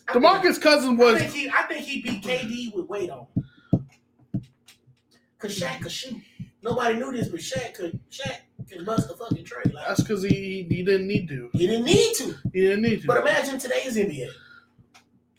I 0.07 0.13
DeMarcus 0.13 0.61
Cousins 0.61 0.97
think, 0.97 1.01
I 1.01 1.13
was 1.13 1.21
think 1.21 1.33
he, 1.33 1.49
I 1.49 1.63
think 1.63 1.85
he 1.85 2.01
beat 2.01 2.23
KD 2.23 2.75
with 2.75 2.87
weight 2.87 3.09
on. 3.09 3.25
Cause 5.39 5.59
Shaq 5.59 5.81
could 5.81 5.91
shoot. 5.91 6.21
Nobody 6.61 6.97
knew 6.97 7.11
this, 7.11 7.27
but 7.29 7.39
Shaq 7.39 7.73
could. 7.73 7.99
Shaq 8.11 8.37
can 8.69 8.85
bust 8.85 9.07
the 9.07 9.15
fucking 9.15 9.43
trade. 9.45 9.73
Like, 9.73 9.87
that's 9.87 10.01
because 10.01 10.23
he 10.23 10.65
he 10.69 10.83
didn't 10.83 11.07
need 11.07 11.27
to. 11.29 11.49
he 11.53 11.67
didn't 11.67 11.85
need 11.85 12.13
to. 12.15 12.35
He 12.53 12.61
didn't 12.61 12.81
need 12.81 13.01
to. 13.01 13.07
But 13.07 13.21
imagine 13.21 13.57
today's 13.59 13.95
NBA. 13.97 14.29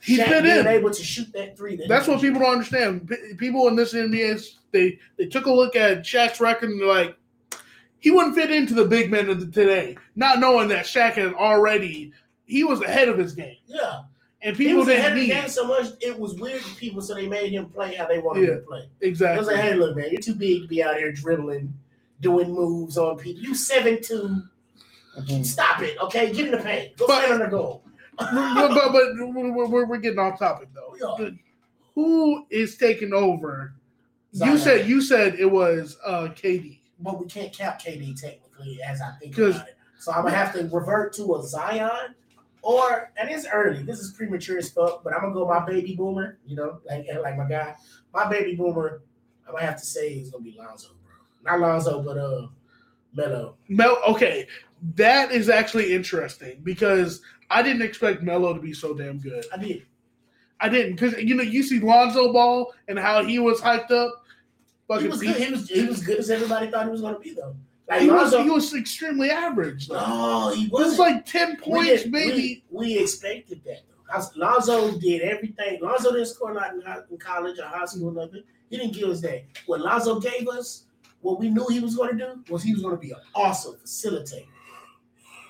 he 0.02 0.18
Shaq 0.18 0.28
fit 0.28 0.42
being 0.44 0.58
in. 0.60 0.66
able 0.66 0.90
to 0.90 1.02
shoot 1.02 1.32
that 1.32 1.56
three. 1.56 1.76
That 1.76 1.88
That's 1.88 2.06
what 2.08 2.20
people 2.20 2.40
don't 2.40 2.52
understand. 2.52 3.08
P- 3.08 3.34
People 3.36 3.68
in 3.68 3.76
this 3.76 3.94
NBA, 3.94 4.46
they 4.72 4.98
they 5.16 5.26
took 5.26 5.46
a 5.46 5.52
look 5.52 5.76
at 5.76 6.00
Shaq's 6.02 6.40
record 6.40 6.70
and 6.70 6.80
they're 6.80 6.88
like, 6.88 7.16
he 7.98 8.10
wouldn't 8.10 8.34
fit 8.34 8.50
into 8.50 8.74
the 8.74 8.84
big 8.84 9.10
men 9.10 9.30
of 9.30 9.40
the 9.40 9.46
today, 9.46 9.96
not 10.14 10.38
knowing 10.40 10.68
that 10.68 10.84
Shaq 10.84 11.12
had 11.14 11.32
already 11.34 12.12
he 12.46 12.62
was 12.64 12.82
ahead 12.82 13.08
of 13.08 13.16
his 13.16 13.32
game, 13.32 13.56
Yeah. 13.66 14.02
and 14.42 14.54
He 14.54 14.64
people 14.64 14.80
was 14.80 14.88
didn't 14.88 15.06
of 15.06 15.14
the 15.14 15.20
need 15.22 15.26
game 15.28 15.48
so 15.48 15.66
much 15.66 15.86
it 16.02 16.18
was 16.18 16.34
weird 16.34 16.60
to 16.62 16.74
people, 16.74 17.00
so 17.00 17.14
they 17.14 17.26
made 17.26 17.50
him 17.52 17.64
play 17.70 17.94
how 17.94 18.06
they 18.06 18.18
wanted 18.18 18.46
him 18.50 18.56
to 18.56 18.60
play. 18.60 18.86
It 19.00 19.08
was 19.18 19.46
like, 19.46 19.56
hey, 19.56 19.72
look, 19.74 19.96
man, 19.96 20.08
you're 20.10 20.20
too 20.20 20.34
big 20.34 20.60
to 20.60 20.68
be 20.68 20.82
out 20.82 20.98
here 20.98 21.10
dribbling, 21.10 21.72
doing 22.24 22.52
moves 22.52 22.98
on 22.98 23.16
people. 23.18 23.42
You 23.42 23.54
seven 23.54 24.02
two. 24.02 24.42
Stop 25.44 25.80
it, 25.82 25.96
okay? 26.00 26.32
Get 26.32 26.46
in 26.46 26.50
the 26.52 26.58
paint. 26.58 26.96
Go 26.96 27.06
But- 27.06 27.20
stand 27.24 27.34
on 27.34 27.38
the 27.40 27.46
goal. 27.56 27.82
but, 28.18 28.30
but, 28.32 28.92
but 28.92 29.16
we're, 29.18 29.66
we're, 29.66 29.86
we're 29.86 29.96
getting 29.98 30.20
off 30.20 30.38
topic 30.38 30.68
though. 30.72 31.30
Who 31.96 32.46
is 32.48 32.76
taking 32.76 33.12
over? 33.12 33.74
You 34.32 34.56
said 34.58 34.88
you 34.88 35.00
said 35.00 35.34
it 35.38 35.46
was 35.50 35.96
uh, 36.04 36.28
KD. 36.28 36.78
but 37.00 37.20
we 37.20 37.26
can't 37.26 37.52
count 37.52 37.78
KD 37.80 38.20
technically 38.20 38.80
as 38.82 39.00
I 39.00 39.10
think 39.20 39.36
about 39.38 39.68
it. 39.68 39.76
So 39.98 40.12
I'm 40.12 40.22
gonna 40.24 40.36
have 40.36 40.52
to 40.54 40.62
revert 40.72 41.12
to 41.14 41.34
a 41.36 41.42
Zion, 41.42 42.14
or 42.62 43.10
and 43.16 43.30
it's 43.30 43.46
early. 43.52 43.82
This 43.82 43.98
is 44.00 44.12
premature 44.12 44.58
as 44.58 44.70
fuck, 44.70 45.02
but 45.02 45.12
I'm 45.12 45.20
gonna 45.22 45.34
go 45.34 45.46
my 45.48 45.64
baby 45.64 45.94
boomer. 45.96 46.38
You 46.46 46.54
know, 46.56 46.78
like 46.88 47.06
like 47.20 47.36
my 47.36 47.48
guy, 47.48 47.74
my 48.12 48.28
baby 48.28 48.54
boomer. 48.54 49.02
I'm 49.46 49.54
gonna 49.54 49.66
have 49.66 49.78
to 49.80 49.86
say 49.86 50.12
he's 50.14 50.30
gonna 50.30 50.44
be 50.44 50.54
Lonzo. 50.58 50.88
Not 51.44 51.60
Lonzo, 51.60 52.02
but 52.02 52.16
uh, 52.18 52.46
Melo. 53.14 53.56
Mel, 53.68 53.98
okay, 54.08 54.46
that 54.96 55.30
is 55.30 55.48
actually 55.48 55.94
interesting 55.94 56.60
because 56.62 57.20
I 57.50 57.62
didn't 57.62 57.82
expect 57.82 58.22
Melo 58.22 58.54
to 58.54 58.60
be 58.60 58.72
so 58.72 58.94
damn 58.94 59.18
good. 59.18 59.44
I 59.52 59.56
did. 59.58 59.86
I 60.60 60.68
didn't 60.68 60.94
because 60.96 61.14
you 61.22 61.34
know 61.34 61.42
you 61.42 61.62
see 61.62 61.80
Lonzo 61.80 62.32
Ball 62.32 62.72
and 62.88 62.98
how 62.98 63.22
he 63.24 63.38
was 63.38 63.60
hyped 63.60 63.90
up. 63.90 64.24
He 64.88 64.94
Fucking 64.94 65.10
was 65.10 65.20
good. 65.22 65.36
He 65.36 65.50
was 65.50 65.68
he 65.68 65.86
was 65.86 66.02
good 66.02 66.18
as 66.18 66.30
everybody 66.30 66.70
thought 66.70 66.86
he 66.86 66.90
was 66.92 67.00
gonna 67.00 67.18
be 67.18 67.34
though. 67.34 67.54
Like 67.88 68.02
he 68.02 68.10
was 68.10 68.32
he 68.34 68.48
was 68.48 68.74
extremely 68.74 69.30
average. 69.30 69.88
Though. 69.88 69.96
no, 69.96 70.54
he 70.54 70.66
it 70.66 70.72
was 70.72 70.98
like 70.98 71.26
ten 71.26 71.58
We 71.66 71.72
points, 71.72 72.02
did- 72.04 72.12
maybe. 72.12 72.64
We, 72.70 72.86
we 72.86 72.98
expected 72.98 73.62
that 73.66 73.82
though. 73.88 73.94
Lonzo 74.36 74.96
did 74.98 75.22
everything. 75.22 75.80
Lonzo 75.82 76.12
didn't 76.12 76.26
score 76.26 76.52
a 76.52 76.54
lot 76.54 76.72
in, 77.10 77.18
college 77.18 77.58
or 77.58 77.64
high 77.66 77.84
school, 77.86 78.16
or 78.16 78.26
nothing. 78.26 78.42
He 78.70 78.76
didn't 78.78 78.94
give 78.94 79.08
us 79.08 79.20
that. 79.22 79.44
What 79.66 79.80
Lonzo 79.80 80.20
gave 80.20 80.48
us, 80.48 80.84
what 81.24 81.40
we 81.40 81.48
knew 81.48 81.66
he 81.70 81.80
was 81.80 81.96
going 81.96 82.18
to 82.18 82.18
do, 82.18 82.52
was 82.52 82.62
he 82.62 82.74
was 82.74 82.82
going 82.82 82.94
to 82.94 83.00
be 83.00 83.10
an 83.10 83.18
awesome 83.34 83.76
facilitator. 83.76 84.46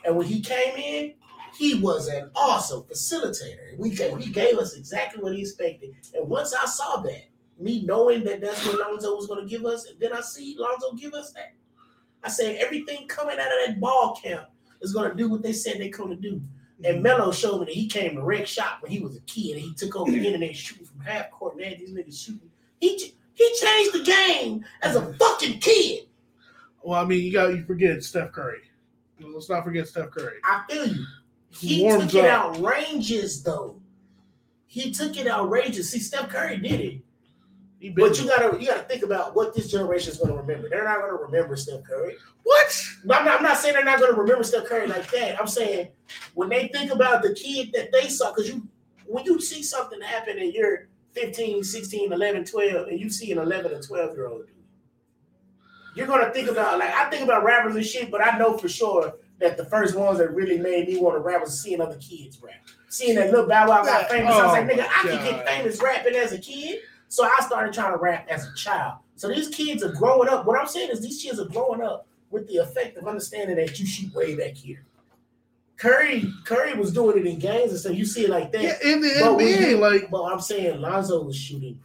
And 0.05 0.17
when 0.17 0.27
he 0.27 0.41
came 0.41 0.77
in, 0.77 1.15
he 1.59 1.81
was 1.81 2.07
an 2.07 2.31
awesome 2.37 2.83
facilitator. 2.83 3.77
We 3.77 3.91
gave, 3.91 4.17
he 4.19 4.31
gave 4.31 4.57
us 4.57 4.77
exactly 4.77 5.21
what 5.21 5.35
he 5.35 5.41
expected. 5.41 5.97
And 6.15 6.29
once 6.29 6.55
I 6.55 6.67
saw 6.67 6.99
that, 6.99 7.25
me 7.59 7.83
knowing 7.85 8.23
that 8.23 8.41
that's 8.41 8.65
what 8.65 8.79
Lonzo 8.79 9.17
was 9.17 9.27
going 9.27 9.43
to 9.43 9.51
give 9.51 9.67
us, 9.67 9.87
and 9.91 9.99
then 9.99 10.13
I 10.13 10.21
see 10.21 10.55
Lonzo 10.57 10.93
give 10.93 11.13
us 11.13 11.33
that, 11.33 11.55
I 12.23 12.29
said 12.29 12.57
everything 12.57 13.09
coming 13.09 13.39
out 13.39 13.47
of 13.47 13.67
that 13.67 13.81
ball 13.81 14.15
camp 14.23 14.47
is 14.81 14.93
going 14.93 15.11
to 15.11 15.17
do 15.17 15.29
what 15.29 15.43
they 15.43 15.53
said 15.53 15.81
they're 15.81 15.89
going 15.89 16.11
to 16.11 16.17
do. 16.17 16.41
And 16.85 16.97
mm-hmm. 16.97 17.03
Melo 17.03 17.33
showed 17.33 17.59
me 17.59 17.67
that 17.67 17.75
he 17.75 17.89
came 17.89 18.15
to 18.15 18.23
wreck 18.23 18.47
shop 18.47 18.79
when 18.81 18.93
he 18.93 19.01
was 19.01 19.17
a 19.17 19.21
kid 19.23 19.57
and 19.57 19.61
he 19.61 19.75
took 19.75 19.97
over 19.97 20.11
the 20.13 20.25
internet 20.27 20.55
shooting 20.55 20.87
from 20.87 21.01
half 21.01 21.33
court 21.33 21.57
and 21.57 21.65
had 21.65 21.81
these 21.81 21.91
niggas 21.91 22.25
shooting. 22.25 22.51
He 22.81 23.15
he 23.35 23.55
changed 23.61 23.95
the 23.95 24.05
game 24.05 24.65
as 24.83 24.97
a 24.97 25.13
fucking 25.15 25.61
kid. 25.61 26.07
Well, 26.83 27.01
I 27.01 27.05
mean, 27.05 27.25
you 27.25 27.33
got 27.33 27.55
you 27.55 27.65
forget 27.65 28.03
Steph 28.03 28.33
Curry. 28.33 28.61
Let's 29.21 29.49
not 29.49 29.65
forget 29.65 29.89
Steph 29.89 30.11
Curry. 30.11 30.39
I 30.45 30.65
feel 30.69 30.87
you. 30.87 31.07
He 31.51 31.89
took 31.89 32.15
it 32.15 32.25
up. 32.25 32.57
outrageous 32.57 33.41
though. 33.41 33.81
He 34.67 34.91
took 34.91 35.17
it 35.17 35.27
outrageous. 35.27 35.91
See, 35.91 36.01
Steph 36.01 36.29
Curry 36.29 36.59
did 36.59 36.81
it. 36.81 37.01
But 37.95 38.19
you 38.19 38.27
gotta 38.27 38.59
you 38.59 38.67
gotta 38.67 38.85
think 38.85 39.03
about 39.03 39.37
what 39.37 39.55
this 39.55 39.71
generation 39.71 40.13
is 40.13 40.19
gonna 40.19 40.35
remember. 40.35 40.69
They're 40.69 40.85
not 40.85 41.01
gonna 41.01 41.15
remember 41.15 41.55
Steph 41.57 41.85
Curry. 41.85 42.17
what? 42.43 42.87
I'm 43.03 43.25
not, 43.25 43.37
I'm 43.37 43.43
not 43.43 43.59
saying 43.59 43.75
they're 43.75 43.85
not 43.85 44.01
gonna 44.01 44.17
remember 44.17 44.43
Steph 44.43 44.65
Curry 44.65 44.87
like 44.87 45.11
that. 45.11 45.39
I'm 45.39 45.47
saying 45.47 45.89
when 46.35 46.49
they 46.49 46.69
think 46.69 46.91
about 46.91 47.23
the 47.23 47.35
kid 47.35 47.73
that 47.75 47.93
they 47.93 48.09
saw, 48.09 48.33
because 48.33 48.49
you 48.49 48.67
when 49.07 49.25
you 49.25 49.41
see 49.41 49.63
something 49.63 50.01
happen 50.01 50.39
and 50.39 50.53
you're 50.53 50.89
15, 51.15 51.65
16, 51.65 52.13
11, 52.13 52.45
12, 52.45 52.89
and 52.89 53.01
you 53.01 53.09
see 53.09 53.33
an 53.33 53.39
11 53.39 53.73
and 53.73 53.87
12 53.87 54.17
year 54.17 54.29
old 54.29 54.47
dude, 54.47 54.55
you're 55.95 56.07
gonna 56.07 56.31
think 56.33 56.51
about 56.51 56.79
like 56.79 56.91
I 56.91 57.09
think 57.09 57.23
about 57.23 57.45
rappers 57.45 57.77
and 57.77 57.85
shit, 57.87 58.11
but 58.11 58.21
I 58.21 58.37
know 58.37 58.59
for 58.59 58.69
sure 58.69 59.15
that 59.39 59.57
the 59.57 59.65
first 59.65 59.97
ones 59.97 60.19
that 60.19 60.35
really 60.35 60.59
made 60.59 60.89
me 60.89 60.99
want 60.99 61.17
to 61.17 61.21
rap 61.21 61.41
was 61.41 61.61
seeing 61.61 61.81
other 61.81 61.99
kids 61.99 62.41
rap. 62.43 62.55
Seeing 62.89 63.17
that 63.17 63.31
little 63.31 63.47
Bow 63.47 63.69
Wow 63.69 63.85
got 63.85 64.09
famous, 64.09 64.35
I 64.35 64.45
was 64.45 64.53
like, 64.53 64.65
Oh, 64.65 64.83
nigga, 64.83 64.87
I 64.87 65.03
can 65.03 65.31
get 65.31 65.47
famous 65.47 65.83
rapping 65.83 66.15
as 66.15 66.33
a 66.33 66.39
kid. 66.39 66.81
So 67.09 67.25
I 67.25 67.45
started 67.45 67.73
trying 67.73 67.93
to 67.93 67.99
rap 67.99 68.27
as 68.29 68.47
a 68.47 68.55
child. 68.55 68.99
So 69.17 69.29
these 69.29 69.49
kids 69.49 69.83
are 69.83 69.93
growing 69.93 70.29
up. 70.29 70.47
What 70.47 70.59
I'm 70.59 70.67
saying 70.67 70.91
is 70.91 71.01
these 71.01 71.23
kids 71.23 71.39
are 71.39 71.47
growing 71.47 71.81
up 71.81 72.07
with 72.31 72.49
the 72.49 72.57
effect 72.57 72.97
of 72.97 73.07
understanding 73.07 73.57
that 73.57 73.79
you 73.79 73.87
shoot 73.87 74.13
way 74.15 74.35
back 74.35 74.55
here. 74.55 74.85
Curry, 75.77 76.33
Curry 76.45 76.75
was 76.75 76.93
doing 76.93 77.19
it 77.19 77.27
in 77.27 77.39
games 77.39 77.73
and 77.73 77.81
stuff. 77.81 77.95
You 77.95 78.05
see 78.05 78.25
it 78.25 78.31
like 78.31 78.53
that. 78.53 78.63
Yeah, 78.63 78.93
in 78.93 79.01
the 79.01 79.17
But 79.21 79.39
NBA, 79.39 79.71
you- 79.71 79.79
like 79.79 80.11
but 80.11 80.23
I'm 80.25 80.41
saying 80.41 80.81
Lonzo 80.81 81.23
was 81.23 81.37
shooting 81.37 81.81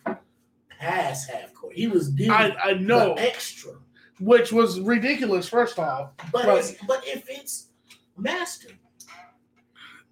past 0.79 1.29
half 1.29 1.53
court. 1.53 1.73
He 1.73 1.87
was 1.87 2.09
doing 2.09 2.31
I 2.31 2.55
I 2.63 2.73
know, 2.73 3.15
the 3.15 3.21
extra. 3.21 3.73
which 4.19 4.51
was 4.51 4.79
ridiculous. 4.79 5.49
First 5.49 5.79
off, 5.79 6.11
But 6.31 6.47
it's, 6.57 6.75
but 6.87 7.03
if 7.05 7.25
it's 7.29 7.67
master, 8.17 8.69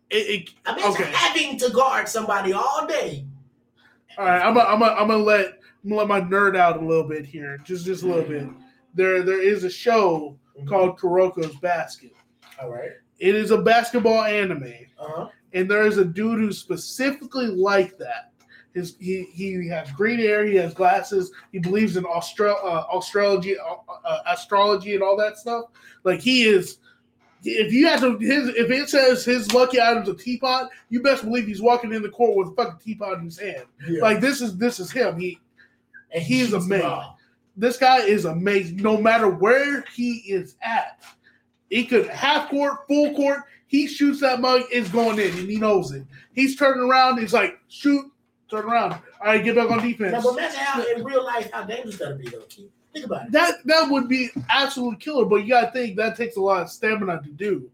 It, 0.10 0.16
it, 0.16 0.50
Imagine 0.68 0.92
okay. 0.92 1.12
having 1.14 1.58
to 1.60 1.70
guard 1.70 2.08
somebody 2.08 2.54
all 2.54 2.88
day. 2.88 3.26
All 4.18 4.26
right, 4.26 4.42
I'm 4.42 4.54
gonna 4.56 4.70
I'm 4.70 4.80
gonna 4.80 4.94
I'm 4.94 5.08
gonna 5.08 5.24
let 5.24 5.60
I'm 5.84 5.90
gonna 5.90 6.02
let 6.02 6.08
my 6.08 6.22
nerd 6.22 6.58
out 6.58 6.82
a 6.82 6.86
little 6.86 7.08
bit 7.08 7.26
here, 7.26 7.60
just 7.60 7.86
just 7.86 8.04
a 8.04 8.08
little 8.08 8.24
mm-hmm. 8.24 8.48
bit. 8.48 8.58
There 8.96 9.22
there 9.22 9.42
is 9.42 9.64
a 9.64 9.70
show 9.70 10.38
mm-hmm. 10.58 10.68
called 10.68 10.98
Kuroko's 10.98 11.56
Basket. 11.58 12.14
All 12.60 12.72
right. 12.72 12.92
It 13.20 13.36
is 13.36 13.52
a 13.52 13.58
basketball 13.62 14.24
anime, 14.24 14.74
Uh-huh. 15.00 15.30
and 15.54 15.70
there 15.70 15.86
is 15.88 15.98
a 15.98 16.06
dude 16.06 16.40
who's 16.40 16.58
specifically 16.60 17.48
like 17.48 17.98
that. 17.98 18.32
His 18.74 18.96
he 19.00 19.24
he 19.34 19.68
has 19.70 19.92
green 19.92 20.20
hair, 20.20 20.46
he 20.46 20.56
has 20.58 20.74
glasses, 20.74 21.32
he 21.52 21.58
believes 21.60 21.98
in 21.98 22.06
Austral 22.06 22.56
uh, 22.64 22.86
astrology, 22.96 23.58
uh, 23.58 23.76
uh, 24.06 24.20
astrology, 24.28 24.94
and 24.94 25.02
all 25.04 25.18
that 25.18 25.38
stuff. 25.38 25.66
Like 26.04 26.20
he 26.22 26.44
is. 26.44 26.78
If 27.44 27.72
you 27.72 27.88
have 27.88 28.02
to, 28.02 28.18
his 28.18 28.50
if 28.50 28.70
it 28.72 28.90
says 28.90 29.24
his 29.24 29.52
lucky 29.54 29.80
item's 29.80 30.10
a 30.10 30.14
teapot, 30.16 30.70
you 30.90 31.02
best 31.02 31.24
believe 31.24 31.46
he's 31.48 31.62
walking 31.62 31.94
in 31.94 32.02
the 32.02 32.10
court 32.10 32.36
with 32.36 32.48
a 32.50 32.56
fucking 32.64 32.80
teapot 32.84 33.20
in 33.20 33.26
his 33.26 33.40
hand. 33.40 33.64
Yeah. 33.88 34.02
Like 34.02 34.20
this 34.22 34.42
is 34.42 34.58
this 34.58 34.80
is 34.80 34.92
him. 34.92 35.20
He 35.20 35.40
And 36.12 36.22
he 36.24 36.42
is 36.42 36.50
shoots 36.50 36.66
amazing. 36.66 36.88
ball. 36.88 37.18
This 37.56 37.78
guy 37.78 38.00
is 38.00 38.26
amazing. 38.26 38.78
No 38.78 38.98
matter 39.00 39.30
where 39.30 39.84
he 39.96 40.18
is 40.28 40.56
at, 40.62 41.00
he 41.70 41.86
could 41.86 42.08
half 42.08 42.50
court, 42.50 42.88
full 42.88 43.14
court. 43.16 43.42
He 43.68 43.88
shoots 43.88 44.22
that 44.22 44.40
mug, 44.40 44.64
it's 44.72 44.90
going 44.90 45.20
in, 45.20 45.38
and 45.38 45.50
he 45.50 45.58
knows 45.58 45.92
it. 45.92 46.06
He's 46.34 46.56
turning 46.56 46.90
around. 46.90 47.20
He's 47.20 47.34
like, 47.34 47.60
shoot, 47.68 48.10
turn 48.50 48.66
around. 48.66 48.94
All 48.94 49.02
right, 49.26 49.44
get 49.44 49.56
back 49.56 49.70
on 49.70 49.80
defense. 49.80 50.14
Now, 50.14 50.22
but 50.22 50.38
imagine 50.38 50.60
how 50.60 50.84
in 50.84 51.04
real 51.04 51.24
life 51.24 51.52
how 51.52 51.64
dangerous 51.64 51.98
that'd 51.98 52.18
be 52.18 52.30
though. 52.30 52.44
Keith. 52.48 52.72
Think 52.94 53.06
about 53.06 53.28
it. 53.28 53.32
That 53.32 53.56
that 53.66 53.90
would 53.90 54.08
be 54.08 54.30
absolute 54.50 55.00
killer. 55.00 55.26
But 55.26 55.38
you 55.38 55.50
gotta 55.50 55.72
think 55.72 55.98
that 55.98 56.16
takes 56.16 56.38
a 56.38 56.42
lot 56.42 56.62
of 56.62 56.70
stamina 56.70 57.22
to 57.24 57.30
do. 57.30 57.70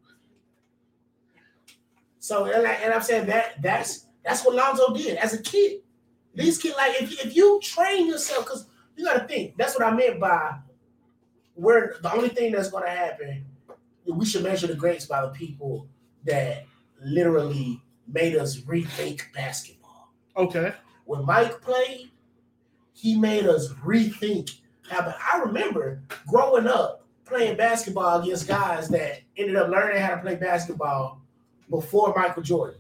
So 2.19 2.45
and, 2.45 2.65
and 2.65 2.93
I'm 2.93 3.01
saying 3.01 3.27
that 3.27 3.61
that's 3.61 4.07
that's 4.23 4.43
what 4.45 4.55
Lonzo 4.55 4.93
did 4.95 5.17
as 5.17 5.33
a 5.33 5.41
kid. 5.41 5.81
These 6.33 6.57
kids 6.57 6.75
like 6.75 7.01
if, 7.01 7.25
if 7.25 7.35
you 7.35 7.59
train 7.61 8.07
yourself, 8.07 8.45
because 8.45 8.65
you 8.95 9.05
got 9.05 9.19
to 9.19 9.27
think 9.27 9.55
that's 9.57 9.77
what 9.77 9.85
I 9.85 9.95
meant 9.95 10.19
by 10.19 10.55
where 11.55 11.97
the 12.01 12.11
only 12.13 12.29
thing 12.29 12.51
that's 12.51 12.69
going 12.69 12.83
to 12.83 12.89
happen. 12.89 13.45
We 14.05 14.25
should 14.25 14.43
measure 14.43 14.67
the 14.67 14.75
greats 14.75 15.05
by 15.05 15.21
the 15.21 15.29
people 15.29 15.87
that 16.25 16.65
literally 17.01 17.81
made 18.07 18.35
us 18.35 18.57
rethink 18.61 19.21
basketball. 19.33 20.11
Okay. 20.35 20.73
When 21.05 21.25
Mike 21.25 21.61
played, 21.61 22.11
he 22.93 23.17
made 23.17 23.45
us 23.45 23.69
rethink 23.85 24.59
how. 24.89 25.13
I 25.31 25.39
remember 25.39 26.01
growing 26.27 26.67
up 26.67 27.05
playing 27.25 27.57
basketball 27.57 28.21
against 28.21 28.47
guys 28.47 28.89
that 28.89 29.21
ended 29.37 29.55
up 29.55 29.69
learning 29.69 30.01
how 30.01 30.15
to 30.15 30.21
play 30.21 30.35
basketball 30.35 31.21
before 31.69 32.13
Michael 32.15 32.43
Jordan 32.43 32.79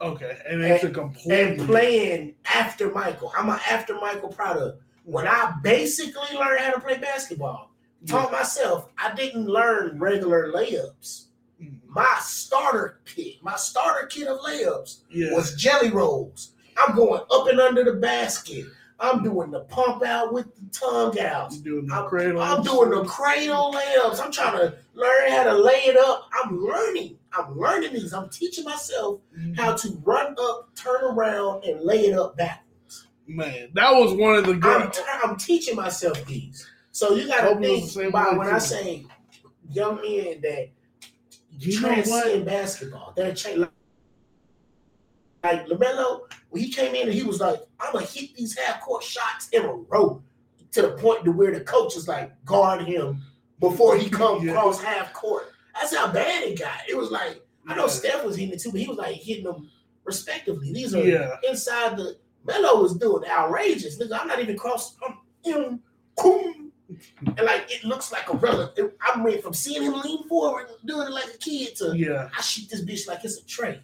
Okay. 0.00 0.38
And 0.48 0.62
it's 0.62 0.84
a 0.84 0.90
complete 0.90 1.32
and 1.32 1.66
playing 1.66 2.34
after 2.52 2.90
Michael. 2.92 3.32
I'm 3.36 3.48
an 3.48 3.58
after 3.70 3.94
Michael 3.94 4.28
product. 4.28 4.82
When 5.04 5.26
I 5.26 5.54
basically 5.62 6.36
learned 6.36 6.60
how 6.60 6.72
to 6.72 6.80
play 6.80 6.98
basketball, 6.98 7.70
taught 8.06 8.32
myself, 8.32 8.88
I 8.98 9.14
didn't 9.14 9.46
learn 9.46 9.98
regular 9.98 10.52
layups. 10.52 11.26
Mm-hmm. 11.62 11.92
My 11.92 12.16
starter 12.20 13.00
kit, 13.04 13.42
my 13.42 13.56
starter 13.56 14.06
kit 14.06 14.28
of 14.28 14.40
layups 14.40 15.00
Yeah. 15.10 15.32
was 15.32 15.54
jelly 15.54 15.90
rolls. 15.90 16.52
I'm 16.76 16.96
going 16.96 17.22
up 17.30 17.46
and 17.48 17.60
under 17.60 17.84
the 17.84 17.94
basket. 17.94 18.66
I'm 19.00 19.22
doing 19.22 19.50
the 19.50 19.60
pump 19.60 20.04
out 20.04 20.32
with 20.32 20.54
the 20.54 20.66
tongue 20.70 21.18
out. 21.18 21.50
doing 21.62 21.86
the 21.86 21.94
I'm, 21.94 22.08
cradle. 22.08 22.40
I'm 22.40 22.62
doing 22.62 22.90
the 22.90 23.04
cradle 23.04 23.72
layups. 23.72 24.20
I'm 24.20 24.30
trying 24.32 24.58
to 24.58 24.74
learn 24.94 25.30
how 25.30 25.44
to 25.44 25.54
lay 25.54 25.84
it 25.86 25.96
up. 25.96 26.28
I'm 26.32 26.60
learning. 26.60 27.18
I'm 27.32 27.58
learning 27.58 27.92
these. 27.94 28.12
I'm 28.12 28.28
teaching 28.28 28.64
myself 28.64 29.20
mm-hmm. 29.36 29.54
how 29.54 29.74
to 29.74 30.00
run 30.04 30.36
up, 30.40 30.74
turn 30.76 31.02
around, 31.04 31.64
and 31.64 31.80
lay 31.80 32.06
it 32.06 32.18
up 32.18 32.36
backwards. 32.36 33.08
Man, 33.26 33.70
that 33.74 33.92
was 33.92 34.12
one 34.12 34.36
of 34.36 34.44
the 34.46 34.52
I'm, 34.52 34.60
good. 34.60 34.92
t- 34.92 35.02
I'm 35.22 35.36
teaching 35.36 35.76
myself 35.76 36.24
these. 36.26 36.66
So 36.94 37.12
you 37.16 37.26
got 37.26 37.40
to 37.48 37.58
think 37.58 38.08
about 38.08 38.38
when 38.38 38.46
too. 38.48 38.54
I 38.54 38.58
say 38.58 39.04
young 39.68 39.96
men 39.96 40.40
that 40.42 40.68
You 41.58 41.76
transcend 41.80 42.46
basketball. 42.46 43.12
They're 43.16 43.34
cha- 43.34 43.66
like 45.42 45.66
LaMelo, 45.66 46.20
when 46.50 46.62
he 46.62 46.70
came 46.70 46.94
in 46.94 47.08
and 47.08 47.12
he 47.12 47.24
was 47.24 47.40
like, 47.40 47.58
"I'm 47.80 47.92
gonna 47.92 48.06
hit 48.06 48.34
these 48.36 48.56
half 48.56 48.80
court 48.80 49.02
shots 49.02 49.48
in 49.52 49.64
a 49.64 49.72
row," 49.72 50.22
to 50.70 50.82
the 50.82 50.92
point 50.92 51.24
to 51.24 51.32
where 51.32 51.52
the 51.52 51.60
coach 51.64 51.96
is 51.96 52.06
like, 52.06 52.30
guard 52.44 52.82
him 52.86 53.20
before 53.58 53.96
he 53.96 54.08
comes 54.08 54.42
Yeah. 54.44 54.52
across 54.52 54.80
half 54.80 55.12
court. 55.12 55.50
That's 55.74 55.94
how 55.96 56.12
bad 56.12 56.44
it 56.44 56.58
got. 56.58 56.78
It 56.88 56.96
was 56.96 57.10
like 57.10 57.44
I 57.66 57.74
know. 57.74 57.88
Steph 57.88 58.24
was 58.24 58.36
hitting 58.36 58.54
it 58.54 58.60
too, 58.60 58.70
but 58.70 58.80
he 58.80 58.86
was 58.86 58.98
like 58.98 59.16
hitting 59.16 59.44
them 59.44 59.68
respectively. 60.04 60.72
These 60.72 60.94
are 60.94 61.02
Yeah. 61.04 61.36
inside 61.48 61.96
the 61.96 62.16
Melo 62.44 62.80
was 62.80 62.94
doing 62.94 63.28
outrageous. 63.28 63.98
Nigga, 63.98 64.20
I'm 64.20 64.28
not 64.28 64.38
even 64.40 64.56
cross. 64.56 64.96
I'm 65.04 65.18
in. 65.44 65.80
And 67.26 67.40
like 67.42 67.66
it 67.70 67.84
looks 67.84 68.12
like 68.12 68.32
a 68.32 68.36
relative. 68.36 68.92
I 69.00 69.20
went 69.22 69.42
from 69.42 69.54
seeing 69.54 69.82
him 69.82 69.94
lean 70.00 70.26
forward 70.28 70.66
doing 70.84 71.06
it 71.08 71.12
like 71.12 71.32
a 71.34 71.38
kid 71.38 71.76
to 71.76 71.96
Yeah. 71.96 72.28
I 72.36 72.40
shoot 72.40 72.68
this 72.70 72.84
bitch 72.84 73.06
like 73.08 73.24
it's 73.24 73.38
a 73.38 73.46
tray. 73.46 73.80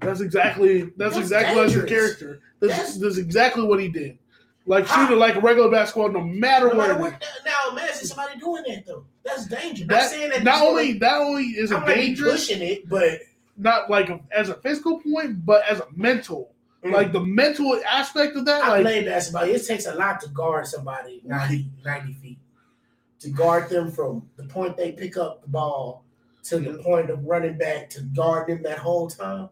That's 0.00 0.20
exactly 0.20 0.82
that's, 0.82 0.94
That's 0.96 1.16
exactly 1.18 1.66
dangerous. 1.66 1.88
character. 1.90 2.40
That's, 2.60 2.72
That's- 2.72 2.96
that's 2.98 3.16
exactly 3.18 3.64
what 3.64 3.80
he 3.80 3.88
did. 3.88 4.18
Like 4.66 4.86
shoot 4.86 5.10
it 5.10 5.16
like 5.16 5.36
a 5.36 5.40
regular 5.40 5.70
basketball, 5.70 6.10
no 6.10 6.22
matter 6.22 6.68
No 6.68 6.76
what. 6.76 6.88
matter 6.88 6.94
it 6.94 7.00
what, 7.00 7.22
now 7.44 7.70
imagine 7.72 8.06
somebody 8.06 8.38
doing 8.40 8.62
that 8.66 8.86
though. 8.86 9.04
That's 9.22 9.46
dangerous. 9.46 9.88
That, 9.88 9.94
not 10.02 10.10
saying 10.10 10.30
that 10.30 10.42
not 10.42 10.62
only 10.62 10.86
doing- 10.94 10.98
not 11.00 11.20
only 11.20 11.44
is 11.44 11.70
it 11.70 11.76
I'm 11.76 11.86
dangerous, 11.86 12.46
pushing 12.46 12.62
it, 12.62 12.88
but 12.88 13.20
not 13.58 13.90
like 13.90 14.08
a, 14.08 14.20
as 14.32 14.48
a 14.48 14.54
physical 14.54 15.00
point, 15.00 15.44
but 15.44 15.62
as 15.68 15.80
a 15.80 15.86
mental, 15.94 16.53
Mm. 16.84 16.92
like 16.92 17.12
the 17.12 17.20
mental 17.20 17.80
aspect 17.88 18.36
of 18.36 18.44
that. 18.44 18.62
I 18.62 18.68
like 18.68 18.82
play 18.82 19.04
basketball. 19.04 19.44
It 19.44 19.66
takes 19.66 19.86
a 19.86 19.94
lot 19.94 20.20
to 20.20 20.28
guard 20.28 20.66
somebody 20.66 21.22
90, 21.24 21.66
90 21.84 22.12
feet. 22.14 22.38
To 23.20 23.30
guard 23.30 23.70
them 23.70 23.90
from 23.90 24.28
the 24.36 24.44
point 24.44 24.76
they 24.76 24.92
pick 24.92 25.16
up 25.16 25.42
the 25.42 25.48
ball 25.48 26.04
to 26.44 26.58
the 26.58 26.74
point 26.82 27.08
of 27.08 27.24
running 27.24 27.56
back 27.56 27.88
to 27.90 28.02
guard 28.02 28.48
them 28.48 28.62
that 28.64 28.78
whole 28.78 29.08
time. 29.08 29.48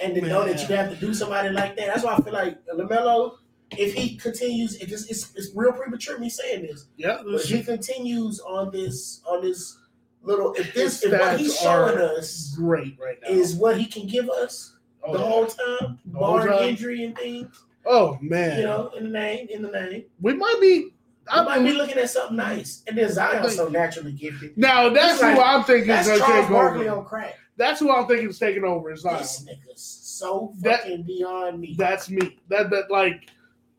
And 0.00 0.14
to 0.14 0.20
know 0.20 0.44
that 0.44 0.68
you 0.68 0.74
have 0.76 0.90
to 0.90 0.96
do 0.96 1.14
somebody 1.14 1.50
like 1.50 1.76
that. 1.76 1.86
That's 1.86 2.04
why 2.04 2.14
I 2.14 2.20
feel 2.22 2.32
like 2.32 2.58
LaMelo, 2.66 3.36
if 3.72 3.94
he 3.94 4.16
continues, 4.16 4.76
it 4.76 4.88
just, 4.88 5.10
it's, 5.10 5.32
it's 5.34 5.50
real 5.54 5.72
premature 5.72 6.18
me 6.18 6.28
saying 6.28 6.62
this. 6.62 6.86
yeah, 6.96 7.18
But 7.24 7.34
if 7.34 7.44
he 7.44 7.62
continues 7.62 8.40
on 8.40 8.70
this 8.72 9.22
on 9.26 9.42
this 9.42 9.78
little 10.22 10.52
if 10.54 10.74
this 10.74 11.04
if 11.04 11.12
what 11.12 11.38
he's 11.38 11.56
showing 11.58 11.98
us 11.98 12.54
great 12.56 12.96
right 13.00 13.18
now. 13.22 13.28
is 13.28 13.54
what 13.54 13.78
he 13.78 13.86
can 13.86 14.06
give 14.06 14.28
us 14.28 14.74
Oh, 15.08 15.12
the 15.12 15.18
whole 15.18 15.46
time, 15.46 15.98
The 16.06 16.18
whole 16.18 16.36
barring 16.38 16.58
time. 16.58 16.68
injury 16.68 17.04
and 17.04 17.16
things. 17.16 17.64
oh 17.86 18.18
man, 18.20 18.58
You 18.58 18.64
know, 18.66 18.90
in 18.96 19.04
the 19.04 19.10
name, 19.10 19.48
in 19.50 19.62
the 19.62 19.70
name. 19.70 20.04
we 20.20 20.34
might 20.34 20.58
be. 20.60 20.90
I 21.30 21.42
might 21.42 21.58
be 21.62 21.72
looking 21.72 21.98
at 21.98 22.08
something 22.08 22.36
nice. 22.38 22.82
And 22.86 22.96
then 22.96 23.10
Zion's 23.12 23.54
so 23.56 23.68
naturally 23.68 24.12
gifted. 24.12 24.56
now 24.56 24.88
that's 24.88 25.20
like- 25.20 25.34
who 25.36 25.42
I'm 25.42 25.62
thinking 25.64 25.90
is 25.90 26.06
That's 26.06 26.08
going 26.08 26.20
to 26.20 26.24
Charles 26.26 26.46
take 26.46 26.50
Barkley 26.52 26.88
over. 26.88 26.98
on 27.00 27.04
crack. 27.04 27.34
That's 27.58 27.80
who 27.80 27.92
I'm 27.92 28.06
thinking 28.06 28.30
is 28.30 28.38
taking 28.38 28.64
over. 28.64 28.92
Is 28.92 29.02
Zion. 29.02 29.18
This 29.18 29.44
nigga's 29.44 29.82
so 29.82 30.54
That- 30.60 30.80
fucking 30.84 31.02
beyond 31.02 31.60
me. 31.60 31.74
That's 31.76 32.08
me. 32.08 32.38
That 32.48 32.70
that 32.70 32.90
like, 32.90 33.28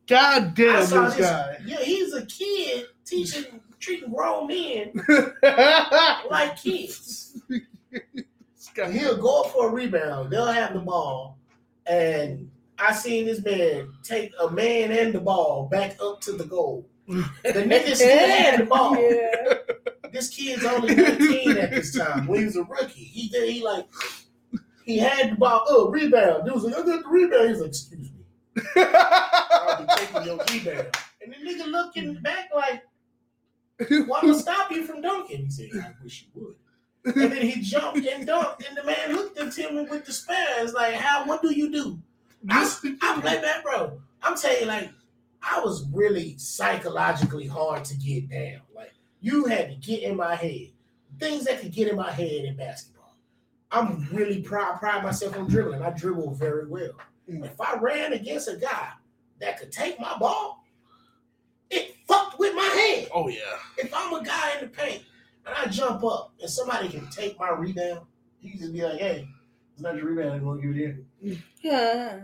god 0.08 0.54
damn 0.54 0.80
this 0.82 0.90
this- 0.92 1.16
guy. 1.18 1.58
Yeah, 1.66 1.78
he's 1.78 2.14
a 2.14 2.24
kid 2.28 2.86
teaching, 3.04 3.46
treating 3.80 4.12
grown 4.14 4.46
men 4.48 4.92
like 6.30 6.56
kids. 6.62 7.42
He'll 8.88 9.18
go 9.18 9.44
for 9.44 9.70
a 9.70 9.72
rebound. 9.72 10.32
They'll 10.32 10.46
have 10.48 10.74
the 10.74 10.80
ball, 10.80 11.38
and 11.86 12.50
I 12.78 12.94
seen 12.94 13.26
this 13.26 13.44
man 13.44 13.92
take 14.04 14.32
a 14.42 14.50
man 14.50 14.92
and 14.92 15.14
the 15.14 15.20
ball 15.20 15.68
back 15.70 15.98
up 16.02 16.22
to 16.22 16.32
the 16.34 16.46
goal. 16.46 16.88
The 17.08 17.24
nigga 17.44 17.96
still 17.96 18.28
had 18.28 18.60
the 18.62 18.66
ball. 18.70 18.96
This 20.12 20.30
kid's 20.30 20.64
only 20.66 20.96
19 20.96 21.58
at 21.58 21.72
this 21.72 21.98
time. 21.98 22.28
When 22.28 22.40
he 22.40 22.46
was 22.46 22.56
a 22.56 22.64
rookie, 22.64 23.04
he 23.04 23.30
did 23.30 23.50
he 23.50 23.64
like 23.64 23.86
he 24.86 24.98
had 24.98 25.32
the 25.32 25.36
ball. 25.36 25.66
Oh, 25.68 25.90
rebound. 25.90 26.46
Dude 26.46 26.54
was 26.54 26.64
like, 26.64 26.76
I 26.76 26.84
got 26.84 27.04
the 27.04 27.10
rebound. 27.10 27.50
He's 27.50 27.60
like, 27.60 27.70
excuse 27.70 28.10
me. 28.12 28.26
I'll 28.76 29.82
be 29.82 29.94
taking 29.98 30.24
your 30.24 30.38
rebound. 30.52 30.98
And 31.22 31.34
the 31.34 31.38
nigga 31.38 31.68
looking 31.68 32.16
back 32.22 32.50
like, 32.56 32.84
well, 34.08 34.20
I'm 34.22 34.30
gonna 34.30 34.40
stop 34.40 34.72
you 34.72 34.84
from 34.86 35.02
dunking. 35.02 35.46
He 35.46 35.50
said, 35.52 35.70
I 35.76 35.92
wish 36.04 36.24
you 36.24 36.42
would. 36.42 36.56
And 37.06 37.32
then 37.32 37.42
he 37.42 37.62
jumped 37.62 38.06
and 38.06 38.28
dunked, 38.28 38.68
and 38.68 38.78
the 38.78 38.84
man 38.84 39.16
looked 39.16 39.40
at 39.40 39.56
him 39.56 39.76
with 39.90 40.06
the 40.06 40.12
spaz, 40.12 40.74
like, 40.74 40.96
how 40.96 41.26
what 41.26 41.42
do 41.42 41.54
you 41.54 41.72
do? 41.72 42.00
I, 42.50 42.70
I 43.02 43.22
play 43.22 43.42
back, 43.42 43.64
bro. 43.64 44.00
I'm 44.22 44.36
telling 44.36 44.62
you, 44.62 44.66
like, 44.66 44.90
I 45.42 45.62
was 45.62 45.88
really 45.94 46.38
psychologically 46.38 47.48
hard 47.48 47.86
to 47.86 47.98
get 47.98 48.30
down. 48.30 48.62
Like, 48.76 48.94
you 49.22 49.46
had 49.46 49.70
to 49.70 49.76
get 49.76 50.04
in 50.04 50.18
my 50.18 50.36
head. 50.36 50.70
Things 51.20 51.46
that 51.46 51.62
could 51.62 51.72
get 51.72 51.88
in 51.88 51.96
my 51.96 52.12
head 52.12 52.46
in 52.46 52.56
basketball. 52.56 53.16
I'm 53.72 54.08
really 54.12 54.42
proud, 54.42 54.80
pride 54.80 55.04
myself 55.04 55.38
on 55.38 55.48
dribbling. 55.48 55.82
I 55.82 55.92
dribble 55.92 56.34
very 56.34 56.68
well. 56.68 56.92
Mm. 57.30 57.46
If 57.46 57.60
I 57.62 57.78
ran 57.78 58.14
against 58.14 58.48
a 58.48 58.56
guy 58.56 58.90
that 59.40 59.60
could 59.60 59.72
take 59.72 60.00
my 60.00 60.18
ball, 60.18 60.66
it 61.70 61.96
fucked 62.08 62.40
with 62.40 62.56
my 62.56 62.64
head. 62.64 63.10
Oh 63.14 63.28
yeah. 63.28 63.58
If 63.78 63.94
I'm 63.94 64.14
a 64.14 64.24
guy 64.24 64.56
in 64.56 64.62
the 64.62 64.68
paint 64.68 65.04
and 65.50 65.58
I 65.58 65.72
jump 65.72 66.04
up 66.04 66.34
and 66.42 66.50
somebody 66.50 66.90
can 66.90 67.10
take 67.10 67.40
my 67.40 67.50
rebound, 67.52 68.02
you 68.42 68.52
can 68.52 68.60
just 68.60 68.74
be 68.74 68.84
like, 68.84 69.00
hey, 69.00 69.28
It's 69.74 69.82
not 69.82 69.96
your 69.96 70.06
rebound. 70.06 70.32
They're 70.34 70.40
gonna 70.40 70.62
give 70.62 70.76
it 70.76 71.06
in. 71.22 71.44
Yeah. 71.62 72.20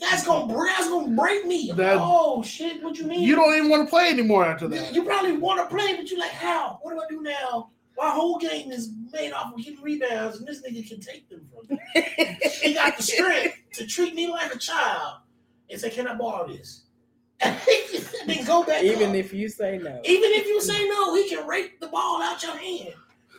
That's 0.00 0.24
gonna 0.24 0.52
break. 0.52 0.76
That's 0.76 0.88
gonna 0.88 1.16
break 1.16 1.44
me. 1.46 1.72
That- 1.74 1.98
oh 2.00 2.42
shit! 2.42 2.82
What 2.82 2.96
you 2.98 3.06
mean? 3.06 3.22
You 3.22 3.34
don't 3.34 3.52
even 3.56 3.68
want 3.68 3.84
to 3.86 3.90
play 3.90 4.08
anymore 4.10 4.44
after 4.44 4.68
that. 4.68 4.94
you 4.94 5.02
probably 5.04 5.32
want 5.36 5.58
to 5.68 5.74
play, 5.74 5.96
but 5.96 6.08
you're 6.08 6.20
like, 6.20 6.30
how? 6.30 6.78
What 6.82 6.92
do 6.94 7.00
I 7.00 7.06
do 7.10 7.20
now? 7.22 7.70
My 7.96 8.10
whole 8.10 8.38
game 8.38 8.70
is 8.70 8.92
made 9.12 9.32
off 9.32 9.52
of 9.52 9.58
getting 9.58 9.82
rebounds, 9.82 10.38
and 10.38 10.46
this 10.46 10.62
nigga 10.62 10.88
can 10.88 11.00
take 11.00 11.28
them 11.28 11.48
from 11.52 11.76
me. 11.76 11.82
he 12.62 12.74
got 12.74 12.96
the 12.96 13.02
strength 13.02 13.56
to 13.72 13.86
treat 13.88 14.14
me 14.14 14.30
like 14.30 14.54
a 14.54 14.58
child 14.58 15.16
and 15.68 15.80
say, 15.80 15.90
"Can 15.90 16.06
I 16.06 16.14
borrow 16.14 16.46
this?" 16.46 16.84
And 17.40 17.56
then 18.26 18.44
go 18.44 18.64
back. 18.64 18.82
Even 18.82 19.10
up. 19.10 19.16
if 19.16 19.32
you 19.32 19.48
say 19.48 19.78
no. 19.78 20.00
even 20.04 20.30
if 20.32 20.46
you 20.46 20.60
say 20.60 20.86
no, 20.88 21.14
he 21.14 21.28
can 21.28 21.46
rake 21.46 21.80
the 21.80 21.88
ball 21.88 22.22
out 22.22 22.42
your 22.42 22.56
hand 22.56 22.94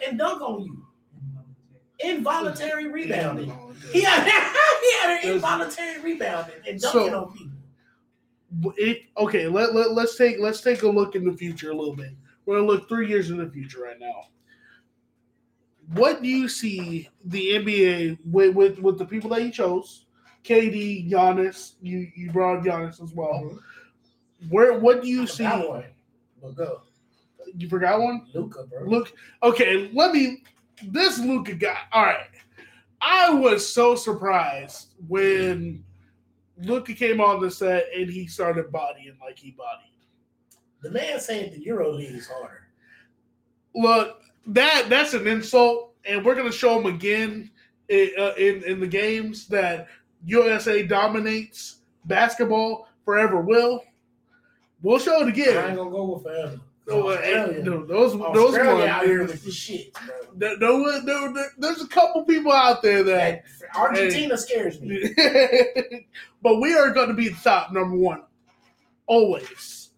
and 0.06 0.18
dunk 0.18 0.42
on 0.42 0.62
you. 0.64 0.86
Involuntary 2.02 2.88
rebounding. 2.88 3.52
He 3.92 4.02
had, 4.02 4.24
he 4.82 4.94
had 5.00 5.24
an 5.24 5.32
involuntary 5.32 6.00
rebounding 6.02 6.56
and 6.68 6.80
dunking 6.80 7.12
So- 7.12 7.24
on 7.26 7.34
people. 7.34 7.56
It, 8.78 9.04
okay, 9.16 9.48
let, 9.48 9.76
let 9.76 9.92
let's 9.92 10.18
take 10.18 10.40
let's 10.40 10.62
take 10.62 10.82
a 10.82 10.88
look 10.88 11.16
in 11.16 11.24
the 11.24 11.38
future 11.38 11.70
a 11.70 11.76
little 11.76 11.96
bit. 11.96 12.14
We're 12.46 12.56
gonna 12.56 12.66
look 12.66 12.90
three 12.90 13.08
years 13.08 13.30
in 13.30 13.38
the 13.38 13.48
future 13.48 13.82
right 13.84 14.00
now. 14.00 14.24
What 15.94 16.24
do 16.24 16.28
you 16.30 16.48
see 16.50 17.10
the 17.26 17.52
NBA 17.52 18.18
with 18.26 18.56
with, 18.56 18.80
with 18.80 18.98
the 18.98 19.06
people 19.06 19.30
that 19.32 19.44
you 19.44 19.52
chose? 19.52 20.06
KD, 20.44 21.12
Giannis, 21.12 21.74
you 21.80 22.12
you 22.16 22.32
brought 22.32 22.64
Giannis 22.64 23.04
as 23.04 23.14
well. 23.14 23.34
Mm-hmm. 23.44 23.58
Where 24.48 24.80
what 24.80 25.02
do 25.02 25.10
you 25.10 25.28
see? 25.28 25.44
One. 25.44 25.84
Go. 26.56 26.82
You 27.58 27.68
forgot 27.68 28.00
one? 28.00 28.28
Luka, 28.34 28.64
bro. 28.64 28.84
Look, 28.84 29.14
okay, 29.44 29.90
let 29.94 30.14
me. 30.14 30.44
This 30.84 31.20
Luka 31.20 31.54
guy. 31.54 31.78
All 31.92 32.04
right, 32.04 32.30
I 33.02 33.34
was 33.34 33.68
so 33.68 33.96
surprised 33.96 34.90
when 35.08 35.84
Luka 36.58 36.94
came 36.94 37.20
on 37.20 37.42
the 37.42 37.52
set 37.52 37.86
and 37.96 38.10
he 38.10 38.28
started 38.28 38.72
bodying 38.72 39.18
like 39.22 39.38
he 39.38 39.52
bodied. 39.52 39.86
The 40.82 40.92
man 40.92 41.20
saying 41.20 41.52
the 41.52 41.60
Euro 41.66 41.92
League 41.92 42.16
is 42.16 42.28
harder. 42.28 42.68
Look, 43.76 44.22
that 44.48 44.86
that's 44.90 45.14
an 45.14 45.28
insult, 45.28 45.94
and 46.06 46.24
we're 46.24 46.36
gonna 46.36 46.52
show 46.52 46.80
him 46.80 46.86
again 46.86 47.52
in, 47.90 48.12
uh, 48.18 48.34
in 48.38 48.64
in 48.64 48.80
the 48.80 48.88
games 48.88 49.48
that 49.48 49.88
USA 50.26 50.84
dominates 50.84 51.80
basketball 52.06 52.88
forever. 53.04 53.42
Will 53.42 53.84
we'll 54.82 55.00
show 55.00 55.22
it 55.22 55.30
again. 55.30 55.58
I 55.58 55.68
ain't 55.70 55.78
gonna 55.78 55.90
go 55.90 56.14
with 56.14 56.24
forever. 56.24 56.60
Oh, 56.92 57.10
uh, 57.10 57.14
Australia. 57.14 57.64
no, 57.64 57.86
those 57.86 58.14
those 58.14 58.58
ones. 58.58 58.84
out 58.86 59.06
here 59.06 59.22
with 59.28 59.44
the 59.46 59.52
shit, 59.52 59.94
bro. 59.94 60.16
There, 60.36 60.58
there 60.58 60.74
was- 60.74 61.04
there- 61.06 61.32
there- 61.34 61.52
there's 61.60 61.82
a 61.84 61.88
couple 61.88 62.24
people 62.26 62.52
out 62.52 62.82
there 62.82 63.04
that, 63.04 63.44
Argentina 63.76 64.36
scares 64.38 64.82
me. 64.82 65.14
but 66.42 66.60
we 66.60 66.74
are 66.74 66.90
going 66.90 67.10
to 67.10 67.14
be 67.14 67.30
the 67.30 67.38
top 67.44 67.72
number 67.72 67.96
one, 67.96 68.24
always. 69.06 69.92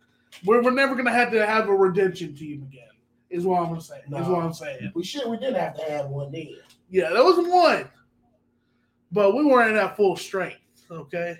We're, 0.44 0.62
we're 0.64 0.72
never 0.72 0.94
going 0.96 1.06
to 1.06 1.12
have 1.14 1.32
to 1.32 1.46
have 1.46 1.70
a 1.70 1.74
redemption 1.76 2.36
team 2.36 2.64
again. 2.70 2.88
Is 3.30 3.46
what 3.46 3.62
I'm 3.62 3.68
going 3.70 3.80
to 3.80 3.86
say. 3.86 4.00
Is 4.00 4.28
what 4.28 4.44
I'm 4.44 4.54
saying. 4.54 4.92
We 4.94 5.06
should. 5.06 5.30
We 5.30 5.38
did 5.38 5.54
have 5.56 5.76
to 5.78 5.84
have 5.90 6.08
one 6.08 6.32
then. 6.34 6.50
Yeah, 6.90 7.12
that 7.12 7.24
was 7.24 7.38
one, 7.48 7.88
but 9.14 9.34
we 9.34 9.46
weren't 9.46 9.78
at 9.78 9.96
full 9.96 10.18
strength. 10.18 10.58
Okay, 10.92 11.38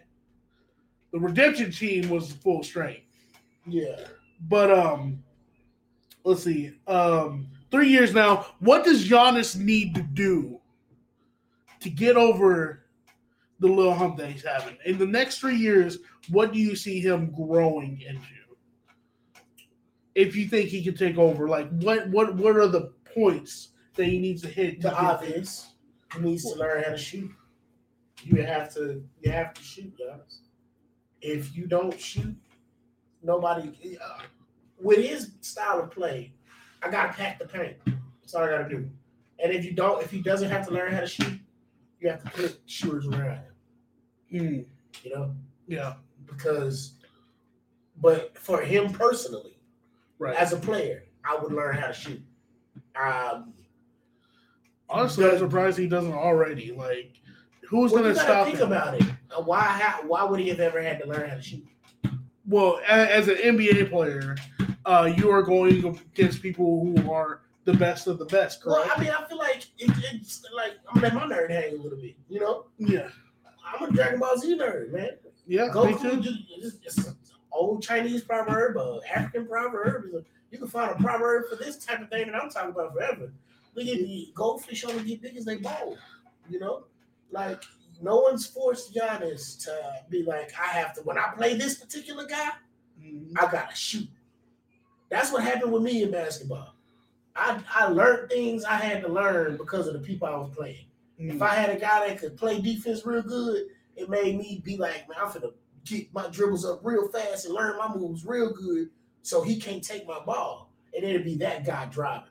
the 1.12 1.20
redemption 1.20 1.72
team 1.74 2.10
was 2.10 2.32
full 2.32 2.64
strength. 2.64 3.02
Yeah. 3.72 4.06
But 4.50 4.72
um, 4.72 5.24
let's 6.24 6.44
see. 6.44 6.74
Um, 6.88 7.48
three 7.70 7.90
years 7.90 8.14
now. 8.14 8.48
What 8.60 8.84
does 8.84 9.08
Giannis 9.08 9.56
need 9.56 9.96
to 9.96 10.02
do 10.02 10.60
to 11.80 11.90
get 11.90 12.18
over 12.18 12.86
the 13.60 13.68
little 13.68 13.94
hump 13.94 14.18
that 14.18 14.30
he's 14.30 14.44
having 14.44 14.78
in 14.86 14.98
the 14.98 15.06
next 15.06 15.40
three 15.40 15.56
years? 15.56 16.00
What 16.30 16.52
do 16.52 16.60
you 16.60 16.76
see 16.76 17.00
him 17.00 17.32
growing 17.32 18.02
into? 18.02 18.28
If 20.14 20.36
you 20.36 20.48
think 20.48 20.70
he 20.70 20.84
can 20.84 20.96
take 20.96 21.18
over, 21.18 21.48
like 21.48 21.70
what 21.80 22.10
what 22.10 22.36
what 22.36 22.58
are 22.58 22.68
the 22.68 22.92
points 23.16 23.70
that 23.96 24.06
he 24.06 24.20
needs 24.20 24.42
to 24.42 24.50
hit? 24.50 24.82
To 24.82 24.90
The 24.90 24.96
obvious. 24.96 25.68
He 26.14 26.20
needs 26.20 26.44
to 26.44 26.60
learn 26.60 26.84
how 26.84 26.92
to 26.92 26.98
shoot. 26.98 27.32
You 28.24 28.44
have 28.44 28.74
to. 28.74 29.04
You 29.22 29.32
have 29.32 29.54
to 29.54 29.64
shoot, 29.64 29.94
guys. 29.98 30.42
If 31.22 31.56
you 31.56 31.66
don't 31.66 31.98
shoot, 31.98 32.36
nobody. 33.24 33.98
Uh, 34.04 34.20
with 34.80 34.98
his 35.00 35.32
style 35.42 35.80
of 35.80 35.92
play, 35.92 36.34
I 36.82 36.90
gotta 36.90 37.14
pack 37.14 37.40
the 37.40 37.46
paint. 37.46 37.78
That's 38.22 38.34
all 38.36 38.44
I 38.44 38.50
gotta 38.50 38.70
do. 38.70 38.90
And 39.44 39.52
if 39.52 39.66
you 39.66 39.74
don't, 39.74 40.02
if 40.04 40.12
he 40.12 40.22
doesn't 40.22 40.50
have 40.50 40.68
to 40.68 40.74
learn 40.74 40.92
how 40.92 41.00
to 41.02 41.08
shoot, 41.08 41.40
you 42.00 42.10
have 42.10 42.24
to 42.24 42.30
put 42.32 42.60
shooters 42.66 43.08
around 43.08 43.42
him. 44.30 44.66
You 45.04 45.16
know, 45.16 45.36
Yeah. 45.68 45.96
because. 46.26 46.94
But 47.98 48.36
for 48.38 48.62
him 48.62 48.92
personally, 48.92 49.60
Right. 50.18 50.36
as 50.36 50.54
a 50.54 50.58
player, 50.58 51.04
I 51.24 51.36
would 51.36 51.52
learn 51.52 51.76
how 51.76 51.88
to 51.88 51.94
shoot. 51.94 52.22
Um, 52.96 53.54
Honestly, 54.90 55.26
I'm 55.30 55.38
surprised 55.38 55.78
he 55.78 55.88
doesn't 55.88 56.12
already. 56.12 56.72
Like, 56.72 57.14
who's 57.70 57.92
well, 57.92 58.02
going 58.04 58.16
to 58.16 58.20
stop 58.20 58.48
think 58.48 58.58
him? 58.60 58.68
about 58.68 58.96
it. 59.00 59.04
Uh, 59.36 59.42
Why? 59.42 59.62
How, 59.62 60.02
why 60.08 60.24
would 60.24 60.40
he 60.40 60.50
have 60.50 60.60
ever 60.60 60.82
had 60.82 61.00
to 61.00 61.08
learn 61.08 61.30
how 61.30 61.36
to 61.36 61.42
shoot? 61.42 61.66
Well, 62.52 62.82
as 62.86 63.30
an 63.30 63.38
NBA 63.38 63.90
player, 63.90 64.36
uh, 64.86 65.10
you 65.16 65.30
are 65.32 65.42
going 65.42 65.86
against 65.86 66.42
people 66.42 66.84
who 66.84 67.10
are 67.10 67.44
the 67.64 67.74
best 67.74 68.08
of 68.08 68.20
the 68.20 68.26
best, 68.26 68.62
Well. 68.66 68.86
I 68.94 69.00
mean, 69.00 69.10
I 69.10 69.26
feel 69.26 69.38
like 69.38 69.68
it, 69.78 69.90
it's 70.12 70.44
like 70.54 70.74
I'm 70.90 71.00
gonna 71.00 71.18
let 71.18 71.30
my 71.30 71.34
nerd 71.34 71.50
hang 71.50 71.80
a 71.80 71.82
little 71.82 71.98
bit. 71.98 72.16
You 72.28 72.42
know, 72.42 72.66
yeah, 72.78 73.08
I'm 73.66 73.88
a 73.88 73.92
Dragon 73.94 74.20
Ball 74.20 74.38
Z 74.38 74.58
nerd, 74.58 74.92
man. 74.92 75.12
yeah, 75.48 75.68
me 75.68 75.70
Goku, 75.72 76.02
too. 76.02 76.22
just, 76.22 76.40
it's, 76.58 76.76
it's 76.84 77.08
an 77.08 77.16
old 77.54 77.82
Chinese 77.82 78.22
proverb, 78.22 78.76
a 78.76 79.00
African 79.16 79.48
proverb. 79.48 80.26
You 80.52 80.58
can 80.58 80.68
find 80.68 80.92
a 80.92 80.96
proverb 80.96 81.46
for 81.50 81.56
this 81.56 81.78
type 81.78 82.02
of 82.02 82.10
thing 82.10 82.26
that 82.30 82.36
I'm 82.36 82.50
talking 82.50 82.72
about 82.72 82.94
forever. 82.94 83.32
Look 83.76 83.88
at 83.88 83.98
the 83.98 84.30
goldfish 84.36 84.84
only 84.84 85.06
get 85.06 85.22
big 85.22 85.38
as 85.38 85.46
they 85.46 85.56
bowl. 85.56 85.98
You 86.50 86.60
know, 86.60 86.84
like 87.32 87.64
no 88.02 88.20
one's 88.20 88.46
forced 88.46 88.94
Giannis 88.94 89.64
to 89.66 89.74
be 90.10 90.24
like, 90.24 90.52
I 90.60 90.68
have 90.68 90.94
to. 90.96 91.02
When 91.02 91.18
I 91.18 91.34
play 91.36 91.56
this 91.56 91.76
particular 91.76 92.26
guy, 92.26 92.50
Mm-hmm. 93.04 93.38
I 93.38 93.52
gotta 93.52 93.76
shoot. 93.76 94.08
That's 95.10 95.32
what 95.32 95.44
happened 95.44 95.72
with 95.72 95.84
me 95.84 96.04
in 96.04 96.12
basketball. 96.12 96.76
I 97.36 97.60
I 97.74 97.88
learned 97.88 98.30
things 98.30 98.64
I 98.64 98.76
had 98.76 99.02
to 99.04 99.08
learn 99.08 99.58
because 99.58 99.88
of 99.88 99.94
the 99.94 100.00
people 100.00 100.28
I 100.28 100.36
was 100.36 100.54
playing. 100.56 100.86
If 101.18 101.40
I 101.44 101.54
had 101.54 101.70
a 101.70 101.80
guy 101.80 102.08
that 102.08 102.18
could 102.18 102.36
play 102.36 102.60
defense 102.60 103.06
real 103.06 103.22
good, 103.22 103.68
it 103.96 104.10
made 104.10 104.40
me 104.40 104.60
be 104.66 104.76
like, 104.76 105.08
man, 105.08 105.20
I'm 105.22 105.28
finna 105.28 105.54
get 105.86 106.12
my 106.12 106.28
dribbles 106.30 106.66
up 106.66 106.80
real 106.84 107.10
fast 107.10 107.46
and 107.46 107.54
learn 107.54 107.78
my 107.78 107.96
moves 107.96 108.26
real 108.26 108.52
good, 108.52 108.90
so 109.22 109.44
he 109.44 109.60
can't 109.60 109.84
take 109.84 110.08
my 110.08 110.20
ball. 110.26 110.72
And 110.96 111.04
it'd 111.06 111.24
be 111.24 111.36
that 111.36 111.64
guy 111.64 111.86
driving 111.86 112.31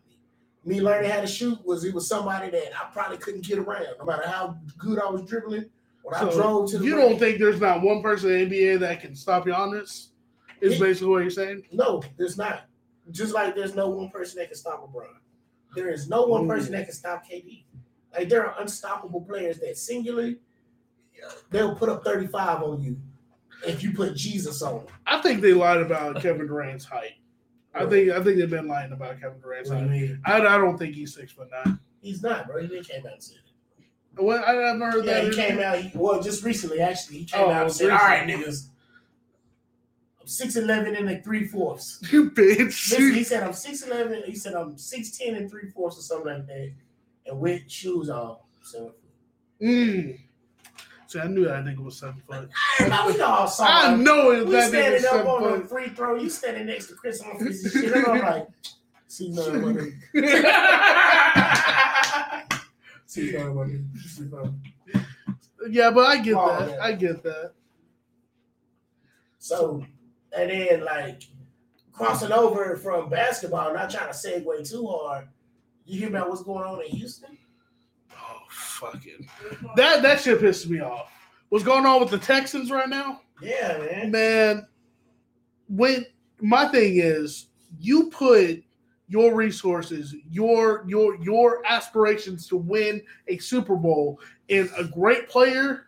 me. 0.65 0.81
Learning 0.81 1.11
how 1.11 1.21
to 1.21 1.27
shoot 1.27 1.59
was 1.65 1.85
it 1.85 1.95
was 1.95 2.09
somebody 2.09 2.51
that 2.51 2.71
I 2.75 2.91
probably 2.93 3.19
couldn't 3.19 3.45
get 3.45 3.59
around, 3.59 3.87
no 3.99 4.05
matter 4.05 4.27
how 4.27 4.57
good 4.79 4.99
I 4.99 5.09
was 5.09 5.23
dribbling. 5.23 5.67
When 6.03 6.15
I 6.15 6.31
drove 6.33 6.71
to 6.71 6.79
the 6.79 6.85
you 6.85 6.97
rim- 6.97 7.09
don't 7.11 7.19
think 7.19 7.39
there's 7.39 7.61
not 7.61 7.83
one 7.83 8.03
person 8.03 8.31
in 8.31 8.49
the 8.49 8.63
NBA 8.63 8.81
that 8.81 9.01
can 9.01 9.15
stop 9.15 9.47
you 9.47 9.53
Giannis? 9.53 10.09
Is 10.61 10.75
He- 10.75 10.79
basically 10.81 11.09
what 11.09 11.19
you're 11.23 11.31
saying? 11.31 11.65
No, 11.73 12.03
there's 12.17 12.37
not. 12.39 12.65
Just 13.11 13.35
like 13.35 13.55
there's 13.55 13.75
no 13.75 13.89
one 13.91 14.09
person 14.11 14.39
that 14.39 14.49
can 14.49 14.57
stop 14.57 14.87
LeBron. 14.93 15.07
There 15.75 15.89
is 15.91 16.09
no 16.09 16.27
one 16.27 16.49
person 16.49 16.73
that 16.73 16.85
can 16.85 16.95
stop 16.95 17.25
KD. 17.27 17.65
Like 18.17 18.29
there 18.29 18.47
are 18.47 18.61
unstoppable 18.61 19.21
players 19.23 19.59
that 19.61 19.77
singularly 19.77 20.39
they'll 21.51 21.75
put 21.75 21.89
up 21.89 22.05
35 22.05 22.63
on 22.63 22.83
you 22.83 22.97
if 23.67 23.83
you 23.83 23.93
put 23.93 24.15
Jesus 24.17 24.63
on 24.63 24.79
them. 24.79 24.87
I 25.07 25.21
think 25.21 25.41
they 25.41 25.53
lied 25.53 25.81
about 25.81 26.21
Kevin 26.23 26.47
Durant's 26.47 26.85
height. 26.85 27.13
I 27.75 27.87
think 27.87 28.11
I 28.11 28.23
think 28.23 28.39
they've 28.39 28.51
been 28.51 28.67
lying 28.69 28.93
about 28.93 29.21
Kevin 29.21 29.41
Durant. 29.41 29.69
What 29.69 29.79
do 29.79 29.85
you 29.85 29.91
mean? 29.91 30.21
I, 30.25 30.37
I 30.39 30.59
don't 30.59 30.77
think 30.77 30.95
he's 30.95 31.15
six 31.15 31.33
foot 31.33 31.49
nine. 31.65 31.79
He's 32.03 32.23
not, 32.23 32.47
bro. 32.47 32.63
He 32.63 32.67
didn't 32.69 32.89
came 32.89 33.07
out 33.07 33.13
and 33.13 33.23
said 33.23 33.37
it. 33.37 34.23
Well, 34.23 34.43
I, 34.45 34.71
I've 34.73 34.81
heard 34.81 35.05
Yeah, 35.05 35.21
that. 35.21 35.25
he 35.25 35.31
came 35.35 35.59
out. 35.61 35.79
He, 35.79 35.97
well, 35.97 36.21
just 36.21 36.43
recently, 36.43 36.81
actually, 36.81 37.19
he 37.19 37.25
came 37.27 37.43
Oh, 37.45 37.51
out 37.51 37.63
and 37.65 37.73
said, 37.73 37.91
"All 37.91 37.99
right, 37.99 38.27
niggas, 38.27 38.67
I'm 40.21 40.27
six 40.27 40.57
eleven 40.57 40.97
and 40.97 41.07
like 41.07 41.23
three 41.25 41.47
fourths." 41.47 42.01
You 42.13 42.31
bitch. 42.31 42.91
Listen, 42.91 43.15
he 43.15 43.23
said 43.25 43.43
I'm 43.45 43.53
six 43.53 43.83
eleven. 43.83 44.23
He 44.27 44.35
said 44.35 44.55
I'm 44.55 44.77
six 44.77 45.17
ten 45.17 45.37
and 45.37 45.49
three 45.51 45.71
fourths 45.71 45.99
or 45.99 46.03
something 46.03 46.33
like 46.33 46.47
that, 46.49 46.73
and 47.27 47.39
with 47.39 47.71
shoes 47.71 48.11
on. 48.11 48.39
So 48.65 48.95
Mm. 49.63 50.19
See, 51.11 51.19
I 51.19 51.27
knew 51.27 51.45
that 51.45 51.65
nigga 51.65 51.81
was 51.81 51.99
seven 51.99 52.23
foot. 52.25 52.49
I 52.79 53.11
we 53.13 53.21
all 53.21 53.49
saw. 53.49 53.65
I 53.65 53.93
him. 53.93 54.05
know 54.05 54.31
it- 54.31 54.47
We 54.47 54.53
that 54.53 54.67
nigga 54.67 54.69
standing 54.69 54.93
was 55.03 55.05
up 55.07 55.27
on 55.27 55.61
the 55.63 55.67
free 55.67 55.89
throw. 55.89 56.15
You 56.15 56.31
standing 56.31 56.67
next 56.67 56.87
to 56.87 56.95
Kris 56.95 57.21
Humphries 57.21 57.65
and 57.65 57.73
shit. 57.73 57.93
And 57.97 58.07
I'm 58.07 58.21
like, 58.21 58.47
see 59.09 59.31
none 59.31 59.61
money. 59.61 59.93
See 63.07 63.33
none 63.33 63.57
money. 63.57 63.81
See 64.07 64.23
none. 64.31 64.63
Yeah, 65.69 65.91
but 65.91 66.07
I 66.07 66.19
get 66.19 66.37
Oh, 66.37 66.47
that. 66.61 66.69
man. 66.69 66.79
I 66.81 66.93
get 66.93 67.25
that. 67.25 67.55
So, 69.41 69.85
and 70.37 70.49
then 70.51 70.85
like 70.85 71.25
crossing 71.93 72.31
over 72.31 72.77
from 72.77 73.09
basketball, 73.11 73.75
not 73.75 73.91
trying 73.91 74.13
to 74.13 74.17
segue 74.17 74.71
too 74.71 74.87
hard. 74.87 75.27
You 75.87 75.99
hear 75.99 76.09
about 76.09 76.29
what's 76.29 76.45
going 76.45 76.65
on 76.65 76.81
in 76.85 76.91
Houston? 76.91 77.37
Fucking 78.51 79.29
that 79.77 80.03
that 80.03 80.21
shit 80.21 80.41
pisses 80.41 80.69
me 80.69 80.81
off. 80.81 81.11
What's 81.49 81.65
going 81.65 81.87
on 81.87 82.01
with 82.01 82.11
the 82.11 82.19
Texans 82.19 82.71
right 82.71 82.89
now? 82.89 83.21
Yeah, 83.41 83.79
man. 83.79 84.11
Man, 84.11 84.67
when 85.69 86.07
my 86.41 86.67
thing 86.67 86.95
is 86.97 87.47
you 87.79 88.11
put 88.11 88.63
your 89.09 89.35
resources, 89.35 90.15
your 90.31 90.85
your 90.87 91.17
your 91.23 91.63
aspirations 91.67 92.47
to 92.49 92.57
win 92.57 93.03
a 93.29 93.39
Super 93.39 93.77
Bowl 93.77 94.21
in 94.49 94.69
a 94.77 94.85
great 94.85 95.29
player. 95.29 95.87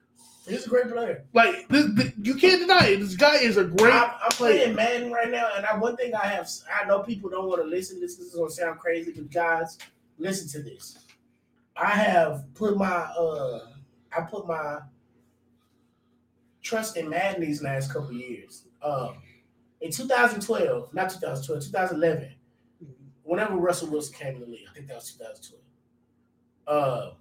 He's 0.48 0.66
a 0.66 0.68
great 0.68 0.90
player. 0.90 1.24
Like 1.34 1.68
this, 1.68 1.86
this- 1.94 2.12
you 2.20 2.34
can't 2.34 2.60
deny 2.60 2.86
it. 2.88 2.98
This 3.00 3.14
guy 3.14 3.36
is 3.36 3.56
a 3.58 3.64
great 3.64 3.92
I'm, 3.94 4.10
I'm 4.22 4.30
playing 4.30 4.74
Madden 4.74 5.12
right 5.12 5.30
now, 5.30 5.48
and 5.56 5.64
I, 5.64 5.76
one 5.76 5.96
thing 5.96 6.14
I 6.16 6.26
have, 6.26 6.48
I 6.82 6.84
know 6.86 7.00
people 7.00 7.30
don't 7.30 7.46
want 7.46 7.62
to 7.62 7.68
listen 7.68 7.96
to 7.96 8.00
this. 8.00 8.16
This 8.16 8.28
is 8.28 8.34
gonna 8.34 8.50
sound 8.50 8.80
crazy, 8.80 9.12
but 9.12 9.30
guys, 9.30 9.78
listen 10.18 10.48
to 10.48 10.68
this. 10.68 10.98
I 11.76 11.90
have 11.90 12.44
put 12.54 12.76
my, 12.76 12.86
uh, 12.86 13.66
I 14.16 14.22
put 14.22 14.46
my 14.46 14.80
trust 16.62 16.96
in 16.96 17.08
Madden 17.08 17.40
these 17.40 17.62
last 17.62 17.92
couple 17.92 18.12
years. 18.12 18.64
Um, 18.82 19.16
in 19.80 19.90
2012, 19.90 20.94
not 20.94 21.10
2012, 21.10 21.64
2011, 21.64 22.34
whenever 23.24 23.56
Russell 23.56 23.90
Wilson 23.90 24.14
came 24.14 24.34
in 24.34 24.40
the 24.40 24.46
league, 24.46 24.66
I 24.70 24.74
think 24.74 24.88
that 24.88 24.96
was 24.96 25.12
2012. 25.12 25.62
Uh, 26.66 27.14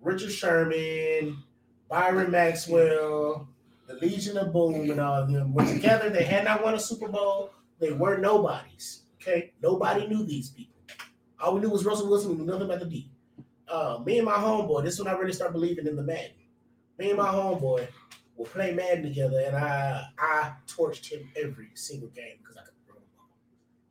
Richard 0.00 0.30
Sherman, 0.32 1.42
Byron 1.88 2.30
Maxwell, 2.30 3.48
the 3.86 3.94
Legion 3.94 4.36
of 4.36 4.52
Boom, 4.52 4.90
and 4.90 5.00
all 5.00 5.22
of 5.22 5.30
them 5.30 5.52
were 5.52 5.64
together. 5.64 6.10
They 6.10 6.24
had 6.24 6.44
not 6.44 6.64
won 6.64 6.74
a 6.74 6.78
Super 6.78 7.08
Bowl. 7.08 7.50
They 7.78 7.92
were 7.92 8.16
nobodies. 8.18 9.02
Okay, 9.20 9.52
nobody 9.62 10.06
knew 10.06 10.24
these 10.24 10.50
people. 10.50 10.74
All 11.40 11.54
we 11.54 11.60
knew 11.60 11.70
was 11.70 11.84
Russell 11.84 12.08
Wilson. 12.08 12.30
We 12.30 12.36
knew 12.36 12.46
nothing 12.46 12.62
about 12.62 12.80
the 12.80 12.86
D. 12.86 13.10
Uh, 13.68 13.98
me 14.04 14.18
and 14.18 14.26
my 14.26 14.34
homeboy. 14.34 14.84
This 14.84 14.94
is 14.94 15.04
when 15.04 15.12
I 15.12 15.18
really 15.18 15.32
start 15.32 15.52
believing 15.52 15.86
in 15.86 15.96
the 15.96 16.02
Madden. 16.02 16.30
Me 16.98 17.10
and 17.10 17.18
my 17.18 17.28
homeboy 17.28 17.86
will 18.36 18.46
play 18.46 18.72
Madden 18.72 19.02
together, 19.02 19.42
and 19.46 19.56
I 19.56 20.06
I 20.18 20.52
torched 20.66 21.06
him 21.10 21.28
every 21.36 21.70
single 21.74 22.08
game 22.10 22.36
because 22.38 22.56
I 22.56 22.60
could 22.60 22.74
run 22.88 22.98
the 23.02 23.16
ball. 23.16 23.28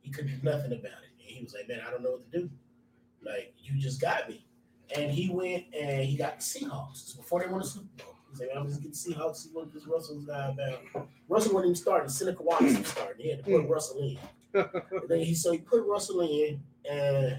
He 0.00 0.10
couldn't 0.10 0.38
do 0.38 0.42
nothing 0.42 0.72
about 0.72 1.02
it, 1.02 1.12
and 1.20 1.28
he 1.28 1.42
was 1.42 1.54
like, 1.54 1.68
"Man, 1.68 1.80
I 1.86 1.90
don't 1.90 2.02
know 2.02 2.12
what 2.12 2.32
to 2.32 2.38
do. 2.40 2.50
Like, 3.22 3.54
you 3.58 3.78
just 3.78 4.00
got 4.00 4.28
me." 4.28 4.44
And 4.96 5.10
he 5.10 5.28
went 5.28 5.64
and 5.78 6.04
he 6.04 6.16
got 6.16 6.38
the 6.38 6.44
Seahawks 6.44 7.16
before 7.16 7.40
they 7.40 7.48
won 7.48 7.60
the 7.60 7.66
Super 7.66 7.86
Bowl. 7.98 8.14
He's 8.30 8.40
like, 8.40 8.50
"I'm 8.56 8.66
just 8.66 8.80
getting 8.82 8.92
the 8.92 9.14
Seahawks. 9.20 9.36
See 9.36 9.50
what 9.52 9.72
this 9.74 9.86
Russell's 9.86 10.24
guy 10.24 10.48
about." 10.48 11.08
Russell 11.28 11.54
wasn't 11.54 11.64
even 11.70 11.74
starting. 11.74 12.08
Seneca 12.08 12.42
Watson 12.42 12.78
was 12.78 12.86
starting. 12.88 13.22
He 13.22 13.30
had 13.30 13.44
to 13.44 13.50
put 13.50 13.68
Russell 13.68 13.98
in. 13.98 14.18
And 14.56 15.08
then 15.08 15.18
he 15.20 15.34
so 15.34 15.52
he 15.52 15.58
put 15.58 15.84
Russell 15.86 16.22
in, 16.22 16.62
and 16.90 17.36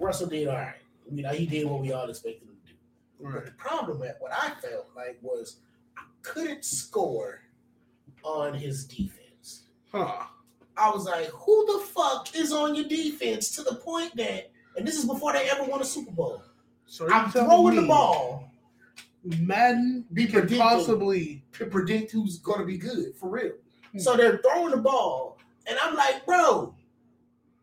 Russell 0.00 0.28
did 0.28 0.48
all 0.48 0.56
right. 0.56 0.74
You 1.10 1.22
know, 1.22 1.30
he 1.30 1.46
did 1.46 1.66
what 1.66 1.80
we 1.80 1.92
all 1.92 2.08
expected 2.08 2.42
him 2.42 2.56
to 2.66 2.72
do. 2.72 3.32
But 3.32 3.46
the 3.46 3.52
problem 3.52 4.02
at 4.02 4.16
what 4.20 4.32
I 4.32 4.50
felt 4.60 4.88
like 4.94 5.18
was 5.22 5.56
I 5.96 6.02
couldn't 6.22 6.64
score 6.64 7.40
on 8.22 8.54
his 8.54 8.84
defense. 8.84 9.64
Huh. 9.90 10.24
I 10.76 10.90
was 10.90 11.06
like, 11.06 11.26
who 11.28 11.66
the 11.66 11.86
fuck 11.86 12.34
is 12.36 12.52
on 12.52 12.74
your 12.74 12.84
defense 12.84 13.50
to 13.56 13.62
the 13.62 13.76
point 13.76 14.14
that, 14.16 14.50
and 14.76 14.86
this 14.86 14.96
is 14.96 15.04
before 15.04 15.32
they 15.32 15.50
ever 15.50 15.64
won 15.64 15.80
a 15.80 15.84
Super 15.84 16.12
Bowl. 16.12 16.42
So 16.86 17.10
I'm 17.10 17.30
throwing 17.30 17.76
the 17.76 17.86
ball. 17.86 18.50
Madden 19.40 20.04
Be 20.12 20.26
possibly 20.26 21.42
to 21.52 21.66
predict 21.66 22.12
who's 22.12 22.38
going 22.38 22.60
to 22.60 22.66
be 22.66 22.78
good 22.78 23.16
for 23.16 23.28
real. 23.28 23.52
Hmm. 23.92 23.98
So 23.98 24.16
they're 24.16 24.38
throwing 24.38 24.70
the 24.70 24.78
ball, 24.78 25.38
and 25.66 25.78
I'm 25.82 25.94
like, 25.96 26.24
bro. 26.24 26.74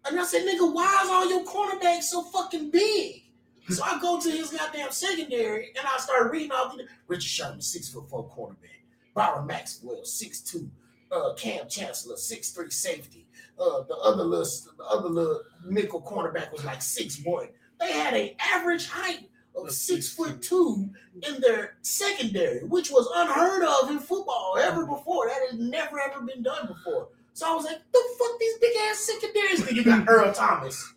And 0.07 0.19
I 0.19 0.23
said, 0.23 0.43
nigga, 0.43 0.71
why 0.71 1.01
is 1.03 1.09
all 1.09 1.29
your 1.29 1.43
cornerbacks 1.43 2.03
so 2.03 2.21
fucking 2.21 2.69
big? 2.71 3.23
So 3.69 3.83
I 3.83 3.99
go 3.99 4.19
to 4.21 4.29
his 4.29 4.51
goddamn 4.51 4.91
secondary, 4.91 5.71
and 5.77 5.87
I 5.87 5.97
start 5.97 6.31
reading 6.31 6.51
all 6.51 6.75
the 6.77 6.83
Richard 7.07 7.23
Sherman, 7.23 7.61
six 7.61 7.89
foot 7.89 8.07
four 8.07 8.29
cornerback, 8.29 8.83
Byron 9.15 9.47
Maxwell, 9.47 10.05
six 10.05 10.41
two, 10.41 10.69
uh, 11.11 11.33
Kam 11.33 11.67
Chancellor, 11.67 12.17
six 12.17 12.51
three 12.51 12.69
safety. 12.69 13.25
Uh, 13.59 13.81
the 13.87 13.95
other 13.95 14.23
little, 14.23 14.47
the 14.77 14.83
other 14.83 15.09
little 15.09 15.41
nickel 15.65 16.01
cornerback 16.01 16.51
was 16.51 16.63
like 16.63 16.81
six 16.81 17.19
one. 17.23 17.47
They 17.79 17.91
had 17.91 18.13
an 18.13 18.29
average 18.39 18.87
height 18.87 19.29
of 19.55 19.71
six 19.71 20.13
foot 20.13 20.43
two 20.43 20.89
in 21.27 21.41
their 21.41 21.77
secondary, 21.81 22.59
which 22.65 22.91
was 22.91 23.09
unheard 23.15 23.63
of 23.63 23.89
in 23.89 23.99
football 23.99 24.57
ever 24.61 24.85
before. 24.85 25.27
That 25.27 25.49
has 25.49 25.59
never 25.59 25.99
ever 25.99 26.21
been 26.21 26.43
done 26.43 26.67
before. 26.67 27.07
So 27.35 27.51
I 27.51 27.53
was 27.53 27.65
like, 27.65 27.79
the 27.91 28.01
fuck 28.17 28.39
these 28.39 28.57
big 28.59 28.71
ass 28.89 28.97
secondaries 28.99 29.61
nigga 29.61 29.83
got 29.83 30.05
Earl 30.09 30.31
Thomas. 30.31 30.93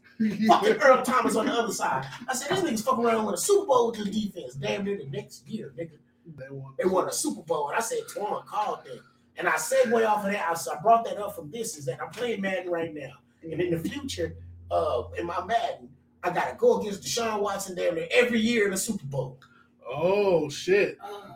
Fucking 0.47 0.77
Earl 0.81 1.03
Thomas 1.03 1.35
on 1.35 1.47
the 1.47 1.53
other 1.53 1.73
side. 1.73 2.07
I 2.29 2.35
said, 2.35 2.49
this 2.57 2.65
nigga's 2.65 2.83
fucking 2.83 3.05
around 3.05 3.27
with 3.27 3.35
a 3.35 3.39
Super 3.39 3.67
Bowl 3.67 3.89
with 3.91 3.97
his 3.97 4.09
defense. 4.09 4.55
Damn 4.55 4.85
near 4.85 4.97
the 4.99 5.07
next 5.07 5.47
year, 5.49 5.73
nigga. 5.77 5.91
they 6.39 6.49
won. 6.49 6.75
They 6.79 6.85
won 6.85 7.09
a 7.09 7.13
Super 7.13 7.43
Bowl. 7.43 7.69
And 7.71 7.77
I 7.77 7.81
said, 7.81 7.99
Twan 8.15 8.47
called 8.47 8.85
that. 8.85 9.01
And 9.37 9.49
I 9.49 9.53
segue 9.57 10.07
off 10.07 10.25
of 10.25 10.31
that. 10.31 10.49
I, 10.49 10.55
so 10.55 10.77
I 10.77 10.81
brought 10.81 11.05
that 11.07 11.19
up 11.19 11.35
from 11.35 11.51
this 11.51 11.77
is 11.77 11.85
that 11.87 12.01
I'm 12.01 12.11
playing 12.11 12.41
Madden 12.41 12.71
right 12.71 12.95
now. 12.95 13.15
And 13.43 13.53
in 13.61 13.71
the 13.71 13.89
future, 13.89 14.37
uh, 14.71 15.03
in 15.19 15.27
my 15.27 15.45
Madden, 15.45 15.89
I 16.23 16.31
gotta 16.31 16.57
go 16.57 16.81
against 16.81 17.03
Deshaun 17.03 17.41
Watson 17.41 17.75
damn 17.77 17.97
near 17.97 18.09
every 18.13 18.41
year 18.41 18.67
in 18.67 18.71
the 18.71 18.77
Super 18.77 19.07
Bowl. 19.07 19.39
Oh 19.87 20.49
shit. 20.49 20.99
Uh, 21.03 21.35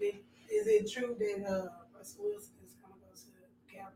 is 0.00 0.66
it 0.66 0.90
true 0.90 1.14
that 1.18 1.46
uh, 1.46 1.68
Russell 1.96 2.24
Wilson 2.24 2.54
is 2.64 2.74
going 2.80 2.92
to 2.94 2.98
go 3.00 3.12
to 3.14 3.26
the 3.26 3.76
Cowboys? 3.76 3.92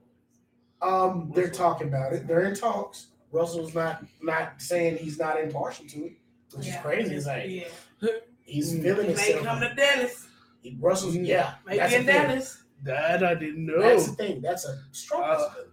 Um, 0.82 1.30
they're 1.34 1.50
talking 1.50 1.88
about 1.88 2.12
it. 2.12 2.26
They're 2.26 2.44
in 2.44 2.54
talks. 2.54 3.08
Russell's 3.32 3.74
not 3.74 4.04
not 4.22 4.60
saying 4.60 4.96
he's 4.96 5.18
not 5.18 5.38
impartial 5.40 5.86
to 5.86 6.06
it, 6.06 6.12
which 6.54 6.66
is 6.68 6.74
crazy. 6.82 7.14
It's 7.14 7.26
like 7.26 7.44
yeah. 7.48 8.08
he's 8.42 8.72
Mm. 8.74 8.82
feeling 8.82 9.08
He 9.10 9.14
may 9.14 9.40
come 9.42 9.60
to 9.60 9.74
Dallas. 9.74 10.26
He- 10.62 10.76
Russell's 10.80 11.16
yeah. 11.16 11.54
May 11.66 11.76
that's 11.76 11.94
be 11.96 12.02
the 12.02 12.10
in. 12.10 12.28
Dallas. 12.28 12.62
That 12.82 13.22
I 13.22 13.34
didn't 13.34 13.66
know. 13.66 13.80
That's 13.82 14.06
the 14.08 14.14
thing. 14.16 14.40
That's 14.40 14.64
a 14.64 14.82
strong 14.92 15.22
Uh, 15.22 15.36
possibility. 15.36 15.70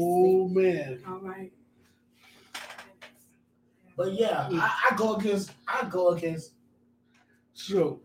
Oh 0.00 0.48
man. 0.48 1.02
All 1.08 1.18
right. 1.18 1.52
But 3.96 4.12
yeah, 4.14 4.48
I, 4.52 4.88
I 4.90 4.96
go 4.96 5.16
against. 5.16 5.52
I 5.68 5.86
go 5.88 6.08
against. 6.10 6.52
So 7.52 8.00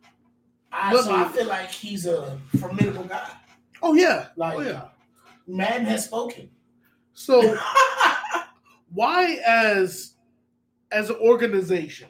I, 0.71 0.93
Let 0.93 1.05
so 1.05 1.15
I 1.15 1.27
feel 1.29 1.47
like 1.47 1.71
he's 1.71 2.05
a 2.05 2.39
formidable 2.59 3.05
guy. 3.05 3.29
Oh 3.81 3.93
yeah. 3.93 4.27
Like 4.35 4.55
oh 4.57 4.61
yeah. 4.61 4.85
Madden 5.47 5.85
has 5.85 6.05
spoken. 6.05 6.49
So 7.13 7.57
why 8.93 9.39
as 9.45 10.13
as 10.91 11.09
an 11.09 11.17
organization 11.17 12.09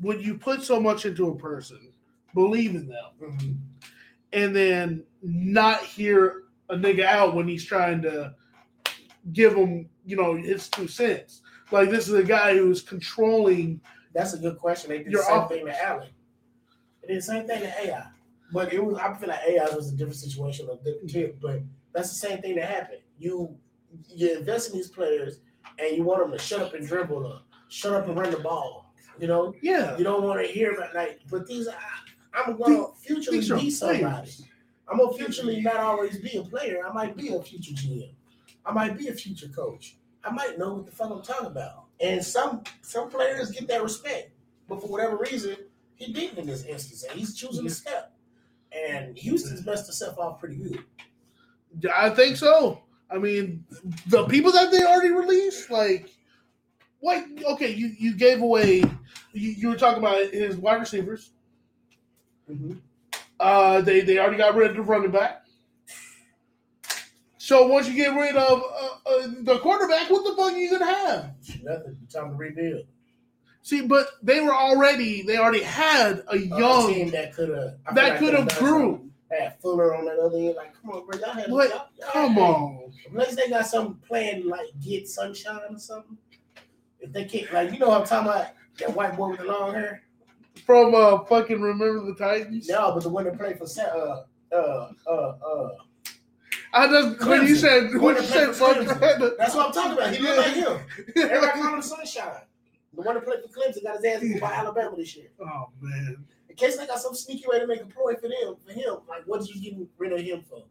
would 0.00 0.24
you 0.24 0.36
put 0.36 0.62
so 0.62 0.78
much 0.78 1.06
into 1.06 1.28
a 1.28 1.36
person, 1.36 1.92
believe 2.34 2.74
in 2.74 2.86
them, 2.88 3.10
Mhm. 3.20 3.56
and 4.32 4.54
then 4.54 5.04
not 5.22 5.80
hear 5.82 6.42
a 6.68 6.76
nigga 6.76 7.04
out 7.04 7.34
when 7.34 7.48
he's 7.48 7.64
trying 7.64 8.02
to 8.02 8.34
give 9.32 9.54
him, 9.54 9.88
you 10.04 10.16
know, 10.16 10.36
his 10.36 10.68
two 10.68 10.86
cents? 10.86 11.40
Like 11.72 11.90
this 11.90 12.06
is 12.08 12.14
a 12.14 12.22
guy 12.22 12.56
who's 12.56 12.82
controlling 12.82 13.80
That's 14.12 14.32
a 14.34 14.38
good 14.38 14.58
question. 14.58 14.90
They 14.90 15.02
did 15.02 15.12
the 15.12 15.22
same 15.22 15.48
thing 15.48 15.66
to 15.66 15.84
Allen. 15.84 16.08
They 17.02 17.08
did 17.08 17.16
the 17.18 17.22
same 17.22 17.46
thing 17.46 17.60
to 17.60 17.82
AI. 17.86 18.06
But 18.52 18.72
it 18.72 18.84
was 18.84 18.96
I 18.98 19.12
feel 19.14 19.28
like 19.28 19.40
AI 19.46 19.64
was 19.74 19.92
a 19.92 19.96
different 19.96 20.16
situation, 20.16 20.68
different 20.84 21.10
tip. 21.10 21.38
But 21.40 21.62
that's 21.92 22.08
the 22.10 22.14
same 22.28 22.40
thing 22.40 22.56
that 22.56 22.68
happened. 22.68 23.00
You 23.18 23.56
you 24.08 24.38
invest 24.38 24.70
in 24.70 24.76
these 24.76 24.88
players 24.88 25.40
and 25.78 25.96
you 25.96 26.02
want 26.04 26.20
them 26.22 26.32
to 26.32 26.38
shut 26.38 26.60
up 26.60 26.74
and 26.74 26.86
dribble 26.86 27.26
or 27.26 27.40
shut 27.68 27.92
up 27.92 28.08
and 28.08 28.16
run 28.18 28.30
the 28.30 28.38
ball. 28.38 28.92
You 29.18 29.26
know? 29.28 29.54
yeah. 29.62 29.96
You 29.96 30.04
don't 30.04 30.22
want 30.22 30.40
to 30.40 30.52
hear 30.52 30.72
about 30.74 30.94
like 30.94 31.20
but 31.30 31.46
these 31.46 31.68
I, 31.68 31.74
I'm 32.34 32.56
gonna 32.56 32.86
futurely 33.00 33.38
These 33.40 33.50
be 33.50 33.70
somebody. 33.70 34.00
players. 34.00 34.42
I'm 34.88 34.98
gonna 34.98 35.16
futurely 35.16 35.60
not 35.62 35.76
always 35.76 36.18
be 36.18 36.36
a 36.36 36.42
player. 36.42 36.82
I 36.86 36.92
might 36.92 37.16
be 37.16 37.34
a 37.34 37.42
future 37.42 37.72
GM. 37.72 38.10
I 38.64 38.72
might 38.72 38.96
be 38.98 39.08
a 39.08 39.12
future 39.14 39.48
coach. 39.48 39.96
I 40.22 40.30
might 40.30 40.58
know 40.58 40.74
what 40.74 40.86
the 40.86 40.92
fuck 40.92 41.10
I'm 41.10 41.22
talking 41.22 41.46
about. 41.46 41.84
And 42.00 42.22
some 42.22 42.62
some 42.82 43.08
players 43.08 43.50
get 43.50 43.68
that 43.68 43.82
respect, 43.82 44.30
but 44.68 44.80
for 44.82 44.88
whatever 44.88 45.16
reason, 45.16 45.56
he 45.94 46.12
didn't 46.12 46.38
in 46.38 46.46
this 46.46 46.64
instance, 46.64 47.04
and 47.04 47.18
he's 47.18 47.34
choosing 47.34 47.64
to 47.64 47.70
step. 47.70 48.12
And 48.76 49.16
Houston's 49.18 49.64
messed 49.64 49.86
himself 49.86 50.18
off 50.18 50.40
pretty 50.40 50.56
good. 50.56 50.84
I 51.94 52.10
think 52.10 52.36
so. 52.36 52.82
I 53.10 53.18
mean, 53.18 53.64
the 54.08 54.24
people 54.26 54.52
that 54.52 54.70
they 54.70 54.82
already 54.82 55.10
released, 55.10 55.70
like, 55.70 56.10
what? 57.00 57.24
Okay, 57.52 57.72
you, 57.72 57.92
you 57.98 58.14
gave 58.16 58.40
away. 58.42 58.78
You, 59.32 59.50
you 59.50 59.68
were 59.68 59.76
talking 59.76 59.98
about 60.02 60.30
his 60.30 60.56
wide 60.56 60.80
receivers. 60.80 61.30
Mhm. 62.50 62.80
Uh, 63.38 63.80
they 63.82 64.00
they 64.00 64.18
already 64.18 64.38
got 64.38 64.54
rid 64.54 64.70
of 64.70 64.76
the 64.76 64.82
running 64.82 65.10
back. 65.10 65.42
So 67.38 67.66
once 67.66 67.86
you 67.88 67.94
get 67.94 68.14
rid 68.16 68.34
of 68.34 68.60
uh, 68.60 69.10
uh, 69.10 69.28
the 69.42 69.58
quarterback, 69.60 70.10
what 70.10 70.24
the 70.24 70.34
fuck 70.34 70.52
are 70.52 70.58
you 70.58 70.70
gonna 70.70 70.84
have? 70.86 71.34
Nothing. 71.62 71.96
Time 72.12 72.30
to 72.30 72.34
rebuild. 72.36 72.86
See, 73.66 73.80
but 73.84 74.10
they 74.22 74.38
were 74.40 74.54
already 74.54 75.22
they 75.22 75.38
already 75.38 75.60
had 75.64 76.22
a 76.28 76.34
A 76.36 76.38
team 76.86 77.10
that 77.10 77.34
could 77.34 77.48
have 77.48 77.96
that 77.96 78.20
could 78.20 78.32
have 78.32 78.48
grew. 78.60 79.10
Had 79.28 79.58
Fuller 79.60 79.92
on 79.96 80.04
that 80.04 80.20
other 80.20 80.36
end. 80.38 80.54
Like, 80.54 80.72
come 80.80 80.92
on, 80.92 81.04
bro, 81.04 81.18
y'all 81.18 81.30
had. 81.32 81.50
What? 81.50 81.70
y'all- 81.70 81.88
y'all 81.98 82.10
Come 82.12 82.34
had- 82.34 82.40
on, 82.42 82.92
Unless 83.10 83.34
they 83.34 83.48
got 83.50 83.66
something 83.66 83.96
planned 84.06 84.44
like 84.44 84.68
get 84.80 85.08
sunshine 85.08 85.58
or 85.68 85.80
something. 85.80 86.16
If 87.00 87.12
they 87.12 87.24
can't, 87.24 87.52
like, 87.52 87.72
you 87.72 87.80
know 87.80 87.88
what 87.88 88.02
I'm 88.02 88.06
talking 88.06 88.28
about? 88.30 88.46
That 88.78 88.94
white 88.94 89.16
boy 89.16 89.30
with 89.30 89.40
the 89.40 89.46
long 89.46 89.74
hair. 89.74 90.02
From 90.64 90.94
uh 90.94 91.24
fucking 91.24 91.60
Remember 91.60 92.06
the 92.06 92.14
Titans. 92.14 92.68
No, 92.68 92.92
but 92.94 93.02
the 93.02 93.08
one 93.08 93.24
that 93.24 93.36
played 93.36 93.58
for 93.58 93.64
uh 93.80 94.22
uh 94.54 94.90
uh 95.08 95.10
uh. 95.10 95.70
I 96.72 96.86
just 96.86 97.26
when 97.26 97.48
you 97.48 97.56
said 97.56 97.92
when 97.96 98.14
you 98.14 98.22
said 98.22 98.50
Clemson. 98.50 99.36
That's 99.38 99.56
what 99.56 99.66
I'm 99.66 99.72
talking 99.72 99.92
about. 99.98 100.14
He 100.14 100.22
look 100.22 100.36
like 100.36 100.54
him. 100.54 100.78
Everybody 101.16 101.60
call 101.62 101.74
him 101.74 101.82
Sunshine. 101.82 102.42
The 102.96 103.02
one 103.02 103.14
that 103.14 103.24
played 103.24 103.40
for 103.42 103.48
Clemson 103.48 103.82
got 103.82 103.96
his 103.96 104.04
ass 104.04 104.20
beat 104.20 104.40
by 104.40 104.52
Alabama 104.52 104.96
this 104.96 105.14
year. 105.16 105.26
Oh 105.40 105.68
man. 105.80 106.24
In 106.48 106.56
case 106.56 106.76
they 106.78 106.86
got 106.86 106.98
some 106.98 107.14
sneaky 107.14 107.44
way 107.46 107.58
to 107.60 107.66
make 107.66 107.82
a 107.82 107.86
ploy 107.86 108.14
for 108.14 108.28
them, 108.28 108.56
for 108.66 108.72
him, 108.72 108.96
like 109.08 109.22
what 109.26 109.40
are 109.42 109.44
you 109.44 109.60
getting 109.60 109.88
rid 109.98 110.12
of 110.12 110.20
him 110.20 110.42
for? 110.48 110.64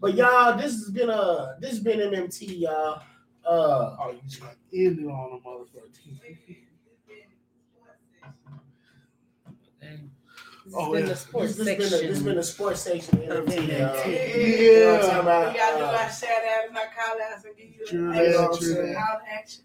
But 0.00 0.14
y'all, 0.14 0.56
this 0.56 0.72
has 0.72 0.90
been 0.90 1.10
a 1.10 1.56
this 1.60 1.70
has 1.70 1.80
been 1.80 1.98
MMT, 2.00 2.60
y'all. 2.60 3.02
Uh, 3.44 3.96
oh, 4.00 4.10
you 4.12 4.20
just 4.26 4.40
got 4.40 4.54
ended 4.72 5.06
on 5.06 5.40
a 5.44 5.48
motherfucker. 5.48 6.56
Oh, 10.74 10.92
been 10.92 11.02
yeah. 11.04 11.10
the 11.10 11.16
sports 11.16 11.54
this, 11.54 11.66
this 11.66 11.76
been 11.76 11.78
a, 11.78 11.82
sports 11.86 12.00
section. 12.00 12.08
this 12.08 12.16
section. 12.16 12.24
been 12.24 12.38
a 12.38 12.42
sports 12.42 12.80
section. 12.80 13.30
of 13.30 13.44
MMT. 13.46 13.68
Yeah. 13.68 14.36
You 14.36 14.80
know 14.80 14.92
what 14.92 15.00
I'm 15.02 15.06
talking 15.06 15.20
about? 15.20 15.52
We 15.52 15.58
gotta 15.58 15.78
do 15.78 15.84
Uh, 15.84 15.86
our 15.86 16.10
shout 16.10 16.30
outs 16.42 16.68
and 16.68 16.76
our 16.76 16.84
call 16.86 17.16
outs 17.32 17.44
and 17.44 17.56
give 17.56 17.66
you 17.66 17.86
True 17.86 18.10
a 18.10 18.14
that, 18.14 18.36
call 18.36 18.56
true 18.56 18.74
that. 18.74 18.82
to 18.82 19.32
action. 19.32 19.64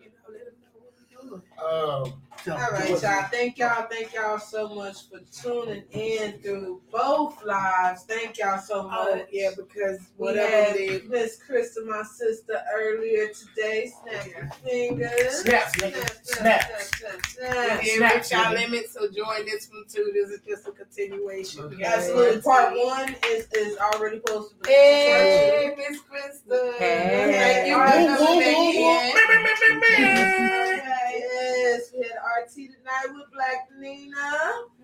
You 0.00 0.06
know, 0.06 0.32
let 0.32 0.44
them 0.46 0.54
know 0.62 0.68
what 0.72 0.92
we're 0.96 1.16
doing. 1.16 1.17
Um, 1.32 2.12
All 2.46 2.56
right, 2.56 2.88
y'all. 3.02 3.24
Thank 3.30 3.58
y'all. 3.58 3.86
Thank 3.90 4.14
y'all 4.14 4.38
so 4.38 4.68
much 4.74 5.08
for 5.10 5.18
tuning 5.32 5.82
in 5.90 6.38
through 6.40 6.80
both 6.90 7.42
lives. 7.44 8.04
Thank 8.04 8.38
y'all 8.38 8.58
so 8.60 8.84
much. 8.84 8.92
Oh, 8.96 9.24
yeah, 9.32 9.50
because 9.56 9.98
we 10.16 10.26
whatever 10.26 10.48
had 10.50 10.74
did. 10.74 11.10
Miss 11.10 11.38
Krista, 11.38 11.84
my 11.86 12.02
sister, 12.04 12.60
earlier 12.74 13.28
today. 13.28 13.90
Snap 14.02 14.26
your 14.26 14.48
fingers. 14.64 15.40
Snaps, 15.40 15.76
nigga. 15.76 16.24
Snaps. 16.24 16.90
snap, 16.98 17.82
Yeah, 17.84 17.96
snap. 17.96 18.14
reach 18.14 18.32
our 18.32 18.54
limits, 18.54 18.92
so 18.92 19.10
join 19.10 19.44
this 19.44 19.68
one 19.70 19.84
too. 19.92 20.10
This 20.14 20.30
is 20.30 20.40
just 20.46 20.68
a 20.68 20.72
continuation. 20.72 21.68
We 21.70 21.84
Absolutely. 21.84 22.40
part 22.42 22.58
Part 22.68 22.76
one 22.78 23.14
is, 23.26 23.46
is 23.52 23.76
already 23.78 24.20
posted. 24.26 24.56
Hey, 24.66 25.74
Miss 25.76 26.00
Krista. 26.02 26.74
Hey. 26.78 27.32
Thank 27.32 27.68
you 27.68 27.78
Hey. 27.78 29.12
for 29.12 29.26
coming 29.26 29.44
back 29.44 29.98
in. 29.98 30.78
Yes, 31.18 31.90
we 31.96 32.02
had 32.04 32.12
RT 32.36 32.54
tonight 32.54 33.06
with 33.14 33.30
Black 33.32 33.68
Nina. 33.78 34.16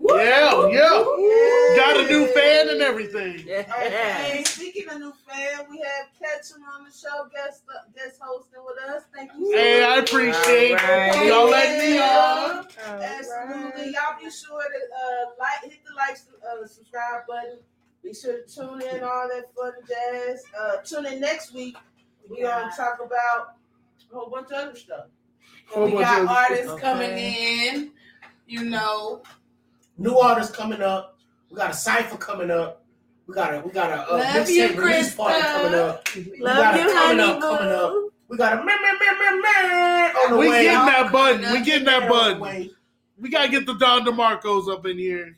Yeah, 0.01 0.69
yeah. 0.69 1.05
Yes. 1.19 1.77
Got 1.77 2.05
a 2.05 2.09
new 2.09 2.27
fan 2.29 2.69
and 2.71 2.81
everything. 2.83 3.41
Okay, 3.41 4.43
speaking 4.47 4.89
of 4.89 4.99
new 4.99 5.13
fan, 5.29 5.67
we 5.71 5.79
have 5.79 6.09
Ketchum 6.19 6.63
on 6.75 6.85
the 6.85 6.91
show, 6.91 7.29
guest 7.35 7.65
guest 7.95 8.19
hosting 8.21 8.63
with 8.65 8.79
us. 8.91 9.03
Thank 9.15 9.31
you. 9.39 9.51
so 9.51 9.57
Hey, 9.57 9.85
I 9.85 9.97
appreciate 9.97 10.73
Alright. 10.81 11.27
y'all 11.27 11.51
letting 11.51 11.91
me 11.91 11.99
on. 11.99 12.67
Absolutely. 12.87 13.93
Y'all 13.93 14.19
be 14.23 14.31
sure 14.31 14.63
to 14.63 14.81
uh, 14.95 15.31
like, 15.39 15.71
hit 15.71 15.81
the 15.87 15.95
like, 15.95 16.19
uh, 16.43 16.67
subscribe 16.67 17.27
button. 17.29 17.59
Be 18.03 18.13
sure 18.15 18.43
to 18.43 18.55
tune 18.55 18.83
in, 18.83 19.03
all 19.03 19.29
that 19.29 19.45
fun 19.57 19.73
jazz. 19.89 20.43
Uh, 20.59 20.77
tune 20.85 21.07
in 21.07 21.21
next 21.21 21.55
week. 21.55 21.77
We're 22.29 22.45
gonna 22.47 22.73
talk 22.77 22.99
about 23.05 23.57
a 24.11 24.15
whole 24.15 24.31
bunch 24.31 24.47
of 24.51 24.69
other 24.69 24.77
stuff. 24.77 25.07
Whole 25.69 25.85
We 25.87 25.93
got 25.93 26.27
artists 26.29 26.69
Okay. 26.69 26.83
coming 26.83 27.11
in. 27.19 27.91
You 28.47 28.65
know, 28.65 29.23
new 29.99 30.17
artists 30.19 30.55
coming 30.55 30.83
up. 30.83 31.19
We 31.51 31.57
got 31.57 31.71
a 31.71 31.75
cipher 31.75 32.17
coming 32.17 32.51
up. 32.51 32.83
We 33.27 33.35
got 33.35 33.55
a 33.55 33.61
we 33.61 33.71
got 33.73 33.91
a 33.91 34.03
uh, 34.13 34.23
mixtape 34.35 34.77
release 34.77 35.15
party 35.15 35.41
coming 35.41 35.75
up. 35.75 36.07
We 36.15 36.37
Love 36.41 36.57
got 36.59 36.75
a 36.75 36.79
you, 36.79 36.85
coming 36.93 37.19
honey 37.19 37.33
up, 37.33 37.41
coming 37.41 37.69
boo. 37.69 37.75
up. 37.75 38.13
We 38.29 38.37
got 38.37 38.53
a 38.55 38.57
meh, 38.57 38.65
meh, 38.65 38.93
meh, 38.93 39.19
meh, 39.19 39.41
meh 39.41 40.13
on 40.21 40.31
the 40.33 40.37
We 40.37 40.49
way. 40.51 40.63
getting 40.65 40.87
that 40.87 41.11
button. 41.13 41.53
We 41.53 41.65
getting 41.65 41.85
that 41.87 42.09
button. 42.09 42.71
We 43.19 43.31
gotta 43.31 43.49
get 43.49 43.65
the 43.65 43.75
Don 43.75 44.05
DeMarcos 44.05 44.69
up 44.71 44.85
in 44.87 44.99
here. 44.99 45.37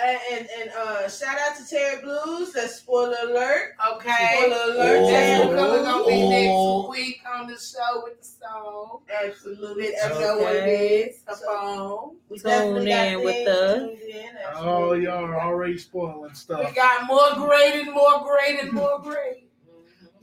And, 0.00 0.18
and 0.32 0.48
and 0.60 0.70
uh, 0.70 1.08
shout 1.08 1.36
out 1.38 1.56
to 1.56 1.68
Terry 1.68 2.00
Blues. 2.02 2.52
That's 2.52 2.76
spoiler 2.76 3.16
alert. 3.24 3.74
okay. 3.94 4.36
Spoiler 4.38 4.74
alert. 4.74 4.98
Oh. 5.00 5.10
That's 5.10 5.46
what 5.46 5.56
we're 5.56 5.82
gonna 5.82 6.06
be 6.06 6.22
Oh. 6.22 6.82
next 6.88 6.98
week 6.98 7.20
on 7.34 7.46
the 7.48 7.54
show 7.58 8.02
with 8.04 8.20
the 8.20 8.24
song. 8.26 9.00
Absolutely. 9.24 9.90
Let 9.92 10.14
you 10.14 10.20
know 10.20 10.38
what 10.38 10.54
it 10.54 10.62
Okay. 10.62 10.98
is. 11.00 11.22
A 11.26 11.36
phone. 11.36 12.16
We 12.28 12.38
Tune 12.38 12.50
definitely 12.50 12.92
in 12.92 13.24
with 13.24 13.34
things 13.34 13.48
us. 13.48 13.82
in, 14.14 14.30
Oh, 14.56 14.92
y'all 14.92 15.24
are 15.24 15.40
already 15.40 15.78
spoiling 15.78 16.34
stuff. 16.34 16.68
We 16.68 16.74
got 16.76 17.06
more 17.06 17.34
great 17.34 17.74
and 17.82 17.92
more 17.92 18.24
great 18.24 18.60
and 18.60 18.72
more 18.72 19.00
great. 19.00 19.48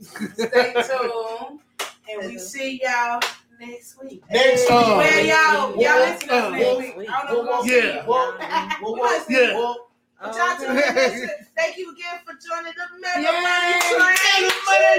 Stay 0.00 0.72
tuned. 0.72 1.60
And 2.08 2.26
we 2.30 2.38
see 2.38 2.80
y'all 2.82 3.20
next 3.60 4.02
week. 4.02 4.22
Next 4.30 4.68
time. 4.68 4.96
Where 4.98 5.20
y'all? 5.24 5.70
Y'all 5.76 5.98
listen 6.00 6.28
to 6.28 6.34
us 6.34 6.52
next 6.52 6.78
week. 6.78 6.96
week. 6.96 7.10
I 7.10 7.26
don't 7.26 7.30
know 7.32 7.42
Whoa, 7.42 7.44
whoa, 7.44 7.56
what's 7.58 7.70
Yeah. 7.70 8.04
whoa, 8.04 8.32
whoa, 8.80 8.92
whoa, 8.92 9.24
Yeah. 9.28 9.54
whoa. 9.54 9.74
But 10.20 10.34
y'all 10.36 10.56
tune 10.56 10.70
in 10.70 10.76
next 10.76 11.20
week. 11.20 11.30
Thank 11.56 11.76
you 11.76 11.92
again 11.92 12.18
for 12.24 12.32
joining 12.34 12.72
the 12.72 12.86
Mega 13.00 13.20
Yay. 13.20 13.42
Money 13.42 13.80
Train. 13.80 14.08
Mega 14.08 14.54
Money 14.66 14.96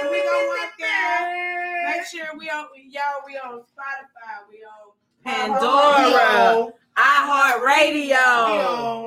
And 0.00 0.10
we 0.10 0.22
gonna 0.22 0.48
work 0.48 0.72
there. 0.78 1.90
Make 1.96 2.06
sure 2.06 2.26
we 2.36 2.50
on 2.50 2.66
y'all. 2.76 3.22
We 3.26 3.36
on 3.38 3.60
Spotify. 3.60 4.48
We 4.50 4.64
on 4.64 4.92
Pandora, 5.24 6.72
iHeartRadio, 6.98 8.24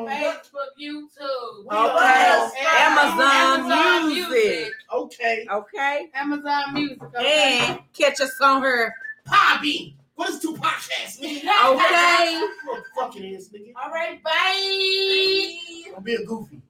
Facebook, 0.07 0.72
YouTube. 0.80 1.68
Okay. 1.68 2.49
Amazon, 2.77 3.19
Amazon 3.19 4.07
Music. 4.07 4.31
Music. 4.31 4.73
Okay. 4.93 5.45
okay, 5.51 6.07
Amazon 6.13 6.73
Music. 6.73 7.03
Okay. 7.03 7.59
and 7.68 7.80
catch 7.93 8.22
us 8.22 8.31
on 8.41 8.61
her. 8.61 8.93
Poppy. 9.26 9.97
What 10.15 10.30
is 10.30 10.39
two 10.39 10.53
podcasts, 10.53 11.19
nigga? 11.19 11.49
Okay. 11.73 12.47
What 12.65 12.84
the 12.84 12.89
fuck 12.95 13.15
it 13.18 13.26
is, 13.26 13.49
nigga? 13.49 13.73
All 13.84 13.91
right. 13.91 14.23
Bye. 14.23 15.91
Don't 15.91 16.05
be 16.05 16.15
a 16.15 16.23
goofy. 16.23 16.61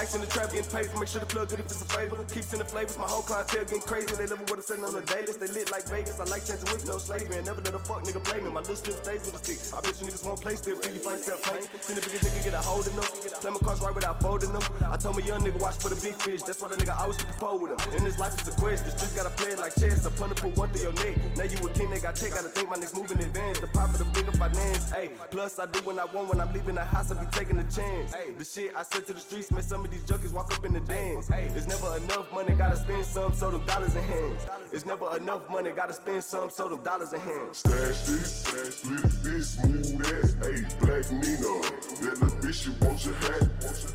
Lights 0.00 0.14
in 0.14 0.20
the 0.20 0.26
trap 0.26 0.50
getting 0.52 0.70
paid 0.70 0.86
for. 0.86 0.98
Make 0.98 1.08
sure 1.08 1.20
the 1.20 1.26
plug 1.26 1.48
good 1.48 1.60
if 1.60 1.66
it's 1.66 1.82
a 1.82 1.84
favor. 1.84 2.16
Keeps 2.32 2.52
in 2.52 2.58
the 2.58 2.64
flavors, 2.64 2.98
my 2.98 3.04
whole 3.04 3.22
clientele 3.22 3.64
getting 3.64 3.80
crazy. 3.80 4.14
They 4.14 4.26
setting 4.70 4.84
on 4.84 4.94
the 4.94 5.02
daily. 5.02 5.34
They 5.34 5.50
lit 5.50 5.70
like 5.70 5.84
Vegas. 5.90 6.20
I 6.20 6.24
like 6.30 6.46
changing 6.46 6.70
with 6.70 6.86
no 6.86 6.98
slavery. 6.98 7.36
And 7.42 7.46
never 7.46 7.60
let 7.60 7.74
a 7.74 7.82
fuck 7.82 8.06
nigga 8.06 8.22
play 8.22 8.40
me. 8.40 8.50
My 8.50 8.62
little 8.62 8.78
still 8.78 8.94
stays 8.94 9.26
with 9.26 9.34
a 9.34 9.42
stick. 9.42 9.58
I 9.74 9.82
bet 9.82 9.98
you 9.98 10.06
niggas 10.06 10.24
won't 10.24 10.40
play 10.40 10.54
still. 10.54 10.76
Feel 10.78 10.94
you 10.94 11.02
find 11.02 11.18
self 11.18 11.42
pain. 11.42 11.62
Seen 11.82 11.96
the 11.98 12.02
biggest 12.06 12.22
nigga 12.22 12.44
get 12.44 12.54
a 12.54 12.62
hold 12.62 12.86
of 12.86 12.94
them. 12.94 13.29
Play 13.40 13.50
my 13.50 13.58
cards 13.58 13.80
right 13.80 13.94
without 13.94 14.20
folding 14.20 14.52
them. 14.52 14.62
I 14.84 14.96
told 14.98 15.16
my 15.16 15.22
young 15.22 15.40
nigga 15.40 15.60
watch 15.60 15.76
for 15.76 15.88
the 15.88 15.96
big 15.96 16.14
fish. 16.14 16.42
That's 16.42 16.60
why 16.60 16.68
the 16.68 16.76
nigga 16.76 16.98
always 17.00 17.16
keep 17.16 17.28
the 17.28 17.34
pole 17.34 17.58
with 17.58 17.72
him. 17.72 17.94
In 17.96 18.04
this 18.04 18.18
life 18.18 18.34
it's 18.34 18.48
a 18.48 18.60
quest. 18.60 18.84
The 18.84 18.90
streets 18.90 19.14
gotta 19.14 19.30
play 19.30 19.52
it 19.52 19.58
like 19.58 19.74
chess. 19.74 20.04
A 20.04 20.10
punter 20.10 20.34
put 20.34 20.56
one 20.56 20.68
through 20.70 20.82
your 20.82 20.92
neck. 20.92 21.16
Now 21.36 21.44
you 21.44 21.56
a 21.56 21.70
king, 21.72 21.88
they 21.90 22.00
got 22.00 22.16
take. 22.16 22.34
Gotta 22.34 22.48
think 22.48 22.68
my 22.68 22.76
niggas 22.76 22.94
moving 22.94 23.18
in 23.18 23.24
advance. 23.24 23.60
The 23.60 23.68
pop 23.68 23.94
of 23.98 24.12
bigger 24.12 24.32
finance. 24.32 24.90
Hey, 24.90 25.10
plus 25.30 25.58
I 25.58 25.66
do 25.66 25.80
when 25.80 25.98
I 25.98 26.04
want. 26.04 26.28
When 26.28 26.40
I'm 26.40 26.52
leaving 26.52 26.74
the 26.74 26.84
house, 26.84 27.10
I 27.10 27.14
be 27.18 27.26
taking 27.32 27.58
a 27.58 27.64
chance. 27.64 28.12
Hey, 28.12 28.32
the 28.36 28.44
shit 28.44 28.72
I 28.76 28.82
said 28.82 29.06
to 29.06 29.14
the 29.14 29.20
streets, 29.20 29.50
man, 29.50 29.62
some 29.62 29.84
of 29.84 29.90
these 29.90 30.04
junkies 30.04 30.32
walk 30.32 30.52
up 30.54 30.64
in 30.64 30.74
the 30.74 30.80
dance. 30.80 31.28
Hey, 31.28 31.50
it's 31.56 31.66
never 31.66 31.96
enough 31.96 32.30
money, 32.32 32.52
gotta 32.54 32.76
spend 32.76 33.06
some, 33.06 33.32
so 33.32 33.50
them 33.50 33.64
dollars 33.64 33.94
in 33.96 34.02
hands. 34.02 34.42
It's 34.70 34.84
never 34.84 35.16
enough 35.16 35.48
money, 35.48 35.70
gotta 35.70 35.94
spend 35.94 36.22
some, 36.22 36.50
so 36.50 36.68
them 36.68 36.82
dollars 36.82 37.14
in 37.14 37.20
hands. 37.20 37.58
Stash 37.58 38.02
this, 38.04 38.44
flip 38.80 39.02
this, 39.22 39.64
move 39.64 39.98
that. 40.04 40.28
Hey, 40.44 40.60
Black 40.84 41.10
Nino, 41.10 41.60
let 42.04 42.20
the 42.20 42.38
bishop 42.46 42.80
want 42.82 43.04
your 43.04 43.14
hat. 43.30 43.48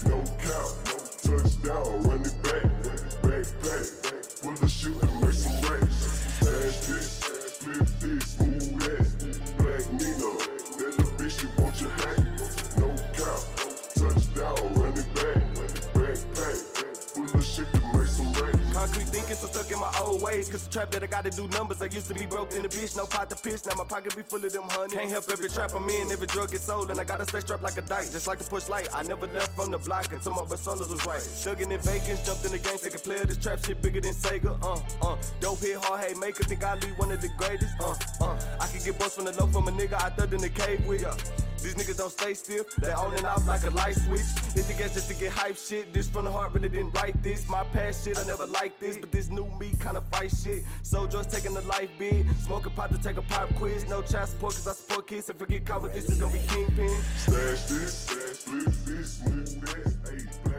No 0.06 0.18
count, 0.44 0.74
no 0.86 1.38
touchdown, 1.38 2.04
run 2.04 2.22
it 2.22 2.44
back. 2.44 2.66
Backpack, 3.22 3.88
full 4.40 4.54
of 4.54 4.70
shit 4.70 5.00
to 5.02 5.15
so 19.48 19.62
stuck 19.62 19.72
in 19.72 19.80
my 19.80 19.92
old 20.02 20.22
ways. 20.22 20.50
Cause 20.50 20.68
the 20.68 20.72
trap 20.72 20.92
that 20.92 21.04
I 21.04 21.08
gotta 21.08 21.30
do 21.30 21.48
numbers. 21.50 21.82
I 21.82 21.86
used 21.86 22.08
to 22.08 22.14
be 22.14 22.26
broke 22.26 22.54
in 22.54 22.64
the 22.64 22.70
bitch, 22.70 22.96
no 22.96 23.06
pot 23.06 23.30
to 23.30 23.36
piss. 23.36 23.66
Now 23.66 23.76
my 23.76 23.84
pocket 23.84 24.16
be 24.16 24.24
full 24.24 24.44
of 24.44 24.52
them 24.52 24.64
honey. 24.66 24.96
Can't 24.96 25.10
help 25.10 25.26
every 25.32 25.50
trap 25.50 25.72
I'm 25.76 25.90
in, 25.90 26.12
every 26.12 26.28
drug 26.28 26.52
gets 26.52 26.64
sold. 26.64 26.92
And 26.92 27.00
I 27.00 27.04
gotta 27.04 27.26
stay 27.26 27.40
strapped 27.40 27.64
like 27.64 27.78
a 27.78 27.82
dice, 27.82 28.12
just 28.12 28.28
like 28.28 28.40
the 28.40 28.46
push 28.46 28.70
light. 28.70 28.90
I 28.94 29.04
never 29.04 29.28
left 29.28 29.56
from 29.56 29.72
the 29.72 29.78
block 29.78 30.12
until 30.12 30.34
my 30.34 30.44
personas 30.44 30.90
was 30.90 31.06
right. 31.06 31.20
Thuggin' 31.20 31.72
in 31.72 31.80
Vegas, 31.82 32.26
jumped 32.26 32.46
in 32.46 32.52
the 32.52 32.60
game, 32.60 32.78
take 32.78 32.96
a 32.96 33.00
player. 33.00 33.26
This 33.26 33.38
trap 33.38 33.64
shit 33.66 33.82
bigger 33.82 34.02
than 34.02 34.14
Sega. 34.14 34.58
Uh, 34.62 35.08
uh. 35.08 35.18
Dope 35.40 35.60
hit 35.60 35.78
hard, 35.78 36.02
hey, 36.02 36.14
maker, 36.16 36.44
think 36.44 36.64
I 36.64 36.76
leave 36.76 36.98
one 36.98 37.12
of 37.12 37.22
the 37.22 37.30
greatest. 37.38 37.74
Uh, 37.80 37.96
uh. 38.22 38.40
I 38.60 38.68
can 38.68 38.84
get 38.84 38.98
bust 39.00 39.16
from 39.16 39.26
the 39.26 39.34
low 39.34 39.48
from 39.48 39.68
a 39.68 39.72
nigga 39.72 39.94
I 39.94 40.10
thug 40.10 40.34
in 40.34 40.42
the 40.42 40.50
cave 40.50 40.86
with. 40.86 41.06
Uh. 41.06 41.16
These 41.66 41.74
niggas 41.74 41.98
don't 41.98 42.12
stay 42.12 42.36
still, 42.36 42.64
they 42.78 42.92
on 42.92 43.16
and 43.16 43.26
off 43.26 43.48
like 43.48 43.64
a 43.64 43.72
light 43.72 43.96
switch. 43.96 44.22
Hit 44.54 44.68
the 44.68 44.76
gas 44.78 44.94
just 44.94 45.10
to 45.10 45.16
get 45.16 45.32
hype 45.32 45.58
shit. 45.58 45.92
This 45.92 46.08
from 46.08 46.26
the 46.26 46.32
heart, 46.32 46.54
really 46.54 46.70
didn't 46.70 46.94
write 46.94 47.18
this. 47.24 47.50
My 47.50 47.64
past 47.74 48.06
shit, 48.06 48.20
I 48.20 48.24
never 48.28 48.46
liked 48.46 48.80
this, 48.80 49.00
but 49.00 49.12
this 49.12 49.32
new 49.32 49.48
me 49.60 49.72
kinda 49.82 50.02
fight 50.12 50.30
shit. 50.30 50.64
So 50.84 51.08
just 51.08 51.32
taking 51.32 51.56
the 51.56 51.62
life 51.62 51.90
bid, 51.98 52.28
smoking 52.46 52.72
pot 52.74 52.92
to 52.92 53.00
take 53.00 53.18
a 53.18 53.24
pop 53.24 53.50
quiz. 53.56 53.84
No 53.90 54.04
child 54.04 54.30
support, 54.30 54.54
cause 54.54 54.68
I 54.68 54.74
support 54.74 55.08
kids. 55.08 55.28
If 55.28 55.42
I 55.42 55.46
get 55.46 55.66
caught 55.66 55.82
with 55.82 55.96
this, 55.96 56.08
it's 56.08 56.20
gonna 56.20 56.34
be 56.34 56.40
kingpin. 56.48 57.02
Stash 57.18 57.64
this, 57.66 57.94
stash 57.98 58.44
this, 58.44 58.78
this, 58.86 59.18
this, 59.18 59.98
hey, 60.06 60.22
black 60.44 60.55